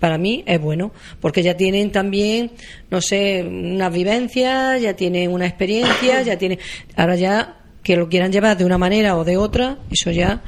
para 0.00 0.18
mí 0.18 0.42
es 0.46 0.60
bueno, 0.60 0.92
porque 1.20 1.42
ya 1.42 1.56
tienen 1.56 1.92
también, 1.92 2.50
no 2.90 3.00
sé, 3.00 3.44
unas 3.44 3.92
vivencias, 3.92 4.80
ya 4.80 4.96
tienen 4.96 5.30
una 5.30 5.46
experiencia, 5.46 6.22
ya 6.22 6.36
tienen. 6.38 6.58
Ahora 6.96 7.14
ya 7.14 7.58
que 7.82 7.96
lo 7.96 8.08
quieran 8.08 8.32
llevar 8.32 8.56
de 8.56 8.64
una 8.64 8.78
manera 8.78 9.16
o 9.16 9.24
de 9.24 9.36
otra, 9.36 9.78
eso 9.90 10.10
ya. 10.10 10.42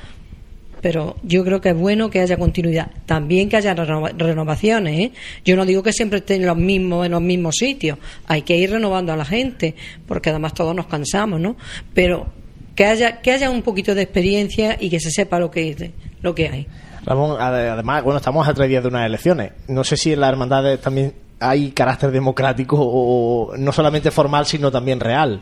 Pero 0.81 1.17
yo 1.23 1.45
creo 1.45 1.61
que 1.61 1.69
es 1.69 1.77
bueno 1.77 2.11
que 2.11 2.19
haya 2.19 2.37
continuidad. 2.37 2.91
También 3.07 3.49
que 3.49 3.57
haya 3.57 3.73
renovaciones. 3.73 4.99
¿eh? 4.99 5.13
Yo 5.45 5.55
no 5.55 5.65
digo 5.65 5.83
que 5.83 5.93
siempre 5.93 6.19
estén 6.19 6.45
los 6.45 6.57
mismos, 6.57 7.07
en 7.07 7.13
los 7.13 7.23
mismos 7.23 7.55
sitios. 7.57 7.99
Hay 8.27 8.43
que 8.43 8.57
ir 8.57 8.71
renovando 8.71 9.13
a 9.13 9.17
la 9.17 9.25
gente, 9.25 9.77
porque 10.09 10.31
además 10.31 10.55
todos 10.55 10.75
nos 10.75 10.87
cansamos, 10.87 11.41
¿no? 11.41 11.57
Pero 11.95 12.33
que 12.75 12.85
haya, 12.87 13.21
que 13.21 13.31
haya 13.31 13.49
un 13.51 13.63
poquito 13.63 13.95
de 13.95 14.03
experiencia 14.03 14.77
y 14.81 14.91
que 14.91 14.99
se 14.99 15.13
sepa 15.13 15.39
lo 15.39 15.53
que, 15.53 15.93
lo 16.21 16.35
que 16.35 16.49
hay. 16.49 16.67
Ramón, 17.05 17.37
además, 17.41 18.05
bueno, 18.05 18.19
estamos 18.19 18.47
a 18.47 18.55
tres 18.55 18.69
días 18.69 18.83
de 18.83 18.89
unas 18.89 19.07
elecciones. 19.07 19.53
No 19.69 19.83
sé 19.85 19.97
si 19.97 20.13
en 20.13 20.21
las 20.21 20.31
hermandades 20.31 20.81
también 20.81 21.15
hay 21.41 21.73
carácter 21.73 22.11
democrático 22.11 22.77
o 22.79 23.57
no 23.57 23.73
solamente 23.73 24.11
formal, 24.11 24.47
sino 24.47 24.71
también 24.71 25.01
real. 25.01 25.41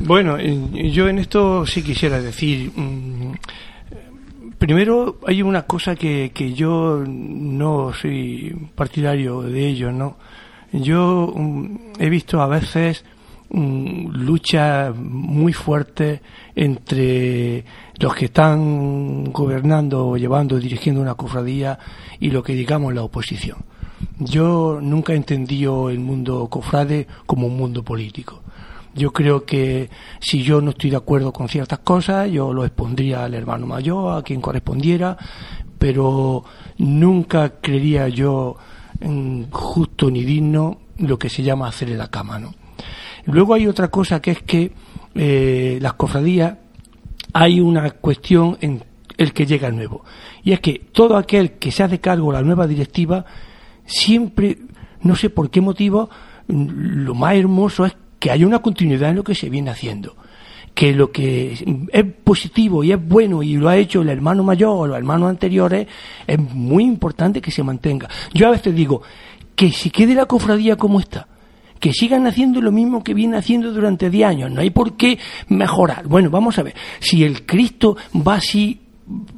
Bueno, 0.00 0.38
yo 0.38 1.08
en 1.08 1.18
esto 1.18 1.66
sí 1.66 1.82
quisiera 1.82 2.20
decir. 2.20 2.72
Mm, 2.74 3.34
primero, 4.58 5.18
hay 5.26 5.42
una 5.42 5.62
cosa 5.62 5.94
que, 5.94 6.32
que 6.34 6.52
yo 6.52 7.02
no 7.06 7.92
soy 7.92 8.70
partidario 8.74 9.42
de 9.42 9.68
ello, 9.68 9.92
¿no? 9.92 10.16
Yo 10.72 11.32
mm, 11.34 11.92
he 11.98 12.08
visto 12.08 12.40
a 12.40 12.46
veces 12.46 13.04
lucha 13.52 14.92
muy 14.96 15.52
fuerte 15.52 16.22
entre 16.54 17.64
los 17.98 18.14
que 18.14 18.26
están 18.26 19.24
gobernando, 19.32 20.16
llevando, 20.16 20.58
dirigiendo 20.58 21.00
una 21.00 21.14
cofradía 21.14 21.78
y 22.20 22.30
lo 22.30 22.42
que 22.42 22.54
digamos 22.54 22.94
la 22.94 23.02
oposición. 23.02 23.58
Yo 24.18 24.78
nunca 24.80 25.12
he 25.12 25.16
entendido 25.16 25.90
el 25.90 25.98
mundo 25.98 26.48
cofrade 26.48 27.06
como 27.26 27.46
un 27.46 27.56
mundo 27.56 27.82
político. 27.82 28.40
Yo 28.94 29.12
creo 29.12 29.44
que 29.44 29.88
si 30.20 30.42
yo 30.42 30.60
no 30.60 30.70
estoy 30.70 30.90
de 30.90 30.96
acuerdo 30.96 31.32
con 31.32 31.48
ciertas 31.48 31.78
cosas, 31.80 32.30
yo 32.30 32.52
lo 32.52 32.64
expondría 32.64 33.24
al 33.24 33.34
hermano 33.34 33.66
mayor, 33.66 34.18
a 34.18 34.22
quien 34.22 34.40
correspondiera, 34.40 35.16
pero 35.78 36.44
nunca 36.78 37.60
creería 37.60 38.08
yo 38.08 38.56
justo 39.50 40.10
ni 40.10 40.24
digno 40.24 40.78
lo 40.98 41.18
que 41.18 41.30
se 41.30 41.42
llama 41.42 41.68
hacerle 41.68 41.96
la 41.96 42.08
cama, 42.08 42.38
¿no? 42.38 42.59
Luego 43.26 43.54
hay 43.54 43.66
otra 43.66 43.88
cosa 43.88 44.20
que 44.20 44.32
es 44.32 44.42
que 44.42 44.72
eh, 45.14 45.78
las 45.80 45.94
cofradías 45.94 46.56
hay 47.32 47.60
una 47.60 47.90
cuestión 47.90 48.56
en 48.60 48.82
el 49.16 49.32
que 49.32 49.46
llega 49.46 49.68
el 49.68 49.76
nuevo. 49.76 50.04
Y 50.42 50.52
es 50.52 50.60
que 50.60 50.78
todo 50.92 51.16
aquel 51.16 51.52
que 51.52 51.70
se 51.70 51.82
hace 51.82 52.00
cargo 52.00 52.32
de 52.32 52.38
la 52.38 52.42
nueva 52.42 52.66
directiva, 52.66 53.24
siempre, 53.84 54.58
no 55.02 55.14
sé 55.14 55.30
por 55.30 55.50
qué 55.50 55.60
motivo, 55.60 56.08
mm, 56.48 57.04
lo 57.04 57.14
más 57.14 57.34
hermoso 57.34 57.84
es 57.84 57.94
que 58.18 58.30
haya 58.30 58.46
una 58.46 58.60
continuidad 58.60 59.10
en 59.10 59.16
lo 59.16 59.24
que 59.24 59.34
se 59.34 59.50
viene 59.50 59.70
haciendo. 59.70 60.16
Que 60.74 60.94
lo 60.94 61.10
que 61.10 61.86
es 61.92 62.04
positivo 62.24 62.84
y 62.84 62.92
es 62.92 63.08
bueno 63.08 63.42
y 63.42 63.56
lo 63.56 63.68
ha 63.68 63.76
hecho 63.76 64.02
el 64.02 64.08
hermano 64.08 64.42
mayor 64.42 64.76
o 64.76 64.86
los 64.86 64.96
hermanos 64.96 65.28
anteriores, 65.28 65.86
es 66.26 66.38
muy 66.38 66.84
importante 66.84 67.40
que 67.40 67.50
se 67.50 67.62
mantenga. 67.62 68.08
Yo 68.32 68.46
a 68.46 68.52
veces 68.52 68.74
digo 68.74 69.02
que 69.56 69.70
si 69.72 69.90
quede 69.90 70.14
la 70.14 70.26
cofradía 70.26 70.76
como 70.76 71.00
está, 71.00 71.26
que 71.80 71.92
sigan 71.92 72.26
haciendo 72.26 72.60
lo 72.60 72.70
mismo 72.70 73.02
que 73.02 73.14
viene 73.14 73.38
haciendo 73.38 73.72
durante 73.72 74.10
10 74.10 74.28
años. 74.28 74.50
No 74.50 74.60
hay 74.60 74.70
por 74.70 74.96
qué 74.96 75.18
mejorar. 75.48 76.06
Bueno, 76.06 76.30
vamos 76.30 76.58
a 76.58 76.62
ver. 76.62 76.74
Si 77.00 77.24
el 77.24 77.44
Cristo 77.46 77.96
va 78.14 78.34
así 78.34 78.78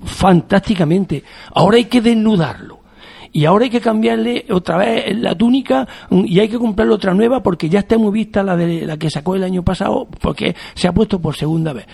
fantásticamente. 0.05 1.23
Ahora 1.55 1.77
hay 1.77 1.85
que 1.85 2.01
desnudarlo. 2.01 2.81
Y 3.35 3.47
ahora 3.47 3.65
hay 3.65 3.71
que 3.71 3.81
cambiarle 3.81 4.45
otra 4.51 4.77
vez 4.77 5.17
la 5.17 5.35
túnica 5.35 5.89
mm, 6.11 6.25
y 6.27 6.39
hay 6.39 6.51
que 6.51 6.59
comprarle 6.59 6.93
otra 6.93 7.15
nueva 7.15 7.43
porque 7.43 7.71
ya 7.71 7.79
está 7.79 7.97
muy 7.97 8.13
vista 8.13 8.43
la 8.43 8.57
de 8.57 8.87
la 8.87 8.99
que 8.99 9.09
sacó 9.09 9.35
el 9.35 9.43
año 9.43 9.63
pasado 9.63 10.07
porque 10.21 10.55
se 10.75 10.87
ha 10.87 10.93
puesto 10.93 11.19
por 11.19 11.35
segunda 11.35 11.73
vez. 11.73 11.87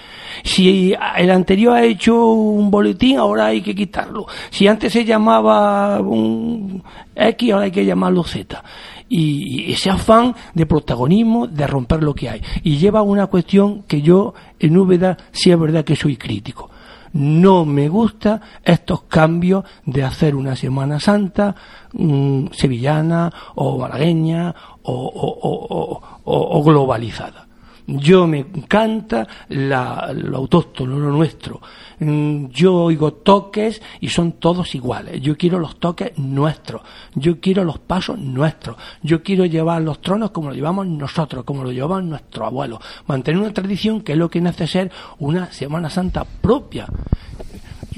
Si 0.43 0.93
el 1.17 1.31
anterior 1.31 1.77
ha 1.77 1.85
hecho 1.85 2.33
un 2.33 2.73
boletín, 2.73 3.19
ahora 3.19 3.47
hay 3.47 3.63
que 3.63 3.73
quitarlo. 3.73 4.27
Si 4.51 4.67
antes 4.67 4.93
se 4.93 5.05
llamaba 5.05 6.01
un 6.01 6.83
X, 7.15 7.53
ahora 7.53 7.67
hay 7.67 7.71
que 7.71 7.85
llamarlo 7.85 8.25
Z 8.25 8.61
y 9.09 9.73
ese 9.73 9.91
afán 9.91 10.35
de 10.55 10.67
protagonismo, 10.67 11.47
de 11.47 11.67
romper 11.67 12.03
lo 12.03 12.15
que 12.15 12.29
hay. 12.29 12.43
Y 12.63 12.77
lleva 12.77 13.03
una 13.03 13.27
cuestión 13.27 13.83
que 13.83 14.03
yo, 14.03 14.35
en 14.59 14.77
Úbeda, 14.77 15.17
sí 15.33 15.51
es 15.51 15.59
verdad 15.59 15.85
que 15.85 15.97
soy 15.97 16.17
crítico. 16.17 16.71
No 17.13 17.65
me 17.65 17.89
gusta 17.89 18.41
estos 18.63 19.03
cambios 19.05 19.65
de 19.87 20.05
hacer 20.05 20.35
una 20.35 20.55
Semana 20.55 21.01
Santa 21.01 21.55
mm, 21.93 22.49
sevillana 22.53 23.33
o 23.55 23.79
malagueña 23.79 24.55
o 24.83 26.63
globalizada. 26.65 27.48
Yo 27.91 28.27
me 28.27 28.41
encanta 28.41 29.27
lo 29.49 30.37
autóctono, 30.37 30.99
lo 30.99 31.11
nuestro. 31.11 31.59
Mm, 32.01 32.49
yo 32.49 32.75
oigo 32.75 33.15
toques 33.15 33.81
y 34.01 34.11
son 34.11 34.33
todos 34.33 34.75
iguales. 34.75 35.23
Yo 35.23 35.39
quiero 35.39 35.59
los 35.59 35.81
toques 35.81 36.19
nuestros. 36.19 36.83
Yo 37.15 37.41
quiero 37.41 37.65
los 37.65 37.79
pasos 37.79 38.19
nuestros. 38.19 38.77
Yo 39.03 39.23
quiero 39.23 39.47
llevar 39.47 39.81
los 39.81 40.03
tronos 40.03 40.33
como 40.33 40.51
lo 40.51 40.55
llevamos 40.55 40.87
nosotros, 40.87 41.45
como 41.45 41.65
lo 41.65 41.73
llevaban 41.73 42.11
nuestros 42.11 42.47
abuelos. 42.47 42.81
Mantener 43.07 43.41
una 43.41 43.55
tradición 43.55 44.03
que 44.03 44.13
es 44.13 44.19
lo 44.19 44.29
que 44.29 44.43
nace 44.43 44.67
ser 44.67 44.93
una 45.19 45.51
Semana 45.51 45.89
Santa 45.89 46.25
propia 46.25 46.87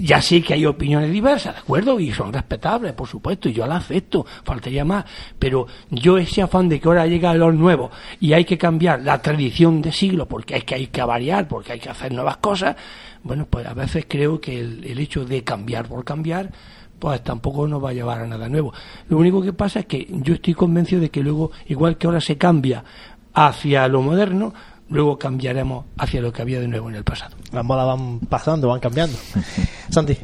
ya 0.02 0.22
sé 0.22 0.42
que 0.42 0.54
hay 0.54 0.66
opiniones 0.66 1.10
diversas, 1.10 1.54
¿de 1.54 1.60
acuerdo? 1.60 2.00
Y 2.00 2.12
son 2.12 2.32
respetables, 2.32 2.92
por 2.92 3.08
supuesto, 3.08 3.48
y 3.48 3.52
yo 3.52 3.66
las 3.66 3.84
acepto, 3.84 4.24
faltaría 4.44 4.84
más. 4.84 5.04
Pero 5.38 5.66
yo 5.90 6.18
ese 6.18 6.42
afán 6.42 6.68
de 6.68 6.80
que 6.80 6.88
ahora 6.88 7.06
llega 7.06 7.34
los 7.34 7.54
nuevos 7.54 7.90
y 8.20 8.32
hay 8.32 8.44
que 8.44 8.58
cambiar 8.58 9.02
la 9.02 9.20
tradición 9.20 9.82
de 9.82 9.92
siglo 9.92 10.26
porque 10.26 10.54
hay 10.54 10.62
que, 10.62 10.74
hay 10.74 10.86
que 10.86 11.02
variar, 11.02 11.48
porque 11.48 11.72
hay 11.72 11.80
que 11.80 11.90
hacer 11.90 12.12
nuevas 12.12 12.38
cosas, 12.38 12.76
bueno, 13.22 13.46
pues 13.48 13.66
a 13.66 13.74
veces 13.74 14.06
creo 14.08 14.40
que 14.40 14.58
el, 14.58 14.84
el 14.84 14.98
hecho 14.98 15.24
de 15.24 15.44
cambiar 15.44 15.86
por 15.86 16.04
cambiar, 16.04 16.50
pues 16.98 17.22
tampoco 17.22 17.66
nos 17.66 17.82
va 17.82 17.90
a 17.90 17.94
llevar 17.94 18.20
a 18.20 18.26
nada 18.26 18.48
nuevo. 18.48 18.72
Lo 19.08 19.18
único 19.18 19.42
que 19.42 19.52
pasa 19.52 19.80
es 19.80 19.86
que 19.86 20.06
yo 20.08 20.34
estoy 20.34 20.54
convencido 20.54 21.00
de 21.00 21.10
que 21.10 21.22
luego, 21.22 21.50
igual 21.66 21.96
que 21.96 22.06
ahora 22.06 22.20
se 22.20 22.36
cambia 22.36 22.84
hacia 23.32 23.88
lo 23.88 24.02
moderno, 24.02 24.52
luego 24.90 25.18
cambiaremos 25.18 25.86
hacia 25.96 26.20
lo 26.20 26.32
que 26.32 26.42
había 26.42 26.60
de 26.60 26.68
nuevo 26.68 26.90
en 26.90 26.96
el 26.96 27.04
pasado. 27.04 27.36
Las 27.52 27.64
modas 27.64 27.86
van 27.86 28.20
pasando, 28.20 28.68
van 28.68 28.80
cambiando. 28.80 29.16
Santi. 29.90 30.16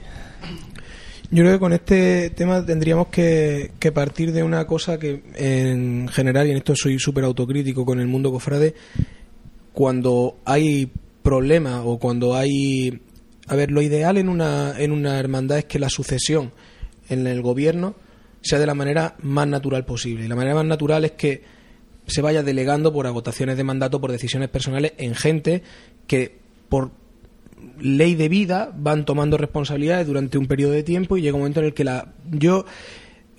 Yo 1.31 1.43
creo 1.43 1.55
que 1.55 1.59
con 1.59 1.73
este 1.73 2.31
tema 2.31 2.65
tendríamos 2.65 3.09
que, 3.09 3.73
partir 3.93 4.33
de 4.33 4.43
una 4.43 4.65
cosa 4.67 4.99
que 4.99 5.23
en 5.35 6.09
general, 6.09 6.47
y 6.47 6.51
en 6.53 6.59
esto 6.59 6.75
soy 6.77 6.99
súper 6.99 7.25
autocrítico 7.25 7.85
con 7.85 7.99
el 7.99 8.07
mundo 8.07 8.31
cofrade, 8.31 8.75
cuando 9.73 10.39
hay 10.45 10.91
problemas 11.23 11.83
o 11.85 11.99
cuando 11.99 12.35
hay... 12.37 13.03
A 13.49 13.55
ver, 13.55 13.71
lo 13.71 13.83
ideal 13.83 14.19
en 14.19 14.29
una, 14.29 14.75
en 14.79 14.93
una 14.93 15.19
hermandad 15.19 15.59
es 15.59 15.65
que 15.65 15.79
la 15.79 15.89
sucesión 15.89 16.53
en 17.09 17.27
el 17.27 17.43
gobierno 17.43 17.95
sea 18.41 18.59
de 18.59 18.67
la 18.67 18.75
manera 18.75 19.17
más 19.23 19.47
natural 19.47 19.85
posible. 19.85 20.25
Y 20.25 20.29
la 20.29 20.37
manera 20.37 20.55
más 20.55 20.65
natural 20.65 21.05
es 21.05 21.13
que 21.13 21.43
se 22.07 22.23
vaya 22.23 22.43
delegando 22.43 22.93
por 22.93 23.07
agotaciones 23.07 23.57
de 23.57 23.65
mandato, 23.65 24.01
por 24.01 24.13
decisiones 24.13 24.49
personales 24.49 24.93
en 24.99 25.15
gente 25.15 25.63
que 26.07 26.39
por 26.69 26.91
ley 27.81 28.15
de 28.15 28.29
vida 28.29 28.73
van 28.77 29.05
tomando 29.05 29.37
responsabilidades 29.37 30.07
durante 30.07 30.39
un 30.39 30.47
periodo 30.47 30.73
de 30.73 30.83
tiempo 30.83 31.17
y 31.17 31.23
llega 31.23 31.35
un 31.35 31.41
momento 31.41 31.61
en 31.61 31.67
el 31.67 31.75
que 31.75 31.85
la 31.85 32.13
yo 32.31 32.65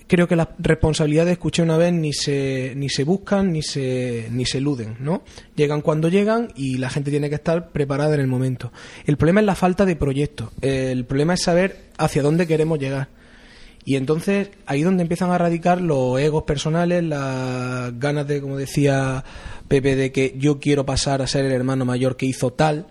creo 0.06 0.26
que 0.26 0.36
las 0.36 0.48
responsabilidades 0.58 1.32
escuché 1.32 1.62
una 1.62 1.76
vez 1.76 1.92
ni 1.92 2.12
se 2.12 2.72
ni 2.76 2.88
se 2.88 3.04
buscan 3.04 3.52
ni 3.52 3.62
se 3.62 4.28
ni 4.30 4.44
se 4.46 4.58
eluden 4.58 4.96
no 5.00 5.22
llegan 5.54 5.82
cuando 5.82 6.08
llegan 6.08 6.48
y 6.56 6.78
la 6.78 6.90
gente 6.90 7.10
tiene 7.10 7.28
que 7.28 7.36
estar 7.36 7.70
preparada 7.70 8.14
en 8.14 8.20
el 8.20 8.26
momento. 8.26 8.72
El 9.06 9.16
problema 9.16 9.40
es 9.40 9.46
la 9.46 9.54
falta 9.54 9.84
de 9.84 9.96
proyectos. 9.96 10.50
El 10.60 11.04
problema 11.04 11.34
es 11.34 11.42
saber 11.42 11.90
hacia 11.96 12.22
dónde 12.22 12.46
queremos 12.46 12.78
llegar 12.78 13.08
y 13.88 13.96
entonces 13.96 14.50
ahí 14.66 14.80
es 14.80 14.84
donde 14.84 15.00
empiezan 15.00 15.30
a 15.30 15.38
radicar 15.38 15.80
los 15.80 16.20
egos 16.20 16.42
personales, 16.42 17.02
las 17.02 17.98
ganas 17.98 18.28
de, 18.28 18.42
como 18.42 18.58
decía 18.58 19.24
Pepe, 19.66 19.96
de 19.96 20.12
que 20.12 20.34
yo 20.36 20.60
quiero 20.60 20.84
pasar 20.84 21.22
a 21.22 21.26
ser 21.26 21.46
el 21.46 21.52
hermano 21.52 21.86
mayor 21.86 22.18
que 22.18 22.26
hizo 22.26 22.52
tal. 22.52 22.88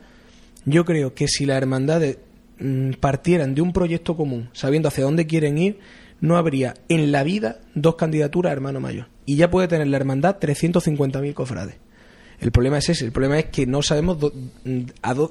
Yo 0.65 0.85
creo 0.85 1.13
que 1.13 1.27
si 1.27 1.45
las 1.45 1.57
hermandades 1.57 2.17
mm, 2.57 2.93
partieran 2.93 3.53
de 3.53 3.61
un 3.61 3.73
proyecto 3.73 4.17
común, 4.17 4.49
sabiendo 4.53 4.87
hacia 4.87 5.03
dónde 5.03 5.27
quieren 5.27 5.59
ir, 5.59 5.77
no 6.19 6.35
habría 6.35 6.73
en 6.89 7.11
la 7.11 7.21
vida 7.21 7.59
dos 7.75 7.93
candidaturas 7.93 8.49
a 8.49 8.53
hermano 8.53 8.79
mayor. 8.79 9.07
Y 9.27 9.35
ya 9.35 9.51
puede 9.51 9.67
tener 9.67 9.85
la 9.85 9.97
hermandad 9.97 10.39
350.000 10.39 11.35
cofrades. 11.35 11.75
El 12.39 12.51
problema 12.51 12.79
es 12.79 12.89
ese, 12.89 13.05
el 13.05 13.11
problema 13.11 13.37
es 13.37 13.45
que 13.45 13.67
no 13.67 13.83
sabemos 13.83 14.17
mm, 14.63 14.81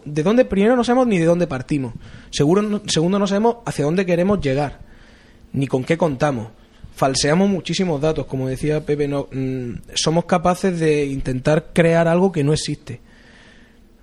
de 0.05 0.23
dónde, 0.23 0.45
primero 0.45 0.77
no 0.77 0.85
sabemos 0.85 1.09
ni 1.09 1.19
de 1.19 1.25
dónde 1.25 1.49
partimos. 1.49 1.95
Seguro, 2.31 2.83
segundo 2.87 3.19
no 3.19 3.27
sabemos 3.27 3.57
hacia 3.67 3.85
dónde 3.85 4.07
queremos 4.07 4.41
llegar 4.41 4.87
ni 5.57 5.67
con 5.67 5.83
qué 5.83 5.99
contamos. 5.99 6.49
Falseamos 6.95 7.49
muchísimos 7.49 8.01
datos, 8.01 8.27
como 8.27 8.47
decía 8.47 8.87
Pepe, 8.87 9.09
no, 9.09 9.29
mm, 9.33 9.71
somos 9.95 10.27
capaces 10.27 10.79
de 10.79 11.07
intentar 11.07 11.71
crear 11.73 12.07
algo 12.07 12.31
que 12.31 12.45
no 12.45 12.53
existe. 12.53 13.01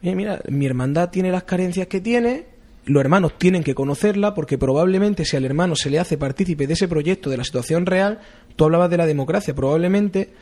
mira, 0.02 0.42
mi 0.50 0.66
hermandad 0.66 1.10
tiene 1.10 1.32
las 1.32 1.44
carencias 1.44 1.88
que 1.88 2.02
tiene, 2.02 2.46
los 2.86 3.00
hermanos 3.00 3.38
tienen 3.38 3.64
que 3.64 3.74
conocerla 3.74 4.34
porque 4.34 4.58
probablemente 4.58 5.24
si 5.24 5.38
al 5.38 5.46
hermano 5.46 5.76
se 5.76 5.90
le 5.90 6.00
hace 6.00 6.18
partícipe 6.18 6.68
de 6.68 6.74
ese 6.74 6.90
proyecto, 6.90 7.30
de 7.30 7.38
la 7.38 7.46
situación 7.46 7.86
real, 7.86 8.20
tú 8.58 8.66
hablabas 8.66 8.90
de 8.90 8.98
la 8.98 9.06
democracia, 9.06 9.56
probablemente 9.56 10.34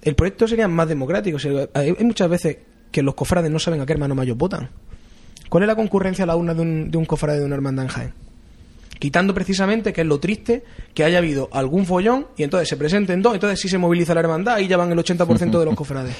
el 0.00 0.14
proyecto 0.14 0.48
sería 0.48 0.68
más 0.68 0.88
democrático. 0.88 1.36
hay 1.74 1.92
muchas 2.00 2.30
veces 2.30 2.58
que 2.90 3.02
los 3.02 3.14
cofrades 3.14 3.50
no 3.50 3.58
saben 3.58 3.80
a 3.80 3.86
qué 3.86 3.92
hermano 3.92 4.14
mayor 4.14 4.36
votan. 4.36 4.70
¿Cuál 5.50 5.64
es 5.64 5.66
la 5.66 5.76
concurrencia 5.76 6.24
a 6.24 6.26
la 6.26 6.36
urna 6.36 6.54
de 6.54 6.62
un, 6.62 6.90
de 6.90 6.96
un 6.96 7.04
cofrade 7.04 7.40
de 7.40 7.44
una 7.44 7.56
hermandad 7.56 7.84
en 7.84 7.90
Jaén? 7.90 8.27
Quitando 8.98 9.34
precisamente, 9.34 9.92
que 9.92 10.02
es 10.02 10.06
lo 10.06 10.18
triste, 10.18 10.64
que 10.94 11.04
haya 11.04 11.18
habido 11.18 11.48
algún 11.52 11.86
follón 11.86 12.28
y 12.36 12.42
entonces 12.42 12.68
se 12.68 12.76
presenten 12.76 13.22
dos, 13.22 13.34
entonces 13.34 13.60
sí 13.60 13.68
se 13.68 13.78
moviliza 13.78 14.14
la 14.14 14.20
hermandad 14.20 14.58
y 14.58 14.66
ya 14.66 14.76
van 14.76 14.92
el 14.92 14.98
80% 14.98 15.58
de 15.58 15.64
los 15.64 15.74
cofrades. 15.76 16.14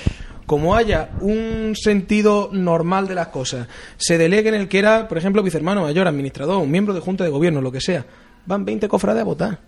Como 0.47 0.75
haya 0.75 1.11
un 1.21 1.75
sentido 1.77 2.49
normal 2.53 3.07
de 3.07 3.15
las 3.15 3.29
cosas, 3.29 3.69
se 3.97 4.17
delegue 4.17 4.49
en 4.49 4.55
el 4.55 4.69
que 4.69 4.79
era, 4.79 5.07
por 5.07 5.19
ejemplo, 5.19 5.43
vicehermano 5.43 5.83
mayor, 5.83 6.09
administrador, 6.09 6.63
un 6.63 6.71
miembro 6.71 6.95
de 6.95 7.01
junta 7.01 7.25
de 7.25 7.31
gobierno, 7.31 7.61
lo 7.61 7.71
que 7.71 7.81
sea, 7.81 8.07
van 8.47 8.65
20 8.65 8.89
cofrades 8.89 9.21
a 9.21 9.25
votar. 9.25 9.59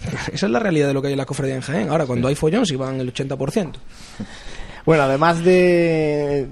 Esa 0.32 0.46
es 0.46 0.52
la 0.52 0.58
realidad 0.58 0.88
de 0.88 0.94
lo 0.94 1.00
que 1.00 1.08
hay 1.08 1.14
en 1.14 1.18
la 1.18 1.26
cofradía 1.26 1.54
en 1.54 1.62
Jaén. 1.62 1.88
Ahora, 1.88 2.06
cuando 2.06 2.28
hay 2.28 2.34
follón, 2.34 2.66
sí 2.66 2.76
van 2.76 3.00
el 3.00 3.12
80%. 3.12 3.72
Bueno, 4.84 5.02
además 5.02 5.44
de 5.44 6.48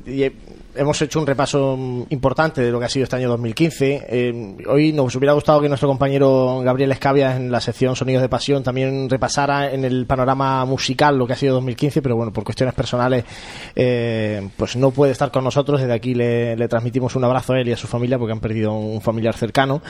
hemos 0.78 1.02
hecho 1.02 1.18
un 1.18 1.26
repaso 1.26 2.06
importante 2.08 2.62
de 2.62 2.70
lo 2.70 2.78
que 2.78 2.86
ha 2.86 2.88
sido 2.88 3.04
este 3.04 3.16
año 3.16 3.28
2015. 3.28 4.06
Eh, 4.08 4.56
hoy 4.68 4.92
nos 4.92 5.14
hubiera 5.16 5.32
gustado 5.32 5.60
que 5.60 5.68
nuestro 5.68 5.88
compañero 5.88 6.60
Gabriel 6.60 6.92
Escavia 6.92 7.36
en 7.36 7.50
la 7.50 7.60
sección 7.60 7.96
Sonidos 7.96 8.22
de 8.22 8.28
Pasión 8.28 8.62
también 8.62 9.10
repasara 9.10 9.72
en 9.72 9.84
el 9.84 10.06
panorama 10.06 10.64
musical 10.64 11.18
lo 11.18 11.26
que 11.26 11.32
ha 11.32 11.36
sido 11.36 11.54
2015, 11.54 12.00
pero 12.00 12.16
bueno, 12.16 12.32
por 12.32 12.44
cuestiones 12.44 12.74
personales 12.74 13.24
eh, 13.74 14.48
pues 14.56 14.76
no 14.76 14.92
puede 14.92 15.12
estar 15.12 15.30
con 15.30 15.44
nosotros. 15.44 15.80
Desde 15.80 15.92
aquí 15.92 16.14
le, 16.14 16.56
transmitimos 16.68 17.16
un 17.16 17.24
abrazo 17.24 17.54
a 17.54 17.60
él 17.60 17.68
y 17.68 17.72
a 17.72 17.76
su 17.76 17.88
familia 17.88 18.18
porque 18.18 18.32
han 18.32 18.40
perdido 18.40 18.72
un 18.72 19.00
familiar 19.00 19.34
cercano. 19.34 19.82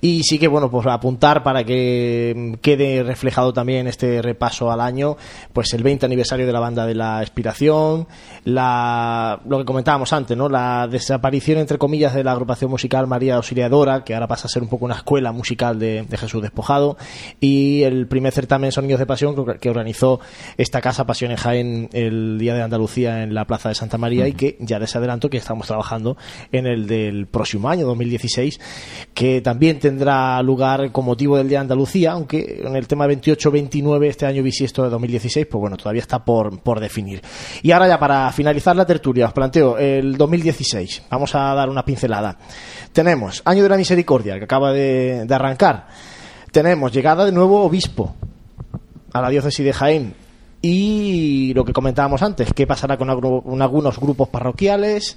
Y 0.00 0.22
sí 0.22 0.38
que 0.38 0.48
bueno, 0.48 0.70
pues 0.70 0.86
apuntar 0.86 1.42
para 1.42 1.64
que 1.64 2.58
quede 2.60 3.02
reflejado 3.02 3.52
también 3.52 3.86
este 3.86 4.20
repaso 4.20 4.70
al 4.70 4.80
año, 4.80 5.16
pues 5.52 5.72
el 5.72 5.82
20 5.82 6.04
aniversario 6.04 6.46
de 6.46 6.52
la 6.52 6.60
banda 6.60 6.86
de 6.86 6.94
la 6.94 7.22
Expiración, 7.22 8.06
la, 8.44 9.40
lo 9.48 9.58
que 9.58 9.64
comentábamos 9.64 10.12
antes, 10.12 10.25
¿no? 10.34 10.48
La 10.48 10.88
desaparición, 10.88 11.58
entre 11.58 11.78
comillas, 11.78 12.14
de 12.14 12.24
la 12.24 12.32
agrupación 12.32 12.70
musical 12.70 13.06
María 13.06 13.36
Auxiliadora, 13.36 14.02
que 14.02 14.14
ahora 14.14 14.26
pasa 14.26 14.46
a 14.46 14.48
ser 14.48 14.62
un 14.62 14.68
poco 14.68 14.86
una 14.86 14.96
escuela 14.96 15.30
musical 15.30 15.78
de, 15.78 16.06
Jesús 16.16 16.42
Despojado, 16.42 16.96
y 17.38 17.82
el 17.82 18.08
primer 18.08 18.32
certamen 18.32 18.72
Sonidos 18.72 18.98
de 18.98 19.06
Pasión 19.06 19.36
que 19.60 19.68
organizó 19.68 20.20
esta 20.56 20.80
casa 20.80 21.04
Pasión 21.04 21.30
en 21.30 21.36
Jaén 21.36 21.88
el 21.92 22.38
Día 22.38 22.54
de 22.54 22.62
Andalucía 22.62 23.22
en 23.22 23.34
la 23.34 23.46
Plaza 23.46 23.68
de 23.68 23.74
Santa 23.74 23.98
María 23.98 24.26
y 24.26 24.32
que 24.32 24.56
ya 24.60 24.78
les 24.78 24.96
adelanto 24.96 25.28
que 25.28 25.36
estamos 25.36 25.66
trabajando 25.66 26.16
en 26.52 26.66
el 26.66 26.86
del 26.86 27.26
próximo 27.26 27.68
año, 27.68 27.86
2016, 27.86 28.60
que 29.14 29.40
también 29.40 29.78
tendrá 29.78 30.42
lugar 30.42 30.90
con 30.92 31.04
motivo 31.04 31.36
del 31.36 31.48
Día 31.48 31.58
de 31.58 31.62
Andalucía, 31.62 32.12
aunque 32.12 32.62
en 32.64 32.76
el 32.76 32.86
tema 32.86 33.06
28-29 33.06 34.06
este 34.06 34.26
año 34.26 34.42
bisiesto 34.42 34.82
de 34.82 34.90
2016, 34.90 35.46
pues 35.46 35.60
bueno, 35.60 35.76
todavía 35.76 36.02
está 36.02 36.24
por, 36.24 36.60
por 36.60 36.80
definir. 36.80 37.20
Y 37.62 37.72
ahora 37.72 37.88
ya 37.88 37.98
para 37.98 38.32
finalizar 38.32 38.76
la 38.76 38.86
tertulia, 38.86 39.26
os 39.26 39.32
planteo 39.32 39.78
el 39.78 40.15
2016. 40.16 41.02
Vamos 41.10 41.34
a 41.34 41.54
dar 41.54 41.68
una 41.68 41.84
pincelada. 41.84 42.36
Tenemos 42.92 43.42
Año 43.44 43.62
de 43.62 43.68
la 43.68 43.76
Misericordia, 43.76 44.38
que 44.38 44.44
acaba 44.44 44.72
de, 44.72 45.26
arrancar. 45.30 45.86
Tenemos 46.50 46.92
llegada 46.92 47.24
de 47.24 47.32
nuevo 47.32 47.62
obispo 47.62 48.14
a 49.12 49.20
la 49.20 49.28
diócesis 49.28 49.64
de 49.64 49.72
Jaén. 49.72 50.14
y 50.62 51.52
lo 51.54 51.64
que 51.64 51.72
comentábamos 51.72 52.22
antes, 52.22 52.52
qué 52.52 52.66
pasará 52.66 52.96
con, 52.96 53.10
algunos 53.10 54.00
grupos 54.00 54.28
parroquiales 54.28 55.16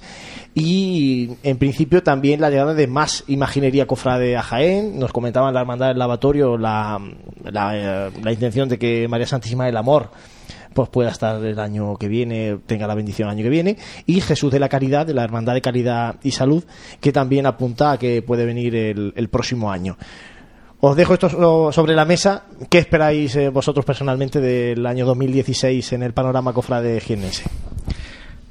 y 0.54 1.30
en 1.42 1.58
principio 1.58 2.02
también 2.02 2.40
la 2.40 2.50
llegada 2.50 2.74
de 2.74 2.86
más 2.86 3.24
imaginería 3.26 3.86
cofrade 3.86 4.36
a 4.36 4.42
Jaén. 4.42 4.98
Nos 4.98 5.12
comentaban 5.12 5.54
la 5.54 5.60
hermandad 5.60 5.88
del 5.88 5.98
lavatorio 5.98 6.56
la, 6.56 7.00
la, 7.44 8.10
la 8.22 8.32
intención 8.32 8.68
de 8.68 8.78
que 8.78 9.08
María 9.08 9.26
Santísima 9.26 9.66
del 9.66 9.76
Amor 9.76 10.10
pues 10.72 10.88
pueda 10.88 11.10
estar 11.10 11.44
el 11.44 11.58
año 11.58 11.96
que 11.96 12.08
viene, 12.08 12.58
tenga 12.66 12.86
la 12.86 12.94
bendición 12.94 13.28
el 13.28 13.34
año 13.36 13.44
que 13.44 13.50
viene, 13.50 13.76
y 14.06 14.20
Jesús 14.20 14.52
de 14.52 14.60
la 14.60 14.68
Caridad, 14.68 15.06
de 15.06 15.14
la 15.14 15.24
Hermandad 15.24 15.54
de 15.54 15.60
Caridad 15.60 16.16
y 16.22 16.30
Salud, 16.30 16.64
que 17.00 17.12
también 17.12 17.46
apunta 17.46 17.92
a 17.92 17.98
que 17.98 18.22
puede 18.22 18.44
venir 18.44 18.74
el, 18.74 19.28
próximo 19.28 19.70
año. 19.70 19.96
Os 20.80 20.96
dejo 20.96 21.14
esto 21.14 21.70
sobre 21.72 21.94
la 21.94 22.04
mesa. 22.04 22.44
¿Qué 22.70 22.78
esperáis 22.78 23.36
eh, 23.36 23.50
vosotros 23.50 23.84
personalmente 23.84 24.40
del 24.40 24.86
año 24.86 25.04
2016 25.04 25.92
en 25.92 26.02
el 26.02 26.14
panorama 26.14 26.54
cofrade 26.54 27.00
jiennense? 27.00 27.44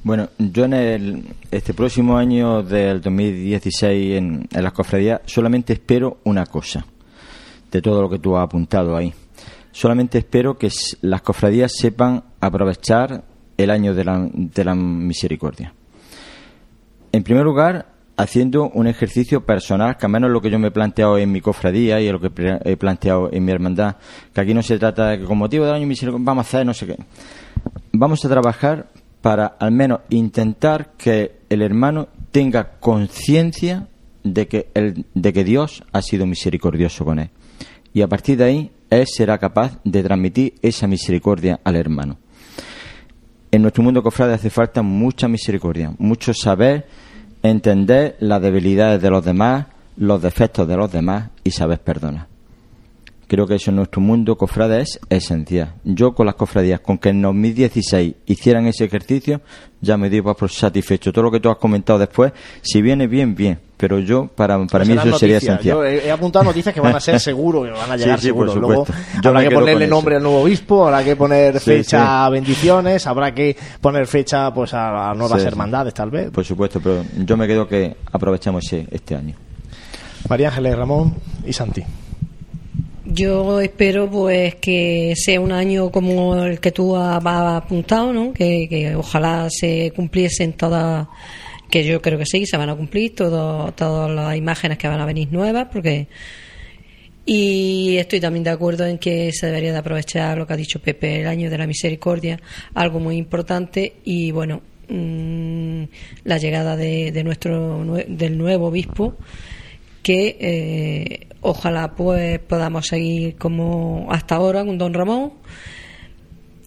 Bueno, 0.03 0.29
yo 0.37 0.65
en 0.65 0.73
el, 0.73 1.23
este 1.51 1.73
próximo 1.73 2.17
año 2.17 2.61
del 2.61 3.01
2016 3.01 4.17
en, 4.17 4.47
en 4.51 4.63
las 4.63 4.73
cofradías 4.73 5.21
solamente 5.25 5.73
espero 5.73 6.19
una 6.23 6.45
cosa 6.45 6.85
de 7.71 7.81
todo 7.81 8.01
lo 8.01 8.09
que 8.09 8.19
tú 8.19 8.37
has 8.37 8.43
apuntado 8.43 8.95
ahí. 8.95 9.13
Solamente 9.71 10.17
espero 10.17 10.57
que 10.57 10.69
las 11.01 11.21
cofradías 11.21 11.73
sepan 11.75 12.23
aprovechar 12.39 13.23
el 13.57 13.71
año 13.71 13.93
de 13.93 14.03
la, 14.03 14.29
de 14.31 14.63
la 14.63 14.75
misericordia. 14.75 15.73
En 17.11 17.23
primer 17.23 17.43
lugar, 17.43 17.87
haciendo 18.17 18.69
un 18.69 18.87
ejercicio 18.87 19.45
personal, 19.45 19.95
que 19.97 20.05
al 20.05 20.11
menos 20.11 20.29
lo 20.29 20.41
que 20.41 20.49
yo 20.49 20.59
me 20.59 20.67
he 20.67 20.71
planteado 20.71 21.17
en 21.17 21.31
mi 21.31 21.39
cofradía 21.39 22.01
y 22.01 22.11
lo 22.11 22.19
que 22.19 22.31
he 22.65 22.77
planteado 22.77 23.29
en 23.31 23.45
mi 23.45 23.51
hermandad, 23.51 23.95
que 24.33 24.41
aquí 24.41 24.53
no 24.53 24.61
se 24.61 24.77
trata 24.77 25.09
de 25.09 25.19
que 25.19 25.25
con 25.25 25.37
motivo 25.37 25.65
del 25.65 25.75
año 25.75 25.87
misericordia 25.87 26.25
vamos 26.25 26.45
a 26.45 26.47
hacer 26.47 26.65
no 26.65 26.73
sé 26.73 26.85
qué. 26.85 26.97
Vamos 27.93 28.23
a 28.25 28.29
trabajar 28.29 28.87
para 29.21 29.45
al 29.45 29.71
menos 29.71 30.01
intentar 30.09 30.91
que 30.97 31.39
el 31.49 31.61
hermano 31.61 32.09
tenga 32.31 32.79
conciencia 32.79 33.87
de 34.23 35.05
de 35.13 35.33
que 35.33 35.43
Dios 35.43 35.83
ha 35.91 36.01
sido 36.01 36.25
misericordioso 36.25 37.05
con 37.05 37.19
él. 37.19 37.29
Y 37.93 38.01
a 38.01 38.07
partir 38.07 38.37
de 38.37 38.43
ahí, 38.43 38.71
él 38.89 39.05
será 39.07 39.37
capaz 39.37 39.79
de 39.83 40.03
transmitir 40.03 40.55
esa 40.61 40.87
misericordia 40.87 41.59
al 41.63 41.75
hermano. 41.75 42.17
En 43.51 43.61
nuestro 43.61 43.83
mundo 43.83 44.03
cofrade 44.03 44.33
hace 44.33 44.49
falta 44.49 44.81
mucha 44.81 45.27
misericordia, 45.27 45.93
mucho 45.97 46.33
saber 46.33 46.87
entender 47.41 48.15
las 48.19 48.41
debilidades 48.41 49.01
de 49.01 49.09
los 49.09 49.25
demás, 49.25 49.67
los 49.97 50.21
defectos 50.21 50.67
de 50.67 50.77
los 50.77 50.91
demás 50.91 51.29
y 51.43 51.51
saber 51.51 51.79
perdonar. 51.79 52.27
Creo 53.29 53.45
que 53.45 53.53
eso 53.53 53.69
en 53.69 53.75
nuestro 53.75 54.01
mundo 54.01 54.35
cofrade 54.35 54.81
es 54.81 54.99
esencial. 55.07 55.75
Yo 55.83 56.15
con 56.15 56.25
las 56.25 56.33
cofradías, 56.33 56.79
con 56.79 56.97
que 56.97 57.09
en 57.09 57.21
2016 57.21 58.15
hicieran 58.25 58.65
ese 58.65 58.85
ejercicio, 58.85 59.41
ya 59.81 59.97
me 59.97 60.09
digo 60.09 60.33
por 60.33 60.49
satisfecho. 60.49 61.13
Todo 61.13 61.25
lo 61.25 61.31
que 61.31 61.39
tú 61.39 61.47
has 61.47 61.57
comentado 61.57 61.99
después, 61.99 62.33
si 62.63 62.81
viene 62.81 63.05
bien, 63.05 63.35
bien. 63.35 63.59
Pero 63.77 63.99
yo, 63.99 64.25
para, 64.25 64.65
para 64.65 64.83
mí 64.83 64.93
eso 64.93 65.15
sería 65.19 65.37
esencial. 65.37 65.77
Yo 65.77 65.85
he, 65.85 66.09
apuntado 66.09 66.45
noticias 66.45 66.73
que 66.73 66.81
van 66.81 66.95
a 66.95 66.99
ser 66.99 67.19
seguro, 67.19 67.61
que 67.61 67.69
van 67.69 67.91
a 67.91 67.97
llegar 67.97 68.19
seguro. 68.19 68.55
Luego 68.55 68.87
habrá 69.23 69.47
que 69.47 69.51
ponerle 69.51 69.85
nombre 69.85 70.15
al 70.15 70.23
nuevo 70.23 70.41
obispo, 70.41 70.87
habrá 70.87 71.03
que 71.03 71.15
poner 71.15 71.59
fecha 71.59 72.25
a 72.25 72.29
bendiciones, 72.31 73.05
habrá 73.05 73.31
que 73.31 73.55
poner 73.79 74.07
fecha 74.07 74.51
pues 74.51 74.73
a, 74.73 75.13
nuevas 75.13 75.43
hermandades 75.43 75.93
tal 75.93 76.09
vez. 76.09 76.31
Por 76.31 76.43
supuesto, 76.43 76.79
pero 76.81 77.05
yo 77.15 77.37
me 77.37 77.45
quedo 77.45 77.67
que 77.67 77.95
aprovechamos 78.11 78.63
este 78.73 79.15
año. 79.15 79.35
María 80.27 80.47
Ángeles, 80.47 80.75
Ramón 80.75 81.13
y 81.45 81.53
Santi. 81.53 81.83
Yo 83.11 83.59
espero 83.59 84.07
pues 84.07 84.55
que 84.55 85.13
sea 85.15 85.41
un 85.41 85.51
año 85.51 85.89
como 85.91 86.35
el 86.45 86.59
que 86.59 86.71
tú 86.71 86.95
has 86.95 87.25
apuntado, 87.25 88.13
¿no? 88.13 88.33
Que, 88.33 88.93
ojalá 88.95 89.47
se 89.49 89.91
cumpliesen 89.95 90.53
todas, 90.53 91.07
que 91.71 91.83
yo 91.83 92.03
creo 92.03 92.19
que 92.19 92.27
sí, 92.27 92.45
se 92.45 92.55
van 92.55 92.69
a 92.69 92.75
cumplir 92.75 93.15
todo, 93.15 93.71
todas 93.71 94.11
las 94.11 94.35
imágenes 94.35 94.77
que 94.77 94.87
van 94.87 95.01
a 95.01 95.05
venir 95.07 95.29
nuevas, 95.31 95.69
porque 95.71 96.07
y 97.25 97.97
estoy 97.97 98.19
también 98.19 98.43
de 98.43 98.51
acuerdo 98.51 98.85
en 98.85 98.99
que 98.99 99.31
se 99.33 99.47
debería 99.47 99.71
de 99.71 99.79
aprovechar 99.79 100.37
lo 100.37 100.45
que 100.45 100.53
ha 100.53 100.57
dicho 100.57 100.79
Pepe, 100.79 101.21
el 101.21 101.27
año 101.27 101.49
de 101.49 101.57
la 101.57 101.65
misericordia, 101.65 102.39
algo 102.75 102.99
muy 102.99 103.17
importante 103.17 103.93
y 104.05 104.29
bueno, 104.29 104.61
mm, 104.87 105.83
la 106.25 106.37
llegada 106.37 106.75
de, 106.75 107.11
de 107.11 107.23
nuestro 107.23 107.83
del 108.07 108.37
nuevo 108.37 108.67
obispo 108.67 109.17
que 110.03 110.37
eh, 110.39 111.28
ojalá 111.41 111.95
pues 111.95 112.39
podamos 112.39 112.87
seguir 112.87 113.35
como 113.37 114.07
hasta 114.09 114.35
ahora 114.35 114.65
con 114.65 114.77
don 114.77 114.93
Ramón 114.93 115.33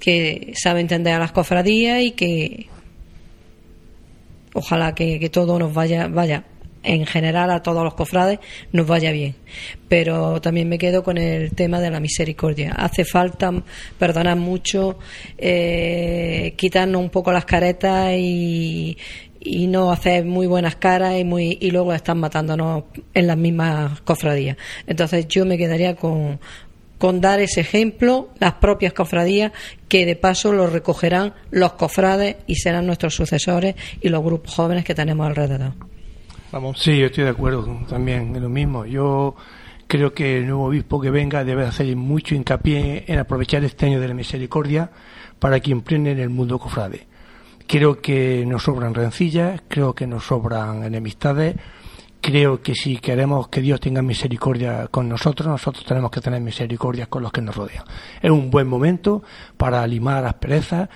que 0.00 0.52
sabe 0.56 0.80
entender 0.80 1.14
a 1.14 1.18
las 1.18 1.32
cofradías 1.32 2.02
y 2.02 2.12
que 2.12 2.66
ojalá 4.54 4.94
que, 4.94 5.28
todo 5.30 5.58
nos 5.58 5.72
vaya 5.72 6.08
vaya 6.08 6.44
en 6.82 7.06
general 7.06 7.50
a 7.52 7.62
todos 7.62 7.84
los 7.84 7.94
cofrades 7.94 8.40
nos 8.72 8.86
vaya 8.86 9.12
bien. 9.12 9.36
Pero 9.88 10.40
también 10.40 10.68
me 10.68 10.78
quedo 10.78 11.04
con 11.04 11.18
el 11.18 11.52
tema 11.52 11.78
de 11.80 11.90
la 11.90 12.00
misericordia. 12.00 12.72
Hace 12.72 13.04
falta 13.04 13.52
perdonar 13.98 14.36
mucho 14.36 14.98
eh, 15.38 16.54
quitarnos 16.56 17.00
un 17.00 17.10
poco 17.10 17.30
las 17.30 17.44
caretas 17.44 18.12
y, 18.16 18.96
y 19.44 19.66
no 19.66 19.90
hacer 19.90 20.24
muy 20.24 20.46
buenas 20.46 20.76
caras 20.76 21.18
y 21.18 21.24
muy 21.24 21.58
y 21.60 21.70
luego 21.70 21.92
están 21.92 22.18
matándonos 22.18 22.84
en 23.14 23.26
las 23.26 23.36
mismas 23.36 24.00
cofradías. 24.02 24.56
Entonces 24.86 25.26
yo 25.28 25.44
me 25.44 25.58
quedaría 25.58 25.96
con, 25.96 26.38
con 26.98 27.20
dar 27.20 27.40
ese 27.40 27.60
ejemplo, 27.60 28.30
las 28.38 28.54
propias 28.54 28.92
cofradías, 28.92 29.52
que 29.88 30.06
de 30.06 30.16
paso 30.16 30.52
lo 30.52 30.66
recogerán 30.66 31.34
los 31.50 31.72
cofrades 31.72 32.36
y 32.46 32.56
serán 32.56 32.86
nuestros 32.86 33.14
sucesores 33.14 33.74
y 34.00 34.08
los 34.08 34.22
grupos 34.22 34.54
jóvenes 34.54 34.84
que 34.84 34.94
tenemos 34.94 35.26
alrededor. 35.26 35.72
Vamos. 36.52 36.80
Sí, 36.80 36.98
yo 36.98 37.06
estoy 37.06 37.24
de 37.24 37.30
acuerdo 37.30 37.66
también 37.88 38.36
en 38.36 38.42
lo 38.42 38.48
mismo. 38.48 38.84
Yo 38.84 39.34
creo 39.86 40.12
que 40.12 40.38
el 40.38 40.46
nuevo 40.46 40.66
obispo 40.66 41.00
que 41.00 41.10
venga 41.10 41.44
debe 41.44 41.64
hacer 41.64 41.94
mucho 41.96 42.34
hincapié 42.34 43.04
en 43.06 43.18
aprovechar 43.18 43.64
este 43.64 43.86
año 43.86 44.00
de 44.00 44.08
la 44.08 44.14
misericordia 44.14 44.90
para 45.38 45.60
que 45.60 45.72
emprenden 45.72 46.18
el 46.20 46.30
mundo 46.30 46.58
cofrade 46.58 47.11
Creo 47.72 48.02
que 48.02 48.44
nos 48.44 48.64
sobran 48.64 48.92
rencillas, 48.92 49.62
creo 49.66 49.94
que 49.94 50.06
nos 50.06 50.24
sobran 50.24 50.84
enemistades, 50.84 51.56
creo 52.20 52.60
que 52.60 52.74
si 52.74 52.98
queremos 52.98 53.48
que 53.48 53.62
Dios 53.62 53.80
tenga 53.80 54.02
misericordia 54.02 54.88
con 54.88 55.08
nosotros, 55.08 55.48
nosotros 55.48 55.82
tenemos 55.86 56.10
que 56.10 56.20
tener 56.20 56.42
misericordia 56.42 57.06
con 57.06 57.22
los 57.22 57.32
que 57.32 57.40
nos 57.40 57.56
rodean. 57.56 57.84
Es 58.20 58.30
un 58.30 58.50
buen 58.50 58.66
momento 58.68 59.22
para 59.56 59.86
limar 59.86 60.22
las 60.22 60.34
perezas, 60.34 60.90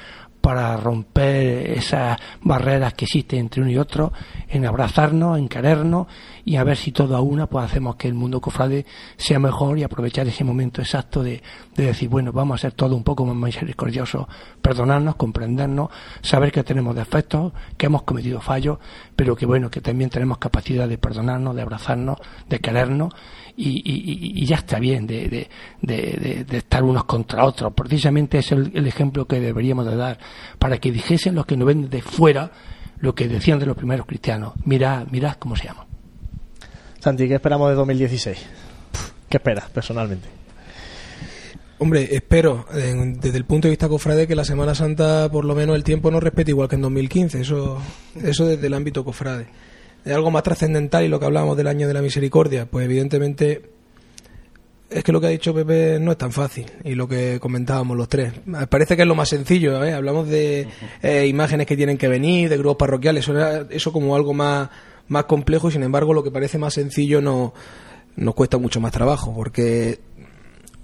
para 0.46 0.76
romper 0.76 1.72
esas 1.72 2.16
barreras 2.40 2.94
que 2.94 3.04
existen 3.04 3.40
entre 3.40 3.62
uno 3.62 3.70
y 3.72 3.78
otro, 3.78 4.12
en 4.48 4.64
abrazarnos, 4.64 5.40
en 5.40 5.48
querernos 5.48 6.06
y 6.44 6.54
a 6.54 6.62
ver 6.62 6.76
si 6.76 6.92
todo 6.92 7.16
a 7.16 7.20
una 7.20 7.48
pues 7.48 7.64
hacemos 7.64 7.96
que 7.96 8.06
el 8.06 8.14
mundo 8.14 8.40
cofrade 8.40 8.86
sea 9.16 9.40
mejor 9.40 9.76
y 9.76 9.82
aprovechar 9.82 10.28
ese 10.28 10.44
momento 10.44 10.80
exacto 10.80 11.24
de, 11.24 11.42
decir, 11.74 12.08
bueno, 12.08 12.30
vamos 12.30 12.54
a 12.54 12.62
ser 12.62 12.74
todo 12.74 12.94
un 12.94 13.02
poco 13.02 13.26
más 13.26 13.34
misericordiosos, 13.34 14.28
perdonarnos, 14.62 15.16
comprendernos, 15.16 15.90
saber 16.22 16.52
que 16.52 16.62
tenemos 16.62 16.94
defectos, 16.94 17.52
que 17.76 17.86
hemos 17.86 18.04
cometido 18.04 18.40
fallos, 18.40 18.78
pero 19.16 19.34
que 19.34 19.46
bueno, 19.46 19.68
que 19.68 19.80
también 19.80 20.10
tenemos 20.10 20.38
capacidad 20.38 20.86
de 20.88 20.96
perdonarnos, 20.96 21.56
de 21.56 21.62
abrazarnos, 21.62 22.18
de 22.48 22.60
querernos 22.60 23.12
y, 23.56 24.44
ya 24.44 24.56
está 24.56 24.78
bien 24.78 25.06
de, 25.06 25.48
estar 26.50 26.82
unos 26.84 27.04
contra 27.04 27.44
otros. 27.44 27.72
Precisamente 27.74 28.38
es 28.38 28.52
el, 28.52 28.86
ejemplo 28.86 29.26
que 29.26 29.40
deberíamos 29.40 29.86
de 29.86 29.96
dar 29.96 30.18
para 30.58 30.78
que 30.78 30.92
dijesen 30.92 31.34
los 31.34 31.46
que 31.46 31.56
nos 31.56 31.66
ven 31.66 31.88
de 31.88 32.02
fuera 32.02 32.50
lo 32.98 33.14
que 33.14 33.28
decían 33.28 33.58
de 33.58 33.66
los 33.66 33.76
primeros 33.76 34.06
cristianos. 34.06 34.54
Mirad, 34.64 35.06
mirad 35.10 35.36
cómo 35.38 35.56
se 35.56 35.64
llama. 35.64 35.86
Santi, 37.00 37.28
¿qué 37.28 37.34
esperamos 37.34 37.68
de 37.68 37.74
2016? 37.76 38.46
¿Qué 39.28 39.36
esperas 39.36 39.70
personalmente? 39.70 40.28
Hombre, 41.78 42.08
espero, 42.10 42.64
desde 42.72 43.36
el 43.36 43.44
punto 43.44 43.68
de 43.68 43.72
vista 43.72 43.86
cofrade, 43.88 44.26
que 44.26 44.34
la 44.34 44.46
Semana 44.46 44.74
Santa, 44.74 45.28
por 45.30 45.44
lo 45.44 45.54
menos, 45.54 45.76
el 45.76 45.84
tiempo 45.84 46.10
no 46.10 46.20
respete 46.20 46.52
igual 46.52 46.68
que 46.68 46.76
en 46.76 46.82
2015. 46.82 47.42
Eso, 47.42 47.82
eso 48.22 48.46
desde 48.46 48.66
el 48.66 48.72
ámbito 48.72 49.04
cofrade 49.04 49.46
de 50.06 50.14
algo 50.14 50.30
más 50.30 50.44
trascendental 50.44 51.04
y 51.04 51.08
lo 51.08 51.18
que 51.18 51.26
hablábamos 51.26 51.56
del 51.56 51.66
año 51.66 51.88
de 51.88 51.94
la 51.94 52.00
misericordia, 52.00 52.66
pues 52.66 52.84
evidentemente 52.84 53.70
es 54.88 55.02
que 55.02 55.10
lo 55.10 55.20
que 55.20 55.26
ha 55.26 55.30
dicho 55.30 55.52
Pepe 55.52 55.98
no 55.98 56.12
es 56.12 56.16
tan 56.16 56.30
fácil 56.30 56.66
y 56.84 56.94
lo 56.94 57.08
que 57.08 57.40
comentábamos 57.40 57.96
los 57.96 58.08
tres. 58.08 58.32
Parece 58.70 58.94
que 58.94 59.02
es 59.02 59.08
lo 59.08 59.16
más 59.16 59.28
sencillo, 59.28 59.84
¿eh? 59.84 59.92
hablamos 59.92 60.28
de 60.28 60.68
eh, 61.02 61.26
imágenes 61.26 61.66
que 61.66 61.76
tienen 61.76 61.98
que 61.98 62.06
venir, 62.06 62.48
de 62.48 62.56
grupos 62.56 62.76
parroquiales, 62.76 63.24
eso, 63.24 63.36
eso 63.68 63.92
como 63.92 64.14
algo 64.14 64.32
más, 64.32 64.70
más 65.08 65.24
complejo 65.24 65.68
y 65.68 65.72
sin 65.72 65.82
embargo 65.82 66.14
lo 66.14 66.22
que 66.22 66.30
parece 66.30 66.56
más 66.56 66.74
sencillo 66.74 67.20
no, 67.20 67.52
nos 68.14 68.34
cuesta 68.36 68.58
mucho 68.58 68.80
más 68.80 68.92
trabajo 68.92 69.34
porque 69.34 69.98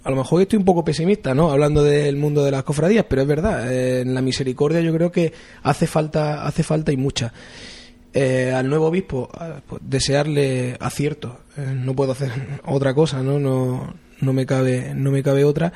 a 0.03 0.09
lo 0.09 0.17
mejor 0.17 0.41
estoy 0.41 0.59
un 0.59 0.65
poco 0.65 0.83
pesimista, 0.83 1.33
¿no? 1.33 1.49
Hablando 1.49 1.81
del 1.81 2.17
mundo 2.17 2.43
de 2.43 2.51
las 2.51 2.63
cofradías, 2.63 3.05
pero 3.07 3.21
es 3.21 3.27
verdad, 3.29 3.73
en 3.73 4.13
la 4.13 4.21
misericordia 4.21 4.81
yo 4.81 4.93
creo 4.93 5.13
que 5.13 5.31
hace 5.61 5.87
falta, 5.87 6.45
hace 6.45 6.61
falta 6.61 6.91
y 6.91 6.97
mucha. 6.97 7.31
Eh, 8.13 8.51
al 8.51 8.69
nuevo 8.69 8.87
obispo 8.87 9.29
pues, 9.67 9.81
desearle 9.85 10.77
acierto. 10.79 11.39
Eh, 11.57 11.73
no 11.75 11.95
puedo 11.95 12.11
hacer 12.11 12.31
otra 12.65 12.93
cosa, 12.93 13.23
¿no? 13.23 13.39
No, 13.39 13.93
no 14.21 14.33
me 14.33 14.45
cabe, 14.45 14.93
no 14.95 15.11
me 15.11 15.23
cabe 15.23 15.43
otra. 15.43 15.73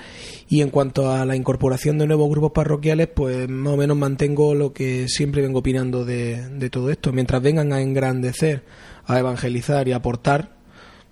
Y 0.48 0.62
en 0.62 0.70
cuanto 0.70 1.12
a 1.12 1.26
la 1.26 1.36
incorporación 1.36 1.98
de 1.98 2.06
nuevos 2.06 2.30
grupos 2.30 2.52
parroquiales, 2.52 3.08
pues 3.08 3.50
más 3.50 3.74
o 3.74 3.78
menos 3.78 3.98
mantengo 3.98 4.54
lo 4.54 4.72
que 4.72 5.08
siempre 5.08 5.42
vengo 5.42 5.60
opinando 5.60 6.06
de, 6.06 6.48
de 6.50 6.70
todo 6.70 6.92
esto. 6.92 7.12
Mientras 7.12 7.42
vengan 7.42 7.74
a 7.74 7.82
engrandecer, 7.82 8.64
a 9.06 9.18
evangelizar 9.18 9.88
y 9.88 9.94
a 9.94 9.98
aportar, 9.98 10.58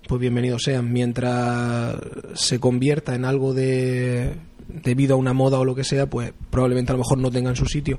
pues 0.06 0.20
bienvenidos 0.20 0.62
sean. 0.62 0.92
Mientras 0.92 1.96
se 2.34 2.60
convierta 2.60 3.16
en 3.16 3.24
algo 3.24 3.52
de 3.52 4.34
debido 4.68 5.14
a 5.14 5.18
una 5.18 5.32
moda 5.32 5.58
o 5.58 5.64
lo 5.64 5.74
que 5.74 5.84
sea, 5.84 6.08
pues 6.08 6.32
probablemente 6.50 6.92
a 6.92 6.94
lo 6.94 6.98
mejor 6.98 7.18
no 7.18 7.30
tengan 7.30 7.56
su 7.56 7.66
sitio. 7.66 7.98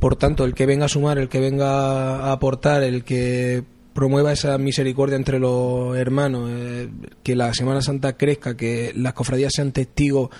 Por 0.00 0.16
tanto, 0.16 0.44
el 0.44 0.54
que 0.54 0.66
venga 0.66 0.86
a 0.86 0.88
sumar, 0.88 1.18
el 1.18 1.28
que 1.28 1.40
venga 1.40 2.16
a 2.16 2.32
aportar, 2.32 2.82
el 2.82 3.04
que 3.04 3.62
promueva 3.92 4.32
esa 4.32 4.56
misericordia 4.56 5.16
entre 5.16 5.38
los 5.38 5.96
hermanos, 5.96 6.50
eh, 6.50 6.88
que 7.22 7.36
la 7.36 7.52
Semana 7.52 7.82
Santa 7.82 8.16
crezca, 8.16 8.56
que 8.56 8.92
las 8.96 9.12
cofradías 9.12 9.52
sean 9.54 9.72
testigos 9.72 10.30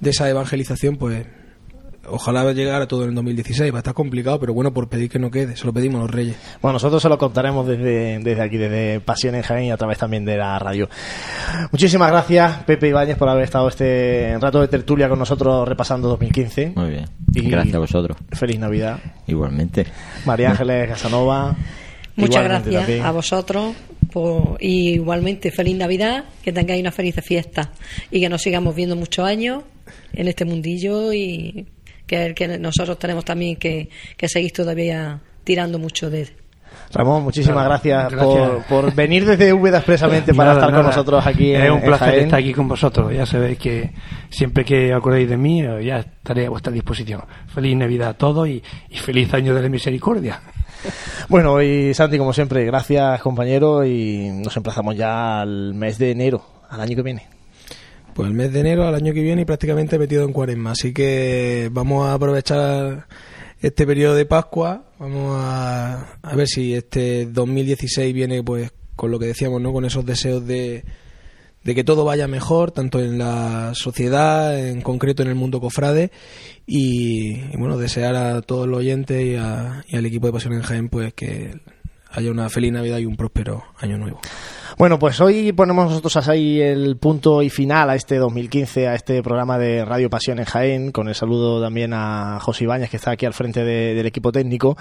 de 0.00 0.10
esa 0.10 0.28
evangelización, 0.28 0.96
pues 0.96 1.24
ojalá 2.08 2.52
llegara 2.52 2.84
a 2.84 2.88
todo 2.88 3.04
en 3.04 3.10
el 3.10 3.14
2016. 3.16 3.72
Va 3.72 3.76
a 3.76 3.80
estar 3.80 3.94
complicado, 3.94 4.38
pero 4.40 4.54
bueno, 4.54 4.72
por 4.72 4.88
pedir 4.88 5.10
que 5.10 5.18
no 5.18 5.30
quede, 5.30 5.56
se 5.56 5.64
lo 5.66 5.72
pedimos 5.72 5.98
a 6.00 6.02
los 6.02 6.10
reyes. 6.10 6.36
Bueno, 6.62 6.74
nosotros 6.74 7.02
se 7.02 7.08
lo 7.08 7.18
contaremos 7.18 7.66
desde, 7.66 8.18
desde 8.20 8.42
aquí, 8.42 8.56
desde 8.56 9.00
Pasión 9.00 9.34
en 9.34 9.42
Jaén 9.42 9.64
y 9.66 9.70
a 9.70 9.76
través 9.76 9.98
también 9.98 10.24
de 10.24 10.36
la 10.36 10.58
radio. 10.58 10.88
Muchísimas 11.72 12.10
gracias, 12.10 12.64
Pepe 12.64 12.88
Ibáñez, 12.88 13.16
por 13.16 13.28
haber 13.28 13.44
estado 13.44 13.68
este 13.68 14.36
rato 14.40 14.60
de 14.60 14.68
tertulia 14.68 15.08
con 15.08 15.18
nosotros 15.18 15.66
repasando 15.68 16.08
2015. 16.08 16.72
Muy 16.76 16.90
bien. 16.90 17.04
Y 17.34 17.48
Gracias 17.48 17.74
a 17.74 17.78
vosotros. 17.78 18.16
Feliz 18.32 18.58
Navidad. 18.58 18.98
Igualmente. 19.26 19.86
María 20.24 20.50
Ángeles 20.50 20.88
Casanova. 20.88 21.54
Muchas 22.16 22.36
igualmente 22.44 22.70
gracias 22.70 22.82
también. 22.86 23.04
a 23.06 23.10
vosotros 23.12 23.74
por- 24.10 24.56
y 24.58 24.94
igualmente 24.94 25.50
feliz 25.50 25.76
Navidad, 25.76 26.24
que 26.42 26.50
tengáis 26.52 26.80
una 26.80 26.92
feliz 26.92 27.14
fiesta 27.22 27.72
y 28.10 28.20
que 28.20 28.28
nos 28.30 28.40
sigamos 28.40 28.74
viendo 28.74 28.96
muchos 28.96 29.26
años 29.26 29.64
en 30.14 30.26
este 30.28 30.46
mundillo 30.46 31.12
y 31.12 31.66
que, 32.06 32.34
que 32.34 32.58
nosotros 32.58 32.98
tenemos 32.98 33.24
también 33.24 33.56
que, 33.56 33.88
que 34.16 34.28
seguir 34.28 34.52
todavía 34.52 35.20
tirando 35.44 35.78
mucho 35.78 36.10
de 36.10 36.22
él. 36.22 36.30
Ramón, 36.92 37.24
muchísimas 37.24 37.64
gracias, 37.64 38.12
gracias. 38.12 38.48
Por, 38.68 38.84
por 38.84 38.94
venir 38.94 39.24
desde 39.26 39.52
Úbeda 39.52 39.78
expresamente 39.78 40.32
para 40.34 40.50
Nada, 40.54 40.60
estar 40.66 40.74
con 40.76 40.86
nosotros 40.86 41.26
aquí 41.26 41.54
en 41.54 41.62
Es 41.62 41.70
un 41.70 41.78
en 41.78 41.84
placer 41.84 42.08
Jaén. 42.08 42.24
estar 42.24 42.38
aquí 42.38 42.52
con 42.52 42.68
vosotros. 42.68 43.12
Ya 43.12 43.26
sabéis 43.26 43.58
que 43.58 43.90
siempre 44.28 44.64
que 44.64 44.92
acordéis 44.92 45.28
de 45.28 45.36
mí, 45.36 45.62
ya 45.82 45.98
estaré 45.98 46.46
a 46.46 46.50
vuestra 46.50 46.72
disposición. 46.72 47.22
Feliz 47.48 47.76
Navidad 47.76 48.10
a 48.10 48.14
todos 48.14 48.48
y, 48.48 48.62
y 48.90 48.96
feliz 48.98 49.32
año 49.34 49.54
de 49.54 49.62
la 49.62 49.68
misericordia. 49.68 50.40
Bueno, 51.28 51.60
y 51.60 51.92
Santi, 51.92 52.18
como 52.18 52.32
siempre, 52.32 52.64
gracias 52.64 53.20
compañero 53.20 53.84
y 53.84 54.28
nos 54.44 54.56
emplazamos 54.56 54.96
ya 54.96 55.40
al 55.40 55.74
mes 55.74 55.98
de 55.98 56.12
enero, 56.12 56.42
al 56.68 56.80
año 56.80 56.94
que 56.94 57.02
viene. 57.02 57.35
Pues 58.16 58.28
el 58.28 58.34
mes 58.34 58.50
de 58.52 58.60
enero 58.60 58.86
al 58.88 58.94
año 58.94 59.12
que 59.12 59.20
viene 59.20 59.42
y 59.42 59.44
prácticamente 59.44 59.98
metido 59.98 60.24
en 60.24 60.32
cuaresma. 60.32 60.70
Así 60.72 60.94
que 60.94 61.68
vamos 61.70 62.06
a 62.06 62.14
aprovechar 62.14 63.06
este 63.60 63.86
periodo 63.86 64.14
de 64.14 64.24
Pascua. 64.24 64.84
Vamos 64.98 65.36
a, 65.38 66.18
a 66.22 66.34
ver 66.36 66.48
si 66.48 66.72
este 66.74 67.26
2016 67.26 68.14
viene 68.14 68.42
pues 68.42 68.72
con 68.96 69.10
lo 69.10 69.18
que 69.18 69.26
decíamos, 69.26 69.60
¿no? 69.60 69.70
Con 69.74 69.84
esos 69.84 70.06
deseos 70.06 70.46
de, 70.46 70.82
de 71.62 71.74
que 71.74 71.84
todo 71.84 72.06
vaya 72.06 72.26
mejor, 72.26 72.70
tanto 72.70 73.00
en 73.00 73.18
la 73.18 73.72
sociedad, 73.74 74.58
en 74.66 74.80
concreto 74.80 75.22
en 75.22 75.28
el 75.28 75.34
mundo 75.34 75.60
cofrade. 75.60 76.10
Y, 76.66 77.34
y, 77.34 77.56
bueno, 77.58 77.76
desear 77.76 78.16
a 78.16 78.40
todos 78.40 78.66
los 78.66 78.78
oyentes 78.78 79.22
y, 79.22 79.34
a- 79.36 79.84
y 79.88 79.96
al 79.96 80.06
equipo 80.06 80.26
de 80.28 80.32
Pasión 80.32 80.54
en 80.54 80.62
Jaén 80.62 80.88
pues 80.88 81.12
que 81.12 81.52
haya 82.16 82.30
una 82.30 82.48
feliz 82.48 82.72
Navidad 82.72 82.98
y 82.98 83.06
un 83.06 83.16
próspero 83.16 83.62
año 83.78 83.98
nuevo. 83.98 84.18
Bueno, 84.78 84.98
pues 84.98 85.20
hoy 85.20 85.52
ponemos 85.52 85.88
nosotros 85.88 86.28
ahí 86.28 86.60
el 86.60 86.96
punto 86.98 87.40
y 87.42 87.48
final 87.48 87.88
a 87.88 87.94
este 87.94 88.16
2015, 88.16 88.88
a 88.88 88.94
este 88.94 89.22
programa 89.22 89.56
de 89.58 89.84
Radio 89.84 90.10
Pasión 90.10 90.38
en 90.38 90.44
Jaén, 90.44 90.92
con 90.92 91.08
el 91.08 91.14
saludo 91.14 91.62
también 91.62 91.92
a 91.94 92.38
José 92.40 92.64
Ibáñez, 92.64 92.90
que 92.90 92.96
está 92.96 93.12
aquí 93.12 93.24
al 93.24 93.32
frente 93.32 93.64
de- 93.64 93.94
del 93.94 94.04
equipo 94.06 94.32
técnico. 94.32 94.76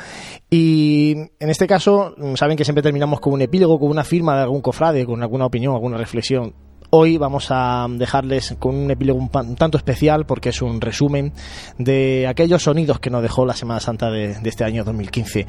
Y 0.49 1.13
en 1.39 1.49
este 1.49 1.67
caso, 1.67 2.13
mm, 2.17 2.35
saben 2.35 2.57
que 2.57 2.65
siempre 2.65 2.81
terminamos 2.83 3.19
con 3.19 3.33
un 3.33 3.41
epílogo, 3.41 3.79
con 3.79 3.89
una 3.89 4.03
firma 4.03 4.35
de 4.35 4.41
algún 4.43 4.61
cofrade, 4.61 5.05
con 5.05 5.21
alguna 5.21 5.45
opinión, 5.45 5.73
alguna 5.73 5.97
reflexión. 5.97 6.53
Hoy 6.91 7.17
vamos 7.17 7.47
a 7.49 7.87
dejarles 7.89 8.55
con 8.59 8.75
un 8.75 8.91
epílogo 8.91 9.19
un, 9.19 9.55
tanto 9.55 9.77
especial 9.77 10.25
porque 10.25 10.49
es 10.49 10.61
un 10.61 10.79
resumen 10.79 11.33
de 11.77 12.25
aquellos 12.27 12.63
sonidos 12.63 12.99
que 12.99 13.09
nos 13.09 13.21
dejó 13.21 13.45
la 13.45 13.53
Semana 13.53 13.79
Santa 13.79 14.09
de 14.11 14.37
este 14.43 14.63
año 14.63 14.83
2015. 14.83 15.45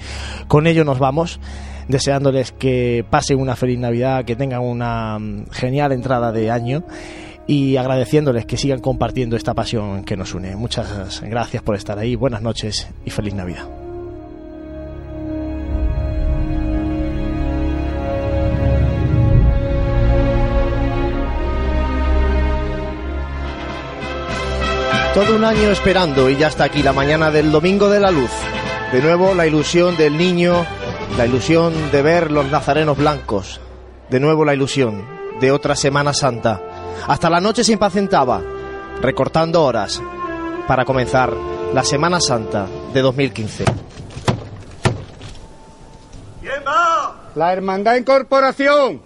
Con 0.48 0.66
ello 0.66 0.84
nos 0.84 0.98
vamos, 0.98 1.38
deseándoles 1.88 2.52
que 2.52 3.04
pasen 3.08 3.40
una 3.40 3.56
feliz 3.56 3.78
Navidad, 3.78 4.24
que 4.24 4.36
tengan 4.36 4.62
una 4.62 5.18
mm, 5.18 5.50
genial 5.50 5.92
entrada 5.92 6.32
de 6.32 6.50
año 6.50 6.84
y 7.46 7.76
agradeciéndoles 7.76 8.44
que 8.44 8.56
sigan 8.56 8.80
compartiendo 8.80 9.36
esta 9.36 9.54
pasión 9.54 10.04
que 10.04 10.16
nos 10.16 10.34
une. 10.34 10.56
Muchas 10.56 11.22
gracias 11.22 11.62
por 11.62 11.76
estar 11.76 11.98
ahí, 11.98 12.16
buenas 12.16 12.42
noches 12.42 12.88
y 13.04 13.10
feliz 13.10 13.34
Navidad. 13.34 13.66
Todo 25.16 25.34
un 25.34 25.44
año 25.44 25.70
esperando 25.70 26.28
y 26.28 26.36
ya 26.36 26.48
está 26.48 26.64
aquí 26.64 26.82
la 26.82 26.92
mañana 26.92 27.30
del 27.30 27.50
Domingo 27.50 27.88
de 27.88 28.00
la 28.00 28.10
Luz. 28.10 28.30
De 28.92 29.00
nuevo 29.00 29.34
la 29.34 29.46
ilusión 29.46 29.96
del 29.96 30.18
niño, 30.18 30.66
la 31.16 31.26
ilusión 31.26 31.72
de 31.90 32.02
ver 32.02 32.30
los 32.30 32.50
nazarenos 32.50 32.98
blancos. 32.98 33.60
De 34.10 34.20
nuevo 34.20 34.44
la 34.44 34.54
ilusión 34.54 35.04
de 35.40 35.52
otra 35.52 35.74
Semana 35.76 36.12
Santa. 36.12 36.60
Hasta 37.06 37.30
la 37.30 37.40
noche 37.40 37.64
se 37.64 37.72
impacientaba, 37.72 38.42
recortando 39.00 39.62
horas 39.64 40.02
para 40.66 40.84
comenzar 40.84 41.32
la 41.72 41.84
Semana 41.84 42.20
Santa 42.20 42.66
de 42.92 43.00
2015. 43.00 43.64
La 47.34 47.52
Hermandad 47.52 47.96
Incorporación. 47.96 49.05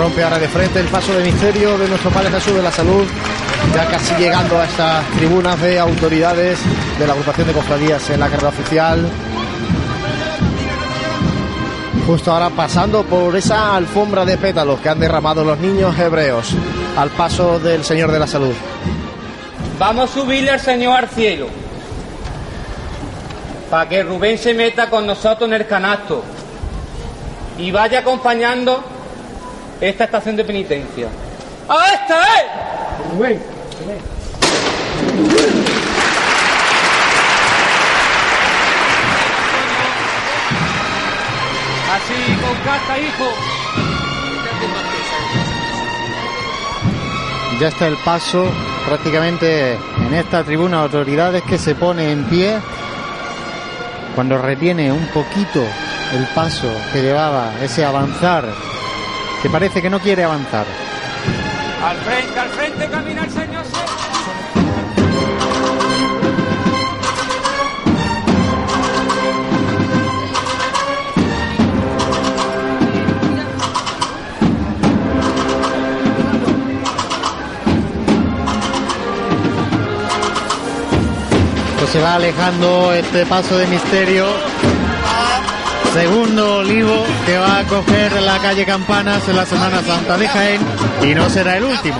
Rompe 0.00 0.24
ahora 0.24 0.38
de 0.38 0.48
frente 0.48 0.80
el 0.80 0.86
paso 0.86 1.12
de 1.12 1.22
misterio 1.22 1.76
de 1.76 1.86
nuestro 1.86 2.10
Padre 2.10 2.30
Jesús 2.30 2.54
de 2.54 2.62
la 2.62 2.72
Salud, 2.72 3.06
ya 3.74 3.84
casi 3.84 4.14
llegando 4.14 4.58
a 4.58 4.64
estas 4.64 5.04
tribunas 5.10 5.60
de 5.60 5.78
autoridades 5.78 6.58
de 6.98 7.06
la 7.06 7.12
agrupación 7.12 7.48
de 7.48 7.52
cofradías 7.52 8.08
en 8.08 8.18
la 8.18 8.30
carrera 8.30 8.48
oficial. 8.48 9.10
Justo 12.06 12.32
ahora 12.32 12.48
pasando 12.48 13.02
por 13.02 13.36
esa 13.36 13.76
alfombra 13.76 14.24
de 14.24 14.38
pétalos 14.38 14.80
que 14.80 14.88
han 14.88 15.00
derramado 15.00 15.44
los 15.44 15.58
niños 15.58 15.98
hebreos 15.98 16.54
al 16.96 17.10
paso 17.10 17.58
del 17.58 17.84
Señor 17.84 18.10
de 18.10 18.20
la 18.20 18.26
Salud. 18.26 18.54
Vamos 19.78 20.10
a 20.10 20.14
subirle 20.14 20.52
al 20.52 20.60
Señor 20.60 20.96
al 20.96 21.10
cielo. 21.10 21.46
Para 23.68 23.86
que 23.86 24.02
Rubén 24.02 24.38
se 24.38 24.54
meta 24.54 24.88
con 24.88 25.06
nosotros 25.06 25.46
en 25.46 25.56
el 25.56 25.66
canasto. 25.66 26.24
Y 27.58 27.70
vaya 27.70 27.98
acompañando 27.98 28.82
esta 29.80 30.04
estación 30.04 30.36
de 30.36 30.44
penitencia. 30.44 31.08
¡A 31.68 31.94
esta 31.94 32.22
es! 32.22 33.12
Rubén. 33.12 33.40
Así, 41.92 42.34
con 42.40 42.56
casa, 42.64 42.98
hijo. 42.98 43.24
Ya 47.60 47.68
está 47.68 47.86
el 47.88 47.96
paso 47.98 48.46
prácticamente 48.86 49.72
en 49.74 50.14
esta 50.14 50.42
tribuna 50.44 50.78
de 50.78 50.82
autoridades 50.84 51.42
que 51.42 51.58
se 51.58 51.74
pone 51.74 52.10
en 52.10 52.24
pie 52.24 52.58
cuando 54.14 54.38
retiene 54.38 54.90
un 54.90 55.06
poquito 55.08 55.62
el 56.12 56.26
paso 56.34 56.72
que 56.92 57.02
llevaba 57.02 57.52
ese 57.62 57.84
avanzar 57.84 58.46
que 59.42 59.48
parece 59.48 59.80
que 59.80 59.88
no 59.88 59.98
quiere 60.00 60.24
avanzar. 60.24 60.66
Al 61.82 61.96
frente, 61.98 62.38
al 62.38 62.48
frente 62.50 62.88
camina 62.88 63.24
el 63.24 63.30
Señor. 63.30 63.64
Pues 81.78 81.90
se 81.90 82.00
va 82.00 82.16
alejando 82.16 82.92
este 82.92 83.24
paso 83.24 83.56
de 83.56 83.66
misterio 83.68 84.49
segundo 85.92 86.58
olivo 86.58 87.04
que 87.26 87.36
va 87.36 87.58
a 87.58 87.64
coger 87.64 88.20
la 88.22 88.38
calle 88.38 88.64
Campanas 88.64 89.28
en 89.28 89.36
la 89.36 89.46
Semana 89.46 89.82
Santa 89.82 90.16
de 90.16 90.28
Jaén 90.28 90.60
y 91.02 91.14
no 91.14 91.28
será 91.28 91.56
el 91.56 91.64
último. 91.64 91.98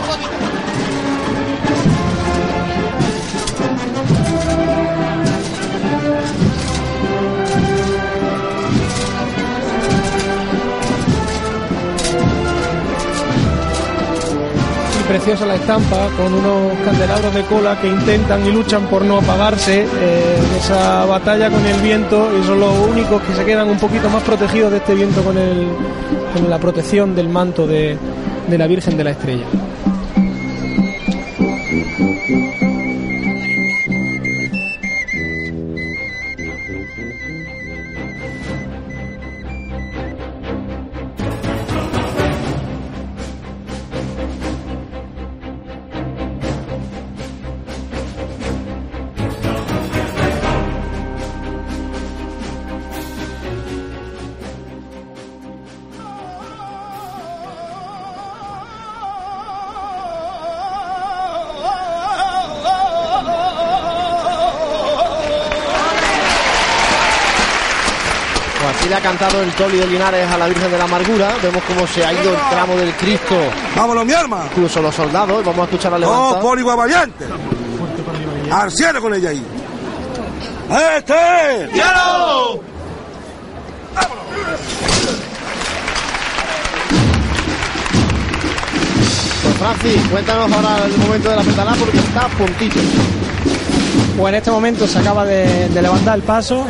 Preciosa 15.10 15.44
la 15.44 15.56
estampa 15.56 16.08
con 16.16 16.32
unos 16.32 16.78
candelabros 16.84 17.34
de 17.34 17.42
cola 17.42 17.76
que 17.80 17.88
intentan 17.88 18.46
y 18.46 18.52
luchan 18.52 18.86
por 18.86 19.02
no 19.04 19.18
apagarse 19.18 19.82
eh, 19.82 20.38
esa 20.56 21.04
batalla 21.04 21.50
con 21.50 21.66
el 21.66 21.80
viento 21.80 22.30
y 22.38 22.46
son 22.46 22.60
los 22.60 22.72
únicos 22.88 23.20
que 23.22 23.34
se 23.34 23.44
quedan 23.44 23.68
un 23.68 23.76
poquito 23.76 24.08
más 24.08 24.22
protegidos 24.22 24.70
de 24.70 24.76
este 24.76 24.94
viento 24.94 25.20
con, 25.24 25.36
el, 25.36 25.66
con 26.32 26.48
la 26.48 26.60
protección 26.60 27.16
del 27.16 27.28
manto 27.28 27.66
de, 27.66 27.98
de 28.48 28.58
la 28.58 28.68
Virgen 28.68 28.96
de 28.96 29.02
la 29.02 29.10
Estrella. 29.10 29.46
De 69.68 69.86
Linares 69.86 70.26
a 70.30 70.38
la 70.38 70.46
Virgen 70.46 70.70
de 70.70 70.78
la 70.78 70.84
Amargura. 70.84 71.34
Vemos 71.42 71.62
cómo 71.64 71.86
se 71.86 72.04
ha 72.04 72.12
ido 72.12 72.32
el 72.32 72.38
tramo 72.50 72.76
del 72.76 72.92
Cristo. 72.94 73.36
¡Vámonos, 73.76 74.06
mi 74.06 74.12
arma! 74.14 74.44
Incluso 74.50 74.80
los 74.80 74.94
soldados. 74.94 75.44
Vamos 75.44 75.60
a 75.60 75.64
escuchar 75.64 75.92
a 75.94 75.98
¡No, 75.98 76.06
levantar. 76.06 76.40
por 76.42 76.58
igual 76.58 76.76
valiente! 76.78 77.26
¡Al 78.50 78.70
cielo 78.70 79.00
con 79.02 79.14
ella 79.14 79.30
ahí! 79.30 79.44
¡Este! 80.96 81.70
¡Cielo! 81.72 82.60
Pues 89.42 89.54
Francis, 89.56 90.02
cuéntanos 90.10 90.52
ahora 90.52 90.84
el 90.84 90.96
momento 90.98 91.30
de 91.30 91.36
la 91.36 91.42
petalá 91.42 91.72
porque 91.78 91.98
está 91.98 92.26
a 92.26 92.28
puntito. 92.28 92.78
Pues 94.16 94.28
en 94.32 94.34
este 94.34 94.50
momento 94.50 94.86
se 94.86 94.98
acaba 94.98 95.24
de, 95.24 95.68
de 95.68 95.82
levantar 95.82 96.16
el 96.16 96.22
paso 96.22 96.66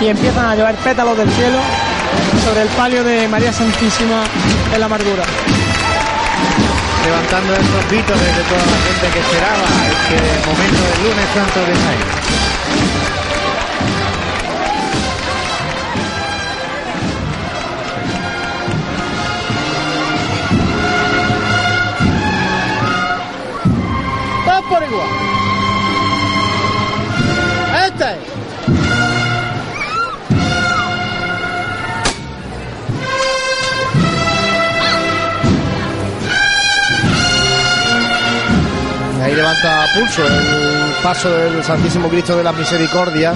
y 0.00 0.06
empiezan 0.06 0.46
a 0.46 0.54
llover 0.54 0.76
pétalos 0.76 1.16
del 1.16 1.30
cielo 1.30 1.58
sobre 2.44 2.62
el 2.62 2.68
palio 2.68 3.02
de 3.02 3.26
María 3.26 3.52
Santísima 3.52 4.22
de 4.70 4.78
la 4.78 4.86
Amargura. 4.86 5.24
Levantando 7.04 7.52
esos 7.54 7.90
vítores 7.90 8.36
de 8.36 8.42
toda 8.42 8.60
la 8.60 8.78
gente 8.84 9.08
que 9.12 9.20
esperaba 9.20 9.64
este 9.90 10.16
momento 10.46 10.82
del 10.88 11.02
lunes 11.04 11.28
santo 11.34 11.60
de 11.60 11.74
Jaén. 11.74 12.28
¡Vas 24.46 24.62
por 24.62 24.82
igual! 24.82 25.08
¡Este! 27.86 28.37
Levanta 39.38 39.86
pulso 39.94 40.26
el 40.26 40.92
paso 41.00 41.30
del 41.30 41.62
Santísimo 41.62 42.08
Cristo 42.08 42.36
de 42.36 42.42
la 42.42 42.52
Misericordia, 42.52 43.32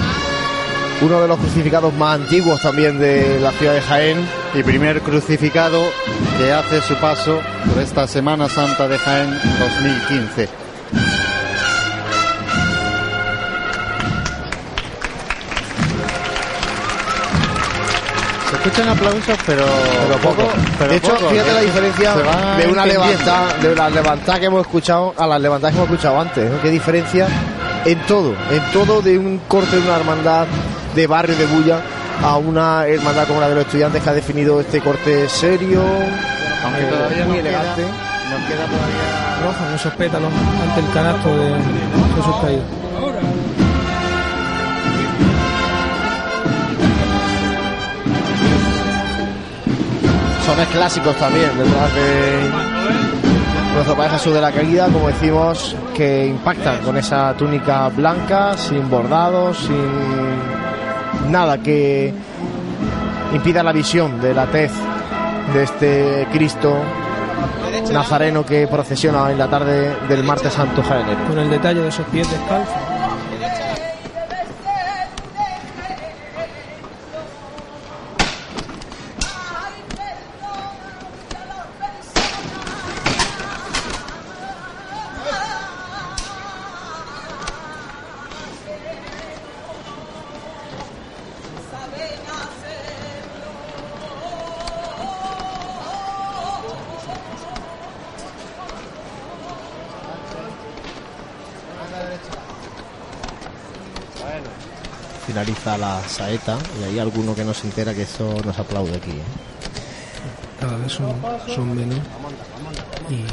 uno 1.00 1.20
de 1.20 1.28
los 1.28 1.38
crucificados 1.38 1.94
más 1.94 2.16
antiguos 2.16 2.60
también 2.60 2.98
de 2.98 3.38
la 3.38 3.52
ciudad 3.52 3.74
de 3.74 3.82
Jaén. 3.82 4.28
Y 4.52 4.64
primer 4.64 5.00
crucificado 5.02 5.80
que 6.38 6.52
hace 6.52 6.82
su 6.82 6.96
paso 6.96 7.40
por 7.68 7.80
esta 7.80 8.08
Semana 8.08 8.48
Santa 8.48 8.88
de 8.88 8.98
Jaén 8.98 9.30
2015. 9.60 10.48
Escuchan 18.64 18.88
aplausos, 18.88 19.38
pero, 19.46 19.64
Pero 20.08 20.20
poco. 20.20 20.48
pero 20.78 20.90
de 20.90 20.96
hecho, 20.96 21.14
poco. 21.14 21.28
fíjate 21.30 21.52
la 21.52 21.60
diferencia 21.60 22.14
de 22.58 22.66
una 22.68 22.86
levantada, 22.86 23.54
de 23.60 23.72
una 23.72 23.90
levantada 23.90 24.40
que 24.40 24.46
hemos 24.46 24.60
escuchado 24.62 25.14
a 25.18 25.26
las 25.26 25.40
levantadas 25.40 25.74
que 25.74 25.78
hemos 25.82 25.90
escuchado 25.90 26.20
antes. 26.20 26.50
¿no? 26.50 26.60
Qué 26.62 26.70
diferencia 26.70 27.26
en 27.84 27.98
todo, 28.06 28.34
en 28.50 28.62
todo 28.72 29.02
de 29.02 29.18
un 29.18 29.38
corte 29.48 29.76
de 29.76 29.82
una 29.82 29.96
hermandad 29.96 30.46
de 30.94 31.06
barrio 31.06 31.36
de 31.36 31.46
Bulla 31.46 31.80
a 32.22 32.36
una 32.36 32.86
hermandad 32.86 33.26
como 33.26 33.40
la 33.40 33.48
de 33.48 33.54
los 33.56 33.64
estudiantes 33.64 34.02
que 34.02 34.10
ha 34.10 34.12
definido 34.14 34.60
este 34.60 34.80
corte 34.80 35.28
serio, 35.28 35.80
Aunque 36.64 36.82
eh, 36.82 36.86
todavía 36.90 37.24
muy 37.24 37.38
queda- 37.38 37.48
elegante. 37.48 37.82
Nos 37.82 38.40
queda 38.48 38.64
todavía 38.64 39.42
Rozan 39.44 39.74
esos 39.74 39.92
pétalos 39.94 40.30
ante 40.62 40.80
el 40.80 40.92
canasto 40.94 41.36
de 41.36 41.48
Jesús 42.16 42.36
caído. 42.42 42.62
Sones 50.46 50.68
clásicos 50.68 51.16
también 51.16 51.50
detrás 51.56 51.94
de 51.94 52.50
nuestro 53.74 53.96
Padre 53.96 54.10
Jesús 54.10 54.34
de 54.34 54.40
la 54.40 54.52
Caída, 54.52 54.86
como 54.86 55.08
decimos, 55.08 55.76
que 55.94 56.26
impactan 56.26 56.78
con 56.78 56.96
esa 56.96 57.32
túnica 57.34 57.88
blanca, 57.88 58.56
sin 58.56 58.88
bordados, 58.90 59.58
sin 59.58 61.32
nada 61.32 61.58
que 61.58 62.12
impida 63.32 63.62
la 63.62 63.72
visión 63.72 64.20
de 64.20 64.34
la 64.34 64.46
tez 64.46 64.72
de 65.54 65.62
este 65.62 66.26
Cristo 66.32 66.76
nazareno 67.92 68.44
que 68.44 68.66
procesiona 68.66 69.30
en 69.30 69.38
la 69.38 69.48
tarde 69.48 69.96
del 70.08 70.24
martes 70.24 70.52
santo 70.52 70.82
jaenero. 70.82 71.24
Con 71.28 71.38
el 71.38 71.50
detalle 71.50 71.80
de 71.80 71.88
esos 71.88 72.06
pies 72.06 72.30
descalzos. 72.30 72.91
Finaliza 105.62 105.78
la 105.78 106.08
saeta 106.08 106.58
y 106.80 106.84
hay 106.84 106.98
alguno 106.98 107.34
que 107.34 107.44
no 107.44 107.54
se 107.54 107.68
entera 107.68 107.94
que 107.94 108.02
eso 108.02 108.34
nos 108.44 108.58
aplaude 108.58 108.96
aquí. 108.96 109.10
¿eh? 109.10 109.22
Cada 110.60 110.76
vez 110.76 110.92
son, 110.92 111.14
son 111.54 111.74
menos. 111.74 111.98
Y 113.08 113.24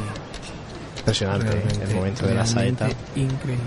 Impresionante 0.98 1.48
¿eh? 1.48 1.62
el 1.88 1.94
momento 1.94 2.26
de 2.26 2.34
la 2.34 2.46
saeta. 2.46 2.88
Increíble. 3.16 3.64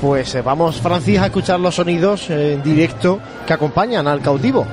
Pues 0.00 0.34
eh, 0.34 0.40
vamos, 0.40 0.80
Francis, 0.80 1.18
a 1.18 1.26
escuchar 1.26 1.60
los 1.60 1.74
sonidos 1.74 2.30
eh, 2.30 2.54
en 2.54 2.62
directo 2.62 3.20
que 3.46 3.52
acompañan 3.52 4.08
al 4.08 4.22
cautivo. 4.22 4.66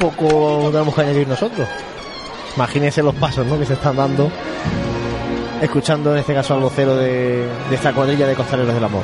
Poco 0.00 0.70
tenemos 0.72 0.94
que 0.94 1.02
añadir 1.02 1.28
nosotros. 1.28 1.68
Imagínense 2.56 3.02
los 3.02 3.14
pasos 3.14 3.46
¿no? 3.46 3.58
que 3.58 3.66
se 3.66 3.74
están 3.74 3.96
dando. 3.96 4.30
Escuchando 5.60 6.12
en 6.12 6.20
este 6.20 6.34
caso 6.34 6.54
al 6.54 6.60
vocero 6.60 6.96
de, 6.96 7.46
esta 7.70 7.92
cuadrilla 7.92 8.26
de 8.26 8.34
costaleros 8.34 8.74
del 8.74 8.82
amor. 8.82 9.02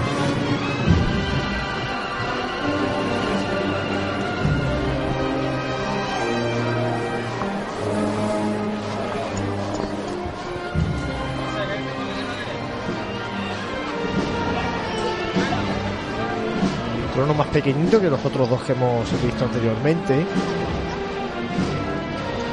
trono 17.14 17.32
más 17.32 17.46
pequeñito 17.46 17.98
que 17.98 18.10
los 18.10 18.22
otros 18.26 18.50
dos 18.50 18.62
que 18.62 18.72
hemos 18.72 19.10
visto 19.22 19.46
anteriormente 19.46 20.26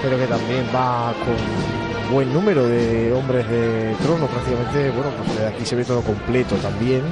pero 0.03 0.17
que 0.17 0.27
también 0.27 0.67
va 0.75 1.13
con 1.23 2.13
buen 2.13 2.31
número 2.34 2.67
de 2.67 3.13
hombres 3.13 3.49
de 3.49 3.95
trono 4.03 4.27
prácticamente 4.27 4.91
bueno 4.91 5.09
pues 5.25 5.39
de 5.39 5.47
aquí 5.47 5.65
se 5.65 5.77
ve 5.77 5.85
todo 5.85 6.01
completo 6.01 6.55
también 6.57 7.03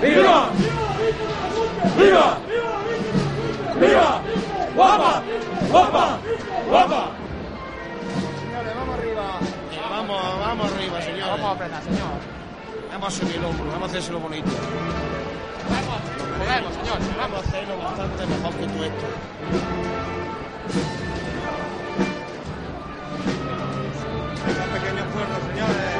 ¡Viva! 0.00 0.48
¡Viva! 1.96 2.38
¡Viva! 3.80 4.20
¡Guapa! 4.74 5.22
¡Guapa! 5.70 6.18
¡Guapa! 6.68 7.10
Vamos, 9.90 10.38
vamos 10.40 10.72
arriba, 10.72 11.02
señor. 11.02 11.28
Vamos 11.28 11.46
a 11.46 11.50
apretar, 11.52 11.82
señor. 11.84 12.18
Vamos 12.90 13.08
a 13.08 13.10
subir 13.10 13.36
el 13.36 13.44
hombro, 13.44 13.64
vamos 13.66 13.82
a 13.82 13.86
hacérselo 13.86 14.18
bonito. 14.18 14.50
Podemos, 16.52 16.74
señor. 16.74 16.98
Vamos 17.16 17.38
a 17.38 17.48
hacerlo 17.48 17.78
bastante 17.78 18.26
mejor 18.26 18.52
que 18.52 18.66
tú 18.66 18.84
esto. 18.84 19.06
Pequeños 24.74 25.06
pueblos, 25.14 25.38
señores. 25.48 25.92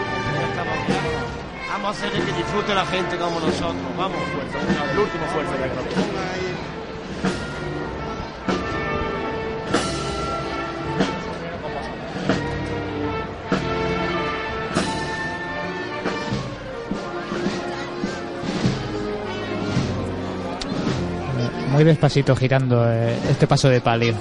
Vamos 1.69 1.87
a 1.87 1.91
hacerle 1.91 2.25
que 2.27 2.33
disfrute 2.33 2.75
la 2.75 2.85
gente 2.85 3.17
como 3.17 3.41
nosotros. 3.41 3.97
Vamos, 3.97 4.19
fuerza, 4.19 4.93
el 4.93 4.99
último 4.99 5.25
fuerza 5.33 5.53
ya 5.57 6.42
Muy 21.83 21.89
despacito 21.89 22.37
girando 22.37 22.89
eh, 22.89 23.19
este 23.29 23.49
paso 23.49 23.69
de 23.69 23.81
palio. 23.81 24.15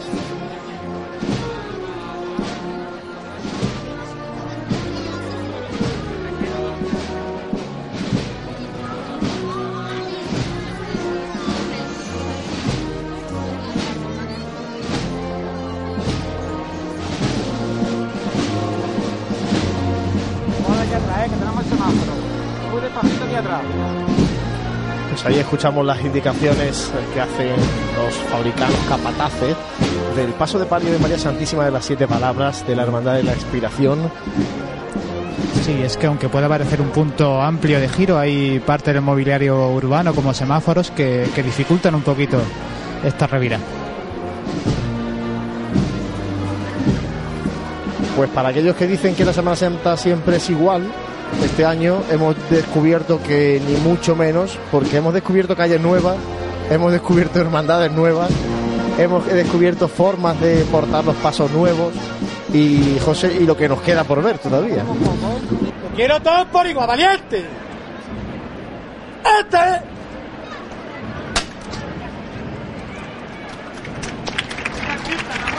Escuchamos 25.52 25.86
las 25.86 25.99
indicaciones 25.99 26.90
que 27.14 27.19
hacen 27.19 27.49
los 27.98 28.15
fabricanos 28.32 28.78
capataces 28.88 29.53
del 30.15 30.30
paso 30.30 30.57
de 30.57 30.65
palio 30.65 30.94
de 30.94 30.98
María 30.98 31.19
Santísima 31.19 31.65
de 31.65 31.72
las 31.72 31.84
Siete 31.84 32.07
Palabras 32.07 32.65
de 32.65 32.73
la 32.73 32.84
Hermandad 32.84 33.15
de 33.15 33.23
la 33.23 33.34
Expiración 33.34 33.99
Sí, 35.65 35.73
es 35.84 35.98
que 35.98 36.07
aunque 36.07 36.30
pueda 36.30 36.48
parecer 36.48 36.80
un 36.80 36.88
punto 36.91 37.41
amplio 37.41 37.82
de 37.82 37.90
giro, 37.90 38.18
hay 38.18 38.61
parte 38.61 38.94
del 38.94 39.02
mobiliario 39.02 39.72
urbano 39.72 40.15
como 40.15 40.34
semáforos 40.34 40.90
que, 40.90 41.28
que 41.36 41.44
dificultan 41.44 41.95
un 41.95 42.02
poquito 42.02 42.38
esta 43.03 43.28
revira. 43.28 43.60
Pues 48.15 48.30
para 48.30 48.49
aquellos 48.49 48.78
que 48.78 48.88
dicen 48.88 49.15
que 49.15 49.26
la 49.26 49.34
Semana 49.34 49.57
Santa 49.57 49.98
siempre 49.98 50.38
es 50.38 50.49
igual, 50.49 50.90
este 51.43 51.65
año 51.65 52.01
hemos 52.09 52.35
descubierto 52.49 53.21
que 53.21 53.61
ni 53.65 53.75
mucho 53.77 54.15
menos, 54.15 54.57
porque 54.71 54.97
hemos 54.97 55.13
descubierto 55.13 55.55
calles 55.55 55.81
nuevas, 55.81 56.15
hemos 56.69 56.91
descubierto 56.91 57.39
hermandades 57.39 57.91
nuevas, 57.91 58.31
hemos 58.97 59.25
descubierto 59.25 59.87
formas 59.87 60.39
de 60.39 60.63
portar 60.71 61.03
los 61.05 61.15
pasos 61.15 61.51
nuevos 61.51 61.93
y 62.53 62.97
José 63.03 63.37
y 63.39 63.45
lo 63.45 63.55
que 63.55 63.69
nos 63.69 63.81
queda 63.81 64.03
por 64.03 64.21
ver 64.21 64.37
todavía. 64.37 64.83
Lo 64.83 65.95
quiero 65.95 66.21
todo 66.21 66.45
por 66.47 66.67
igual, 66.67 66.87
valiente. 66.87 67.45
Este. 69.39 69.91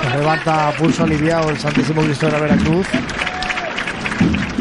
Se 0.03 0.19
levanta 0.19 0.69
a 0.69 0.73
pulso 0.73 1.05
aliviado 1.05 1.51
el 1.51 1.59
Santísimo 1.59 2.03
Cristo 2.03 2.27
de 2.27 2.33
la 2.33 2.39
Veracruz, 2.41 2.87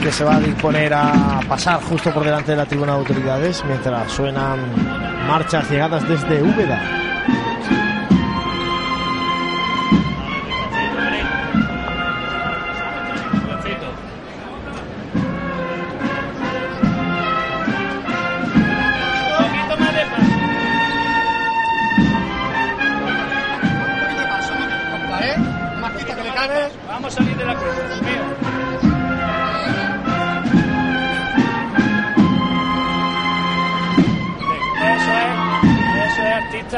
que 0.02 0.12
se 0.12 0.24
va 0.24 0.38
a 0.38 0.40
disponer 0.40 0.94
a 0.94 1.42
pasar 1.48 1.82
justo 1.84 2.12
por 2.12 2.24
delante 2.24 2.52
de 2.52 2.58
la 2.58 2.66
tribuna 2.66 2.94
de 2.94 3.00
autoridades 3.00 3.64
mientras 3.68 4.12
suenan 4.12 4.60
marchas 5.28 5.70
llegadas 5.70 6.08
desde 6.08 6.42
Úbeda. 6.42 7.11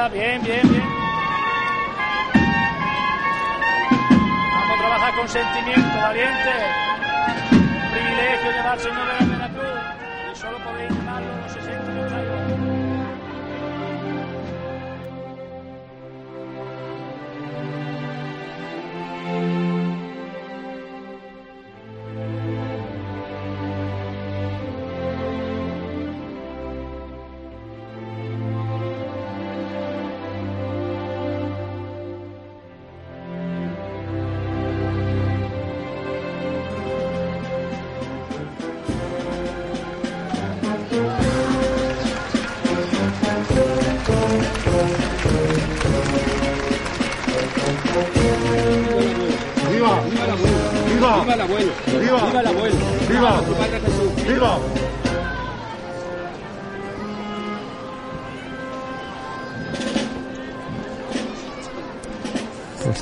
Bien, 0.09 0.41
bien, 0.43 0.61
bien. 0.69 0.83
Vamos 4.53 4.69
a 4.69 4.77
trabajar 4.77 5.15
con 5.15 5.29
sentimiento, 5.29 5.97
valiente. 5.97 6.51
Un 7.51 7.91
privilegio 7.91 8.51
llevar 8.51 8.73
al 8.73 8.79
Señor 8.79 9.07
de 9.07 9.25
la 9.25 9.25
Veracruz. 9.25 9.79
Y 10.31 10.35
solo 10.35 10.57
podéis 10.59 10.89
llamarlo 10.91 11.27
los 11.43 11.51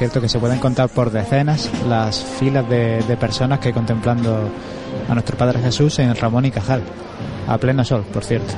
cierto 0.01 0.19
que 0.19 0.29
se 0.29 0.39
pueden 0.39 0.57
contar 0.57 0.89
por 0.89 1.11
decenas 1.11 1.69
las 1.87 2.23
filas 2.23 2.67
de, 2.67 3.03
de 3.03 3.17
personas 3.17 3.59
que 3.59 3.71
contemplando 3.71 4.35
a 5.07 5.13
nuestro 5.13 5.37
Padre 5.37 5.59
Jesús 5.59 5.99
en 5.99 6.15
Ramón 6.15 6.43
y 6.45 6.49
Cajal, 6.49 6.81
a 7.47 7.55
pleno 7.59 7.85
sol, 7.85 8.03
por 8.11 8.23
cierto. 8.23 8.51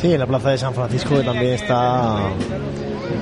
Sí, 0.00 0.12
en 0.12 0.18
la 0.18 0.26
plaza 0.26 0.50
de 0.50 0.58
San 0.58 0.74
Francisco 0.74 1.16
que 1.16 1.22
también 1.22 1.52
está 1.54 2.16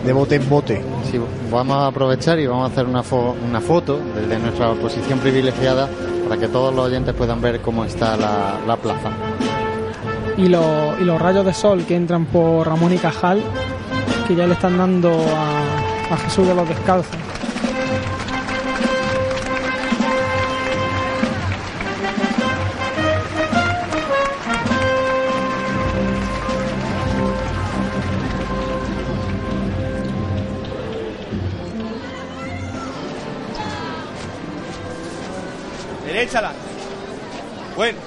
de 0.07 0.13
bote 0.15 0.37
en 0.37 0.49
bote. 0.49 0.83
Sí, 1.11 1.21
vamos 1.51 1.77
a 1.77 1.87
aprovechar 1.89 2.39
y 2.39 2.47
vamos 2.47 2.71
a 2.71 2.73
hacer 2.73 2.87
una, 2.87 3.03
fo- 3.03 3.35
una 3.47 3.61
foto 3.61 3.99
desde 4.15 4.39
nuestra 4.39 4.73
posición 4.73 5.19
privilegiada 5.19 5.87
para 6.29 6.41
que 6.41 6.49
todos 6.49 6.75
los 6.75 6.87
oyentes 6.87 7.15
puedan 7.15 7.41
ver 7.43 7.61
cómo 7.61 7.85
está 7.85 8.17
la, 8.17 8.55
la 8.67 8.77
plaza. 8.77 9.11
y, 10.39 10.49
los- 10.49 10.99
y 11.01 11.05
los 11.05 11.21
rayos 11.21 11.45
de 11.47 11.55
sol 11.55 11.85
que 11.87 11.97
entran 11.97 12.27
por 12.27 12.67
Ramón 12.67 12.93
y 12.93 12.99
Cajal, 12.99 13.43
que 14.27 14.35
ya 14.35 14.47
le 14.47 14.55
están 14.55 14.77
dando 14.77 15.11
a, 15.37 16.15
a 16.15 16.17
Jesús 16.17 16.49
de 16.49 16.55
los 16.55 16.69
Descalzos. 16.69 17.17
Deréchala. 36.05 36.53
Bueno. 37.77 37.99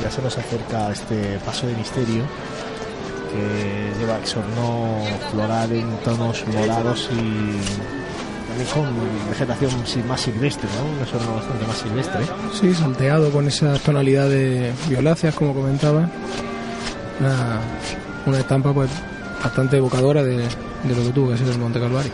Ya 0.00 0.10
se 0.12 0.22
nos 0.22 0.38
acerca 0.38 0.92
este 0.92 1.38
paso 1.44 1.66
de 1.66 1.74
misterio 1.74 2.22
que 3.30 3.98
lleva 3.98 4.18
exorno 4.18 5.02
floral 5.30 5.72
en 5.72 5.88
tonos 5.98 6.44
morados 6.48 7.08
y 7.12 7.58
también 8.48 8.68
con 8.72 9.28
vegetación 9.28 9.70
más 10.08 10.20
silvestre, 10.20 10.68
¿no? 10.76 10.96
Un 10.96 11.02
exorno 11.02 11.34
bastante 11.34 11.66
más 11.66 11.78
silvestre. 11.78 12.20
Sí, 12.58 12.74
salteado 12.74 13.30
con 13.30 13.46
esas 13.46 13.80
tonalidades 13.80 14.74
violáceas, 14.88 15.34
como 15.34 15.54
comentaba. 15.54 16.08
Una, 17.20 17.60
una 18.26 18.38
estampa 18.38 18.72
pues 18.72 18.90
bastante 19.42 19.76
evocadora 19.76 20.22
de, 20.22 20.36
de 20.38 20.94
lo 20.96 21.02
que 21.02 21.12
tuvo 21.12 21.30
que 21.30 21.38
ser 21.38 21.48
el 21.48 21.58
Monte 21.58 21.80
Calvario. 21.80 22.12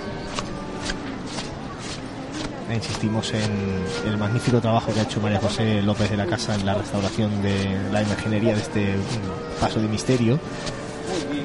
Insistimos 2.74 3.32
en 3.34 4.10
el 4.10 4.18
magnífico 4.18 4.60
trabajo 4.60 4.92
que 4.92 5.00
ha 5.00 5.02
hecho 5.04 5.20
María 5.20 5.38
José 5.38 5.80
López 5.82 6.10
de 6.10 6.16
la 6.16 6.26
Casa 6.26 6.54
en 6.56 6.66
la 6.66 6.74
restauración 6.74 7.40
de 7.40 7.78
la 7.92 8.02
imaginería 8.02 8.54
de 8.54 8.60
este 8.60 8.96
mm, 8.96 9.60
paso 9.60 9.80
de 9.80 9.86
misterio. 9.86 10.40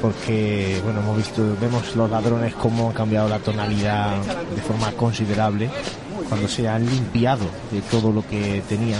Porque, 0.01 0.79
bueno, 0.83 1.01
hemos 1.01 1.17
visto, 1.17 1.57
vemos 1.59 1.95
los 1.95 2.09
ladrones 2.09 2.53
cómo 2.55 2.89
han 2.89 2.93
cambiado 2.93 3.27
la 3.27 3.39
tonalidad 3.39 4.15
de 4.55 4.61
forma 4.61 4.91
considerable 4.93 5.69
cuando 6.29 6.47
se 6.47 6.67
han 6.67 6.85
limpiado 6.85 7.45
de 7.71 7.81
todo 7.81 8.11
lo 8.11 8.25
que 8.25 8.63
tenía. 8.69 8.97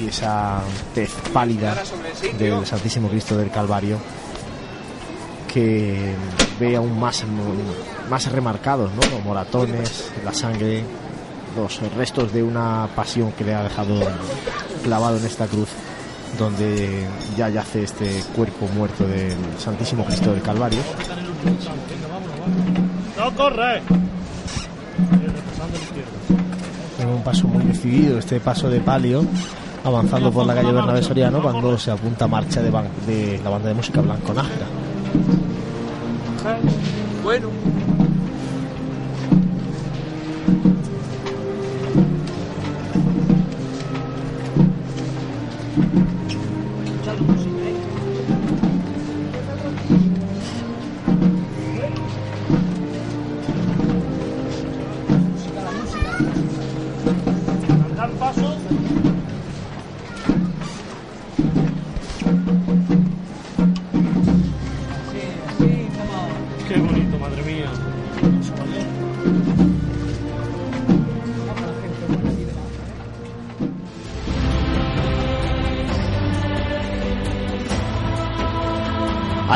Y 0.00 0.08
esa 0.08 0.60
tez 0.94 1.12
pálida 1.32 1.76
del 2.36 2.66
Santísimo 2.66 3.08
Cristo 3.08 3.36
del 3.36 3.50
Calvario 3.50 3.98
que 5.52 6.14
ve 6.58 6.76
aún 6.76 6.98
más, 6.98 7.24
más 8.08 8.32
remarcados, 8.32 8.90
¿no? 8.92 9.02
Los 9.10 9.24
moratones, 9.24 10.10
la 10.24 10.32
sangre, 10.32 10.82
los 11.56 11.80
restos 11.94 12.32
de 12.32 12.42
una 12.42 12.88
pasión 12.96 13.32
que 13.32 13.44
le 13.44 13.54
ha 13.54 13.62
dejado 13.62 14.00
clavado 14.82 15.18
en 15.18 15.26
esta 15.26 15.46
cruz, 15.46 15.68
donde 16.38 17.06
ya 17.36 17.48
yace 17.48 17.84
este 17.84 18.22
cuerpo 18.34 18.66
muerto 18.74 19.04
del 19.06 19.36
Santísimo 19.58 20.04
Cristo 20.04 20.32
del 20.32 20.42
Calvario. 20.42 20.80
¡No 23.18 23.30
corre! 23.34 23.82
En 26.98 27.08
un 27.08 27.22
paso 27.22 27.48
muy 27.48 27.64
decidido, 27.64 28.18
este 28.18 28.40
paso 28.40 28.70
de 28.70 28.80
palio, 28.80 29.24
avanzando 29.84 30.30
por 30.30 30.46
la 30.46 30.54
calle 30.54 30.72
Bernabé 30.72 31.02
Soriano, 31.02 31.42
cuando 31.42 31.76
se 31.78 31.90
apunta 31.90 32.26
marcha 32.26 32.62
de 32.62 33.40
la 33.42 33.50
banda 33.50 33.68
de 33.68 33.74
música 33.74 34.00
Blanco 34.00 34.32
Nájera. 34.32 34.66
Bueno. 37.22 37.48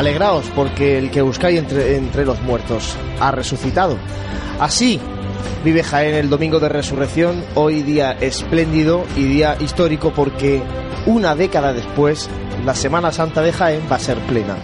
Alegraos 0.07 0.49
porque 0.55 0.97
el 0.97 1.11
que 1.11 1.21
buscáis 1.21 1.59
entre, 1.59 1.97
entre 1.97 2.23
los 2.23 2.41
muertos 2.41 2.95
ha 3.19 3.29
resucitado. 3.31 3.97
Así 4.57 5.01
vive 5.65 5.83
Jaén 5.83 6.15
el 6.15 6.29
domingo 6.29 6.61
de 6.61 6.69
resurrección, 6.69 7.43
hoy 7.55 7.83
día 7.83 8.13
espléndido 8.13 9.03
y 9.17 9.23
día 9.23 9.57
histórico 9.59 10.13
porque 10.13 10.61
una 11.05 11.35
década 11.35 11.73
después 11.73 12.29
la 12.63 12.73
Semana 12.73 13.11
Santa 13.11 13.41
de 13.41 13.51
Jaén 13.51 13.81
va 13.91 13.97
a 13.97 13.99
ser 13.99 14.17
plena. 14.19 14.55